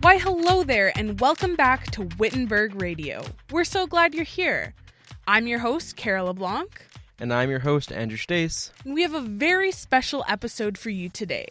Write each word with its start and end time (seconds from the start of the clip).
Why, 0.00 0.18
hello 0.18 0.62
there, 0.62 0.96
and 0.96 1.18
welcome 1.18 1.56
back 1.56 1.90
to 1.90 2.08
Wittenberg 2.18 2.80
Radio. 2.80 3.24
We're 3.50 3.64
so 3.64 3.88
glad 3.88 4.14
you're 4.14 4.22
here. 4.22 4.72
I'm 5.26 5.48
your 5.48 5.58
host, 5.58 5.96
Carol 5.96 6.26
LeBlanc. 6.26 6.86
And 7.18 7.34
I'm 7.34 7.50
your 7.50 7.58
host, 7.58 7.90
Andrew 7.90 8.16
Stace. 8.16 8.70
And 8.84 8.94
we 8.94 9.02
have 9.02 9.14
a 9.14 9.20
very 9.20 9.72
special 9.72 10.24
episode 10.28 10.78
for 10.78 10.90
you 10.90 11.08
today. 11.08 11.48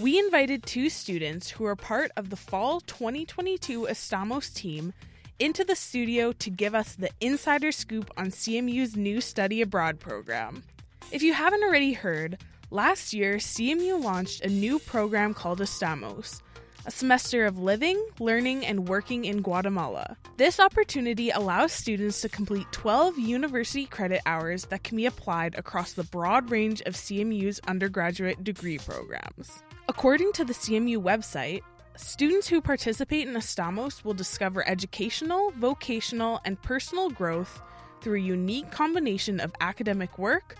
We 0.00 0.16
invited 0.16 0.62
two 0.62 0.88
students 0.88 1.50
who 1.50 1.64
are 1.64 1.74
part 1.74 2.12
of 2.16 2.30
the 2.30 2.36
fall 2.36 2.78
2022 2.82 3.88
Estamos 3.90 4.54
team 4.54 4.92
into 5.40 5.64
the 5.64 5.74
studio 5.74 6.30
to 6.32 6.50
give 6.50 6.72
us 6.72 6.94
the 6.94 7.10
insider 7.20 7.72
scoop 7.72 8.12
on 8.16 8.26
CMU's 8.26 8.94
new 8.94 9.20
study 9.20 9.60
abroad 9.60 9.98
program. 9.98 10.62
If 11.10 11.24
you 11.24 11.32
haven't 11.34 11.64
already 11.64 11.94
heard, 11.94 12.38
last 12.70 13.12
year 13.12 13.38
CMU 13.38 14.00
launched 14.00 14.42
a 14.42 14.48
new 14.48 14.78
program 14.78 15.34
called 15.34 15.58
Estamos, 15.58 16.42
a 16.86 16.90
semester 16.90 17.44
of 17.44 17.58
living, 17.58 18.00
learning, 18.20 18.64
and 18.64 18.88
working 18.88 19.24
in 19.24 19.42
Guatemala. 19.42 20.16
This 20.36 20.60
opportunity 20.60 21.30
allows 21.30 21.72
students 21.72 22.20
to 22.20 22.28
complete 22.28 22.70
12 22.70 23.18
university 23.18 23.86
credit 23.86 24.20
hours 24.24 24.66
that 24.66 24.84
can 24.84 24.96
be 24.96 25.06
applied 25.06 25.56
across 25.56 25.94
the 25.94 26.04
broad 26.04 26.50
range 26.50 26.80
of 26.82 26.94
CMU's 26.94 27.60
undergraduate 27.66 28.44
degree 28.44 28.78
programs. 28.78 29.62
According 29.88 30.32
to 30.34 30.44
the 30.44 30.52
CMU 30.52 30.98
website, 30.98 31.62
students 31.96 32.46
who 32.46 32.60
participate 32.60 33.26
in 33.26 33.34
Estamos 33.34 34.04
will 34.04 34.14
discover 34.14 34.66
educational, 34.68 35.50
vocational, 35.56 36.40
and 36.44 36.60
personal 36.62 37.10
growth 37.10 37.60
through 38.00 38.18
a 38.18 38.22
unique 38.22 38.70
combination 38.70 39.40
of 39.40 39.52
academic 39.60 40.18
work, 40.18 40.56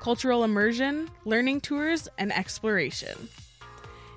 cultural 0.00 0.42
immersion, 0.42 1.10
learning 1.26 1.60
tours, 1.60 2.08
and 2.16 2.32
exploration. 2.32 3.28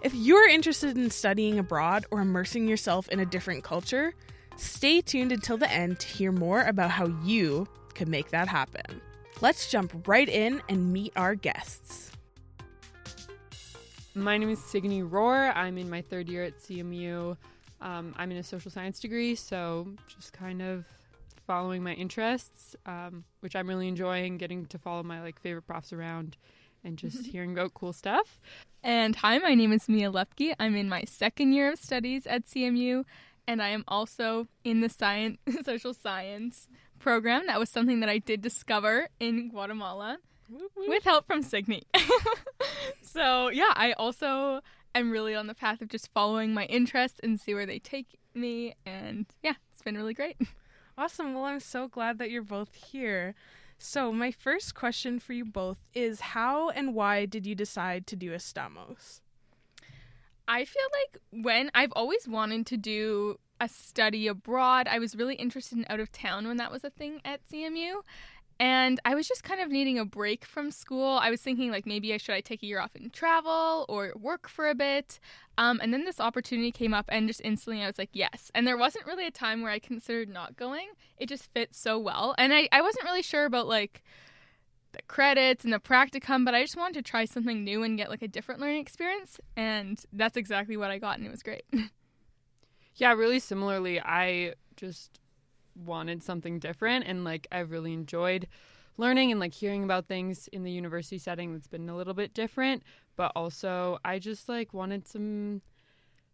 If 0.02 0.16
you're 0.16 0.47
interested 0.47 0.97
in 0.97 1.11
studying 1.11 1.59
abroad 1.59 2.05
or 2.09 2.22
immersing 2.22 2.69
yourself 2.69 3.09
in 3.09 3.19
a 3.19 3.25
different 3.25 3.66
culture, 3.66 4.14
stay 4.55 5.02
tuned 5.02 5.33
until 5.33 5.58
the 5.58 5.69
end 5.69 6.00
to 6.00 6.08
hear 6.08 6.31
more 6.31 6.61
about 6.61 6.89
how 6.89 7.08
you 7.25 7.67
could 7.95 8.08
make 8.08 8.30
that 8.30 8.47
happen. 8.47 9.02
Let's 9.42 9.70
jump 9.70 10.08
right 10.08 10.30
in 10.30 10.61
and 10.70 10.94
meet 10.94 11.11
our 11.17 11.36
guests. 11.36 12.14
My 14.16 14.38
name 14.38 14.50
is 14.50 14.64
Signe 14.64 15.03
Rohr. 15.03 15.53
I'm 15.53 15.77
in 15.77 15.89
my 15.89 16.02
third 16.02 16.30
year 16.30 16.45
at 16.45 16.59
CMU. 16.59 17.36
Um, 17.81 18.16
I'm 18.17 18.31
in 18.31 18.38
a 18.38 18.44
social 18.44 18.72
science 18.72 19.02
degree, 19.02 19.36
so 19.36 19.88
just 20.08 20.31
kind 20.31 20.61
of 20.61 20.86
following 21.45 21.83
my 21.83 21.94
interests, 21.94 22.73
um, 22.86 23.25
which 23.42 23.53
I'm 23.53 23.67
really 23.67 23.89
enjoying. 23.89 24.38
Getting 24.38 24.66
to 24.67 24.77
follow 24.77 25.03
my 25.03 25.22
like 25.22 25.42
favorite 25.42 25.64
profs 25.64 25.92
around, 25.92 26.38
and 26.83 26.97
just 26.97 27.17
mm-hmm. 27.17 27.31
hearing 27.31 27.52
about 27.52 27.73
cool 27.73 27.94
stuff. 27.94 28.39
And 28.83 29.16
hi, 29.16 29.38
my 29.39 29.55
name 29.55 29.72
is 29.72 29.89
Mia 29.89 30.11
Lepke. 30.11 30.53
I'm 30.59 30.75
in 30.75 30.89
my 30.89 31.03
second 31.03 31.53
year 31.53 31.71
of 31.73 31.80
studies 31.80 32.25
at 32.25 32.45
CMU, 32.45 33.03
and 33.47 33.61
I 33.61 33.69
am 33.69 33.83
also 33.88 34.47
in 34.63 34.81
the 34.81 34.89
science 34.89 35.38
social 35.66 35.94
science 35.94 36.67
program. 36.99 37.47
That 37.47 37.59
was 37.59 37.69
something 37.69 37.99
that 37.99 38.09
I 38.09 38.19
did 38.19 38.41
discover 38.41 39.09
in 39.19 39.49
Guatemala 39.49 40.19
with 40.77 41.03
help 41.03 41.27
from 41.27 41.41
Signe. 41.41 41.81
so 43.02 43.49
yeah, 43.49 43.73
I 43.75 43.93
also 43.93 44.61
am 44.95 45.11
really 45.11 45.36
on 45.36 45.47
the 45.47 45.55
path 45.55 45.81
of 45.81 45.89
just 45.89 46.11
following 46.14 46.53
my 46.53 46.66
interests 46.66 47.19
and 47.23 47.39
see 47.39 47.53
where 47.53 47.66
they 47.66 47.80
take 47.80 48.17
me. 48.33 48.75
And 48.86 49.25
yeah, 49.43 49.53
it's 49.71 49.81
been 49.81 49.95
really 49.95 50.14
great. 50.14 50.38
Awesome. 50.97 51.33
Well, 51.33 51.45
I'm 51.45 51.61
so 51.61 51.88
glad 51.88 52.17
that 52.17 52.30
you're 52.30 52.41
both 52.41 52.75
here. 52.75 53.33
So, 53.81 54.11
my 54.11 54.30
first 54.30 54.75
question 54.75 55.19
for 55.19 55.31
you 55.31 55.45
both 55.45 55.77
is 55.94 56.19
how 56.19 56.69
and 56.69 56.94
why 56.94 57.25
did 57.25 57.45
you 57.47 57.55
decide 57.55 58.05
to 58.08 58.17
do 58.17 58.31
Estamos? 58.31 59.21
I 60.49 60.66
feel 60.66 60.83
like 60.91 61.21
when 61.44 61.71
I've 61.73 61.94
always 61.94 62.27
wanted 62.27 62.66
to 62.67 62.77
do 62.77 63.39
a 63.61 63.69
study 63.69 64.27
abroad, 64.27 64.89
I 64.89 64.99
was 64.99 65.15
really 65.15 65.36
interested 65.36 65.77
in 65.77 65.86
out 65.89 66.02
of 66.02 66.11
town 66.11 66.45
when 66.45 66.58
that 66.58 66.71
was 66.71 66.83
a 66.83 66.89
thing 66.89 67.21
at 67.23 67.39
CMU. 67.49 68.02
And 68.59 68.99
I 69.05 69.15
was 69.15 69.25
just 69.25 69.43
kind 69.43 69.61
of 69.61 69.70
needing 69.70 69.97
a 69.97 70.03
break 70.03 70.43
from 70.43 70.70
school. 70.70 71.17
I 71.21 71.30
was 71.30 71.42
thinking, 71.42 71.71
like, 71.71 71.86
maybe 71.86 72.14
I 72.14 72.17
should 72.17 72.36
I 72.36 72.42
take 72.42 72.61
a 72.61 72.65
year 72.65 72.81
off 72.81 72.93
and 72.93 73.11
travel 73.14 73.86
or 73.87 74.11
work 74.20 74.49
for 74.49 74.67
a 74.67 74.75
bit. 74.75 75.20
Um, 75.58 75.80
and 75.81 75.93
then 75.93 76.03
this 76.03 76.20
opportunity 76.20 76.71
came 76.71 76.93
up, 76.93 77.05
and 77.08 77.27
just 77.27 77.39
instantly 77.42 77.81
I 77.81 77.87
was 77.87 77.98
like, 77.98 78.09
yes. 78.11 78.52
And 78.53 78.67
there 78.67 78.77
wasn't 78.77 79.05
really 79.05 79.25
a 79.25 79.31
time 79.31 79.61
where 79.61 79.71
I 79.71 79.80
considered 79.80 80.27
not 80.27 80.58
going. 80.58 80.89
It 81.17 81.30
just 81.30 81.49
fit 81.53 81.73
so 81.73 81.98
well. 81.98 82.36
And 82.37 82.53
I, 82.53 82.67
I 82.73 82.81
wasn't 82.81 83.05
really 83.05 83.21
sure 83.21 83.45
about, 83.45 83.67
like, 83.67 84.03
the 84.92 85.02
credits 85.03 85.64
and 85.64 85.71
the 85.71 85.80
practicum, 85.80 86.43
but 86.43 86.53
I 86.53 86.61
just 86.61 86.75
wanted 86.75 86.95
to 86.95 87.09
try 87.09 87.23
something 87.23 87.64
new 87.64 87.83
and 87.83 87.98
get, 87.98 88.09
like, 88.09 88.21
a 88.21 88.27
different 88.27 88.59
learning 88.59 88.81
experience. 88.81 89.39
And 89.55 90.03
that's 90.11 90.36
exactly 90.36 90.75
what 90.75 90.92
I 90.92 90.98
got, 90.98 91.17
and 91.17 91.25
it 91.25 91.31
was 91.31 91.43
great. 91.43 91.64
yeah, 92.95 93.14
really 93.14 93.39
similarly, 93.39 94.02
I 94.02 94.55
just 94.75 95.21
wanted 95.75 96.23
something 96.23 96.59
different 96.59 97.05
and 97.07 97.23
like 97.23 97.47
I've 97.52 97.71
really 97.71 97.93
enjoyed 97.93 98.47
learning 98.97 99.31
and 99.31 99.39
like 99.39 99.53
hearing 99.53 99.83
about 99.83 100.07
things 100.07 100.49
in 100.49 100.63
the 100.63 100.71
university 100.71 101.17
setting 101.17 101.53
that's 101.53 101.67
been 101.67 101.87
a 101.89 101.95
little 101.95 102.13
bit 102.13 102.33
different, 102.33 102.83
but 103.15 103.31
also 103.35 103.97
I 104.03 104.19
just 104.19 104.49
like 104.49 104.73
wanted 104.73 105.07
some 105.07 105.61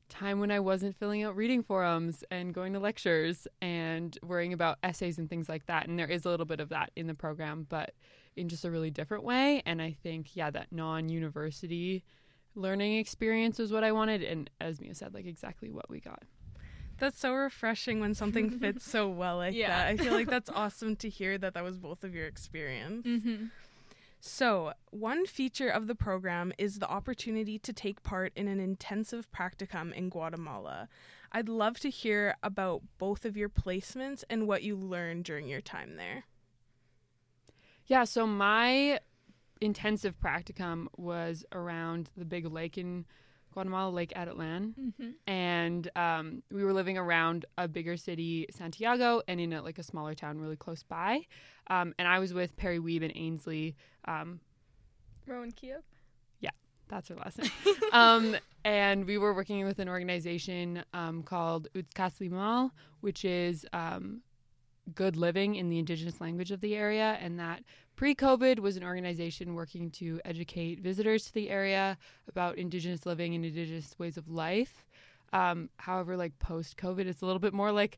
time 0.10 0.40
when 0.40 0.52
I 0.52 0.60
wasn't 0.60 0.96
filling 0.98 1.24
out 1.24 1.36
reading 1.36 1.64
forums 1.64 2.24
and 2.30 2.54
going 2.54 2.74
to 2.74 2.80
lectures 2.80 3.48
and 3.62 4.18
worrying 4.24 4.54
about 4.54 4.78
essays 4.84 5.18
and 5.18 5.30
things 5.30 5.50
like 5.50 5.66
that. 5.68 5.88
And 5.88 5.98
there 5.98 6.08
is 6.08 6.26
a 6.26 6.30
little 6.30 6.46
bit 6.46 6.60
of 6.60 6.70
that 6.70 6.92
in 6.96 7.08
the 7.08 7.14
program, 7.14 7.66
but 7.70 7.94
in 8.36 8.50
just 8.50 8.66
a 8.66 8.72
really 8.72 8.92
different 8.92 9.24
way. 9.24 9.62
And 9.66 9.82
I 9.82 9.96
think, 10.04 10.36
yeah, 10.36 10.52
that 10.52 10.72
non 10.72 11.10
university 11.10 12.04
learning 12.56 12.98
experience 12.98 13.60
was 13.60 13.72
what 13.72 13.84
I 13.84 13.92
wanted. 13.92 14.24
And 14.24 14.50
as 14.62 14.80
Mia 14.80 14.96
said, 14.96 15.14
like 15.14 15.26
exactly 15.26 15.72
what 15.72 15.90
we 15.90 16.00
got. 16.00 16.24
That's 16.98 17.20
so 17.20 17.34
refreshing 17.34 18.00
when 18.00 18.14
something 18.14 18.50
fits 18.60 18.90
so 18.90 19.10
well 19.10 19.38
like 19.38 19.56
yeah. 19.56 19.68
that. 19.68 19.88
I 19.88 19.98
feel 19.98 20.14
like 20.14 20.30
that's 20.30 20.50
awesome 20.54 20.96
to 20.98 21.10
hear 21.10 21.38
that 21.38 21.54
that 21.54 21.64
was 21.64 21.78
both 21.78 22.04
of 22.04 22.16
your 22.16 22.28
experience. 22.28 23.06
Mm-hmm. 23.06 23.46
So, 24.22 24.74
one 24.90 25.28
feature 25.28 25.70
of 25.70 25.86
the 25.86 25.94
program 25.94 26.52
is 26.58 26.80
the 26.80 26.90
opportunity 26.90 27.60
to 27.60 27.72
take 27.72 28.02
part 28.02 28.34
in 28.36 28.48
an 28.48 28.60
intensive 28.60 29.32
practicum 29.32 29.94
in 29.94 30.10
Guatemala. 30.10 30.90
I'd 31.32 31.50
love 31.50 31.80
to 31.82 31.90
hear 31.90 32.36
about 32.42 32.82
both 32.98 33.26
of 33.26 33.38
your 33.38 33.50
placements 33.50 34.24
and 34.30 34.48
what 34.48 34.64
you 34.64 34.76
learned 34.78 35.26
during 35.26 35.48
your 35.48 35.62
time 35.62 35.98
there. 35.98 36.24
Yeah, 37.86 38.06
so 38.06 38.26
my 38.26 39.00
intensive 39.62 40.20
practicum 40.20 40.88
was 40.98 41.46
around 41.52 42.10
the 42.18 42.26
big 42.26 42.46
lake 42.46 42.78
in 42.78 43.06
Guatemala 43.56 43.90
Lake 43.90 44.12
Atitlan, 44.18 44.74
mm-hmm. 44.78 45.10
and 45.26 45.90
um, 45.96 46.44
we 46.52 46.64
were 46.64 46.74
living 46.74 46.98
around 46.98 47.46
a 47.58 47.70
bigger 47.70 47.96
city, 47.96 48.46
Santiago, 48.52 49.22
and 49.30 49.40
in 49.40 49.54
a, 49.54 49.62
like 49.62 49.80
a 49.80 49.84
smaller 49.84 50.14
town 50.14 50.40
really 50.40 50.58
close 50.58 50.84
by. 50.84 51.22
Um, 51.68 51.96
and 51.98 52.06
I 52.06 52.20
was 52.20 52.34
with 52.34 52.58
Perry 52.58 52.80
Weeb 52.80 53.02
and 53.02 53.14
Ainsley. 53.16 53.78
Um, 54.04 54.42
Rowan 55.26 55.54
Keough? 55.54 55.82
Yeah, 56.42 56.50
that's 56.90 57.08
her 57.08 57.16
last 57.16 57.40
name. 57.40 57.52
um, 57.94 58.36
and 58.66 59.06
we 59.06 59.18
were 59.18 59.34
working 59.34 59.66
with 59.66 59.80
an 59.80 59.88
organization 59.88 60.84
um, 60.94 61.24
called 61.24 61.70
Utkaslimal, 61.74 62.72
which 63.00 63.24
is 63.24 63.66
um, 63.72 64.22
good 64.94 65.16
living 65.16 65.56
in 65.56 65.70
the 65.70 65.80
indigenous 65.80 66.20
language 66.20 66.52
of 66.52 66.60
the 66.60 66.76
area, 66.76 67.18
and 67.22 67.40
that 67.40 67.64
Pre 67.96 68.14
COVID 68.14 68.60
was 68.60 68.76
an 68.76 68.84
organization 68.84 69.56
working 69.56 69.90
to 69.92 70.20
educate 70.26 70.82
visitors 70.82 71.26
to 71.26 71.34
the 71.34 71.50
area 71.50 71.98
about 72.28 72.58
Indigenous 72.58 73.06
living 73.06 73.36
and 73.36 73.46
Indigenous 73.46 73.96
ways 73.98 74.18
of 74.18 74.28
life. 74.28 74.86
Um, 75.32 75.70
however, 75.78 76.18
like 76.18 76.38
post 76.40 76.78
COVID, 76.78 77.06
it's 77.06 77.22
a 77.22 77.26
little 77.26 77.40
bit 77.40 77.54
more 77.54 77.72
like 77.72 77.98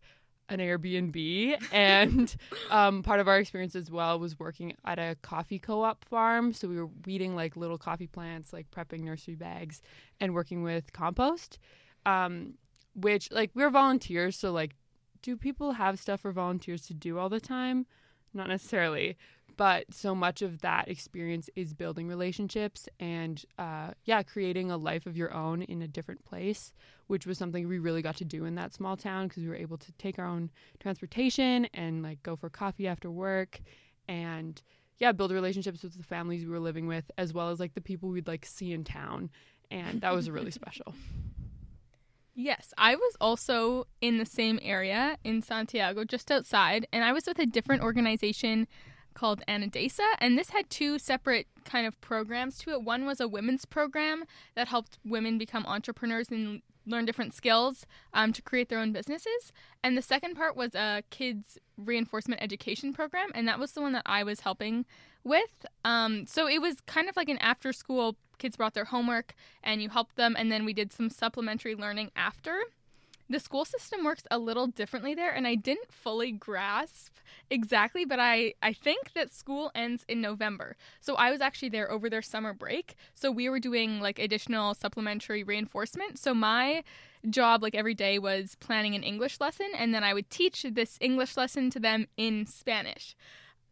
an 0.50 0.60
Airbnb. 0.60 1.56
and 1.72 2.36
um, 2.70 3.02
part 3.02 3.20
of 3.20 3.28
our 3.28 3.40
experience 3.40 3.76
as 3.76 3.90
well 3.90 4.20
was 4.20 4.40
working 4.40 4.74
at 4.86 5.00
a 5.00 5.16
coffee 5.24 5.58
co 5.58 5.84
op 5.84 6.06
farm. 6.06 6.54
So 6.54 6.68
we 6.68 6.78
were 6.78 6.90
weeding 7.06 7.36
like 7.36 7.58
little 7.58 7.80
coffee 7.80 8.08
plants, 8.08 8.54
like 8.54 8.70
prepping 8.70 9.02
nursery 9.02 9.36
bags, 9.36 9.82
and 10.20 10.36
working 10.36 10.62
with 10.62 10.94
compost, 10.94 11.58
um, 12.06 12.54
which 12.96 13.32
like 13.32 13.50
we're 13.56 13.72
volunteers. 13.72 14.38
So, 14.38 14.52
like, 14.52 14.76
do 15.24 15.36
people 15.36 15.74
have 15.74 16.00
stuff 16.00 16.22
for 16.22 16.32
volunteers 16.32 16.84
to 16.84 16.94
do 16.94 17.18
all 17.18 17.30
the 17.30 17.42
time? 17.42 17.88
Not 18.34 18.48
necessarily 18.48 19.18
but 19.58 19.86
so 19.92 20.16
much 20.16 20.42
of 20.42 20.62
that 20.62 20.88
experience 20.88 21.50
is 21.56 21.74
building 21.74 22.08
relationships 22.08 22.88
and 23.00 23.44
uh, 23.60 23.92
yeah 24.06 24.24
creating 24.24 24.72
a 24.72 24.78
life 24.78 25.06
of 25.06 25.18
your 25.18 25.34
own 25.34 25.62
in 25.64 25.82
a 25.82 25.88
different 25.88 26.24
place 26.24 26.72
which 27.08 27.26
was 27.26 27.38
something 27.38 27.68
we 27.68 27.80
really 27.80 28.02
got 28.02 28.16
to 28.16 28.26
do 28.26 28.46
in 28.46 28.56
that 28.56 28.74
small 28.74 28.96
town 28.96 29.28
because 29.28 29.44
we 29.44 29.50
were 29.50 29.56
able 29.56 29.78
to 29.78 29.92
take 29.94 30.20
our 30.20 30.26
own 30.26 30.50
transportation 30.80 31.66
and 31.74 32.04
like 32.04 32.22
go 32.24 32.36
for 32.36 32.50
coffee 32.50 32.88
after 32.88 33.10
work 33.10 33.60
and 34.08 34.62
yeah 35.00 35.12
build 35.12 35.32
relationships 35.32 35.84
with 35.84 35.98
the 35.98 36.04
families 36.04 36.44
we 36.44 36.52
were 36.52 36.60
living 36.60 36.88
with 36.88 37.10
as 37.18 37.34
well 37.34 37.50
as 37.50 37.60
like 37.60 37.74
the 37.74 37.82
people 37.82 38.10
we'd 38.10 38.28
like 38.28 38.46
see 38.46 38.72
in 38.72 38.84
town. 38.84 39.30
And 39.70 40.02
that 40.02 40.14
was 40.14 40.30
really 40.30 40.52
special. 40.62 40.94
Yes, 42.34 42.74
I 42.78 42.96
was 42.96 43.18
also 43.20 43.88
in 44.00 44.20
the 44.20 44.26
same 44.26 44.60
area 44.62 45.18
in 45.24 45.42
Santiago, 45.42 46.04
just 46.04 46.32
outside, 46.32 46.88
and 46.94 47.04
I 47.04 47.12
was 47.12 47.26
with 47.26 47.40
a 47.40 47.48
different 47.48 47.82
organization 47.82 48.68
called 49.18 49.42
Anadesa, 49.48 50.06
and 50.20 50.38
this 50.38 50.52
had 50.52 50.70
two 50.70 51.00
separate 51.00 51.48
kind 51.66 51.88
of 51.88 52.00
programs 52.02 52.60
to 52.60 52.70
it. 52.70 52.84
One 52.84 53.06
was 53.06 53.20
a 53.20 53.28
women's 53.28 53.66
program 53.66 54.26
that 54.56 54.68
helped 54.68 55.00
women 55.04 55.40
become 55.40 55.66
entrepreneurs 55.66 56.30
and 56.30 56.62
learn 56.86 57.04
different 57.04 57.34
skills 57.34 57.86
um, 58.14 58.32
to 58.32 58.44
create 58.44 58.70
their 58.70 58.78
own 58.78 58.94
businesses. 58.94 59.52
And 59.84 59.98
the 59.98 60.04
second 60.04 60.36
part 60.36 60.56
was 60.56 60.76
a 60.76 61.02
kids 61.10 61.58
reinforcement 61.78 62.44
education 62.44 62.94
program, 62.94 63.30
and 63.34 63.48
that 63.48 63.60
was 63.60 63.72
the 63.72 63.82
one 63.82 63.94
that 63.94 64.04
I 64.06 64.24
was 64.24 64.42
helping 64.42 64.86
with. 65.24 65.66
Um, 65.84 66.28
so 66.28 66.48
it 66.48 66.62
was 66.62 66.80
kind 66.82 67.10
of 67.10 67.18
like 67.18 67.28
an 67.28 67.40
after 67.40 67.74
school. 67.74 68.16
Kids 68.38 68.56
brought 68.56 68.76
their 68.76 68.86
homework, 68.86 69.34
and 69.64 69.82
you 69.82 69.90
helped 69.90 70.16
them, 70.16 70.36
and 70.38 70.52
then 70.52 70.64
we 70.64 70.74
did 70.74 70.94
some 70.94 71.10
supplementary 71.10 71.74
learning 71.74 72.12
after 72.16 72.62
the 73.30 73.40
school 73.40 73.66
system 73.66 74.04
works 74.04 74.24
a 74.32 74.38
little 74.38 74.68
differently 74.68 75.14
there 75.14 75.32
and 75.32 75.48
i 75.48 75.56
didn't 75.56 75.92
fully 75.92 76.32
grasp 76.32 77.14
exactly 77.50 78.06
but 78.06 78.20
i 78.20 78.54
i 78.62 78.74
think 78.74 79.14
that 79.14 79.34
school 79.34 79.72
ends 79.76 80.06
in 80.08 80.22
november. 80.22 80.76
So 81.00 81.16
i 81.16 81.32
was 81.32 81.42
actually 81.42 81.70
there 81.70 81.92
over 81.92 82.10
their 82.10 82.22
summer 82.22 82.54
break. 82.54 82.96
So 83.14 83.32
we 83.32 83.50
were 83.50 83.60
doing 83.60 84.00
like 84.00 84.20
additional 84.20 84.74
supplementary 84.74 85.44
reinforcement. 85.44 86.20
So 86.20 86.34
my 86.34 86.84
job 87.30 87.62
like 87.62 87.76
every 87.76 87.94
day 87.94 88.20
was 88.20 88.56
planning 88.56 88.96
an 88.96 89.04
english 89.04 89.40
lesson 89.42 89.68
and 89.78 89.94
then 89.94 90.04
i 90.04 90.14
would 90.14 90.30
teach 90.30 90.64
this 90.72 90.98
english 91.02 91.36
lesson 91.36 91.70
to 91.70 91.80
them 91.80 92.08
in 92.18 92.46
spanish. 92.46 93.16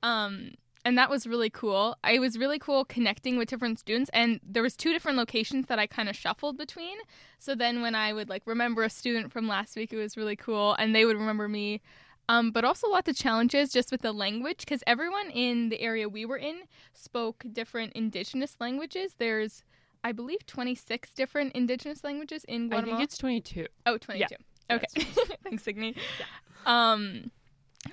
Um 0.04 0.56
and 0.86 0.98
that 1.00 1.10
was 1.10 1.26
really 1.26 1.50
cool. 1.50 1.98
It 2.08 2.20
was 2.20 2.38
really 2.38 2.60
cool 2.60 2.86
connecting 2.86 3.38
with 3.38 3.50
different 3.50 3.80
students 3.80 4.12
and 4.14 4.40
there 4.44 4.62
was 4.62 4.78
two 4.78 4.94
different 4.94 5.18
locations 5.18 5.66
that 5.66 5.80
I 5.80 5.88
kind 5.88 6.08
of 6.08 6.16
shuffled 6.16 6.58
between. 6.58 6.98
So 7.40 7.56
then 7.56 7.82
when 7.82 7.96
I 7.96 8.14
would 8.14 8.30
like 8.30 8.44
remember 8.46 8.84
a 8.84 8.90
student 8.90 9.34
from 9.34 9.48
last 9.48 9.76
week 9.76 9.92
it 9.92 9.98
was 9.98 10.16
really 10.16 10.36
cool 10.36 10.76
and 10.78 10.96
they 10.96 11.04
would 11.04 11.18
remember 11.18 11.50
me. 11.50 11.82
Um, 12.30 12.52
but 12.52 12.64
also 12.64 12.88
lots 12.90 13.10
of 13.10 13.16
challenges 13.16 13.72
just 13.72 13.92
with 13.92 14.02
the 14.02 14.12
language 14.12 14.60
because 14.60 14.84
everyone 14.88 15.30
in 15.32 15.70
the 15.70 15.82
area 15.82 16.08
we 16.08 16.26
were 16.26 16.38
in 16.38 16.62
spoke 16.94 17.44
different 17.52 17.94
indigenous 17.94 18.56
languages. 18.60 19.16
There's 19.18 19.64
I 20.04 20.12
believe 20.12 20.46
26 20.46 21.14
different 21.14 21.54
indigenous 21.54 22.04
languages 22.04 22.44
in 22.44 22.70
Guatemala. 22.70 22.96
I 22.96 22.98
think 23.00 23.08
it's 23.08 23.18
22. 23.18 23.66
Oh, 23.88 23.98
22. 23.98 24.28
Yeah, 24.30 24.76
okay. 24.76 24.86
Thanks, 25.44 25.64
Signe. 25.64 25.96
Yeah. 25.96 26.26
Um 26.66 27.32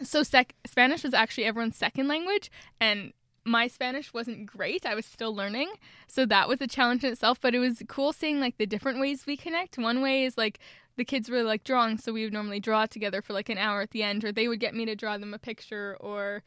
so 0.02 0.22
sec- 0.22 0.54
Spanish 0.66 1.02
was 1.02 1.14
actually 1.14 1.44
everyone's 1.44 1.76
second 1.76 2.08
language, 2.08 2.50
and 2.80 3.12
my 3.44 3.66
Spanish 3.66 4.12
wasn't 4.12 4.46
great. 4.46 4.86
I 4.86 4.94
was 4.94 5.04
still 5.04 5.34
learning, 5.34 5.72
so 6.06 6.24
that 6.26 6.48
was 6.48 6.60
a 6.60 6.66
challenge 6.66 7.04
in 7.04 7.12
itself. 7.12 7.40
But 7.40 7.54
it 7.54 7.58
was 7.58 7.82
cool 7.88 8.12
seeing 8.12 8.40
like 8.40 8.58
the 8.58 8.66
different 8.66 9.00
ways 9.00 9.26
we 9.26 9.36
connect. 9.36 9.78
One 9.78 10.00
way 10.00 10.24
is 10.24 10.38
like 10.38 10.58
the 10.96 11.04
kids 11.04 11.28
were 11.28 11.42
like 11.42 11.64
drawing, 11.64 11.98
so 11.98 12.12
we 12.12 12.24
would 12.24 12.32
normally 12.32 12.60
draw 12.60 12.86
together 12.86 13.22
for 13.22 13.32
like 13.32 13.48
an 13.48 13.58
hour 13.58 13.80
at 13.82 13.90
the 13.90 14.02
end, 14.02 14.24
or 14.24 14.32
they 14.32 14.48
would 14.48 14.60
get 14.60 14.74
me 14.74 14.84
to 14.84 14.94
draw 14.94 15.18
them 15.18 15.34
a 15.34 15.38
picture, 15.38 15.96
or 16.00 16.42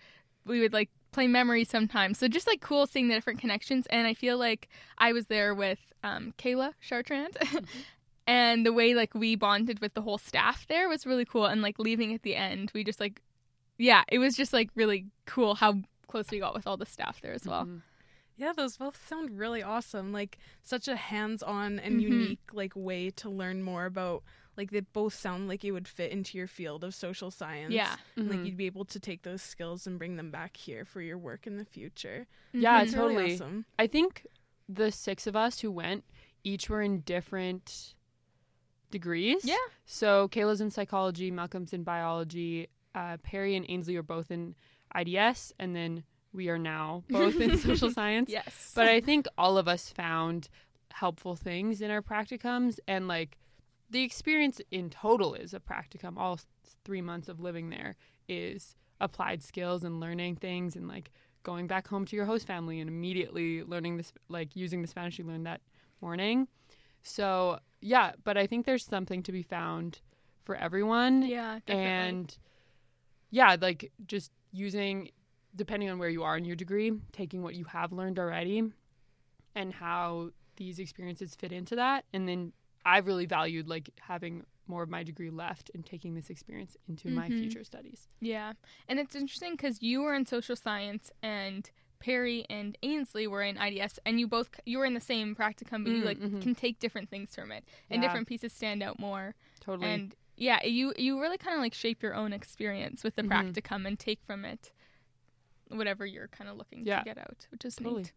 we 0.45 0.62
would 0.62 0.74
like 0.74 0.89
play 1.12 1.27
memories 1.27 1.69
sometimes. 1.69 2.18
So 2.18 2.27
just 2.27 2.47
like 2.47 2.62
cool 2.62 2.86
seeing 2.88 3.07
the 3.07 3.15
different 3.15 3.39
connections. 3.39 3.88
And 3.88 4.06
I 4.07 4.13
feel 4.13 4.38
like 4.38 4.69
I 4.97 5.13
was 5.13 5.27
there 5.27 5.53
with 5.56 5.80
um, 6.03 6.33
Kayla 6.38 6.74
Chartrand. 6.88 7.36
Mm-hmm. 8.27 8.31
and 8.33 8.65
the 8.65 8.74
way 8.74 8.95
like 8.95 9.13
we 9.13 9.36
bonded 9.36 9.81
with 9.81 9.94
the 9.94 10.01
whole 10.01 10.18
staff 10.18 10.65
there 10.68 10.89
was 10.89 11.06
really 11.06 11.25
cool 11.25 11.45
and 11.45 11.62
like 11.62 11.77
leaving 11.77 12.12
at 12.12 12.24
the 12.24 12.36
end 12.36 12.71
we 12.74 12.83
just 12.83 13.00
like 13.00 13.21
yeah, 13.77 14.04
it 14.07 14.19
was 14.19 14.36
just 14.36 14.54
like 14.54 14.69
really 14.75 15.07
cool 15.25 15.56
how 15.56 15.75
close 16.07 16.30
we 16.31 16.39
got 16.39 16.54
with 16.54 16.68
all 16.68 16.77
the 16.77 16.86
staff 16.86 17.22
there 17.22 17.33
as 17.33 17.45
well. 17.45 17.63
Mm-hmm. 17.63 17.77
Yeah, 18.38 18.51
those 18.56 18.77
both 18.77 19.07
sound 19.07 19.38
really 19.38 19.63
awesome. 19.63 20.12
Like 20.12 20.38
such 20.62 20.88
a 20.88 20.95
hands-on 20.95 21.80
and 21.80 22.01
mm-hmm. 22.01 22.12
unique 22.12 22.50
like 22.54 22.74
way 22.75 23.10
to 23.12 23.30
learn 23.30 23.63
more 23.63 23.86
about 23.86 24.24
like 24.57 24.72
they 24.72 24.81
both 24.81 25.13
sound 25.13 25.48
like 25.48 25.63
it 25.63 25.72
would 25.72 25.88
fit 25.88 26.12
into 26.12 26.38
your 26.38 26.48
field 26.48 26.83
of 26.83 26.94
social 26.94 27.31
science. 27.31 27.74
Yeah. 27.74 27.95
Mm-hmm. 28.18 28.30
Like 28.30 28.45
you'd 28.45 28.57
be 28.57 28.66
able 28.66 28.86
to 28.86 29.00
take 29.00 29.24
those 29.24 29.42
skills 29.42 29.88
and 29.88 29.98
bring 29.98 30.16
them 30.16 30.31
back 30.31 30.57
here 30.57 30.86
for 30.86 31.01
your 31.01 31.18
work 31.18 31.48
in 31.48 31.57
the 31.57 31.66
future. 31.66 32.28
Yeah, 32.54 32.81
it's 32.81 32.94
totally. 32.94 33.16
Really 33.16 33.36
awesome. 33.36 33.66
I 33.80 33.88
think 33.88 34.28
the 34.68 34.92
six 34.92 35.28
of 35.28 35.36
us 35.36 35.60
who 35.60 35.71
went 35.71 36.04
each 36.44 36.69
were 36.69 36.81
in 36.81 37.01
different 37.01 37.95
degrees. 38.92 39.44
Yeah. 39.44 39.56
So 39.86 40.28
Kayla's 40.30 40.62
in 40.62 40.71
psychology, 40.71 41.31
Malcolm's 41.31 41.74
in 41.74 41.83
biology, 41.83 42.69
uh, 42.95 43.18
Perry 43.18 43.56
and 43.56 43.65
Ainsley 43.69 43.95
are 43.97 44.03
both 44.03 44.31
in 44.31 44.56
IDS, 44.95 45.53
and 45.59 45.75
then 45.75 46.03
we 46.33 46.50
are 46.50 46.57
now 46.57 47.03
both 47.09 47.39
in 47.39 47.57
social 47.59 47.92
science. 47.92 48.30
Yes. 48.31 48.71
But 48.74 48.88
I 48.88 49.01
think 49.01 49.27
all 49.38 49.57
of 49.57 49.68
us 49.68 49.89
found 49.89 50.50
helpful 50.94 51.36
things 51.36 51.81
in 51.81 51.92
our 51.92 52.01
practicums, 52.01 52.80
and 52.88 53.07
like 53.07 53.38
the 53.89 54.03
experience 54.03 54.62
in 54.71 54.89
total 54.89 55.36
is 55.36 55.53
a 55.53 55.59
practicum. 55.59 56.18
All 56.18 56.39
three 56.86 57.01
months 57.01 57.27
of 57.27 57.39
living 57.39 57.69
there 57.69 57.97
is 58.27 58.75
applied 59.01 59.44
skills 59.44 59.83
and 59.83 60.00
learning 60.00 60.38
things, 60.38 60.75
and 60.75 60.88
like 60.88 61.12
going 61.44 61.68
back 61.68 61.88
home 61.88 62.06
to 62.06 62.15
your 62.15 62.25
host 62.25 62.47
family 62.47 62.80
and 62.80 62.89
immediately 62.89 63.63
learning 63.63 63.97
this, 63.97 64.13
like 64.30 64.56
using 64.56 64.81
the 64.81 64.88
Spanish 64.88 65.19
you 65.19 65.25
learned 65.25 65.45
that 65.45 65.62
morning. 66.01 66.47
So 67.03 67.59
yeah, 67.81 68.13
but 68.24 68.38
I 68.38 68.47
think 68.47 68.65
there's 68.65 68.86
something 68.86 69.21
to 69.24 69.31
be 69.31 69.44
found 69.44 70.00
for 70.45 70.56
everyone. 70.56 71.24
Yeah, 71.24 71.59
definitely. 71.65 71.86
And 71.86 72.38
yeah, 73.31 73.56
like 73.60 73.92
just 74.07 74.31
using, 74.51 75.10
depending 75.56 75.89
on 75.89 76.00
where 76.00 76.10
you 76.10 76.24
are 76.24 76.38
in 76.38 76.45
your 76.45 76.56
degree, 76.56 76.92
taking 77.12 77.44
what 77.44 77.56
you 77.56 77.66
have 77.66 77.92
learned 77.92 78.19
already 78.19 78.63
and 79.56 79.74
how 79.74 80.30
these 80.57 80.80
experiences 80.80 81.36
fit 81.36 81.51
into 81.51 81.75
that. 81.75 82.06
And 82.13 82.27
then 82.27 82.54
I've 82.86 83.07
really 83.07 83.25
valued 83.25 83.68
like 83.68 83.89
having 84.00 84.45
more 84.68 84.83
of 84.83 84.89
my 84.89 85.04
degree 85.04 85.30
left 85.30 85.69
and 85.74 85.86
taking 85.86 86.16
this 86.16 86.30
experience 86.30 86.75
into 86.88 87.07
mm-hmm. 87.07 87.18
my 87.18 87.27
future 87.27 87.63
studies. 87.63 88.07
Yeah. 88.19 88.54
And 88.88 89.00
it's 89.00 89.16
interesting 89.16 89.51
because 89.51 89.81
you 89.81 90.01
were 90.01 90.16
in 90.16 90.25
social 90.25 90.56
science 90.56 91.12
and 91.21 91.69
Perry 92.00 92.45
and 92.50 92.78
Ainsley 92.83 93.25
were 93.25 93.42
in 93.42 93.57
IDS, 93.57 94.00
and 94.06 94.19
you 94.19 94.28
both 94.28 94.50
you 94.66 94.78
were 94.78 94.86
in 94.86 94.94
the 94.94 95.01
same 95.01 95.36
practicum, 95.36 95.83
but 95.83 95.92
mm, 95.92 95.98
you 95.98 96.06
like 96.06 96.19
mm-hmm. 96.19 96.39
can 96.39 96.54
take 96.54 96.80
different 96.80 97.10
things 97.10 97.33
from 97.33 97.51
it, 97.51 97.63
and 97.89 98.01
yeah. 98.01 98.07
different 98.07 98.28
pieces 98.28 98.54
stand 98.54 98.83
out 98.83 99.00
more. 99.00 99.33
Totally. 99.60 99.89
And 99.89 100.16
yeah, 100.38 100.64
you 100.66 100.94
you 100.98 101.20
really 101.22 101.38
kind 101.38 101.56
of 101.56 101.62
like 101.62 101.74
shape 101.74 102.04
your 102.04 102.14
own 102.14 102.34
experience 102.34 103.04
with 103.04 103.16
the 103.16 103.24
mm-hmm. 103.24 103.32
practicum 103.32 103.88
and 103.88 103.98
take 103.98 104.20
from 104.26 104.46
it 104.46 104.72
whatever 105.70 106.06
you're 106.06 106.28
kind 106.28 106.50
of 106.50 106.58
looking 106.58 106.86
yeah. 106.86 107.00
to 107.00 107.06
get 107.06 107.18
out, 107.18 107.48
which 107.52 107.66
is 107.66 107.76
totally. 107.76 108.04
neat. 108.04 108.14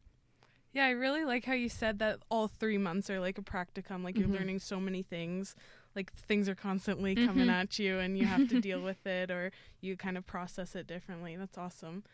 Yeah, 0.72 0.84
I 0.84 0.90
really 0.90 1.24
like 1.24 1.44
how 1.44 1.54
you 1.54 1.68
said 1.68 1.98
that 2.00 2.18
all 2.30 2.46
three 2.46 2.76
months 2.78 3.08
are 3.08 3.20
like 3.20 3.38
a 3.38 3.42
practicum. 3.42 4.04
Like 4.04 4.16
you're 4.16 4.28
mm-hmm. 4.28 4.36
learning 4.36 4.58
so 4.58 4.78
many 4.78 5.02
things. 5.02 5.54
Like 5.96 6.12
things 6.12 6.48
are 6.48 6.54
constantly 6.54 7.14
mm-hmm. 7.14 7.26
coming 7.26 7.48
at 7.48 7.78
you, 7.78 7.98
and 7.98 8.18
you 8.18 8.26
have 8.26 8.48
to 8.50 8.60
deal 8.60 8.82
with 8.82 9.06
it, 9.06 9.30
or 9.30 9.50
you 9.80 9.96
kind 9.96 10.18
of 10.18 10.26
process 10.26 10.74
it 10.74 10.86
differently. 10.86 11.36
That's 11.36 11.56
awesome. 11.56 12.04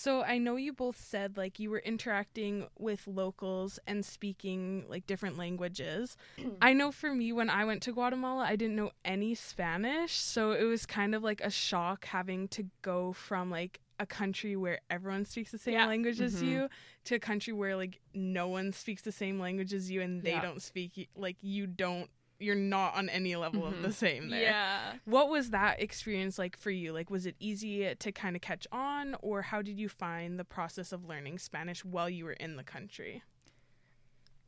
So 0.00 0.22
I 0.22 0.38
know 0.38 0.56
you 0.56 0.72
both 0.72 0.98
said 0.98 1.36
like 1.36 1.58
you 1.58 1.68
were 1.68 1.80
interacting 1.80 2.68
with 2.78 3.06
locals 3.06 3.78
and 3.86 4.02
speaking 4.02 4.86
like 4.88 5.06
different 5.06 5.36
languages. 5.36 6.16
I 6.62 6.72
know 6.72 6.90
for 6.90 7.14
me 7.14 7.34
when 7.34 7.50
I 7.50 7.66
went 7.66 7.82
to 7.82 7.92
Guatemala, 7.92 8.44
I 8.44 8.56
didn't 8.56 8.76
know 8.76 8.92
any 9.04 9.34
Spanish, 9.34 10.14
so 10.14 10.52
it 10.52 10.64
was 10.64 10.86
kind 10.86 11.14
of 11.14 11.22
like 11.22 11.42
a 11.42 11.50
shock 11.50 12.06
having 12.06 12.48
to 12.48 12.64
go 12.80 13.12
from 13.12 13.50
like 13.50 13.80
a 13.98 14.06
country 14.06 14.56
where 14.56 14.80
everyone 14.88 15.26
speaks 15.26 15.52
the 15.52 15.58
same 15.58 15.74
yeah. 15.74 15.86
language 15.86 16.16
mm-hmm. 16.16 16.24
as 16.24 16.42
you 16.42 16.70
to 17.04 17.16
a 17.16 17.18
country 17.18 17.52
where 17.52 17.76
like 17.76 18.00
no 18.14 18.48
one 18.48 18.72
speaks 18.72 19.02
the 19.02 19.12
same 19.12 19.38
language 19.38 19.74
as 19.74 19.90
you 19.90 20.00
and 20.00 20.22
they 20.22 20.30
yeah. 20.30 20.40
don't 20.40 20.62
speak 20.62 21.10
like 21.14 21.36
you 21.42 21.66
don't 21.66 22.08
you're 22.40 22.54
not 22.54 22.94
on 22.96 23.08
any 23.08 23.36
level 23.36 23.62
mm-hmm. 23.62 23.74
of 23.74 23.82
the 23.82 23.88
mm-hmm. 23.88 23.92
same 23.92 24.30
there. 24.30 24.42
Yeah. 24.42 24.92
What 25.04 25.28
was 25.28 25.50
that 25.50 25.80
experience 25.80 26.38
like 26.38 26.56
for 26.56 26.70
you? 26.70 26.92
Like 26.92 27.10
was 27.10 27.26
it 27.26 27.36
easy 27.38 27.94
to 27.94 28.12
kind 28.12 28.36
of 28.36 28.42
catch 28.42 28.66
on 28.72 29.16
or 29.20 29.42
how 29.42 29.62
did 29.62 29.78
you 29.78 29.88
find 29.88 30.38
the 30.38 30.44
process 30.44 30.92
of 30.92 31.04
learning 31.04 31.38
Spanish 31.38 31.84
while 31.84 32.08
you 32.08 32.24
were 32.24 32.32
in 32.32 32.56
the 32.56 32.64
country? 32.64 33.22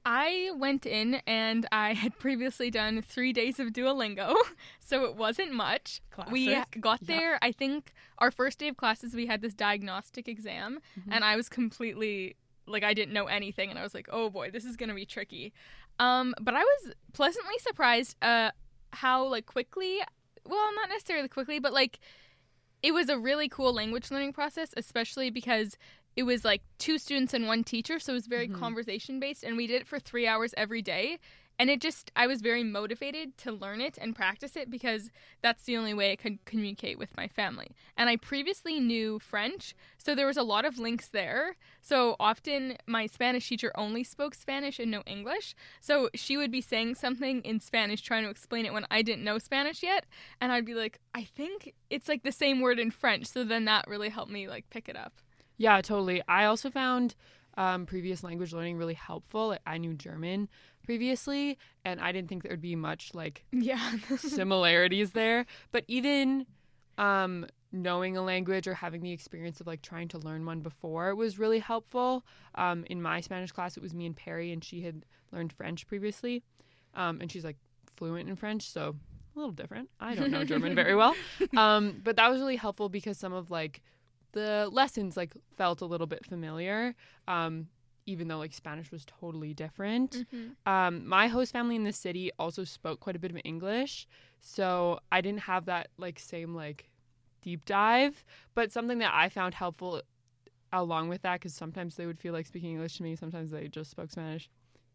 I 0.04 0.50
went 0.56 0.84
in 0.84 1.20
and 1.26 1.66
I 1.70 1.94
had 1.94 2.18
previously 2.18 2.70
done 2.70 3.02
three 3.02 3.32
days 3.32 3.60
of 3.60 3.68
Duolingo, 3.68 4.34
so 4.80 5.04
it 5.04 5.16
wasn't 5.16 5.52
much. 5.52 6.00
Classic. 6.10 6.32
We 6.32 6.58
got 6.80 7.06
there, 7.06 7.38
I 7.40 7.52
think 7.52 7.92
our 8.18 8.30
first 8.30 8.58
day 8.58 8.68
of 8.68 8.76
classes, 8.76 9.14
we 9.14 9.26
had 9.26 9.42
this 9.42 9.54
diagnostic 9.54 10.28
exam, 10.28 10.80
mm-hmm. 10.98 11.12
and 11.12 11.24
I 11.24 11.36
was 11.36 11.48
completely 11.48 12.36
like, 12.66 12.84
I 12.84 12.94
didn't 12.94 13.12
know 13.12 13.26
anything, 13.26 13.70
and 13.70 13.78
I 13.78 13.82
was 13.82 13.94
like, 13.94 14.08
oh 14.10 14.30
boy, 14.30 14.50
this 14.50 14.64
is 14.64 14.76
gonna 14.76 14.94
be 14.94 15.06
tricky. 15.06 15.52
Um, 16.02 16.34
but 16.40 16.54
I 16.54 16.62
was 16.62 16.94
pleasantly 17.12 17.58
surprised 17.58 18.16
uh 18.22 18.50
how 18.92 19.24
like 19.26 19.46
quickly 19.46 20.00
well, 20.44 20.74
not 20.74 20.88
necessarily 20.88 21.28
quickly, 21.28 21.60
but 21.60 21.72
like 21.72 22.00
it 22.82 22.92
was 22.92 23.08
a 23.08 23.18
really 23.18 23.48
cool 23.48 23.72
language 23.72 24.10
learning 24.10 24.32
process, 24.32 24.74
especially 24.76 25.30
because 25.30 25.76
it 26.16 26.24
was 26.24 26.44
like 26.44 26.62
two 26.78 26.98
students 26.98 27.32
and 27.32 27.46
one 27.46 27.62
teacher, 27.62 28.00
so 28.00 28.12
it 28.12 28.14
was 28.14 28.26
very 28.26 28.48
mm-hmm. 28.48 28.58
conversation 28.58 29.20
based 29.20 29.44
and 29.44 29.56
we 29.56 29.66
did 29.66 29.82
it 29.82 29.86
for 29.86 29.98
3 29.98 30.26
hours 30.26 30.52
every 30.56 30.82
day 30.82 31.18
and 31.58 31.70
it 31.70 31.80
just 31.80 32.10
i 32.16 32.26
was 32.26 32.40
very 32.40 32.62
motivated 32.62 33.36
to 33.36 33.52
learn 33.52 33.80
it 33.80 33.98
and 34.00 34.14
practice 34.16 34.56
it 34.56 34.70
because 34.70 35.10
that's 35.42 35.64
the 35.64 35.76
only 35.76 35.94
way 35.94 36.12
i 36.12 36.16
could 36.16 36.44
communicate 36.44 36.98
with 36.98 37.16
my 37.16 37.28
family. 37.28 37.70
And 37.96 38.08
i 38.08 38.16
previously 38.16 38.80
knew 38.80 39.18
french 39.18 39.74
so 39.98 40.14
there 40.14 40.26
was 40.26 40.36
a 40.36 40.42
lot 40.42 40.64
of 40.64 40.78
links 40.78 41.08
there. 41.08 41.56
So 41.80 42.16
often 42.18 42.76
my 42.86 43.06
spanish 43.06 43.48
teacher 43.48 43.72
only 43.74 44.04
spoke 44.04 44.34
spanish 44.34 44.78
and 44.78 44.90
no 44.90 45.02
english. 45.06 45.54
So 45.80 46.10
she 46.14 46.36
would 46.36 46.50
be 46.50 46.60
saying 46.60 46.96
something 46.96 47.42
in 47.42 47.60
spanish 47.60 48.02
trying 48.02 48.24
to 48.24 48.30
explain 48.30 48.66
it 48.66 48.72
when 48.72 48.86
i 48.90 49.02
didn't 49.02 49.24
know 49.24 49.38
spanish 49.38 49.82
yet. 49.82 50.06
And 50.40 50.52
i'd 50.52 50.64
be 50.64 50.74
like 50.74 50.98
i 51.14 51.24
think 51.24 51.74
it's 51.90 52.08
like 52.08 52.22
the 52.22 52.32
same 52.32 52.60
word 52.60 52.78
in 52.78 52.90
french. 52.90 53.26
So 53.26 53.44
then 53.44 53.64
that 53.66 53.86
really 53.88 54.08
helped 54.08 54.32
me 54.32 54.48
like 54.48 54.68
pick 54.70 54.88
it 54.88 54.96
up. 54.96 55.14
Yeah 55.56 55.80
totally. 55.80 56.22
I 56.26 56.44
also 56.44 56.70
found 56.70 57.14
um, 57.56 57.86
previous 57.86 58.24
language 58.24 58.52
learning 58.52 58.78
really 58.78 58.94
helpful. 58.94 59.56
I 59.66 59.78
knew 59.78 59.94
German 59.94 60.48
previously, 60.82 61.58
and 61.84 62.00
I 62.00 62.12
didn't 62.12 62.28
think 62.28 62.42
there 62.42 62.52
would 62.52 62.60
be 62.60 62.76
much 62.76 63.14
like 63.14 63.44
Yeah. 63.52 63.92
similarities 64.18 65.12
there. 65.12 65.46
But 65.70 65.84
even 65.88 66.46
um, 66.98 67.46
knowing 67.72 68.16
a 68.16 68.22
language 68.22 68.66
or 68.68 68.74
having 68.74 69.02
the 69.02 69.12
experience 69.12 69.60
of 69.60 69.66
like 69.66 69.82
trying 69.82 70.08
to 70.08 70.18
learn 70.18 70.44
one 70.44 70.60
before 70.60 71.14
was 71.14 71.38
really 71.38 71.58
helpful. 71.60 72.24
Um, 72.54 72.84
in 72.90 73.00
my 73.00 73.20
Spanish 73.20 73.52
class, 73.52 73.76
it 73.76 73.82
was 73.82 73.94
me 73.94 74.06
and 74.06 74.16
Perry, 74.16 74.52
and 74.52 74.62
she 74.62 74.82
had 74.82 75.04
learned 75.32 75.52
French 75.52 75.86
previously, 75.86 76.42
um, 76.94 77.20
and 77.20 77.30
she's 77.32 77.44
like 77.44 77.56
fluent 77.96 78.28
in 78.28 78.36
French, 78.36 78.68
so 78.68 78.96
a 79.34 79.38
little 79.38 79.52
different. 79.52 79.88
I 79.98 80.14
don't 80.14 80.30
know 80.30 80.44
German 80.44 80.74
very 80.74 80.94
well, 80.94 81.14
um, 81.56 82.00
but 82.04 82.16
that 82.16 82.30
was 82.30 82.38
really 82.40 82.56
helpful 82.56 82.90
because 82.90 83.16
some 83.18 83.32
of 83.32 83.50
like 83.50 83.80
the 84.32 84.68
lessons 84.70 85.16
like 85.16 85.32
felt 85.56 85.80
a 85.80 85.86
little 85.86 86.06
bit 86.06 86.26
familiar. 86.26 86.94
Um, 87.26 87.68
even 88.06 88.28
though 88.28 88.38
like 88.38 88.52
Spanish 88.52 88.90
was 88.90 89.04
totally 89.04 89.54
different. 89.54 90.24
Mhm. 90.32 90.56
Um, 90.66 91.06
my 91.06 91.28
host 91.28 91.52
family 91.52 91.76
in 91.76 91.84
the 91.84 91.92
city 91.92 92.30
also 92.38 92.64
spoke 92.64 93.00
quite 93.00 93.16
a 93.16 93.18
bit 93.18 93.30
of 93.30 93.38
English, 93.44 94.06
so 94.40 94.98
I 95.10 95.20
didn't 95.20 95.40
have 95.42 95.66
that 95.66 95.88
like 95.98 96.18
same 96.18 96.54
like 96.54 96.90
deep 97.42 97.64
dive. 97.64 98.24
But 98.54 98.72
something 98.72 98.98
that 98.98 99.12
I 99.14 99.28
found 99.28 99.54
helpful 99.54 100.02
along 100.72 101.08
with 101.08 101.22
that, 101.22 101.34
because 101.34 101.54
sometimes 101.54 101.96
they 101.96 102.06
would 102.06 102.18
feel 102.18 102.32
like 102.32 102.46
speaking 102.46 102.70
English 102.72 102.96
to 102.96 103.02
me, 103.02 103.14
sometimes 103.16 103.50
they 103.50 103.68
just 103.68 103.90
spoke 103.90 104.10
Spanish. 104.10 104.48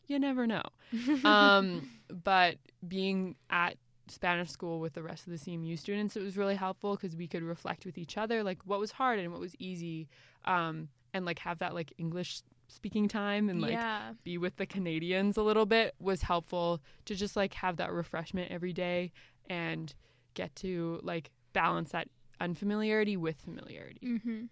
You 0.07 0.19
never 0.19 0.47
know. 0.47 0.63
um, 1.25 1.89
but 2.23 2.57
being 2.87 3.35
at 3.49 3.77
Spanish 4.07 4.49
school 4.49 4.79
with 4.79 4.93
the 4.93 5.03
rest 5.03 5.27
of 5.27 5.31
the 5.31 5.37
CMU 5.37 5.77
students, 5.77 6.15
it 6.15 6.23
was 6.23 6.37
really 6.37 6.55
helpful 6.55 6.95
because 6.95 7.15
we 7.15 7.27
could 7.27 7.43
reflect 7.43 7.85
with 7.85 7.97
each 7.97 8.17
other, 8.17 8.43
like 8.43 8.59
what 8.65 8.79
was 8.79 8.91
hard 8.91 9.19
and 9.19 9.31
what 9.31 9.41
was 9.41 9.53
easy, 9.59 10.07
um, 10.45 10.87
and 11.13 11.25
like 11.25 11.39
have 11.39 11.59
that 11.59 11.73
like 11.73 11.93
English 11.97 12.41
speaking 12.67 13.07
time 13.07 13.50
and 13.50 13.62
like 13.62 13.71
yeah. 13.71 14.12
be 14.24 14.38
with 14.38 14.57
the 14.57 14.65
Canadians 14.65 15.38
a 15.38 15.41
little 15.41 15.65
bit 15.65 15.95
was 16.00 16.24
helpful 16.24 16.81
to 17.05 17.15
just 17.15 17.36
like 17.36 17.53
have 17.55 17.77
that 17.77 17.91
refreshment 17.91 18.51
every 18.51 18.74
day 18.74 19.12
and 19.50 19.93
get 20.33 20.53
to 20.57 21.00
like 21.03 21.31
balance 21.53 21.91
that 21.91 22.07
unfamiliarity 22.41 23.17
with 23.17 23.38
familiarity. 23.41 24.01
Mm-hmm. 24.03 24.45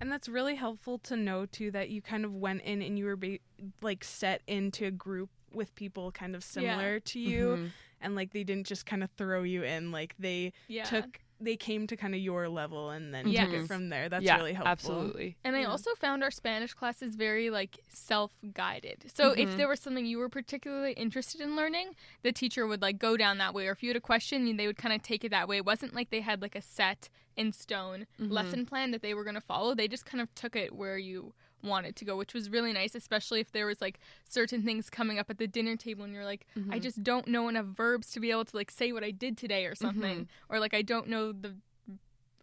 And 0.00 0.12
that's 0.12 0.28
really 0.28 0.54
helpful 0.54 0.98
to 1.00 1.16
know 1.16 1.46
too 1.46 1.70
that 1.72 1.88
you 1.90 2.00
kind 2.00 2.24
of 2.24 2.34
went 2.34 2.62
in 2.62 2.82
and 2.82 2.98
you 2.98 3.06
were 3.06 3.16
ba- 3.16 3.38
like 3.82 4.04
set 4.04 4.42
into 4.46 4.84
a 4.86 4.90
group 4.90 5.30
with 5.52 5.74
people 5.74 6.12
kind 6.12 6.36
of 6.36 6.44
similar 6.44 7.00
to 7.00 7.18
you 7.18 7.46
Mhm. 7.56 7.70
and 8.02 8.14
like 8.14 8.32
they 8.32 8.44
didn't 8.44 8.66
just 8.66 8.84
kind 8.86 9.02
of 9.02 9.10
throw 9.16 9.42
you 9.42 9.62
in 9.64 9.90
like 9.90 10.14
they 10.18 10.52
Yeah. 10.68 10.84
took 10.84 11.20
they 11.40 11.56
came 11.56 11.86
to 11.86 11.96
kind 11.96 12.14
of 12.14 12.20
your 12.20 12.48
level 12.48 12.90
and 12.90 13.14
then 13.14 13.28
Yes. 13.28 13.44
took 13.50 13.54
it 13.62 13.66
from 13.66 13.88
there. 13.90 14.08
That's 14.08 14.24
yeah, 14.24 14.36
really 14.36 14.52
helpful. 14.54 14.70
Absolutely. 14.72 15.36
And 15.44 15.54
I 15.54 15.60
Yeah. 15.60 15.66
also 15.68 15.94
found 15.94 16.24
our 16.24 16.30
Spanish 16.30 16.74
classes 16.74 17.14
very 17.14 17.48
like 17.50 17.78
self-guided. 17.88 19.04
So 19.14 19.32
if 19.32 19.50
Mhm. 19.50 19.56
there 19.56 19.68
was 19.68 19.80
something 19.80 20.04
you 20.06 20.18
were 20.18 20.28
particularly 20.28 20.92
interested 20.92 21.40
in 21.40 21.56
learning, 21.56 21.94
the 22.22 22.32
teacher 22.32 22.66
would 22.66 22.82
like 22.82 22.98
go 22.98 23.16
down 23.16 23.38
that 23.38 23.54
way 23.54 23.68
or 23.68 23.72
if 23.72 23.82
you 23.82 23.88
had 23.90 23.96
a 23.96 24.00
question, 24.00 24.56
they 24.56 24.66
would 24.66 24.76
kind 24.76 24.94
of 24.94 25.02
take 25.02 25.24
it 25.24 25.30
that 25.30 25.48
way. 25.48 25.58
It 25.58 25.64
wasn't 25.64 25.94
like 25.94 26.10
they 26.10 26.20
had 26.20 26.42
like 26.42 26.54
a 26.56 26.62
set 26.62 27.08
in 27.36 27.52
stone 27.52 28.06
Mhm. 28.18 28.30
lesson 28.32 28.66
plan 28.66 28.90
that 28.90 29.02
they 29.02 29.14
were 29.14 29.22
going 29.24 29.34
to 29.34 29.40
follow. 29.40 29.74
They 29.74 29.86
just 29.88 30.04
kind 30.04 30.20
of 30.20 30.34
took 30.34 30.56
it 30.56 30.74
where 30.74 30.98
you 30.98 31.34
wanted 31.62 31.96
to 31.96 32.04
go, 32.04 32.16
which 32.16 32.34
was 32.34 32.48
really 32.50 32.72
nice, 32.72 32.94
especially 32.94 33.40
if 33.40 33.52
there 33.52 33.66
was 33.66 33.80
like 33.80 33.98
certain 34.28 34.62
things 34.62 34.88
coming 34.90 35.18
up 35.18 35.28
at 35.30 35.38
the 35.38 35.46
dinner 35.46 35.76
table 35.76 36.04
and 36.04 36.14
you're 36.14 36.24
like, 36.24 36.46
I 36.70 36.78
Mhm. 36.78 36.82
just 36.82 37.02
don't 37.02 37.26
know 37.28 37.48
enough 37.48 37.66
verbs 37.66 38.10
to 38.12 38.20
be 38.20 38.30
able 38.30 38.44
to 38.44 38.56
like 38.56 38.70
say 38.70 38.92
what 38.92 39.04
I 39.04 39.10
did 39.10 39.36
today 39.36 39.66
or 39.66 39.74
something 39.74 40.20
Mhm. 40.24 40.28
or 40.48 40.60
like 40.60 40.74
I 40.74 40.82
don't 40.82 41.08
know 41.08 41.32
the 41.32 41.56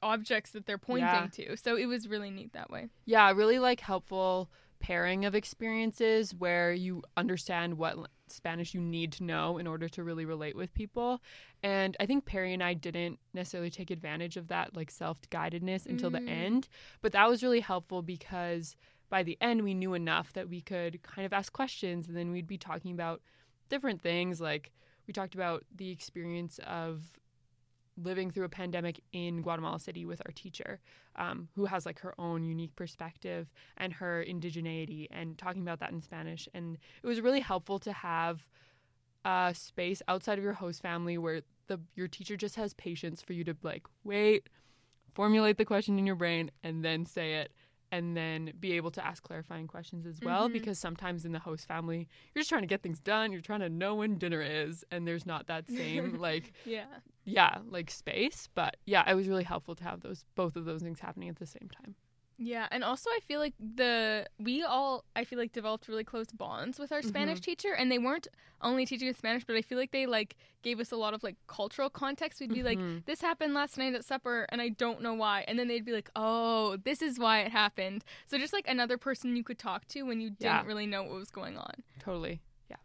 objects 0.01 0.51
that 0.51 0.65
they're 0.65 0.77
pointing 0.77 1.07
Yeah. 1.07 1.27
to. 1.31 1.57
So 1.57 1.75
it 1.75 1.85
was 1.87 2.07
really 2.07 2.29
neat 2.29 2.53
that 2.53 2.69
way. 2.69 2.89
Yeah, 3.05 3.31
really 3.31 3.59
like 3.59 3.79
helpful 3.79 4.49
pairing 4.79 5.25
of 5.25 5.33
experiences 5.33 6.35
where 6.35 6.71
you 6.73 7.01
understand 7.17 7.77
what 7.77 7.97
Spanish 8.27 8.73
you 8.73 8.81
need 8.81 9.11
to 9.13 9.23
know 9.23 9.57
in 9.57 9.65
order 9.65 9.87
to 9.89 10.03
really 10.03 10.25
relate 10.25 10.55
with 10.55 10.73
people. 10.73 11.21
And 11.63 11.95
I 11.99 12.05
think 12.05 12.25
Perry 12.25 12.53
and 12.53 12.61
I 12.61 12.73
didn't 12.73 13.19
necessarily 13.33 13.69
take 13.71 13.89
advantage 13.89 14.35
of 14.37 14.47
that 14.49 14.75
like 14.75 14.91
self-guidedness 14.91 15.85
until 15.87 16.11
the 16.11 16.19
Mm. 16.19 16.29
end, 16.29 16.67
but 17.01 17.11
that 17.13 17.27
was 17.29 17.41
really 17.41 17.61
helpful 17.61 18.01
because 18.03 18.75
by 19.09 19.23
the 19.23 19.37
end 19.41 19.63
we 19.63 19.73
knew 19.73 19.93
enough 19.93 20.33
that 20.33 20.49
we 20.49 20.61
could 20.61 21.01
kind 21.03 21.25
of 21.25 21.33
ask 21.33 21.53
questions 21.53 22.07
and 22.07 22.15
then 22.15 22.31
we'd 22.31 22.47
be 22.47 22.57
talking 22.57 22.91
about 22.91 23.21
different 23.69 24.01
things 24.01 24.41
like 24.41 24.71
we 25.07 25.13
talked 25.13 25.35
about 25.35 25.63
the 25.75 25.91
experience 25.91 26.59
of 26.65 27.11
living 27.97 28.29
through 28.29 28.45
a 28.45 28.49
pandemic 28.49 29.01
in 29.13 29.41
Guatemala 29.41 29.79
City 29.79 30.05
with 30.05 30.21
our 30.25 30.31
teacher, 30.33 30.79
um, 31.15 31.47
who 31.55 31.65
has 31.65 31.85
like 31.85 31.99
her 31.99 32.13
own 32.19 32.43
unique 32.43 32.75
perspective 32.75 33.47
and 33.77 33.93
her 33.93 34.23
indigeneity, 34.27 35.07
and 35.11 35.37
talking 35.37 35.61
about 35.61 35.79
that 35.79 35.91
in 35.91 36.01
Spanish. 36.01 36.49
And 36.53 36.77
it 37.01 37.07
was 37.07 37.21
really 37.21 37.39
helpful 37.39 37.79
to 37.79 37.93
have 37.93 38.47
a 39.23 39.53
space 39.55 40.01
outside 40.07 40.37
of 40.37 40.43
your 40.43 40.53
host 40.53 40.81
family 40.81 41.17
where 41.17 41.41
the 41.67 41.79
your 41.95 42.07
teacher 42.07 42.37
just 42.37 42.55
has 42.55 42.73
patience 42.73 43.21
for 43.21 43.33
you 43.33 43.43
to 43.43 43.55
like 43.63 43.83
wait, 44.03 44.49
formulate 45.13 45.57
the 45.57 45.65
question 45.65 45.97
in 45.97 46.05
your 46.05 46.15
brain, 46.15 46.51
and 46.63 46.83
then 46.83 47.05
say 47.05 47.35
it. 47.35 47.51
And 47.91 48.17
then 48.17 48.51
be 48.59 48.73
able 48.73 48.91
to 48.91 49.05
ask 49.05 49.23
clarifying 49.23 49.67
questions 49.67 50.05
as 50.05 50.19
well, 50.19 50.49
Mhm. 50.49 50.53
because 50.53 50.77
sometimes 50.79 51.23
in 51.23 51.31
the 51.31 51.39
host 51.39 51.67
family, 51.67 52.07
you're 52.33 52.41
just 52.41 52.49
trying 52.49 52.63
to 52.63 52.67
get 52.67 52.81
things 52.81 52.99
done. 52.99 53.31
You're 53.31 53.41
trying 53.41 53.59
to 53.61 53.69
know 53.69 53.95
when 53.95 54.17
dinner 54.17 54.41
is, 54.41 54.83
and 54.91 55.07
there's 55.07 55.25
not 55.25 55.47
that 55.47 55.67
same 55.69 56.17
like 56.17 56.51
Yeah. 56.65 56.85
yeah, 57.25 57.59
like 57.69 57.89
space. 57.91 58.49
But 58.53 58.77
yeah, 58.85 59.09
it 59.09 59.13
was 59.13 59.27
really 59.27 59.43
helpful 59.43 59.75
to 59.75 59.83
have 59.83 60.01
those 60.01 60.25
both 60.35 60.55
of 60.55 60.65
those 60.65 60.81
things 60.81 60.99
happening 60.99 61.29
at 61.29 61.37
the 61.37 61.45
same 61.45 61.69
time. 61.69 61.95
Yeah, 62.37 62.67
and 62.69 62.83
also 62.83 63.09
I 63.11 63.19
feel 63.27 63.39
like 63.39 63.53
the 63.59 64.27
we 64.37 64.61
all 64.63 65.05
I 65.15 65.23
feel 65.23 65.39
like 65.39 65.53
developed 65.53 65.87
really 65.87 66.03
close 66.03 66.27
bonds 66.33 66.77
with 66.79 66.91
our 66.91 67.01
Spanish 67.01 67.39
teacher 67.39 67.73
and 67.73 67.89
they 67.89 67.97
weren't 67.97 68.27
only 68.61 68.85
teaching 68.85 69.07
us 69.07 69.15
Spanish, 69.17 69.45
but 69.45 69.55
I 69.55 69.61
feel 69.61 69.77
like 69.77 69.91
they 69.91 70.05
like 70.05 70.35
gave 70.61 70.81
us 70.81 70.91
a 70.91 70.97
lot 70.97 71.13
of 71.13 71.23
like 71.23 71.37
cultural 71.47 71.89
context. 71.89 72.41
We'd 72.41 72.49
be 72.53 72.59
Mhm. 72.61 72.65
like, 72.65 73.05
This 73.05 73.21
happened 73.21 73.53
last 73.53 73.77
night 73.77 73.93
at 73.93 74.03
supper 74.03 74.45
and 74.49 74.61
I 74.61 74.67
don't 74.69 75.01
know 75.01 75.13
why 75.13 75.45
and 75.47 75.57
then 75.57 75.69
they'd 75.69 75.85
be 75.85 75.93
like, 75.93 76.09
Oh, 76.15 76.75
this 76.77 77.01
is 77.01 77.17
why 77.17 77.39
it 77.39 77.51
happened. 77.53 78.03
So 78.27 78.37
just 78.37 78.51
like 78.51 78.67
another 78.67 78.97
person 78.97 79.35
you 79.37 79.43
could 79.43 79.59
talk 79.59 79.87
to 79.89 80.03
when 80.03 80.19
you 80.19 80.29
didn't 80.29 80.41
Yeah. 80.43 80.65
really 80.65 80.87
know 80.87 81.03
what 81.03 81.13
was 81.13 81.31
going 81.31 81.57
on. 81.57 81.83
Totally. 81.99 82.41
Yeah. 82.69 82.77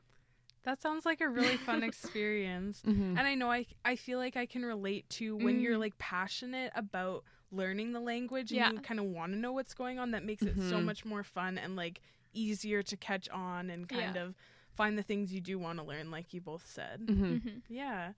That 0.63 0.81
sounds 0.81 1.05
like 1.05 1.21
a 1.21 1.29
really 1.29 1.57
fun 1.67 1.83
experience. 1.83 2.83
Mm-hmm. 2.87 3.19
And 3.19 3.21
I 3.27 3.35
know 3.35 3.51
I 3.51 3.67
I 3.85 3.97
feel 3.97 4.19
like 4.21 4.37
I 4.37 4.47
can 4.47 4.65
relate 4.65 5.09
to 5.19 5.37
when 5.37 5.59
you're 5.61 5.77
Mm. 5.77 5.81
like 5.81 5.99
passionate 5.99 6.71
about 6.77 7.25
learning 7.51 7.93
the 7.93 8.01
language 8.01 8.51
and 8.51 8.57
Yeah. 8.59 8.71
you 8.73 8.81
kind 8.81 9.01
of 9.01 9.07
want 9.07 9.33
to 9.33 9.39
know 9.39 9.53
what's 9.53 9.75
going 9.75 9.99
on 9.99 10.13
that 10.13 10.25
makes 10.25 10.43
it 10.43 10.57
so 10.57 10.79
Mhm. 10.79 10.85
much 10.85 11.05
more 11.05 11.23
fun 11.25 11.59
and 11.59 11.75
like 11.77 12.01
easier 12.33 12.83
to 12.83 12.97
catch 12.97 13.29
on 13.31 13.71
and 13.71 13.89
kind 13.89 14.15
Yeah. 14.15 14.23
of 14.23 14.35
find 14.77 14.97
the 14.97 15.03
things 15.03 15.33
you 15.33 15.41
do 15.41 15.59
want 15.59 15.79
to 15.79 15.85
learn 15.85 16.11
like 16.11 16.33
you 16.33 16.41
both 16.41 16.65
said. 16.67 17.03
hmm 17.09 17.37
hmm 17.39 17.59
Yeah. 17.69 18.13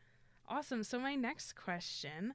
Awesome. 0.48 0.84
So 0.84 0.98
my 0.98 1.14
next 1.14 1.54
question 1.54 2.34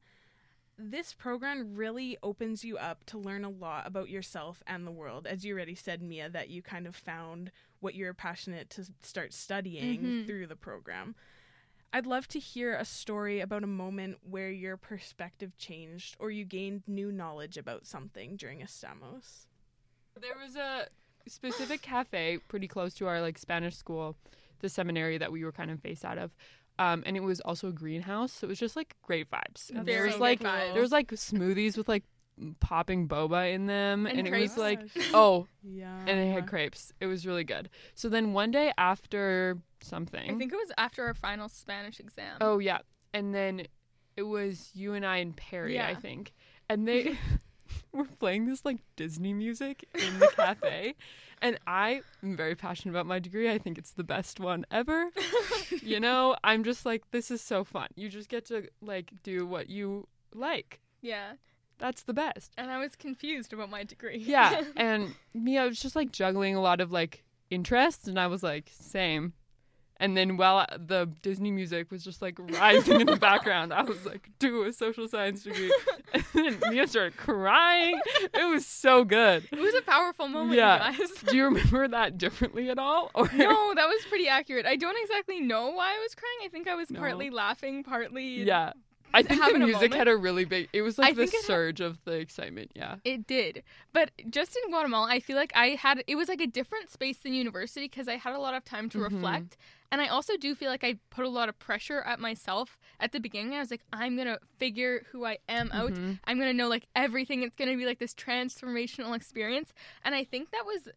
this 0.80 1.12
program 1.12 1.74
really 1.74 2.20
opens 2.22 2.64
you 2.64 2.78
up 2.78 3.04
to 3.06 3.18
learn 3.18 3.44
a 3.44 3.50
lot 3.50 3.88
about 3.88 4.10
yourself 4.10 4.62
and 4.68 4.86
the 4.86 4.92
world. 4.92 5.26
As 5.26 5.44
you 5.44 5.56
already 5.56 5.74
said, 5.74 6.04
Mia, 6.04 6.30
that 6.30 6.50
you 6.50 6.62
kind 6.62 6.86
of 6.86 6.96
found 6.96 7.52
what 7.80 7.96
you're 7.96 8.14
passionate 8.14 8.70
to 8.72 8.86
start 9.02 9.34
studying 9.34 10.02
Mhm. 10.04 10.26
through 10.28 10.46
the 10.46 10.56
program. 10.56 11.16
I'd 11.94 12.06
love 12.06 12.28
to 12.30 12.40
hear 12.40 12.76
a 12.76 12.86
story 12.86 13.40
about 13.40 13.64
a 13.64 13.68
moment 13.68 14.18
where 14.30 14.52
your 14.52 14.78
perspective 14.78 15.58
changed 15.58 16.16
or 16.20 16.30
you 16.32 16.46
gained 16.46 16.84
new 16.88 17.12
knowledge 17.12 17.58
about 17.58 17.86
something 17.86 18.36
during 18.36 18.60
Estamos. 18.62 19.46
There 20.20 20.36
was 20.42 20.56
a 20.56 20.88
specific 21.28 21.82
cafe 21.82 22.40
pretty 22.48 22.68
close 22.68 22.94
to 22.96 23.08
our 23.08 23.22
like 23.22 23.38
Spanish 23.38 23.76
school, 23.76 24.16
the 24.60 24.70
seminary 24.70 25.18
that 25.18 25.32
we 25.32 25.44
were 25.44 25.52
kind 25.52 25.72
of 25.72 25.82
based 25.82 26.04
out 26.06 26.18
of. 26.18 26.36
Um, 26.80 27.04
and 27.06 27.18
it 27.18 27.22
was 27.24 27.40
also 27.42 27.70
a 27.70 27.72
greenhouse, 27.72 28.32
so 28.32 28.46
it 28.46 28.50
was 28.50 28.60
just 28.60 28.76
like 28.76 28.96
great 29.02 29.30
vibes. 29.32 29.70
And 29.72 29.86
there 29.86 29.98
Very 29.98 30.12
was 30.12 30.20
like 30.20 30.42
vibes. 30.42 30.74
there 30.74 30.82
was 30.82 30.92
like 30.92 31.08
smoothies 31.12 31.76
with 31.76 31.88
like 31.90 32.04
popping 32.60 33.08
boba 33.08 33.52
in 33.54 33.66
them, 33.66 34.06
And 34.06 34.20
and, 34.20 34.28
it 34.28 34.40
was 34.40 34.58
like 34.58 34.82
oh, 35.14 35.48
yeah. 35.64 35.98
and 36.00 36.20
they 36.20 36.28
had 36.30 36.46
crepes. 36.48 36.92
It 37.00 37.08
was 37.08 37.26
really 37.26 37.44
good. 37.44 37.70
So 37.96 38.10
then 38.10 38.34
one 38.34 38.52
day 38.52 38.72
after 38.78 39.58
something, 39.84 40.30
I 40.30 40.36
think 40.36 40.52
it 40.54 40.58
was 40.58 40.72
after 40.78 41.06
our 41.06 41.14
final 41.14 41.50
Spanish 41.50 42.00
exam. 42.00 42.38
Oh 42.42 42.60
yeah, 42.60 42.80
and 43.14 43.34
then 43.34 43.68
it 44.16 44.24
was 44.24 44.72
you 44.74 44.94
and 44.94 45.06
I 45.06 45.18
and 45.18 45.36
Perry, 45.36 45.80
I 45.80 45.96
think, 45.96 46.34
and 46.70 46.88
they 46.88 47.18
were 47.92 48.06
playing 48.06 48.46
this 48.46 48.66
like 48.66 48.78
Disney 48.96 49.34
music 49.34 49.86
in 49.94 50.20
the 50.20 50.28
cafe, 50.36 50.96
and 51.42 51.60
I 51.68 52.02
am 52.24 52.36
very 52.36 52.56
passionate 52.56 52.92
about 52.94 53.06
my 53.06 53.20
degree. 53.20 53.50
I 53.50 53.58
think 53.58 53.78
it's 53.78 53.92
the 53.92 54.04
best 54.04 54.40
one 54.40 54.66
ever. 54.72 55.10
you 55.82 56.00
know, 56.00 56.36
I'm 56.44 56.64
just 56.64 56.86
like 56.86 57.10
this 57.12 57.32
is 57.32 57.42
so 57.42 57.64
fun. 57.64 57.88
You 57.96 58.10
just 58.10 58.30
get 58.30 58.46
to 58.46 58.68
like 58.82 59.12
do 59.24 59.46
what 59.46 59.70
you 59.70 60.08
like. 60.34 60.82
Yeah. 61.02 61.34
That's 61.80 62.04
the 62.04 62.14
best. 62.14 62.54
And 62.58 62.72
I 62.72 62.80
was 62.80 62.96
confused 62.96 63.54
about 63.54 63.70
my 63.70 63.84
degree. 63.84 64.18
Yeah, 64.18 64.64
and 64.76 65.14
me, 65.36 65.60
I 65.60 65.68
was 65.68 65.80
just 65.80 65.96
like 65.96 66.12
juggling 66.12 66.56
a 66.56 66.62
lot 66.62 66.82
of 66.82 66.92
like 66.92 67.24
interests, 67.50 68.08
and 68.08 68.20
I 68.20 68.28
was 68.28 68.44
like, 68.44 68.72
same. 68.74 69.34
And 70.00 70.16
then 70.16 70.38
while 70.38 70.66
the 70.78 71.10
Disney 71.24 71.50
music 71.52 71.90
was 71.92 72.04
just 72.04 72.22
like 72.22 72.38
rising 72.38 73.02
in 73.02 73.08
the 73.08 73.16
background, 73.16 73.74
I 73.74 73.82
was 73.82 74.06
like, 74.06 74.30
do 74.38 74.64
a 74.64 74.72
social 74.74 75.08
science 75.08 75.44
degree. 75.44 75.74
And 76.14 76.24
then 76.34 76.60
Mia 76.72 76.88
started 76.88 77.18
crying. 77.18 78.00
It 78.34 78.48
was 78.50 78.66
so 78.66 79.04
good. 79.04 79.48
It 79.52 79.60
was 79.60 79.74
a 79.76 79.82
powerful 79.82 80.28
moment, 80.28 80.56
Yeah. 80.58 80.92
you 80.92 81.00
guys. 81.00 81.12
Do 81.26 81.36
you 81.36 81.46
remember 81.46 81.88
that 81.88 82.18
differently 82.18 82.70
at 82.70 82.78
all? 82.78 83.10
Or 83.16 83.28
no, 83.34 83.74
that 83.76 83.88
was 83.88 84.06
pretty 84.08 84.28
accurate. 84.28 84.66
I 84.66 84.76
don't 84.76 84.98
exactly 85.02 85.40
know 85.42 85.70
why 85.72 85.96
I 85.96 86.00
was 86.00 86.14
crying. 86.16 86.38
I 86.46 86.48
think 86.50 86.68
I 86.68 86.76
was 86.76 86.90
No. 86.92 87.00
partly 87.00 87.30
laughing, 87.30 87.84
partly 87.84 88.44
Yeah. 88.44 88.74
I 89.14 89.24
think 89.24 89.42
the 89.42 89.58
music 89.60 89.94
had 89.94 90.08
a 90.10 90.16
really 90.18 90.44
big 90.46 90.68
it 90.74 90.82
was 90.82 91.00
I 91.00 91.04
like 91.04 91.16
the 91.16 91.24
it 91.24 91.32
had- 91.32 91.42
surge 91.46 91.82
of 91.82 91.98
the 92.06 92.12
excitement, 92.12 92.72
yeah. 92.76 92.96
It 93.04 93.26
did. 93.26 93.64
But 93.94 94.12
just 94.30 94.56
in 94.64 94.70
Guatemala, 94.70 95.08
I 95.10 95.20
feel 95.22 95.38
like 95.38 95.52
I 95.56 95.70
had 95.70 96.04
it 96.08 96.16
was 96.16 96.28
like 96.30 96.42
a 96.42 96.46
different 96.48 96.90
space 96.92 97.18
than 97.18 97.34
university 97.34 97.86
because 97.88 98.08
I 98.08 98.18
had 98.18 98.34
a 98.34 98.40
lot 98.40 98.54
of 98.54 98.64
time 98.66 98.90
to 98.90 98.98
Mhm. 99.00 99.04
reflect. 99.12 99.58
And 99.92 100.02
I 100.02 100.08
also 100.08 100.36
do 100.38 100.54
feel 100.54 100.70
like 100.70 100.84
I 100.84 100.96
put 101.10 101.24
a 101.26 101.30
lot 101.30 101.48
of 101.50 101.58
pressure 101.60 102.02
at 102.02 102.20
myself 102.20 102.78
at 103.00 103.12
the 103.14 103.20
beginning. 103.20 103.54
I 103.54 103.60
was 103.60 103.72
like, 103.72 103.84
I'm 103.94 104.16
going 104.16 104.28
to 104.28 104.40
figure 104.58 105.04
who 105.12 105.26
I 105.26 105.38
am 105.48 105.72
out. 105.72 105.92
Mhm. 105.94 106.20
I'm 106.26 106.38
going 106.38 106.50
to 106.50 106.58
know 106.58 106.68
like 106.68 106.88
everything. 106.96 107.42
It's 107.44 107.56
going 107.56 107.72
to 107.72 107.78
be 107.78 107.86
like 107.86 108.00
this 108.00 108.14
transformational 108.14 109.16
experience. 109.16 109.74
And 110.04 110.14
I 110.14 110.24
think 110.24 110.52
that 110.52 110.66
was 110.66 110.90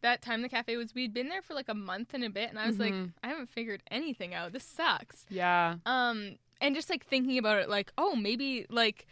that 0.00 0.20
time 0.22 0.42
the 0.42 0.48
cafe 0.48 0.76
was 0.76 0.92
we'd 0.94 1.14
been 1.14 1.28
there 1.28 1.42
for 1.42 1.54
like 1.54 1.68
a 1.68 1.74
month 1.74 2.12
and 2.14 2.24
a 2.24 2.30
bit 2.30 2.50
and 2.50 2.58
I 2.58 2.66
was 2.66 2.78
like, 2.80 2.92
Mhm. 2.92 3.12
I 3.22 3.28
haven't 3.28 3.48
figured 3.50 3.84
anything 3.90 4.34
out. 4.34 4.52
This 4.52 4.64
sucks. 4.64 5.24
Yeah. 5.30 5.76
Um, 5.86 6.38
and 6.60 6.74
just 6.74 6.90
like 6.90 7.06
thinking 7.06 7.38
about 7.38 7.58
it, 7.62 7.68
like, 7.68 7.92
oh, 7.96 8.16
maybe 8.16 8.66
like 8.68 9.06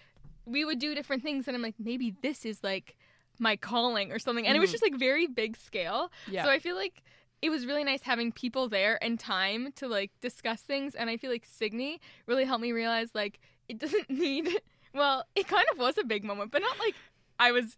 we 0.47 0.65
would 0.65 0.81
do 0.81 0.95
different 0.97 1.23
things, 1.23 1.47
and 1.47 1.55
I'm 1.57 1.63
like, 1.63 1.77
maybe 1.79 2.15
this 2.23 2.45
is 2.45 2.65
like 2.65 2.97
my 3.39 3.55
calling 3.55 4.11
or 4.11 4.19
something. 4.19 4.45
And 4.47 4.57
it 4.57 4.61
was 4.61 4.71
Mhm. 4.71 4.73
just 4.73 4.83
like 4.83 4.97
very 4.97 5.29
big 5.29 5.57
scale. 5.57 6.11
Yeah. 6.29 6.43
So 6.45 6.51
I 6.51 6.59
feel 6.59 6.75
like 6.75 7.05
it 7.43 7.51
was 7.51 7.65
really 7.67 7.85
nice 7.85 8.03
having 8.03 8.33
people 8.33 8.69
there 8.69 9.03
and 9.03 9.19
time 9.19 9.73
to 9.77 9.89
like 9.89 10.11
discuss 10.21 10.61
things. 10.63 10.95
And 10.95 11.09
I 11.09 11.17
feel 11.17 11.31
like 11.31 11.47
Signe 11.47 11.99
really 12.27 12.45
helped 12.45 12.63
me 12.63 12.73
realize 12.73 13.11
like 13.15 13.41
it 13.69 13.79
doesn't 13.79 14.11
need. 14.25 14.49
Well, 14.95 15.25
it 15.35 15.47
kind 15.49 15.67
of 15.73 15.79
was 15.79 15.97
a 15.99 16.05
big 16.05 16.25
moment, 16.25 16.51
but 16.51 16.61
not 16.63 16.79
like 16.79 16.95
I 17.39 17.53
was 17.53 17.77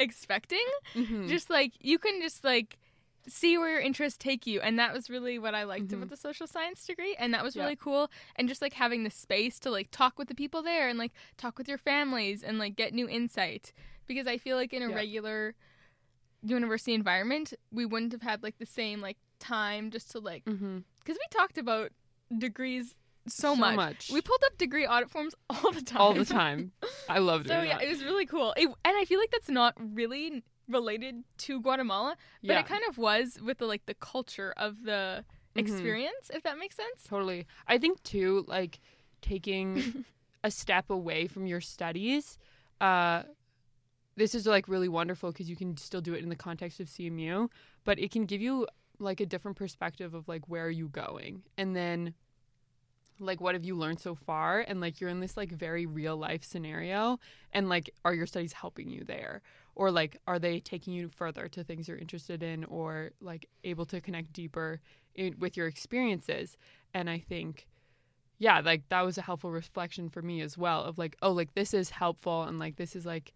expecting. 0.00 0.66
Mhm. 0.94 1.28
Just 1.28 1.50
like 1.50 1.72
you 1.80 1.98
can 1.98 2.20
just 2.20 2.44
like 2.44 2.78
see 3.28 3.58
where 3.58 3.70
your 3.70 3.80
interests 3.80 4.16
take 4.18 4.46
you 4.46 4.60
and 4.60 4.78
that 4.78 4.92
was 4.94 5.10
really 5.10 5.36
what 5.36 5.52
i 5.52 5.64
liked 5.64 5.88
Mhm. 5.88 5.94
about 5.94 6.10
the 6.10 6.16
social 6.16 6.46
science 6.46 6.86
degree 6.86 7.16
and 7.18 7.34
that 7.34 7.42
was 7.42 7.56
Yeah. 7.56 7.62
really 7.64 7.74
cool 7.74 8.08
and 8.36 8.48
just 8.48 8.62
like 8.62 8.74
having 8.74 9.02
the 9.02 9.10
space 9.10 9.58
to 9.60 9.68
like 9.70 9.88
talk 9.90 10.16
with 10.16 10.28
the 10.28 10.34
people 10.36 10.62
there 10.62 10.88
and 10.88 10.96
like 10.96 11.10
talk 11.36 11.58
with 11.58 11.66
your 11.66 11.76
families 11.76 12.44
and 12.44 12.60
like 12.60 12.76
get 12.76 12.94
new 12.94 13.08
insight 13.08 13.72
because 14.06 14.28
i 14.28 14.38
feel 14.38 14.56
like 14.56 14.72
in 14.72 14.80
a 14.80 14.88
Yeah. 14.90 14.94
regular 14.94 15.56
university 16.46 16.94
environment 16.94 17.52
we 17.72 17.84
wouldn't 17.86 18.12
have 18.12 18.22
had 18.22 18.42
like 18.42 18.58
the 18.58 18.66
same 18.66 19.00
like 19.00 19.16
time 19.38 19.90
just 19.90 20.10
to 20.12 20.18
like 20.18 20.44
mm-hmm 20.44 20.78
because 21.00 21.16
we 21.22 21.26
talked 21.38 21.58
about 21.58 21.90
degrees 22.36 22.94
so, 23.28 23.54
So 23.54 23.56
much. 23.56 23.76
much. 23.76 24.10
we 24.12 24.20
pulled 24.20 24.42
up 24.46 24.56
degree 24.56 24.86
audit 24.86 25.10
forms 25.10 25.34
all 25.50 25.72
the 25.72 25.82
time 25.82 26.00
all 26.00 26.14
the 26.14 26.24
time. 26.42 26.72
I 27.08 27.18
loved 27.18 27.48
so 27.48 27.60
it. 27.60 27.66
yeah 27.68 27.78
it 27.80 27.88
was 27.88 28.02
really 28.04 28.26
cool 28.26 28.52
it, 28.56 28.66
and 28.66 28.96
i 28.96 29.04
feel 29.04 29.18
like 29.18 29.30
that's 29.30 29.48
not 29.48 29.74
really 29.78 30.42
related 30.68 31.24
to 31.38 31.60
guatemala 31.60 32.16
but 32.42 32.52
yeah. 32.54 32.60
it 32.60 32.66
kind 32.66 32.82
of 32.88 32.98
was 32.98 33.38
with 33.44 33.58
the 33.58 33.66
like 33.66 33.84
the 33.86 33.94
culture 33.94 34.52
of 34.56 34.82
the 34.84 35.24
Mhm. 35.56 35.60
experience 35.60 36.30
if 36.34 36.42
that 36.42 36.58
makes 36.58 36.76
sense 36.76 37.04
Totally. 37.08 37.46
I 37.66 37.78
think 37.78 38.02
too, 38.02 38.44
like 38.46 38.78
taking 39.22 40.04
a 40.44 40.50
step 40.50 40.90
away 40.90 41.26
from 41.28 41.46
your 41.46 41.62
studies. 41.62 42.36
Uh, 42.78 43.22
this 44.16 44.34
is 44.34 44.46
like 44.46 44.68
really 44.68 44.88
wonderful 44.88 45.30
because 45.30 45.48
you 45.48 45.56
can 45.56 45.76
still 45.76 46.00
do 46.00 46.14
it 46.14 46.22
in 46.22 46.28
the 46.28 46.36
context 46.36 46.80
of 46.80 46.88
CMU, 46.88 47.48
but 47.84 47.98
it 47.98 48.10
can 48.10 48.24
give 48.24 48.40
you 48.40 48.66
like 48.98 49.20
a 49.20 49.26
different 49.26 49.56
perspective 49.56 50.14
of 50.14 50.26
like 50.26 50.48
where 50.48 50.64
are 50.64 50.70
you 50.70 50.88
going, 50.88 51.42
and 51.58 51.76
then 51.76 52.14
like 53.18 53.40
what 53.40 53.54
have 53.54 53.64
you 53.64 53.76
learned 53.76 54.00
so 54.00 54.14
far, 54.14 54.60
and 54.60 54.80
like 54.80 55.00
you're 55.00 55.10
in 55.10 55.20
this 55.20 55.36
like 55.36 55.52
very 55.52 55.86
real 55.86 56.16
life 56.16 56.44
scenario, 56.44 57.18
and 57.52 57.68
like 57.68 57.90
are 58.04 58.14
your 58.14 58.26
studies 58.26 58.54
helping 58.54 58.88
you 58.88 59.04
there, 59.04 59.42
or 59.74 59.90
like 59.90 60.16
are 60.26 60.38
they 60.38 60.60
taking 60.60 60.94
you 60.94 61.08
further 61.08 61.48
to 61.48 61.62
things 61.62 61.86
you're 61.86 61.98
interested 61.98 62.42
in, 62.42 62.64
or 62.64 63.10
like 63.20 63.48
able 63.64 63.84
to 63.86 64.00
connect 64.00 64.32
deeper 64.32 64.80
in, 65.14 65.34
with 65.38 65.56
your 65.56 65.66
experiences, 65.66 66.56
and 66.94 67.10
I 67.10 67.18
think 67.18 67.66
yeah, 68.38 68.60
like 68.60 68.88
that 68.90 69.02
was 69.02 69.16
a 69.16 69.22
helpful 69.22 69.50
reflection 69.50 70.10
for 70.10 70.20
me 70.20 70.42
as 70.42 70.58
well 70.58 70.84
of 70.84 70.98
like, 70.98 71.16
oh, 71.22 71.32
like 71.32 71.54
this 71.54 71.72
is 71.72 71.90
helpful 71.90 72.42
and 72.42 72.58
like 72.58 72.76
this 72.76 72.94
is 72.94 73.06
like 73.06 73.32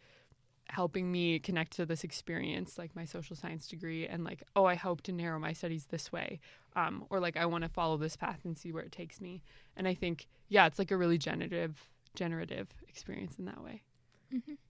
helping 0.70 1.10
me 1.10 1.38
connect 1.38 1.72
to 1.72 1.86
this 1.86 2.04
experience, 2.04 2.78
like 2.78 2.94
my 2.96 3.04
social 3.04 3.36
science 3.36 3.68
degree, 3.68 4.06
and 4.06 4.24
like, 4.24 4.42
oh, 4.56 4.64
I 4.64 4.74
hope 4.74 5.02
to 5.02 5.12
narrow 5.12 5.38
my 5.38 5.52
studies 5.52 5.86
this 5.86 6.12
way. 6.12 6.40
Um, 6.76 7.04
or 7.10 7.20
like 7.20 7.36
I 7.36 7.46
want 7.46 7.64
to 7.64 7.70
follow 7.70 7.96
this 7.96 8.16
path 8.16 8.40
and 8.44 8.56
see 8.56 8.72
where 8.72 8.82
it 8.82 8.92
takes 8.92 9.20
me. 9.20 9.42
And 9.76 9.88
I 9.88 9.94
think, 9.94 10.28
yeah, 10.48 10.66
it's 10.66 10.78
like 10.78 10.90
a 10.90 10.96
really 10.96 11.18
generative 11.18 11.88
generative 12.14 12.68
experience 12.88 13.38
in 13.38 13.44
that 13.44 13.62
way. 13.62 13.82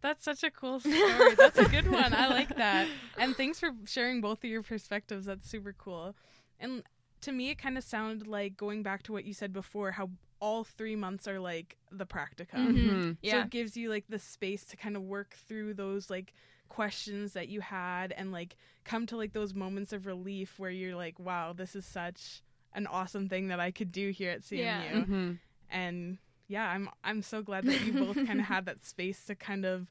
That's 0.02 0.24
such 0.24 0.42
a 0.42 0.50
cool 0.50 0.80
story. 0.80 1.34
That's 1.34 1.58
a 1.58 1.68
good 1.68 1.90
one. 1.90 2.14
I 2.14 2.28
like 2.28 2.56
that. 2.56 2.88
And 3.18 3.36
thanks 3.36 3.60
for 3.60 3.70
sharing 3.86 4.20
both 4.20 4.42
of 4.42 4.50
your 4.50 4.62
perspectives. 4.62 5.26
That's 5.26 5.48
super 5.48 5.74
cool. 5.76 6.14
And 6.58 6.82
to 7.22 7.32
me, 7.32 7.50
it 7.50 7.56
kind 7.56 7.76
of 7.76 7.84
sounded 7.84 8.26
like 8.26 8.56
going 8.56 8.82
back 8.82 9.02
to 9.04 9.12
what 9.12 9.24
you 9.24 9.34
said 9.34 9.52
before, 9.52 9.92
how 9.92 10.10
all 10.40 10.64
three 10.64 10.96
months 10.96 11.28
are 11.28 11.38
like 11.38 11.76
the 11.90 12.06
practicum. 12.06 12.68
Mhm. 12.74 12.88
Mhm. 12.90 13.16
So 13.30 13.40
it 13.40 13.50
gives 13.50 13.76
you 13.76 13.88
like 13.90 14.06
the 14.08 14.18
space 14.18 14.64
to 14.66 14.76
kind 14.76 14.96
of 14.96 15.02
work 15.02 15.34
through 15.34 15.74
those 15.74 16.08
like 16.10 16.32
questions 16.68 17.32
that 17.34 17.48
you 17.48 17.60
had 17.60 18.12
and 18.12 18.32
like 18.32 18.56
come 18.84 19.06
to 19.06 19.16
like 19.16 19.32
those 19.32 19.54
moments 19.54 19.92
of 19.92 20.06
relief 20.06 20.58
where 20.58 20.70
you're 20.70 20.94
like, 20.96 21.18
wow, 21.18 21.52
this 21.52 21.74
is 21.76 21.84
such 21.84 22.42
an 22.72 22.86
awesome 22.86 23.28
thing 23.28 23.48
that 23.48 23.60
I 23.60 23.70
could 23.70 23.92
do 23.92 24.10
here 24.10 24.30
at 24.30 24.40
CMU. 24.42 24.58
Yeah. 24.58 24.92
Mhm. 25.04 25.38
And 25.70 26.18
yeah, 26.48 26.68
I'm 26.70 26.88
I'm 27.04 27.22
so 27.22 27.42
glad 27.42 27.64
that 27.66 27.80
you 27.84 27.92
both 27.92 28.16
kind 28.26 28.40
of 28.40 28.46
had 28.46 28.64
that 28.66 28.80
space 28.84 29.24
to 29.26 29.34
kind 29.34 29.64
of 29.64 29.88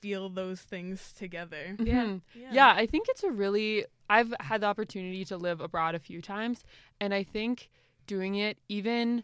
feel 0.00 0.28
those 0.28 0.60
things 0.60 1.12
together. 1.12 1.76
Mhm. 1.78 2.22
yeah. 2.34 2.74
I 2.76 2.86
think 2.86 3.06
it's 3.08 3.22
a 3.22 3.30
really 3.30 3.86
I've 4.10 4.34
had 4.40 4.60
the 4.60 4.66
opportunity 4.66 5.24
to 5.26 5.36
live 5.36 5.60
abroad 5.60 5.94
a 5.94 5.98
few 6.00 6.20
times 6.20 6.64
and 7.00 7.14
I 7.14 7.22
think 7.22 7.70
doing 8.06 8.34
it 8.34 8.58
even 8.68 9.22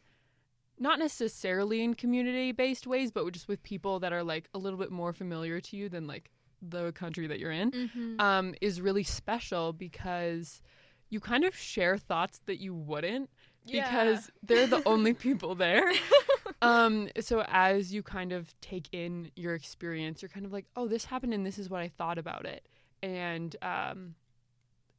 not 0.81 0.99
necessarily 0.99 1.83
in 1.83 1.95
community 1.95 2.53
based 2.53 2.87
ways 2.87 3.11
but 3.11 3.31
just 3.33 3.49
with 3.49 3.63
people 3.63 3.99
that 4.01 4.13
are 4.13 4.23
like 4.23 4.49
a 4.55 4.59
little 4.59 4.79
bit 4.79 4.91
more 4.91 5.13
familiar 5.13 5.61
to 5.61 5.77
you 5.77 5.89
than 5.89 6.07
like 6.07 6.31
the 6.63 6.93
country 6.93 7.27
that 7.27 7.39
you're 7.39 7.51
in 7.53 7.71
Mhm. 7.71 8.21
um 8.21 8.55
is 8.61 8.81
really 8.81 9.03
special 9.05 9.73
because 9.73 10.61
you 11.11 11.21
kind 11.21 11.45
of 11.45 11.57
share 11.57 11.97
thoughts 11.97 12.41
that 12.47 12.59
you 12.59 12.75
wouldn't 12.75 13.31
because 13.85 14.31
they're 14.43 14.67
the 14.67 14.83
only 14.87 15.13
people 15.27 15.55
there. 15.55 15.85
Um, 16.63 17.09
so 17.21 17.45
as 17.49 17.93
you 17.95 18.03
kind 18.03 18.33
of 18.33 18.53
take 18.61 18.89
in 18.93 19.31
your 19.37 19.55
experience, 19.55 20.21
you're 20.23 20.29
kind 20.31 20.45
of 20.47 20.53
like, 20.53 20.67
oh, 20.75 20.89
this 20.89 21.05
happened 21.05 21.33
and 21.35 21.45
this 21.47 21.59
is 21.59 21.69
what 21.71 21.81
I 21.83 21.89
thought 21.89 22.19
about 22.19 22.47
it. 22.47 22.67
And 23.03 23.55
um 23.63 24.15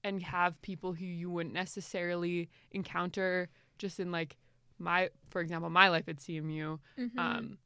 and 0.04 0.22
have 0.24 0.62
people 0.62 0.94
who 0.94 1.06
you 1.06 1.30
wouldn't 1.30 1.54
necessarily 1.54 2.50
encounter 2.72 3.50
just 3.78 4.00
in 4.00 4.12
like 4.12 4.38
my 4.80 5.10
for 5.30 5.42
example, 5.42 5.70
my 5.70 5.90
life 5.90 6.08
at 6.08 6.18
CMU. 6.18 6.80
Mhm. 6.98 7.18
Um 7.20 7.58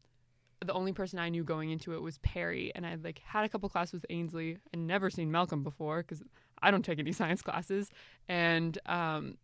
the 0.65 0.73
only 0.73 0.93
person 0.93 1.19
I 1.19 1.28
knew 1.28 1.43
going 1.43 1.71
into 1.71 1.93
it 1.93 2.02
was 2.02 2.19
Perry, 2.19 2.71
and 2.73 2.86
I 2.86 2.95
like 2.95 3.19
had 3.19 3.43
a 3.43 3.49
couple 3.49 3.67
classes 3.67 3.93
with 3.93 4.06
Ainsley. 4.10 4.58
I'd 4.73 4.80
never 4.80 5.10
seen 5.10 5.30
Malcolm 5.30 5.62
before 5.62 5.97
because 6.04 6.23
I 6.62 6.71
don't 6.71 6.86
take 6.86 6.99
any 6.99 7.12
science 7.21 7.41
classes, 7.41 7.89
and 8.30 8.78
um, 8.86 9.38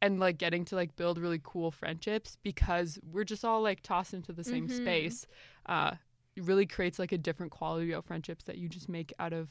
and 0.00 0.18
like 0.18 0.38
getting 0.38 0.64
to 0.66 0.76
like 0.76 0.96
build 0.96 1.18
really 1.18 1.40
cool 1.42 1.70
friendships 1.70 2.38
because 2.42 2.98
we're 3.12 3.24
just 3.24 3.44
all 3.44 3.60
like 3.62 3.82
tossed 3.82 4.14
into 4.14 4.32
the 4.32 4.44
same 4.44 4.66
Mhm. 4.68 4.76
space. 4.76 5.26
Uh, 5.66 5.92
really 6.38 6.66
creates 6.66 6.98
like 6.98 7.12
a 7.12 7.18
different 7.18 7.52
quality 7.52 7.92
of 7.92 8.04
friendships 8.04 8.44
that 8.44 8.56
you 8.58 8.68
just 8.68 8.88
make 8.88 9.12
out 9.18 9.32
of 9.32 9.50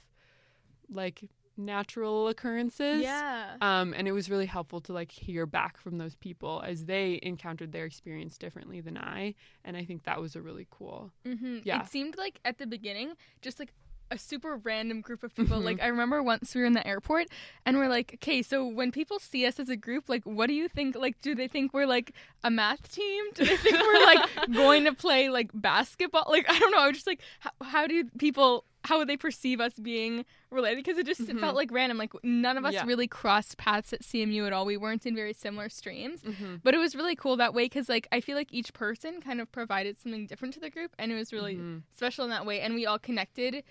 like 0.90 1.24
natural 1.58 2.28
occurrences. 2.28 3.02
yeah 3.02 3.56
Um, 3.62 3.94
and 3.96 4.08
it 4.08 4.12
was 4.12 4.30
really 4.30 4.46
helpful 4.46 4.82
to 4.82 4.94
like 4.94 5.12
hear 5.12 5.46
back 5.46 5.78
from 5.78 5.98
those 5.98 6.16
people 6.16 6.62
as 6.66 6.86
they 6.86 7.20
encountered 7.22 7.72
their 7.72 7.86
experience 7.86 8.38
differently 8.38 8.82
than 8.82 8.98
I, 8.98 9.36
and 9.64 9.78
I 9.78 9.86
think 9.86 10.04
that 10.04 10.20
was 10.20 10.36
a 10.36 10.42
really 10.42 10.68
cool. 10.70 11.12
Mm-hmm. 11.26 11.60
Yeah. 11.64 11.82
It 11.82 11.88
seemed 11.90 12.18
like 12.18 12.40
at 12.44 12.58
the 12.58 12.66
beginning, 12.68 13.14
just 13.42 13.60
like 13.60 13.74
a 14.12 14.18
super 14.18 14.58
random 14.58 15.02
group 15.02 15.24
of 15.24 15.34
people. 15.34 15.60
Mhm. 15.60 15.64
Like 15.64 15.82
I 15.82 15.88
remember 15.88 16.22
once 16.22 16.54
we 16.54 16.62
were 16.62 16.68
in 16.68 16.74
the 16.74 16.86
airport 16.86 17.28
and 17.66 17.78
we're 17.78 17.88
like, 17.88 18.12
okay, 18.16 18.44
so 18.44 18.68
when 18.68 18.92
people 18.92 19.18
see 19.18 19.46
us 19.48 19.60
as 19.60 19.70
a 19.70 19.78
group, 19.78 20.08
like, 20.08 20.24
what 20.24 20.48
do 20.48 20.54
you 20.54 20.68
think? 20.68 20.96
Like, 20.96 21.20
do 21.22 21.34
they 21.34 21.48
think 21.48 21.74
we're 21.74 21.88
like 21.88 22.12
a 22.44 22.52
math 22.52 22.92
team? 22.94 23.24
Do 23.34 23.44
they 23.46 23.58
think 23.58 23.76
we're 23.82 24.06
like 24.06 24.30
going 24.54 24.84
to 24.86 24.94
play 24.94 25.30
like 25.30 25.50
basketball? 25.54 26.26
Like, 26.30 26.46
I 26.48 26.60
don't 26.60 26.72
know. 26.72 26.80
I 26.82 26.88
was 26.88 26.98
just 26.98 27.08
like, 27.08 27.22
how, 27.40 27.52
how 27.64 27.88
do 27.88 28.04
people? 28.20 28.66
How 28.86 28.98
would 28.98 29.08
they 29.08 29.16
perceive 29.18 29.62
us 29.62 29.74
being 29.76 30.26
related? 30.52 30.78
Because 30.84 30.98
it 30.98 31.06
just 31.06 31.22
Mhm. 31.22 31.40
felt 31.40 31.56
like 31.56 31.72
random. 31.72 31.98
Like 31.98 32.12
none 32.24 32.58
of 32.58 32.66
us 32.66 32.74
Yeah. 32.74 32.86
really 32.86 33.08
crossed 33.08 33.58
paths 33.58 33.94
at 33.94 34.04
CMU 34.04 34.46
at 34.46 34.52
all. 34.54 34.66
We 34.66 34.76
weren't 34.78 35.06
in 35.06 35.16
very 35.16 35.34
similar 35.34 35.70
streams. 35.70 36.22
Mm-hmm. 36.22 36.58
But 36.64 36.74
it 36.74 36.80
was 36.80 36.94
really 36.96 37.16
cool 37.16 37.38
that 37.38 37.54
way 37.54 37.66
because, 37.66 37.88
like, 37.88 38.08
I 38.12 38.20
feel 38.20 38.36
like 38.36 38.52
each 38.52 38.74
person 38.74 39.22
kind 39.22 39.40
of 39.40 39.52
provided 39.52 39.98
something 39.98 40.28
different 40.28 40.54
to 40.56 40.60
the 40.60 40.70
group, 40.70 40.94
and 41.00 41.12
it 41.12 41.16
was 41.16 41.32
really 41.32 41.56
Mhm. 41.56 41.84
special 41.92 42.26
in 42.26 42.30
that 42.32 42.46
way. 42.46 42.60
And 42.60 42.76
we 42.76 42.86
all 42.86 43.00
connected 43.00 43.64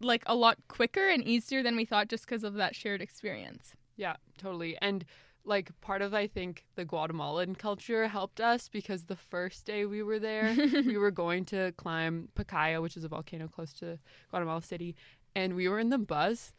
like 0.00 0.22
a 0.26 0.34
lot 0.34 0.58
quicker 0.68 1.08
and 1.08 1.24
easier 1.24 1.62
than 1.62 1.74
we 1.74 1.84
thought 1.84 2.08
just 2.08 2.24
because 2.24 2.44
of 2.44 2.54
that 2.54 2.76
shared 2.76 3.02
experience. 3.02 3.74
Yeah, 3.96 4.14
totally. 4.36 4.76
And 4.80 5.04
like 5.48 5.70
part 5.80 6.02
of 6.02 6.14
I 6.14 6.26
think 6.26 6.64
the 6.76 6.84
Guatemalan 6.84 7.54
culture 7.54 8.06
helped 8.06 8.40
us 8.40 8.68
because 8.68 9.04
the 9.04 9.16
first 9.16 9.64
day 9.64 9.86
we 9.86 10.02
were 10.02 10.18
there, 10.18 10.54
we 10.56 10.96
were 10.98 11.10
going 11.10 11.44
to 11.46 11.72
climb 11.72 12.28
Pacaya, 12.36 12.80
which 12.82 12.96
is 12.96 13.04
a 13.04 13.08
volcano 13.08 13.48
close 13.48 13.72
to 13.74 13.98
Guatemala 14.30 14.62
City, 14.62 14.94
and 15.34 15.54
we 15.54 15.68
were 15.68 15.78
in 15.78 15.88
the 15.88 15.98
bus 15.98 16.52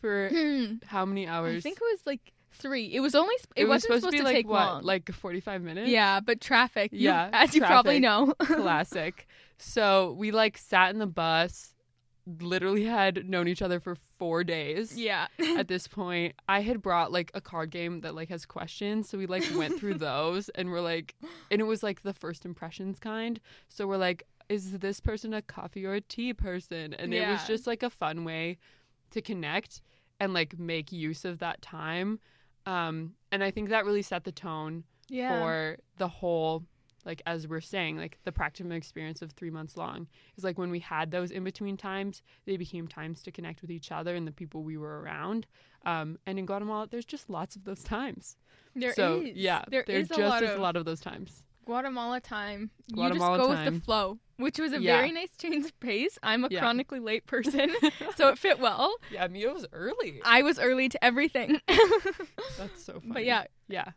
for 0.00 0.28
hmm. 0.28 0.74
how 0.86 1.04
many 1.04 1.26
hours? 1.26 1.58
I 1.58 1.60
think 1.60 1.78
it 1.78 1.84
was 1.84 2.00
like 2.06 2.32
three. 2.52 2.86
It 2.86 3.00
was 3.00 3.14
only. 3.14 3.34
It, 3.54 3.62
it 3.62 3.64
was 3.64 3.84
wasn't 3.88 4.02
supposed, 4.02 4.04
to 4.04 4.18
be 4.18 4.22
like 4.22 4.34
take 4.34 4.48
what, 4.48 4.66
long. 4.66 4.82
like 4.82 5.10
forty-five 5.12 5.62
minutes. 5.62 5.88
yeah, 5.88 6.20
but 6.20 6.40
traffic. 6.40 6.92
you- 6.92 7.00
Yeah, 7.00 7.30
as 7.32 7.54
you 7.54 7.60
probably 7.60 8.00
know. 8.00 8.34
classic. 8.38 9.26
So 9.58 10.14
we 10.18 10.30
like 10.32 10.58
sat 10.58 10.90
in 10.90 10.98
the 10.98 11.06
bus, 11.06 11.74
literally 12.40 12.84
had 12.84 13.28
known 13.28 13.46
each 13.48 13.62
other 13.62 13.78
for 13.80 13.96
four 14.18 14.42
days. 14.44 14.96
yeah. 14.98 15.28
At 15.56 15.68
this 15.74 15.86
point, 15.86 16.34
I 16.48 16.60
had 16.60 16.82
brought 16.82 17.12
like 17.12 17.30
a 17.34 17.40
card 17.40 17.70
game 17.70 18.00
that 18.00 18.14
like 18.14 18.28
has 18.30 18.44
questions, 18.44 19.08
so 19.08 19.16
we 19.18 19.26
like 19.26 19.44
went 19.56 19.78
through 19.78 19.94
those, 19.98 20.48
and 20.50 20.70
we're 20.70 20.80
like, 20.80 21.14
and 21.50 21.60
it 21.60 21.64
was 21.64 21.82
like 21.82 22.02
the 22.02 22.12
first 22.12 22.44
impressions 22.44 22.98
kind. 22.98 23.40
So 23.68 23.86
we're 23.86 23.96
like, 23.96 24.24
is 24.48 24.78
this 24.78 25.00
person 25.00 25.34
a 25.34 25.42
coffee 25.42 25.84
or 25.86 25.94
a 25.94 26.00
tea 26.00 26.32
person? 26.34 26.94
And 26.94 27.12
it 27.14 27.26
was 27.28 27.46
just 27.46 27.66
like 27.66 27.82
a 27.82 27.90
fun 27.90 28.24
way 28.24 28.58
to 29.10 29.20
connect 29.22 29.82
and 30.20 30.32
like 30.34 30.58
make 30.58 30.90
use 30.92 31.24
of 31.24 31.38
that 31.40 31.62
time. 31.62 32.18
Um, 32.64 33.12
and 33.30 33.44
I 33.44 33.50
think 33.50 33.68
that 33.68 33.84
really 33.84 34.02
set 34.02 34.24
the 34.24 34.32
tone 34.32 34.84
Yeah. 35.08 35.40
for 35.40 35.76
the 35.98 36.08
whole 36.08 36.64
like 37.06 37.22
as 37.24 37.48
we're 37.48 37.60
saying 37.62 37.96
like 37.96 38.18
the 38.24 38.32
practicum 38.32 38.70
experience 38.72 39.22
of 39.22 39.30
three 39.32 39.48
months 39.50 39.76
long 39.78 40.06
is 40.36 40.44
like 40.44 40.58
when 40.58 40.70
we 40.70 40.80
had 40.80 41.10
those 41.10 41.30
in 41.30 41.42
between 41.44 41.76
times 41.78 42.22
they 42.44 42.58
became 42.58 42.86
times 42.86 43.22
to 43.22 43.30
connect 43.32 43.62
with 43.62 43.70
each 43.70 43.90
other 43.90 44.14
and 44.14 44.26
the 44.26 44.32
people 44.32 44.62
we 44.62 44.76
were 44.76 45.00
around 45.00 45.46
um, 45.86 46.18
and 46.26 46.38
in 46.38 46.44
guatemala 46.44 46.86
there's 46.90 47.06
just 47.06 47.30
lots 47.30 47.56
of 47.56 47.64
those 47.64 47.82
times 47.82 48.36
There 48.74 48.90
is. 48.90 48.96
so 48.96 49.22
yeah 49.24 49.64
There 49.70 49.84
there's 49.86 50.06
is 50.06 50.10
a 50.10 50.16
just 50.16 50.28
lot 50.28 50.42
is 50.42 50.50
of 50.50 50.58
a 50.58 50.60
lot 50.62 50.76
of 50.76 50.84
those 50.84 51.00
times 51.00 51.42
Guatemala 51.64 52.20
time. 52.20 52.70
Guatemala 52.92 53.32
you 53.32 53.38
just 53.38 53.48
go 53.48 53.52
time. 53.56 53.64
with 53.64 53.74
the 53.74 53.84
flow, 53.84 54.18
which 54.36 54.56
was 54.60 54.72
a 54.72 54.80
Yeah. 54.80 54.98
very 54.98 55.10
nice 55.10 55.30
change 55.36 55.64
of 55.66 55.80
pace. 55.80 56.16
I'm 56.22 56.44
a 56.44 56.48
Yeah. 56.48 56.60
chronically 56.60 57.00
late 57.00 57.26
person, 57.34 57.70
so 58.14 58.28
it 58.28 58.38
fit 58.38 58.60
well. 58.60 58.94
yeah 59.10 59.26
mia 59.26 59.52
was 59.52 59.66
early 59.72 60.20
I 60.24 60.42
was 60.42 60.60
early 60.60 60.88
to 60.88 61.04
everything. 61.04 61.60
that's 62.56 62.84
so 62.84 63.00
funny 63.00 63.12
but 63.12 63.24
yeah, 63.24 63.44
yeah 63.68 63.90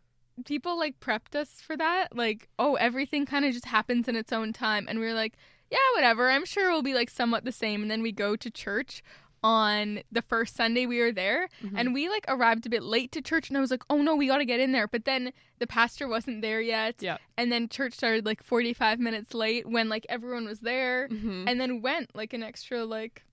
people 0.44 0.78
like 0.78 1.00
prepped 1.00 1.34
us 1.34 1.60
for 1.60 1.76
that. 1.76 2.14
Like, 2.16 2.48
oh, 2.58 2.74
everything 2.74 3.26
kind 3.26 3.44
of 3.44 3.52
just 3.52 3.66
happens 3.66 4.08
in 4.08 4.16
its 4.16 4.32
own 4.32 4.52
time. 4.52 4.86
And 4.88 4.98
we 4.98 5.06
were 5.06 5.14
like, 5.14 5.34
yeah, 5.70 5.78
whatever. 5.94 6.30
I'm 6.30 6.44
sure 6.44 6.68
it'll 6.68 6.82
be 6.82 6.94
like 6.94 7.10
somewhat 7.10 7.44
the 7.44 7.52
same. 7.52 7.82
And 7.82 7.90
then 7.90 8.02
we 8.02 8.12
go 8.12 8.36
to 8.36 8.50
church 8.50 9.02
on 9.42 10.00
the 10.12 10.20
first 10.20 10.54
Sunday 10.54 10.84
we 10.84 11.00
were 11.00 11.12
there. 11.12 11.48
Mhm. 11.64 11.72
And 11.74 11.94
we 11.94 12.08
like 12.10 12.26
arrived 12.28 12.66
a 12.66 12.68
bit 12.70 12.82
late 12.82 13.10
to 13.12 13.22
church. 13.22 13.48
And 13.48 13.56
I 13.56 13.60
was 13.60 13.70
like, 13.70 13.82
oh 13.88 14.02
no, 14.02 14.14
we 14.14 14.26
got 14.26 14.38
to 14.38 14.44
get 14.44 14.60
in 14.60 14.72
there. 14.72 14.86
But 14.86 15.06
then 15.06 15.32
the 15.58 15.66
pastor 15.66 16.06
wasn't 16.08 16.42
there 16.42 16.60
yet. 16.60 16.96
Yeah. 17.00 17.16
And 17.38 17.50
then 17.50 17.68
church 17.68 17.94
started 17.94 18.26
like 18.26 18.42
45 18.42 18.98
minutes 19.00 19.32
late 19.32 19.66
when 19.66 19.88
like 19.88 20.04
everyone 20.10 20.44
was 20.44 20.60
there. 20.60 21.08
Mhm. 21.08 21.44
And 21.48 21.58
then 21.60 21.80
went 21.80 22.14
like 22.14 22.32
an 22.34 22.42
extra 22.42 22.84
like 22.84 23.24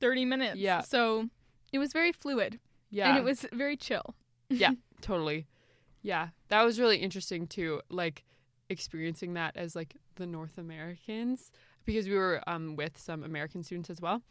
30 0.00 0.24
minutes. 0.24 0.56
Yeah. 0.58 0.82
So 0.82 1.28
it 1.72 1.78
was 1.78 1.92
very 1.92 2.12
fluid. 2.12 2.60
yeah 2.90 3.08
And 3.08 3.18
it 3.18 3.24
was 3.24 3.44
very 3.52 3.76
chill. 3.76 4.14
Yeah, 4.48 4.72
totally 5.00 5.46
yeah 6.02 6.28
that 6.48 6.62
was 6.64 6.78
really 6.80 6.98
interesting 6.98 7.46
too 7.46 7.80
like 7.90 8.24
experiencing 8.68 9.34
that 9.34 9.56
as 9.56 9.74
like 9.74 9.96
the 10.16 10.26
north 10.26 10.56
americans 10.58 11.50
because 11.84 12.08
we 12.08 12.14
were 12.14 12.40
um 12.46 12.76
with 12.76 12.96
some 12.98 13.22
american 13.24 13.62
students 13.62 13.90
as 13.90 14.00
well 14.00 14.22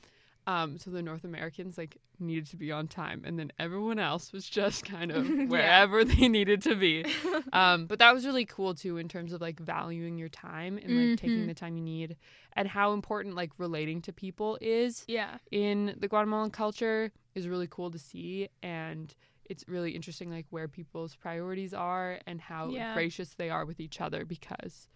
um 0.47 0.77
so 0.77 0.89
the 0.89 1.01
north 1.01 1.25
americans 1.25 1.77
like 1.77 1.97
needed 2.19 2.45
to 2.47 2.55
be 2.58 2.71
on 2.71 2.88
time 2.88 3.21
and 3.25 3.38
then 3.38 3.51
everyone 3.60 3.99
else 3.99 4.32
was 4.32 4.47
just 4.49 4.86
kind 4.86 5.12
of 5.12 5.25
Yeah. 5.29 5.45
wherever 5.45 6.03
they 6.12 6.27
needed 6.29 6.62
to 6.63 6.75
be 6.75 7.05
um 7.53 7.86
but 7.86 7.99
that 7.99 8.13
was 8.13 8.25
really 8.25 8.45
cool 8.45 8.73
too 8.73 8.97
in 8.97 9.08
terms 9.10 9.34
of 9.34 9.41
like 9.41 9.60
valuing 9.60 10.17
your 10.17 10.29
time 10.29 10.77
and 10.77 10.95
like 11.10 11.19
taking 11.19 11.43
Mhm. 11.43 11.47
the 11.47 11.53
time 11.53 11.75
you 11.75 11.84
need 11.84 12.15
and 12.53 12.67
how 12.69 12.93
important 12.93 13.36
like 13.36 13.51
relating 13.58 14.01
to 14.03 14.13
people 14.13 14.58
is 14.62 15.03
yeah. 15.08 15.38
in 15.51 15.95
the 15.99 16.08
Guatemalan 16.08 16.51
culture 16.51 17.12
is 17.36 17.47
really 17.47 17.67
cool 17.67 17.91
to 17.91 17.99
see 17.99 18.47
and 18.63 19.13
it's 19.49 19.65
really 19.67 19.91
interesting 19.91 20.29
like 20.31 20.45
where 20.51 20.67
people's 20.67 21.15
priorities 21.15 21.73
are 21.73 22.19
and 22.27 22.39
how 22.39 22.69
Yeah. 22.71 22.93
gracious 22.93 23.33
they 23.35 23.49
are 23.49 23.65
with 23.65 23.79
each 23.79 23.99
other 23.99 24.23
because 24.25 24.88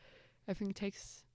I 0.47 0.53
think 0.53 0.71
it 0.71 0.75
takes 0.77 1.25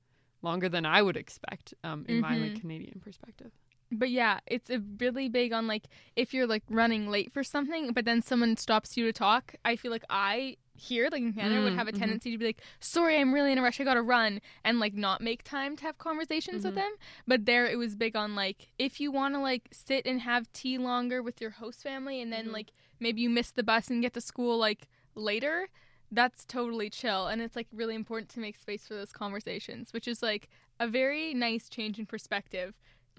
longer 0.40 0.68
than 0.68 0.86
I 0.86 1.02
would 1.02 1.16
expect 1.16 1.74
um, 1.84 2.06
in 2.08 2.20
my 2.20 2.36
like 2.36 2.54
Mhm. 2.54 2.60
Canadian 2.60 3.00
perspective. 3.00 3.50
But 3.90 4.10
yeah, 4.10 4.40
it's 4.46 4.70
a 4.70 4.80
really 5.00 5.28
big 5.30 5.52
on 5.52 5.66
like 5.66 5.84
if 6.14 6.34
you're 6.34 6.46
like 6.46 6.62
running 6.68 7.08
late 7.10 7.32
for 7.32 7.42
something, 7.42 7.92
but 7.92 8.04
then 8.04 8.22
someone 8.22 8.56
stops 8.56 8.96
you 8.96 9.04
to 9.06 9.12
talk. 9.12 9.54
I 9.64 9.76
feel 9.76 9.90
like 9.90 10.04
I 10.10 10.56
here, 10.74 11.08
like 11.10 11.22
in 11.22 11.32
Canada, 11.32 11.60
would 11.62 11.72
Mm, 11.72 11.76
have 11.76 11.88
a 11.88 11.92
mhm. 11.92 11.98
tendency 11.98 12.30
to 12.30 12.38
be 12.38 12.44
like, 12.44 12.60
"Sorry, 12.80 13.18
I'm 13.18 13.32
really 13.34 13.50
in 13.50 13.58
a 13.58 13.62
rush. 13.62 13.80
I 13.80 13.84
gotta 13.84 14.02
run," 14.02 14.40
and 14.62 14.78
like 14.78 14.94
not 14.94 15.20
make 15.22 15.42
time 15.42 15.74
to 15.76 15.84
have 15.84 15.98
conversations 15.98 16.64
with 16.64 16.74
Mhm. 16.74 16.76
them. 16.76 16.92
But 17.26 17.46
there, 17.46 17.66
it 17.66 17.76
was 17.78 17.96
big 17.96 18.14
on 18.14 18.36
like 18.36 18.68
if 18.78 19.00
you 19.00 19.10
want 19.10 19.34
to 19.34 19.40
like 19.40 19.68
sit 19.72 20.06
and 20.06 20.20
have 20.20 20.52
tea 20.52 20.76
longer 20.78 21.20
with 21.22 21.40
your 21.40 21.50
host 21.52 21.82
family, 21.82 22.20
and 22.20 22.30
then 22.32 22.48
Mhm. 22.48 22.52
like 22.52 22.70
maybe 23.00 23.20
you 23.20 23.30
miss 23.30 23.50
the 23.50 23.62
bus 23.62 23.88
and 23.88 24.02
get 24.02 24.12
to 24.14 24.20
school 24.20 24.58
like 24.58 24.88
later. 25.14 25.68
That's 26.10 26.44
totally 26.46 26.88
chill, 26.88 27.26
and 27.26 27.42
it's 27.42 27.54
like 27.54 27.66
really 27.72 27.94
important 27.94 28.30
to 28.30 28.40
make 28.40 28.56
space 28.56 28.86
for 28.86 28.94
those 28.94 29.12
conversations, 29.12 29.92
which 29.92 30.08
is 30.08 30.22
like 30.22 30.48
a 30.80 30.86
very 30.88 31.34
nice 31.34 31.68
change 31.68 31.98
in 31.98 32.06
perspective 32.06 32.74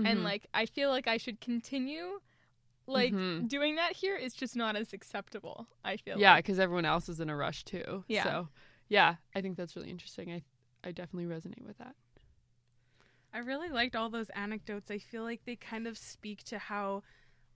and 0.06 0.20
Mhm. 0.20 0.24
like 0.24 0.48
I 0.54 0.66
feel 0.66 0.90
like 0.90 1.08
I 1.08 1.18
should 1.18 1.40
continue 1.42 2.22
like 2.88 3.14
Mhm. 3.14 3.48
doing 3.48 3.76
that 3.76 3.94
here 3.96 4.16
is 4.16 4.34
just 4.34 4.56
not 4.56 4.76
as 4.76 4.94
acceptable. 4.94 5.68
I 5.84 5.98
feel 5.98 6.18
yeah, 6.20 6.34
like. 6.36 6.46
because 6.46 6.58
everyone 6.60 6.86
else 6.86 7.10
is 7.10 7.20
in 7.20 7.30
a 7.30 7.36
rush 7.36 7.64
too. 7.64 8.04
Yeah. 8.08 8.24
So 8.24 8.50
yeah, 8.88 9.18
I 9.36 9.42
think 9.42 9.58
that's 9.58 9.76
really 9.76 9.90
interesting. 9.92 10.32
I 10.32 10.42
I 10.84 10.92
definitely 10.92 11.26
resonate 11.30 11.64
with 11.66 11.78
that. 11.78 11.96
I 13.32 13.40
really 13.40 13.70
liked 13.70 13.96
all 13.96 14.10
those 14.10 14.30
anecdotes. 14.32 14.90
I 14.90 14.98
feel 14.98 15.24
like 15.24 15.44
they 15.46 15.56
kind 15.56 15.86
of 15.86 15.98
speak 15.98 16.44
to 16.46 16.58
how 16.58 17.04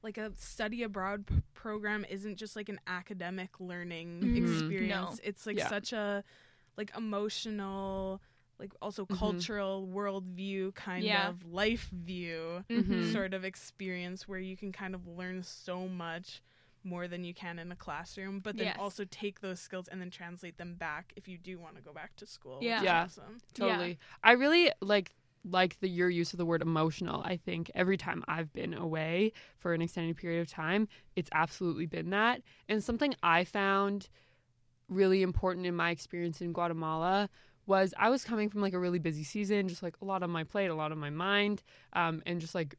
like 0.03 0.17
a 0.17 0.31
study 0.37 0.83
abroad 0.83 1.25
p- 1.25 1.35
program 1.53 2.05
isn't 2.09 2.35
just 2.35 2.55
like 2.55 2.69
an 2.69 2.79
academic 2.87 3.59
learning 3.59 4.21
Mhm. 4.21 4.37
experience. 4.53 5.11
No. 5.17 5.23
It's 5.23 5.45
like 5.45 5.57
Yeah. 5.57 5.69
such 5.69 5.93
a 5.93 6.23
like 6.77 6.91
emotional, 6.97 8.21
like 8.59 8.73
also 8.81 9.05
Mhm. 9.05 9.17
cultural 9.17 9.87
worldview 9.87 10.73
kind 10.75 11.03
Yeah. 11.03 11.29
of 11.29 11.45
life 11.45 11.89
view 11.91 12.65
Mhm. 12.69 13.11
sort 13.13 13.33
of 13.33 13.45
experience 13.45 14.27
where 14.27 14.39
you 14.39 14.57
can 14.57 14.71
kind 14.71 14.93
of 14.95 15.07
learn 15.07 15.43
so 15.43 15.87
much 15.87 16.41
more 16.83 17.07
than 17.07 17.23
you 17.23 17.33
can 17.33 17.59
in 17.59 17.71
a 17.71 17.75
classroom, 17.77 18.39
but 18.41 18.57
then 18.57 18.67
Yes. 18.67 18.77
also 18.77 19.05
take 19.05 19.39
those 19.39 19.61
skills 19.61 19.87
and 19.87 20.01
then 20.01 20.09
translate 20.09 20.57
them 20.57 20.75
back 20.75 21.13
if 21.15 21.27
you 21.29 21.37
do 21.37 21.57
want 21.57 21.75
to 21.77 21.81
go 21.81 21.93
back 21.93 22.13
to 22.17 22.25
school. 22.25 22.59
Yeah. 22.61 22.79
which 22.79 22.85
Yeah. 22.85 23.03
awesome. 23.03 23.37
Yeah. 23.55 23.67
Totally. 23.67 23.99
I 24.21 24.33
really 24.33 24.71
like 24.81 25.13
like 25.43 25.79
the 25.79 25.89
your 25.89 26.09
use 26.09 26.33
of 26.33 26.37
the 26.37 26.45
word 26.45 26.61
emotional. 26.61 27.21
I 27.21 27.37
think 27.37 27.69
every 27.75 27.97
time 27.97 28.23
I've 28.27 28.51
been 28.53 28.73
away 28.73 29.33
for 29.57 29.73
an 29.73 29.81
extended 29.81 30.17
period 30.17 30.41
of 30.41 30.49
time, 30.49 30.87
it's 31.15 31.29
absolutely 31.33 31.85
been 31.85 32.09
that. 32.11 32.41
And 32.69 32.83
something 32.83 33.15
I 33.21 33.43
found 33.43 34.09
really 34.89 35.21
important 35.21 35.65
in 35.65 35.75
my 35.75 35.91
experience 35.91 36.41
in 36.41 36.53
Guatemala 36.53 37.29
was 37.65 37.93
I 37.97 38.09
was 38.09 38.23
coming 38.23 38.49
from 38.49 38.61
like 38.61 38.73
a 38.73 38.79
really 38.79 38.99
busy 38.99 39.23
season, 39.23 39.67
just 39.67 39.83
like 39.83 39.95
a 40.01 40.05
lot 40.05 40.23
on 40.23 40.29
my 40.29 40.43
plate, 40.43 40.67
a 40.67 40.75
lot 40.75 40.91
on 40.91 40.99
my 40.99 41.09
mind, 41.09 41.63
um, 41.93 42.21
and 42.25 42.41
just 42.41 42.55
like 42.55 42.75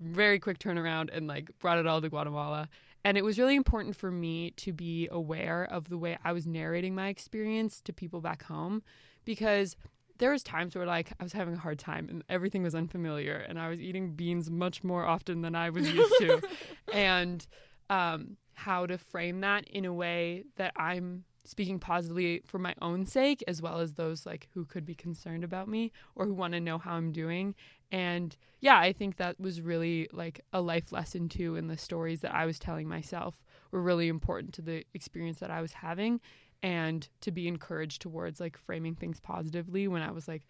very 0.00 0.38
quick 0.38 0.58
turnaround 0.58 1.10
and 1.12 1.26
like 1.26 1.50
brought 1.58 1.78
it 1.78 1.86
all 1.86 2.00
to 2.00 2.08
Guatemala. 2.08 2.68
And 3.04 3.16
it 3.16 3.24
was 3.24 3.38
really 3.38 3.56
important 3.56 3.96
for 3.96 4.10
me 4.10 4.50
to 4.52 4.72
be 4.72 5.08
aware 5.10 5.64
of 5.64 5.88
the 5.88 5.96
way 5.96 6.18
I 6.22 6.32
was 6.32 6.46
narrating 6.46 6.94
my 6.94 7.08
experience 7.08 7.80
to 7.82 7.92
people 7.92 8.20
back 8.20 8.42
home 8.44 8.82
because 9.24 9.76
there 10.20 10.30
was 10.30 10.42
times 10.42 10.76
where 10.76 10.86
like 10.86 11.12
I 11.18 11.22
was 11.22 11.32
having 11.32 11.54
a 11.54 11.58
hard 11.58 11.78
time 11.78 12.08
and 12.08 12.22
everything 12.28 12.62
was 12.62 12.74
unfamiliar 12.74 13.44
and 13.48 13.58
I 13.58 13.68
was 13.68 13.80
eating 13.80 14.12
beans 14.12 14.50
much 14.50 14.84
more 14.84 15.04
often 15.04 15.42
than 15.42 15.54
I 15.54 15.70
was 15.70 15.90
used 15.90 16.14
to. 16.20 16.40
and 16.92 17.44
um, 17.88 18.36
how 18.54 18.86
to 18.86 18.98
frame 18.98 19.40
that 19.40 19.66
in 19.68 19.84
a 19.84 19.92
way 19.92 20.44
that 20.56 20.72
I'm 20.76 21.24
speaking 21.44 21.78
positively 21.78 22.42
for 22.44 22.58
my 22.58 22.74
own 22.82 23.06
sake 23.06 23.42
as 23.48 23.62
well 23.62 23.80
as 23.80 23.94
those 23.94 24.26
like 24.26 24.48
who 24.52 24.66
could 24.66 24.84
be 24.84 24.94
concerned 24.94 25.42
about 25.42 25.68
me 25.68 25.90
or 26.14 26.26
who 26.26 26.34
want 26.34 26.52
to 26.52 26.60
know 26.60 26.78
how 26.78 26.92
I'm 26.92 27.12
doing. 27.12 27.54
And 27.90 28.36
yeah, 28.60 28.78
I 28.78 28.92
think 28.92 29.16
that 29.16 29.40
was 29.40 29.62
really 29.62 30.06
like 30.12 30.42
a 30.52 30.60
life 30.60 30.92
lesson 30.92 31.28
too 31.28 31.56
in 31.56 31.66
the 31.66 31.78
stories 31.78 32.20
that 32.20 32.34
I 32.34 32.44
was 32.44 32.58
telling 32.58 32.86
myself 32.86 33.42
were 33.72 33.82
really 33.82 34.08
important 34.08 34.52
to 34.54 34.62
the 34.62 34.84
experience 34.92 35.38
that 35.38 35.50
I 35.50 35.62
was 35.62 35.72
having 35.72 36.20
and 36.62 37.08
to 37.22 37.30
be 37.30 37.48
encouraged 37.48 38.02
towards 38.02 38.40
like 38.40 38.56
framing 38.58 38.94
things 38.94 39.20
positively 39.20 39.88
when 39.88 40.02
I 40.02 40.10
was 40.10 40.28
like 40.28 40.42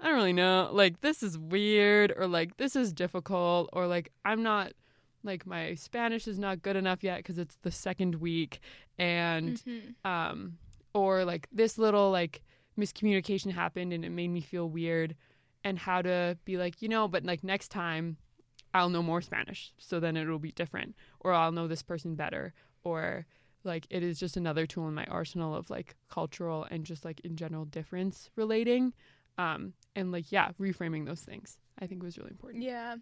I 0.00 0.06
don't 0.08 0.16
really 0.16 0.32
know, 0.32 0.68
like 0.72 1.00
this 1.02 1.22
is 1.22 1.38
weird 1.38 2.12
or 2.16 2.26
like 2.26 2.56
this 2.56 2.74
is 2.74 2.92
difficult 2.92 3.70
or 3.72 3.86
like 3.86 4.10
I'm 4.24 4.42
not 4.42 4.72
like 5.22 5.46
my 5.46 5.74
Spanish 5.76 6.26
is 6.26 6.38
not 6.38 6.62
good 6.62 6.74
enough 6.76 7.04
yet 7.04 7.24
cuz 7.24 7.38
it's 7.38 7.56
the 7.62 7.70
second 7.70 8.16
week 8.16 8.60
and 8.98 9.62
Mhm. 9.64 9.94
um 10.04 10.58
or 10.92 11.24
like 11.24 11.48
this 11.52 11.78
little 11.78 12.10
like 12.10 12.42
miscommunication 12.78 13.52
happened 13.52 13.92
and 13.92 14.04
it 14.04 14.10
made 14.10 14.28
me 14.28 14.40
feel 14.40 14.68
weird 14.68 15.14
and 15.62 15.78
how 15.78 16.02
to 16.02 16.36
be 16.44 16.56
like 16.56 16.82
you 16.82 16.88
know 16.88 17.06
but 17.08 17.24
like 17.24 17.44
next 17.44 17.68
time 17.68 18.16
i'll 18.74 18.88
know 18.90 19.02
more 19.02 19.22
spanish 19.22 19.72
so 19.78 20.00
then 20.00 20.16
it'll 20.16 20.38
be 20.40 20.50
different 20.52 20.94
or 21.20 21.32
i'll 21.32 21.52
know 21.52 21.68
this 21.68 21.82
person 21.82 22.16
better 22.16 22.52
or 22.82 23.26
like 23.64 23.86
it 23.90 24.02
is 24.02 24.18
just 24.18 24.36
another 24.36 24.66
tool 24.66 24.88
in 24.88 24.94
my 24.94 25.04
arsenal 25.06 25.54
of 25.54 25.70
like 25.70 25.94
cultural 26.10 26.66
and 26.70 26.84
just 26.84 27.04
like 27.04 27.20
in 27.20 27.36
general 27.36 27.64
difference 27.64 28.30
relating 28.36 28.92
um 29.38 29.72
and 29.96 30.12
like 30.12 30.30
yeah 30.30 30.50
reframing 30.60 31.06
those 31.06 31.20
things 31.20 31.58
i 31.80 31.86
think 31.86 32.02
was 32.02 32.18
really 32.18 32.30
important 32.30 32.62
Yeah. 32.62 32.96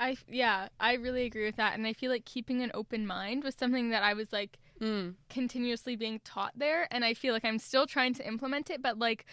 I 0.00 0.16
yeah, 0.28 0.68
I 0.78 0.92
really 0.94 1.24
agree 1.24 1.44
with 1.44 1.56
that 1.56 1.74
and 1.74 1.84
I 1.84 1.92
feel 1.92 2.10
like 2.10 2.24
keeping 2.24 2.62
an 2.62 2.70
open 2.72 3.04
mind 3.04 3.42
was 3.42 3.56
something 3.58 3.90
that 3.90 4.04
I 4.04 4.14
was 4.14 4.32
like 4.32 4.58
mm. 4.80 5.14
continuously 5.28 5.96
being 5.96 6.20
taught 6.24 6.52
there 6.56 6.86
and 6.92 7.04
I 7.04 7.14
feel 7.14 7.34
like 7.34 7.44
I'm 7.44 7.58
still 7.58 7.84
trying 7.84 8.14
to 8.14 8.24
implement 8.26 8.70
it 8.70 8.80
but 8.80 8.96
like 8.98 9.26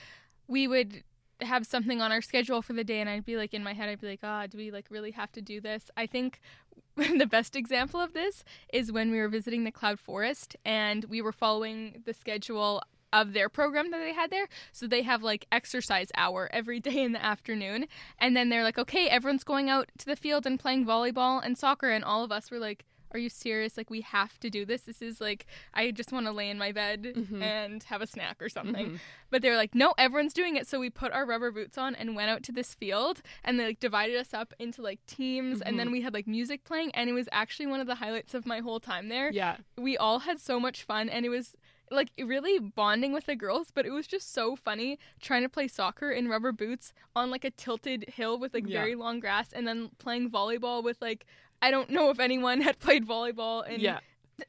we 0.47 0.67
would 0.67 1.03
have 1.41 1.65
something 1.65 2.01
on 2.01 2.11
our 2.11 2.21
schedule 2.21 2.61
for 2.61 2.73
the 2.73 2.83
day 2.83 2.99
and 2.99 3.09
I'd 3.09 3.25
be 3.25 3.37
like 3.37 3.53
in 3.53 3.63
my 3.63 3.73
head 3.73 3.89
I'd 3.89 4.01
be 4.01 4.07
like 4.07 4.21
ah 4.23 4.47
do 4.47 4.57
we 4.57 4.71
like 4.71 4.87
really 4.89 5.11
have 5.11 5.31
to 5.33 5.41
do 5.41 5.59
this? 5.59 5.89
I 5.97 6.05
think 6.05 6.39
the 6.95 7.27
best 7.29 7.55
example 7.55 7.99
of 7.99 8.13
this 8.13 8.43
is 8.71 8.91
when 8.91 9.11
we 9.11 9.19
were 9.19 9.27
visiting 9.27 9.63
the 9.63 9.71
cloud 9.71 9.99
forest 9.99 10.55
and 10.63 11.05
we 11.05 11.21
were 11.21 11.33
following 11.33 12.01
the 12.05 12.13
schedule 12.13 12.81
of 13.11 13.33
their 13.33 13.49
program 13.49 13.91
that 13.91 13.99
they 13.99 14.13
had 14.13 14.29
there. 14.29 14.47
So 14.73 14.87
they 14.87 15.03
have 15.03 15.23
like 15.23 15.45
exercise 15.51 16.09
hour 16.15 16.49
every 16.51 16.79
day 16.79 17.03
in 17.03 17.13
the 17.13 17.23
afternoon 17.23 17.87
and 18.19 18.35
then 18.35 18.49
they're 18.49 18.63
like 18.63 18.77
okay 18.77 19.07
everyone's 19.07 19.43
going 19.43 19.69
out 19.69 19.89
to 19.97 20.05
the 20.05 20.15
field 20.15 20.45
and 20.45 20.59
playing 20.59 20.85
volleyball 20.85 21.43
and 21.43 21.57
soccer 21.57 21.89
and 21.89 22.03
all 22.03 22.23
of 22.23 22.31
us 22.31 22.49
were 22.51 22.59
like 22.59 22.85
are 23.15 23.17
you 23.17 23.29
serious? 23.29 23.77
Like 23.77 23.89
we 23.89 24.01
have 24.01 24.37
to 24.41 24.49
do 24.49 24.65
this. 24.65 24.81
This 24.81 25.01
is 25.01 25.19
like 25.21 25.45
i 25.73 25.89
just 25.91 26.11
want 26.11 26.25
to 26.25 26.31
lay 26.31 26.49
in 26.49 26.57
my 26.57 26.71
bed 26.71 27.03
Mhm. 27.15 27.41
and 27.41 27.81
have 27.83 28.01
a 28.01 28.07
snack 28.07 28.41
or 28.41 28.49
something. 28.49 28.87
Mhm. 28.91 28.99
but 29.31 29.41
they 29.41 29.49
were 29.49 29.55
like 29.55 29.73
no 29.73 29.93
everyone's 29.97 30.33
doing 30.33 30.55
it. 30.57 30.67
So 30.67 30.79
we 30.79 30.89
put 30.89 31.11
our 31.13 31.25
rubber 31.25 31.51
boots 31.51 31.77
on 31.77 31.95
and 31.95 32.15
went 32.15 32.29
out 32.29 32.43
to 32.43 32.51
this 32.51 32.73
field 32.73 33.21
and 33.43 33.57
they 33.59 33.65
like 33.65 33.79
divided 33.79 34.17
us 34.17 34.33
up 34.33 34.53
into 34.59 34.81
like 34.81 34.99
teams 35.07 35.61
and 35.61 35.79
then 35.79 35.91
we 35.91 36.01
had 36.01 36.13
like 36.13 36.27
music 36.27 36.63
playing 36.65 36.91
and 36.93 37.09
it 37.09 37.13
was 37.13 37.29
actually 37.31 37.67
one 37.67 37.79
of 37.79 37.87
the 37.87 37.95
highlights 37.95 38.33
of 38.33 38.45
my 38.45 38.59
whole 38.59 38.79
time 38.81 39.07
there. 39.09 39.31
Yeah. 39.31 39.57
We 39.77 39.97
all 39.97 40.19
had 40.19 40.39
so 40.39 40.59
much 40.59 40.83
fun 40.83 41.07
and 41.09 41.25
it 41.25 41.29
was 41.29 41.55
like 41.91 42.09
really 42.19 42.57
bonding 42.57 43.13
with 43.13 43.27
the 43.27 43.35
girls 43.35 43.69
but 43.75 43.85
it 43.85 43.91
was 43.91 44.07
just 44.07 44.33
so 44.33 44.55
funny 44.55 44.97
trying 45.21 45.43
to 45.43 45.49
play 45.49 45.67
soccer 45.67 46.09
in 46.11 46.27
rubber 46.27 46.51
boots 46.51 46.93
on 47.15 47.29
like 47.29 47.45
a 47.45 47.51
tilted 47.51 48.05
hill 48.17 48.39
with 48.39 48.55
like 48.55 48.65
Yeah. 48.67 48.79
very 48.81 48.95
long 48.95 49.19
grass 49.19 49.53
and 49.53 49.67
then 49.67 49.91
playing 49.99 50.31
volleyball 50.31 50.83
with 50.83 50.99
like 50.99 51.27
i 51.61 51.71
don't 51.71 51.89
know 51.89 52.09
if 52.09 52.19
anyone 52.19 52.61
had 52.67 52.79
played 52.79 53.07
volleyball 53.07 53.63
and 53.67 53.81
yeah. 53.81 53.99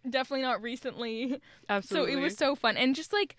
definitely 0.09 0.43
not 0.43 0.61
recently. 0.63 1.41
Absolutely 1.69 2.13
so 2.15 2.19
it 2.19 2.21
was 2.23 2.37
so 2.37 2.55
fun. 2.57 2.77
And 2.77 2.95
just 2.95 3.13
like 3.13 3.37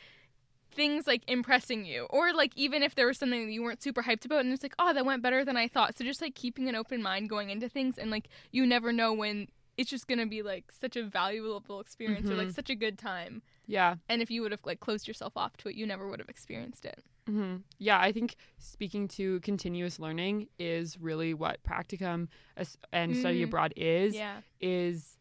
things 0.71 1.07
like 1.07 1.23
impressing 1.27 1.85
you. 1.85 2.05
Or 2.09 2.33
like 2.33 2.51
even 2.55 2.83
if 2.83 2.95
there 2.95 3.07
was 3.07 3.17
something 3.17 3.45
that 3.47 3.51
you 3.51 3.63
weren't 3.63 3.81
super 3.81 4.03
hyped 4.03 4.25
about 4.25 4.41
and 4.41 4.53
it's 4.53 4.63
like 4.63 4.75
oh 4.79 4.93
that 4.93 5.05
went 5.05 5.21
better 5.21 5.43
than 5.43 5.57
i 5.57 5.67
thought. 5.67 5.97
So 5.97 6.03
just 6.05 6.21
like 6.21 6.35
keeping 6.35 6.69
an 6.69 6.75
open 6.75 7.01
mind 7.01 7.29
going 7.29 7.49
into 7.49 7.67
things 7.67 7.97
and 7.97 8.09
like 8.11 8.29
you 8.51 8.65
never 8.65 8.93
know 8.93 9.11
when 9.13 9.47
it's 9.77 9.89
just 9.89 10.07
gonna 10.07 10.25
be 10.25 10.41
like 10.41 10.71
such 10.71 10.95
a 10.95 11.03
valuable 11.03 11.79
experience 11.79 12.29
or 12.29 12.35
like 12.35 12.47
Mhm. 12.49 12.55
such 12.55 12.69
a 12.69 12.75
good 12.75 12.97
time. 12.97 13.41
Yeah. 13.67 13.95
And 14.09 14.21
if 14.21 14.31
you 14.31 14.41
would 14.41 14.51
have 14.51 14.61
like 14.65 14.79
closed 14.79 15.07
yourself 15.07 15.33
off 15.35 15.57
to 15.57 15.69
it 15.69 15.75
you 15.75 15.85
never 15.85 16.07
would 16.07 16.19
have 16.19 16.29
experienced 16.29 16.85
it 16.85 17.03
hmm 17.27 17.57
Yeah, 17.77 17.99
I 17.99 18.11
think 18.11 18.35
speaking 18.57 19.07
to 19.09 19.39
continuous 19.41 19.99
learning 19.99 20.47
is 20.57 20.99
really 20.99 21.33
what 21.35 21.61
practicum 21.63 22.27
and 22.91 23.15
study 23.15 23.41
Mm. 23.41 23.43
abroad 23.43 23.73
is. 23.75 24.15
yeah 24.15 24.41
Is 24.59 25.17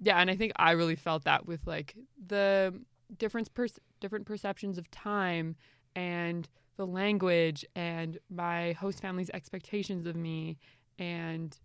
yeah, 0.00 0.18
and 0.20 0.30
I 0.30 0.36
think 0.36 0.52
I 0.56 0.72
really 0.72 0.96
felt 0.96 1.24
that 1.24 1.46
with 1.46 1.66
like 1.66 1.96
the 2.26 2.74
different 3.16 3.52
pers- 3.54 3.80
different 4.00 4.26
perceptions 4.26 4.76
of 4.78 4.90
time 4.90 5.56
and 5.96 6.48
the 6.76 6.86
language 6.86 7.64
and 7.74 8.18
my 8.30 8.72
host 8.72 9.00
family's 9.00 9.30
expectations 9.30 10.06
of 10.06 10.14
me 10.14 10.58
and 10.98 11.56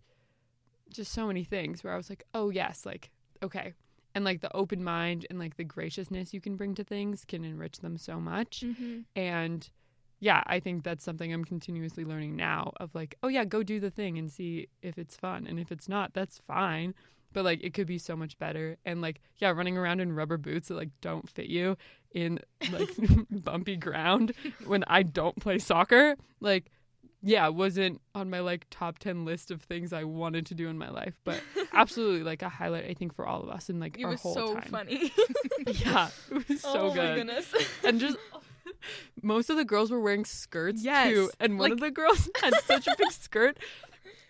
just 0.90 1.12
so 1.12 1.26
many 1.26 1.44
things 1.44 1.82
where 1.84 1.92
I 1.92 1.96
was 1.96 2.08
like, 2.10 2.24
oh 2.34 2.50
yes, 2.50 2.84
like 2.86 3.10
okay. 3.42 3.74
And 4.14 4.24
like 4.24 4.40
the 4.40 4.54
open 4.56 4.84
mind 4.84 5.26
and 5.28 5.38
like 5.38 5.56
the 5.56 5.64
graciousness 5.64 6.32
you 6.32 6.40
can 6.40 6.56
bring 6.56 6.74
to 6.76 6.84
things 6.84 7.24
can 7.24 7.44
enrich 7.44 7.78
them 7.78 7.96
so 7.96 8.20
much. 8.20 8.60
mm-hmm. 8.60 9.00
And 9.16 9.68
yeah, 10.20 10.42
I 10.46 10.60
think 10.60 10.84
that's 10.84 11.04
something 11.04 11.32
I'm 11.32 11.44
continuously 11.44 12.04
learning 12.04 12.36
now 12.36 12.72
of 12.78 12.94
like, 12.94 13.16
oh 13.22 13.28
yeah, 13.28 13.44
go 13.44 13.62
do 13.62 13.80
the 13.80 13.90
thing 13.90 14.16
and 14.16 14.30
see 14.30 14.68
if 14.82 14.96
it's 14.96 15.16
fun. 15.16 15.46
And 15.46 15.58
if 15.58 15.70
it's 15.70 15.88
not, 15.88 16.14
that's 16.14 16.40
fine. 16.46 16.94
But 17.32 17.44
like 17.44 17.62
it 17.62 17.74
could 17.74 17.86
be 17.86 17.98
so 17.98 18.16
much 18.16 18.38
better. 18.38 18.78
And 18.84 19.02
like, 19.02 19.20
yeah, 19.36 19.50
running 19.50 19.76
around 19.76 20.00
in 20.00 20.12
rubber 20.12 20.38
boots 20.38 20.68
that 20.68 20.76
like 20.76 20.90
don't 21.00 21.28
fit 21.28 21.46
you 21.46 21.76
in 22.12 22.38
like 22.70 22.88
bumpy 23.30 23.76
ground 23.76 24.32
when 24.66 24.84
I 24.86 25.02
don't 25.02 25.38
play 25.40 25.58
soccer, 25.58 26.16
like 26.40 26.70
yeah, 27.26 27.48
wasn't 27.48 28.00
on 28.14 28.28
my 28.28 28.40
like 28.40 28.66
top 28.70 28.98
10 28.98 29.24
list 29.24 29.50
of 29.50 29.62
things 29.62 29.92
I 29.94 30.04
wanted 30.04 30.44
to 30.46 30.54
do 30.54 30.68
in 30.68 30.76
my 30.78 30.90
life, 30.90 31.14
but 31.24 31.40
absolutely 31.72 32.22
like 32.22 32.42
a 32.42 32.48
highlight 32.50 32.84
I 32.84 32.92
think 32.94 33.14
for 33.14 33.26
all 33.26 33.42
of 33.42 33.48
us 33.48 33.68
and 33.70 33.80
like 33.80 33.98
it 33.98 34.04
our 34.04 34.10
was 34.10 34.20
whole 34.20 34.34
so 34.34 34.54
time. 34.54 34.62
funny. 34.70 35.10
Yeah, 35.66 36.08
it 36.30 36.48
was 36.48 36.60
so 36.60 36.72
oh 36.74 36.94
good. 36.94 36.96
my 36.98 37.14
goodness. 37.16 37.54
And 37.82 37.98
just 37.98 38.18
most 39.22 39.48
of 39.50 39.56
the 39.56 39.64
girls 39.64 39.90
were 39.90 40.00
wearing 40.00 40.24
skirts 40.24 40.82
Yes, 40.84 41.08
too 41.08 41.30
and 41.40 41.58
one 41.58 41.70
like- 41.70 41.72
of 41.72 41.80
the 41.80 41.90
girls 41.90 42.28
had 42.42 42.54
such 42.64 42.86
a 42.86 42.94
big 42.98 43.10
skirt 43.10 43.56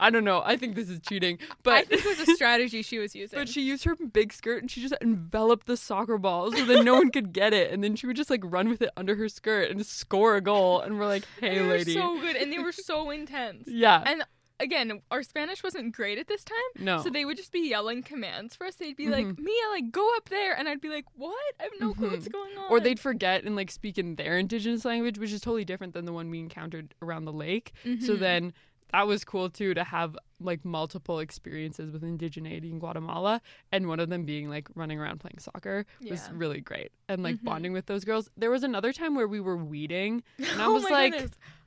i 0.00 0.10
don't 0.10 0.24
know 0.24 0.42
i 0.44 0.56
think 0.56 0.74
this 0.74 0.88
is 0.90 1.00
cheating 1.00 1.38
but 1.62 1.74
i 1.74 1.84
think 1.84 2.04
it 2.04 2.18
was 2.18 2.28
a 2.28 2.34
strategy 2.34 2.82
she 2.82 2.98
was 2.98 3.14
using 3.14 3.38
but 3.38 3.48
she 3.48 3.62
used 3.62 3.84
her 3.84 3.94
big 4.12 4.32
skirt 4.32 4.60
and 4.62 4.70
she 4.70 4.80
just 4.80 4.94
enveloped 5.00 5.66
the 5.66 5.76
soccer 5.76 6.18
ball 6.18 6.50
so 6.52 6.64
that 6.64 6.82
no 6.84 6.94
one 6.94 7.10
could 7.10 7.32
get 7.32 7.52
it 7.52 7.70
and 7.72 7.82
then 7.84 7.94
she 7.96 8.06
would 8.06 8.16
just 8.16 8.30
like 8.30 8.40
run 8.44 8.68
with 8.68 8.82
it 8.82 8.90
under 8.96 9.14
her 9.16 9.28
skirt 9.28 9.70
and 9.70 9.84
score 9.86 10.36
a 10.36 10.40
goal 10.40 10.80
and 10.80 10.98
we're 10.98 11.06
like 11.06 11.24
hey 11.40 11.56
they 11.58 11.62
were 11.62 11.68
lady 11.76 11.94
so 11.94 12.20
good 12.20 12.36
and 12.36 12.52
they 12.52 12.58
were 12.58 12.72
so 12.72 13.10
intense 13.10 13.64
yeah 13.68 14.02
and 14.06 14.22
again 14.60 15.00
our 15.10 15.22
spanish 15.22 15.62
wasn't 15.64 15.92
great 15.94 16.16
at 16.18 16.28
this 16.28 16.44
time 16.44 16.56
no 16.84 17.02
So 17.02 17.10
they 17.10 17.24
would 17.24 17.36
just 17.36 17.50
be 17.52 17.68
yelling 17.68 18.02
commands 18.02 18.54
for 18.56 18.66
us. 18.66 18.76
They'd 18.76 18.96
be 18.96 19.08
like, 19.08 19.26
Mhm. 19.26 19.38
Mia, 19.38 19.68
like, 19.72 19.90
go 19.90 20.08
up 20.16 20.28
there. 20.28 20.56
And 20.56 20.68
I'd 20.68 20.80
be 20.80 20.88
like, 20.88 21.04
what? 21.14 21.34
I 21.60 21.64
have 21.64 21.72
no 21.80 21.92
clue 21.92 22.10
what's 22.10 22.28
going 22.28 22.56
on. 22.56 22.70
or 22.70 22.78
they'd 22.80 22.98
forget 23.00 23.44
and 23.44 23.56
like 23.56 23.70
speak 23.70 23.98
in 23.98 24.14
their 24.16 24.38
indigenous 24.38 24.84
language 24.84 25.18
which 25.18 25.32
is 25.32 25.40
totally 25.40 25.64
different 25.64 25.92
than 25.92 26.04
the 26.04 26.12
one 26.12 26.30
we 26.30 26.38
encountered 26.38 26.94
around 27.02 27.24
the 27.24 27.32
lake 27.32 27.72
So 27.84 27.90
Mhm. 28.14 28.18
then 28.20 28.52
that 28.94 29.06
was 29.08 29.24
cool 29.24 29.50
too 29.50 29.74
to 29.74 29.82
have 29.82 30.16
like 30.40 30.64
multiple 30.64 31.18
experiences 31.18 31.90
with 31.92 32.02
indigeneity 32.02 32.70
in 32.70 32.78
Guatemala 32.78 33.40
and 33.72 33.88
one 33.88 33.98
of 33.98 34.08
them 34.08 34.24
being 34.24 34.48
like 34.48 34.68
running 34.76 35.00
around 35.00 35.18
playing 35.18 35.38
soccer 35.38 35.84
was 36.08 36.10
Yeah. 36.28 36.30
really 36.32 36.60
great 36.60 36.92
and 37.08 37.22
like 37.22 37.36
Mhm. 37.36 37.44
bonding 37.44 37.72
with 37.72 37.86
those 37.86 38.04
girls. 38.04 38.30
There 38.36 38.50
was 38.50 38.62
another 38.62 38.92
time 38.92 39.14
where 39.16 39.26
we 39.26 39.40
were 39.40 39.56
weeding 39.56 40.22
and 40.38 40.46
I 40.62 40.66
oh 40.66 40.74
was 40.74 40.84
like. 40.84 41.14